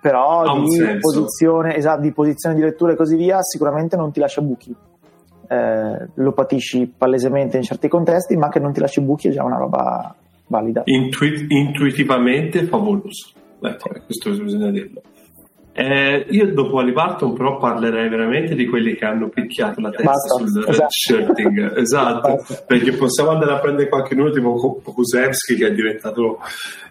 però 0.00 0.60
di 0.62 0.98
posizione, 1.00 1.76
esatto, 1.76 2.00
di 2.02 2.12
posizione 2.12 2.54
di 2.54 2.60
lettura 2.60 2.92
e 2.92 2.96
così 2.96 3.16
via 3.16 3.42
sicuramente 3.42 3.96
non 3.96 4.12
ti 4.12 4.20
lascia 4.20 4.40
buchi. 4.40 4.74
Eh, 5.48 6.08
lo 6.14 6.32
patisci 6.32 6.92
palesemente 6.96 7.56
in 7.56 7.62
certi 7.62 7.88
contesti, 7.88 8.36
ma 8.36 8.48
che 8.48 8.58
non 8.58 8.72
ti 8.72 8.80
lasci 8.80 9.00
buchi 9.00 9.28
è 9.28 9.30
già 9.30 9.44
una 9.44 9.58
roba 9.58 10.14
valida. 10.48 10.82
Intuit- 10.84 11.50
intuitivamente 11.50 12.64
favoloso. 12.64 13.30
Ecco, 13.60 13.90
questo 14.04 14.30
bisogna 14.30 14.70
dirlo. 14.70 15.02
Eh, 15.78 16.24
io 16.30 16.54
dopo 16.54 16.78
Alibarton 16.78 17.34
però 17.34 17.58
parlerei 17.58 18.08
veramente 18.08 18.54
di 18.54 18.64
quelli 18.64 18.94
che 18.94 19.04
hanno 19.04 19.28
picchiato 19.28 19.82
la 19.82 19.90
testa 19.90 20.04
Basta, 20.04 20.36
sul 20.38 20.64
esatto. 20.66 20.88
shirting. 20.88 21.64
Esatto, 21.86 22.46
perché 22.66 22.92
possiamo 22.92 23.30
andare 23.30 23.52
a 23.52 23.58
prendere 23.58 23.90
qualche 23.90 24.14
nome 24.14 24.30
tipo 24.30 24.54
Kukusevski 24.54 25.54
che 25.56 25.66
è 25.66 25.72
diventato 25.72 26.38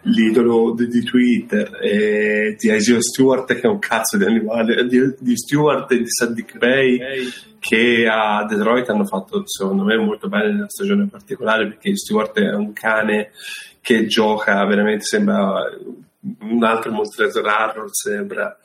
l'idolo 0.04 0.74
di, 0.76 0.88
di 0.88 1.04
Twitter 1.04 1.80
e 1.82 2.56
di 2.60 2.72
Isaiah 2.72 3.02
Stewart 3.02 3.52
che 3.56 3.62
è 3.62 3.68
un 3.68 3.80
cazzo 3.80 4.18
di 4.18 4.26
animale 4.26 4.86
di, 4.86 5.16
di 5.18 5.36
Stewart 5.36 5.92
e 5.92 5.98
di 5.98 6.08
Sadiq 6.08 6.58
Bey 6.58 7.00
che 7.58 8.08
a 8.08 8.46
Detroit 8.46 8.88
hanno 8.90 9.06
fatto 9.06 9.42
secondo 9.46 9.84
me 9.84 9.98
molto 9.98 10.28
bene 10.28 10.52
nella 10.52 10.70
stagione 10.70 11.08
particolare 11.08 11.68
perché 11.68 11.96
Stewart 11.96 12.38
è 12.38 12.54
un 12.54 12.72
cane 12.74 13.32
che 13.82 14.06
gioca 14.06 14.64
veramente 14.66 15.04
sembra 15.04 15.64
un 16.42 16.64
altro 16.64 16.92
mostratore 16.92 17.48
raro 17.48 17.88
sembra. 17.92 18.58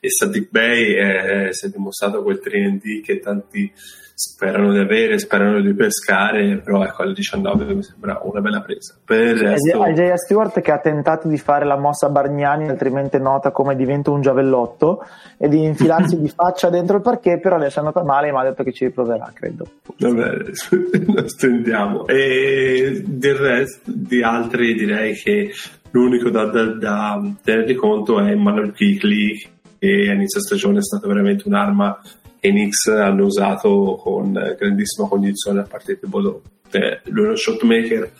E 0.00 0.08
Sadiq 0.10 0.50
Bey 0.50 0.94
è, 0.94 1.48
si 1.52 1.66
è 1.66 1.68
dimostrato 1.68 2.22
quel 2.22 2.40
3D 2.42 3.02
che 3.02 3.18
tanti 3.18 3.72
sperano 4.20 4.72
di 4.72 4.80
avere, 4.80 5.16
sperano 5.20 5.60
di 5.60 5.72
pescare, 5.74 6.56
però 6.58 6.82
ecco 6.82 7.02
al 7.02 7.12
19 7.12 7.72
mi 7.72 7.84
sembra 7.84 8.18
una 8.24 8.40
bella 8.40 8.60
presa. 8.60 8.96
Per 9.04 9.16
il 9.16 9.38
resto... 9.38 9.86
Isaiah 9.86 10.16
Stewart 10.16 10.60
che 10.60 10.72
ha 10.72 10.80
tentato 10.80 11.28
di 11.28 11.38
fare 11.38 11.64
la 11.64 11.76
mossa 11.76 12.08
Bargnani, 12.08 12.68
altrimenti 12.68 13.20
nota 13.20 13.52
come 13.52 13.76
diventa 13.76 14.10
un 14.10 14.20
giavellotto, 14.20 15.06
e 15.36 15.48
di 15.48 15.62
infilarsi 15.62 16.18
di 16.20 16.28
faccia 16.28 16.68
dentro 16.68 16.96
il 16.96 17.02
parquet, 17.02 17.40
però 17.40 17.54
adesso 17.54 17.76
è 17.76 17.78
andata 17.78 18.02
male, 18.02 18.32
ma 18.32 18.40
ha 18.40 18.44
detto 18.44 18.64
che 18.64 18.72
ci 18.72 18.86
riproverà, 18.86 19.30
credo. 19.32 19.68
Vabbè, 19.96 20.36
lo 21.14 21.28
stendiamo. 21.28 22.08
E 22.08 23.04
del 23.06 23.36
resto 23.36 23.82
di 23.84 24.20
altri 24.20 24.74
direi 24.74 25.14
che 25.14 25.52
l'unico 25.92 26.28
da, 26.28 26.46
da, 26.46 26.64
da 26.64 27.34
tenere 27.44 27.72
conto 27.76 28.18
è 28.18 28.34
Manuel 28.34 28.72
Kikli 28.72 29.56
che 29.78 30.08
a 30.10 30.12
inizio 30.12 30.40
stagione 30.40 30.78
è 30.78 30.82
stata 30.82 31.06
veramente 31.06 31.44
un'arma 31.46 31.96
i 32.40 32.50
Knicks 32.50 32.86
hanno 32.88 33.24
usato 33.24 33.98
con 34.00 34.32
grandissima 34.32 35.08
cognizione 35.08 35.60
a 35.60 35.66
partire 35.68 35.98
di. 35.98 36.42
Eh, 36.70 37.00
lui 37.04 37.24
è 37.24 37.26
uno 37.28 37.36
shotmaker, 37.36 38.10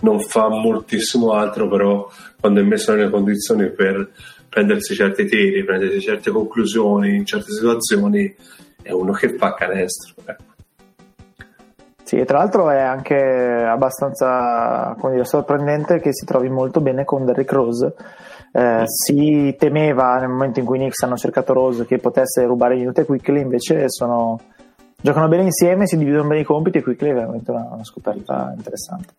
non 0.00 0.20
fa 0.20 0.48
moltissimo 0.48 1.32
altro, 1.32 1.68
però 1.68 2.08
quando 2.40 2.60
è 2.60 2.64
messo 2.64 2.92
nelle 2.92 3.10
condizioni 3.10 3.70
per 3.70 4.10
prendersi 4.48 4.94
certi 4.94 5.24
tiri, 5.24 5.64
prendersi 5.64 6.00
certe 6.00 6.30
conclusioni 6.30 7.14
in 7.14 7.24
certe 7.24 7.52
situazioni, 7.52 8.34
è 8.82 8.90
uno 8.90 9.12
che 9.12 9.36
fa 9.36 9.54
canestro. 9.54 10.14
Ecco. 10.24 10.42
Sì, 12.02 12.18
e 12.18 12.24
tra 12.26 12.38
l'altro 12.38 12.68
è 12.68 12.78
anche 12.78 13.16
abbastanza 13.16 14.94
dire, 15.12 15.24
sorprendente 15.24 16.00
che 16.00 16.12
si 16.12 16.26
trovi 16.26 16.50
molto 16.50 16.82
bene 16.82 17.04
con 17.04 17.24
Derrick 17.24 17.52
Rose. 17.52 17.94
Eh, 18.54 18.82
si 18.84 19.56
temeva 19.58 20.18
nel 20.18 20.28
momento 20.28 20.60
in 20.60 20.66
cui 20.66 20.76
i 20.76 20.80
Knicks 20.80 21.02
hanno 21.02 21.16
cercato 21.16 21.54
Rose 21.54 21.86
che 21.86 21.98
potesse 21.98 22.44
rubare 22.44 22.76
minuti 22.76 23.00
a 23.00 23.04
Quickly, 23.04 23.40
invece 23.40 23.84
sono, 23.88 24.38
giocano 25.00 25.28
bene 25.28 25.44
insieme, 25.44 25.86
si 25.86 25.96
dividono 25.96 26.28
bene 26.28 26.40
i 26.40 26.44
compiti 26.44 26.78
e 26.78 26.82
Quickly 26.82 27.10
è 27.10 27.14
veramente 27.14 27.50
una, 27.50 27.68
una 27.72 27.84
scoperta 27.84 28.52
interessante. 28.54 29.14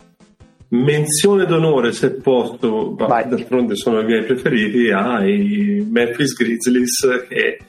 Menzione 0.69 1.45
d'onore, 1.45 1.91
se 1.91 2.13
posso, 2.13 2.95
d'altronde 2.97 3.75
sono 3.75 3.99
i 3.99 4.05
miei 4.05 4.23
preferiti, 4.23 4.89
ai 4.89 5.85
Memphis 5.87 6.35
Grizzlies 6.35 7.25
che 7.27 7.59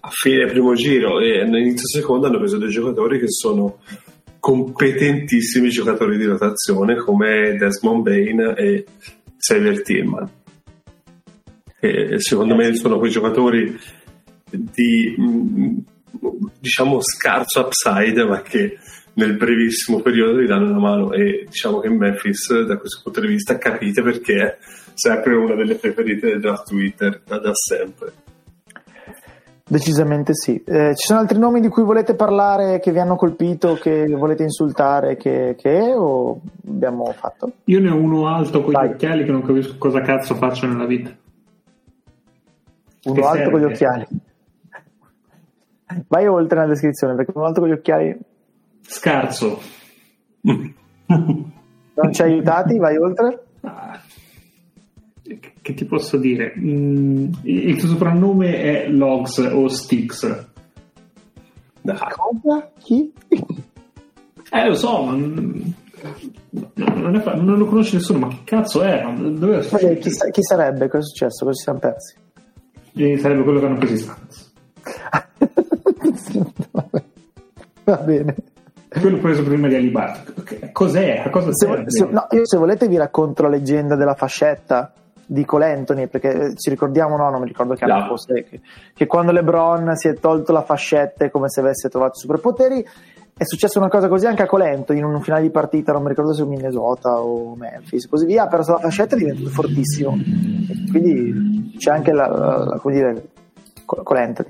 a 0.00 0.08
fine 0.10 0.46
primo 0.46 0.74
giro 0.74 1.20
e 1.20 1.40
all'inizio 1.40 1.86
secondo 1.86 2.26
hanno 2.26 2.38
preso 2.38 2.58
dei 2.58 2.70
giocatori 2.70 3.18
che 3.18 3.28
sono 3.28 3.78
competentissimi 4.38 5.68
giocatori 5.68 6.16
di 6.16 6.24
rotazione 6.24 6.96
come 6.96 7.56
Desmond 7.58 8.02
Bain 8.02 8.54
e 8.56 8.84
Xavier 9.36 9.82
Tillman. 9.82 10.30
E 11.80 12.20
secondo 12.20 12.54
me 12.54 12.74
sono 12.74 12.98
quei 12.98 13.10
giocatori 13.10 13.78
di 14.50 15.84
diciamo 16.58 16.98
scarso 17.00 17.60
upside 17.60 18.24
ma 18.24 18.42
che 18.42 18.78
nel 19.14 19.36
brevissimo 19.36 20.00
periodo 20.00 20.40
gli 20.40 20.46
danno 20.46 20.70
una 20.70 20.78
mano 20.78 21.12
e 21.12 21.46
diciamo 21.46 21.80
che 21.80 21.88
Memphis 21.88 22.64
da 22.64 22.76
questo 22.76 23.00
punto 23.02 23.20
di 23.20 23.28
vista 23.28 23.58
capite 23.58 24.02
perché 24.02 24.34
è 24.34 24.58
sempre 24.94 25.34
una 25.34 25.54
delle 25.54 25.76
preferite 25.76 26.28
del 26.28 26.40
draft 26.40 26.68
Twitter 26.68 27.22
da, 27.24 27.38
da 27.38 27.52
sempre 27.54 28.12
Decisamente 29.70 30.34
sì. 30.34 30.60
Eh, 30.64 30.96
ci 30.96 31.06
sono 31.06 31.20
altri 31.20 31.38
nomi 31.38 31.60
di 31.60 31.68
cui 31.68 31.84
volete 31.84 32.16
parlare 32.16 32.80
che 32.80 32.90
vi 32.90 32.98
hanno 32.98 33.14
colpito, 33.14 33.74
che 33.74 34.04
volete 34.06 34.42
insultare, 34.42 35.16
che, 35.16 35.54
che 35.56 35.92
o 35.94 36.40
abbiamo 36.66 37.04
fatto? 37.16 37.52
Io 37.66 37.78
ne 37.78 37.88
ho 37.88 37.94
uno 37.94 38.26
alto 38.26 38.62
con 38.62 38.72
gli 38.72 38.84
occhiali 38.84 39.24
che 39.24 39.30
non 39.30 39.42
capisco 39.42 39.76
cosa 39.78 40.00
cazzo 40.00 40.34
faccio 40.34 40.66
nella 40.66 40.86
vita. 40.86 41.16
Uno 43.04 43.26
alto 43.26 43.36
serve? 43.36 43.50
con 43.50 43.60
gli 43.60 43.64
occhiali. 43.64 44.06
Vai 46.06 46.26
oltre 46.26 46.58
nella 46.58 46.70
descrizione 46.70 47.14
perché 47.14 47.32
uno 47.34 47.46
alto 47.46 47.60
con 47.60 47.68
gli 47.68 47.72
occhiali. 47.72 48.18
Scarso. 48.82 49.60
non 50.40 52.12
ci 52.12 52.22
ha 52.22 52.24
aiutati? 52.24 52.78
Vai 52.78 52.96
oltre. 52.96 53.44
Ah 53.62 54.00
che 55.62 55.74
ti 55.74 55.84
posso 55.84 56.16
dire? 56.16 56.54
Mm, 56.58 57.32
il 57.42 57.76
tuo 57.76 57.88
soprannome 57.88 58.58
è 58.58 58.88
Logs 58.88 59.38
o 59.38 59.68
Stix. 59.68 60.48
Cosa? 61.82 62.70
Chi? 62.78 63.12
Eh, 64.52 64.66
lo 64.66 64.74
so, 64.74 65.02
ma 65.02 65.12
non, 65.12 65.74
fa... 67.22 67.34
non, 67.34 67.56
lo 67.58 67.66
conosce 67.66 67.96
nessuno, 67.96 68.18
ma 68.18 68.28
che 68.28 68.40
cazzo 68.44 68.82
è? 68.82 69.02
Dove... 69.14 69.60
Vabbè, 69.60 69.98
chi, 69.98 70.10
chi, 70.30 70.42
sarebbe? 70.42 70.88
Cosa 70.88 71.04
è 71.04 71.06
successo? 71.06 71.44
Cosa 71.44 71.56
ci 71.56 71.62
siamo 71.62 71.78
persi? 71.78 72.14
E 72.94 73.18
sarebbe 73.18 73.42
quello 73.42 73.60
che 73.60 73.66
hanno 73.66 73.78
preso 73.78 73.96
Stanz. 73.96 74.52
Va 77.84 77.96
bene. 77.96 78.34
Quello 78.88 79.18
preso 79.18 79.44
prima 79.44 79.68
di 79.68 79.76
Alibart. 79.76 80.72
Cos'è? 80.72 81.22
A 81.24 81.30
cosa 81.30 81.52
se, 81.52 81.84
se, 81.86 82.06
no, 82.06 82.26
io 82.30 82.46
se 82.46 82.56
volete 82.56 82.88
vi 82.88 82.96
racconto 82.96 83.42
la 83.42 83.48
leggenda 83.48 83.94
della 83.94 84.14
fascetta 84.14 84.92
di 85.24 85.44
Cole 85.44 85.72
Anthony, 85.72 86.08
perché 86.08 86.54
ci 86.56 86.70
ricordiamo, 86.70 87.16
no, 87.16 87.30
non 87.30 87.40
mi 87.40 87.46
ricordo 87.46 87.74
che 87.74 87.84
anno 87.84 88.08
fosse, 88.08 88.42
che, 88.42 88.60
che, 88.92 89.06
quando 89.06 89.30
LeBron 89.30 89.94
si 89.94 90.08
è 90.08 90.14
tolto 90.14 90.50
la 90.50 90.62
fascetta 90.62 91.24
è 91.24 91.30
come 91.30 91.48
se 91.48 91.60
avesse 91.60 91.88
trovato 91.88 92.18
superpoteri. 92.18 92.84
è 93.36 93.44
successa 93.44 93.78
una 93.78 93.88
cosa 93.88 94.08
così 94.08 94.26
anche 94.26 94.42
a 94.42 94.46
Colento 94.46 94.92
in 94.92 95.04
un 95.04 95.20
finale 95.20 95.42
di 95.42 95.50
partita, 95.50 95.92
non 95.92 96.02
mi 96.02 96.08
ricordo 96.08 96.34
se 96.34 96.44
Minnesota 96.44 97.20
o 97.20 97.54
Memphis, 97.54 98.08
così 98.08 98.26
via, 98.26 98.42
ha 98.42 98.48
perso 98.48 98.72
la 98.72 98.80
fascetta 98.80 99.14
e 99.14 99.18
è 99.18 99.20
diventato 99.20 99.50
fortissimo. 99.50 100.18
Quindi 100.90 101.59
c'è 101.80 101.90
anche 101.90 102.12
la, 102.12 102.28
la, 102.28 102.78
come 102.78 102.94
dire, 102.94 103.28
Colento. 103.86 104.44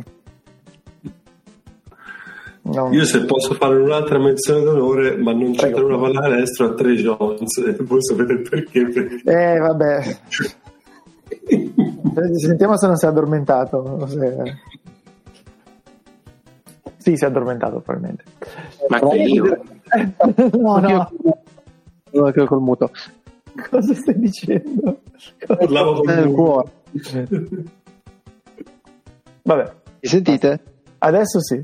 Non... 2.62 2.93
Io 2.93 3.05
se 3.05 3.24
posso 3.24 3.55
fare 3.55 3.77
un'altra 3.77 4.19
menzione 4.19 4.62
d'onore, 4.62 5.16
ma 5.16 5.32
non 5.32 5.52
c'è 5.52 5.73
una 5.73 5.97
pallacanestro 5.97 6.66
a 6.66 6.74
Trey 6.74 6.97
Jones, 6.97 7.82
voi 7.86 8.02
sapete 8.02 8.36
perché? 8.36 8.86
perché... 8.89 9.23
Eh, 9.24 9.59
vabbè. 9.59 10.19
Sentiamo 12.36 12.77
se 12.77 12.86
non 12.86 12.97
si 12.97 13.05
è 13.07 13.09
addormentato. 13.09 14.07
Se... 14.09 14.59
Sì, 16.97 17.16
si 17.16 17.24
è 17.24 17.28
addormentato 17.28 17.81
probabilmente. 17.81 18.24
Ma 18.89 18.98
che 18.98 19.16
io? 19.16 19.44
no, 20.59 20.78
no. 20.78 21.11
No, 22.12 22.31
che 22.32 22.44
col 22.44 22.61
muto. 22.61 22.90
Cosa 23.70 23.94
stai 23.94 24.19
dicendo? 24.19 25.01
Parlavo 25.47 26.02
con 26.02 26.19
il 26.19 26.31
cuore. 26.32 26.78
Vabbè. 29.43 29.73
Mi 30.01 30.09
sentite? 30.09 30.62
Adesso 30.99 31.41
sì. 31.41 31.62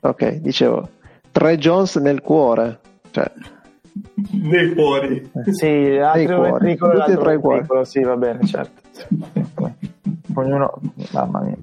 Ok, 0.00 0.34
dicevo. 0.36 0.88
Tre 1.30 1.58
Jones 1.58 1.96
nel 1.96 2.20
cuore. 2.20 2.80
Cioè... 3.10 3.30
Nei 4.30 4.74
cuori. 4.74 5.30
Sì, 5.50 5.96
l'altro 5.96 6.42
ventricolo 6.42 6.98
Tutti 6.98 7.10
e 7.10 7.16
tre 7.16 7.34
i 7.34 7.38
cuori. 7.38 7.66
Sì, 7.84 8.02
va 8.02 8.16
bene, 8.16 8.46
certo. 8.46 8.82
Ognuno... 10.34 10.80
Mamma 11.12 11.40
mia. 11.40 11.56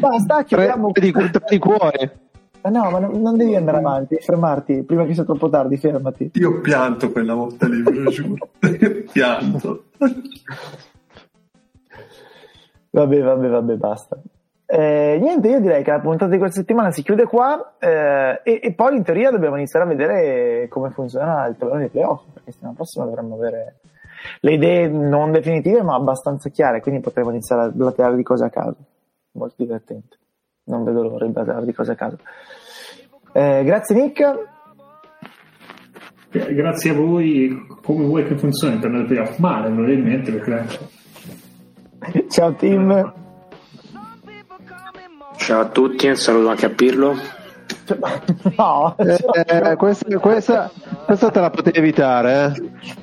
Basta, 0.00 0.44
chiudiamo. 0.44 0.92
Tre 0.92 1.02
di, 1.02 1.12
tre 1.12 1.30
di 1.48 1.58
cuore. 1.58 2.18
Ma 2.60 2.70
no, 2.70 2.90
ma 2.90 2.98
non, 2.98 3.20
non 3.20 3.36
devi 3.36 3.54
andare 3.54 3.78
avanti, 3.78 4.16
fermarti, 4.16 4.82
prima 4.82 5.04
che 5.04 5.14
sia 5.14 5.24
troppo 5.24 5.48
tardi, 5.48 5.76
fermati. 5.76 6.32
Io 6.34 6.60
pianto 6.60 7.10
quella 7.12 7.34
volta 7.34 7.68
lì, 7.68 7.82
ve 7.82 7.90
lo 7.92 8.10
giuro. 8.10 8.48
pianto. 9.12 9.84
Vabbè, 12.98 13.22
vabbè, 13.22 13.48
vabbè, 13.48 13.74
basta. 13.76 14.18
Eh, 14.66 15.18
niente, 15.20 15.48
io 15.48 15.60
direi 15.60 15.84
che 15.84 15.92
la 15.92 16.00
puntata 16.00 16.32
di 16.32 16.38
questa 16.38 16.58
settimana 16.58 16.90
si 16.90 17.02
chiude 17.02 17.24
qua 17.24 17.76
eh, 17.78 18.40
e, 18.42 18.60
e, 18.60 18.74
poi 18.74 18.96
in 18.96 19.04
teoria 19.04 19.30
dobbiamo 19.30 19.56
iniziare 19.56 19.86
a 19.86 19.88
vedere 19.88 20.66
come 20.68 20.90
funziona 20.90 21.46
il 21.46 21.56
tabellone 21.56 21.82
dei 21.82 21.90
playoff, 21.90 22.24
perché 22.34 22.50
settimana 22.50 22.74
prossima 22.74 23.04
dovremmo 23.04 23.36
avere 23.36 23.76
le 24.40 24.52
idee 24.52 24.88
non 24.88 25.30
definitive 25.30 25.82
ma 25.82 25.94
abbastanza 25.94 26.50
chiare, 26.50 26.80
quindi 26.80 27.00
potremo 27.00 27.30
iniziare 27.30 27.62
a 27.62 27.70
blaterare 27.70 28.16
di 28.16 28.24
cose 28.24 28.44
a 28.46 28.50
caso 28.50 28.76
molto 29.32 29.54
divertente. 29.56 30.16
Non 30.64 30.82
vedo 30.82 31.02
l'ora 31.02 31.24
di 31.24 31.32
parlare 31.32 31.64
di 31.64 31.72
cose 31.72 31.92
a 31.92 31.94
caso. 31.94 32.18
Eh, 33.32 33.62
grazie 33.64 33.94
Nick. 33.94 34.56
Grazie 36.30 36.90
a 36.90 36.94
voi, 36.94 37.64
come 37.80 38.04
vuoi 38.04 38.24
che 38.24 38.36
funzioni 38.36 38.76
per 38.78 38.90
noi 38.90 39.04
playoff? 39.04 39.38
Male 39.38 39.70
probabilmente 39.70 40.32
perché... 40.32 40.96
Ciao 42.28 42.52
team. 42.54 43.12
Ciao 45.36 45.60
a 45.60 45.66
tutti, 45.66 46.08
un 46.08 46.16
saluto 46.16 46.48
anche 46.48 46.66
a 46.66 46.70
Pirlo. 46.70 47.36
No, 48.56 48.94
eh, 48.98 49.76
questa, 49.76 50.18
questa, 50.18 50.70
questa, 51.06 51.30
te 51.30 51.40
la 51.40 51.48
potevi 51.48 51.78
evitare. 51.78 52.54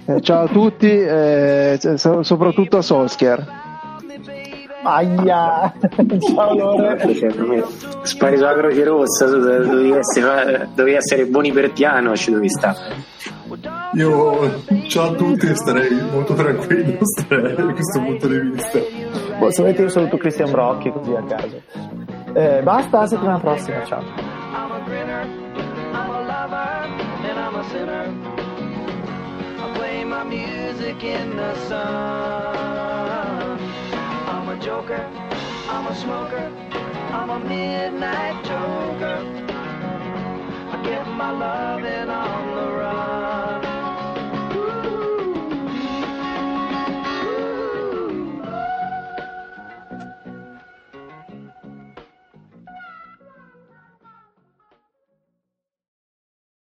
Eh. 0.06 0.22
Ciao 0.22 0.44
a 0.44 0.48
tutti, 0.48 0.88
eh, 0.88 1.80
soprattutto 1.98 2.78
a 2.78 2.82
Solskjaer. 2.84 3.64
Aia, 4.84 5.74
ciao 6.20 6.54
Lore. 6.54 6.98
Spari 8.04 8.38
sulla 8.38 8.54
Croce 8.54 8.84
Rossa, 8.84 9.26
dovevi 9.26 9.92
essere, 9.92 10.70
dovevi 10.76 10.96
essere 10.96 11.26
buoni 11.26 11.52
per 11.52 11.72
piano, 11.74 12.16
ci 12.16 12.30
dovevi 12.30 12.50
stare. 12.50 12.78
Io, 13.94 14.61
ciao 14.88 15.11
a 15.11 15.15
tutti, 15.15 15.56
starei 15.56 16.02
molto 16.11 16.34
tranquillo 16.34 16.98
starei, 17.03 17.56
da 17.56 17.73
questo 17.73 18.02
punto 18.02 18.27
di 18.27 18.40
vista. 18.40 18.80
Boh, 19.40 19.52
solamente 19.52 19.82
io 19.82 19.90
saluto 19.90 20.18
Cristian 20.18 20.52
Brocchi 20.52 20.91
così 20.91 21.14
a 21.14 21.23
caso. 21.23 21.61
Eh, 22.34 22.61
basta, 22.61 23.07
settimana 23.07 23.40
prossima, 23.40 23.84
ciao. 23.86 24.34
my 30.07 30.23
music 30.23 31.03
in 31.03 31.36
the 31.36 31.56
sun. 31.68 33.60
I'm 34.32 34.48
a 34.48 34.57
joker, 34.61 35.03
I'm 35.68 35.88
a 35.88 35.95
smoker, 35.95 36.52
I'm 37.11 37.30
a 37.32 37.40
midnight 37.40 38.45
joker. 38.45 39.18
I 40.72 40.84
get 40.84 41.06
my 41.07 41.32
loving 41.32 42.10
on 42.10 42.45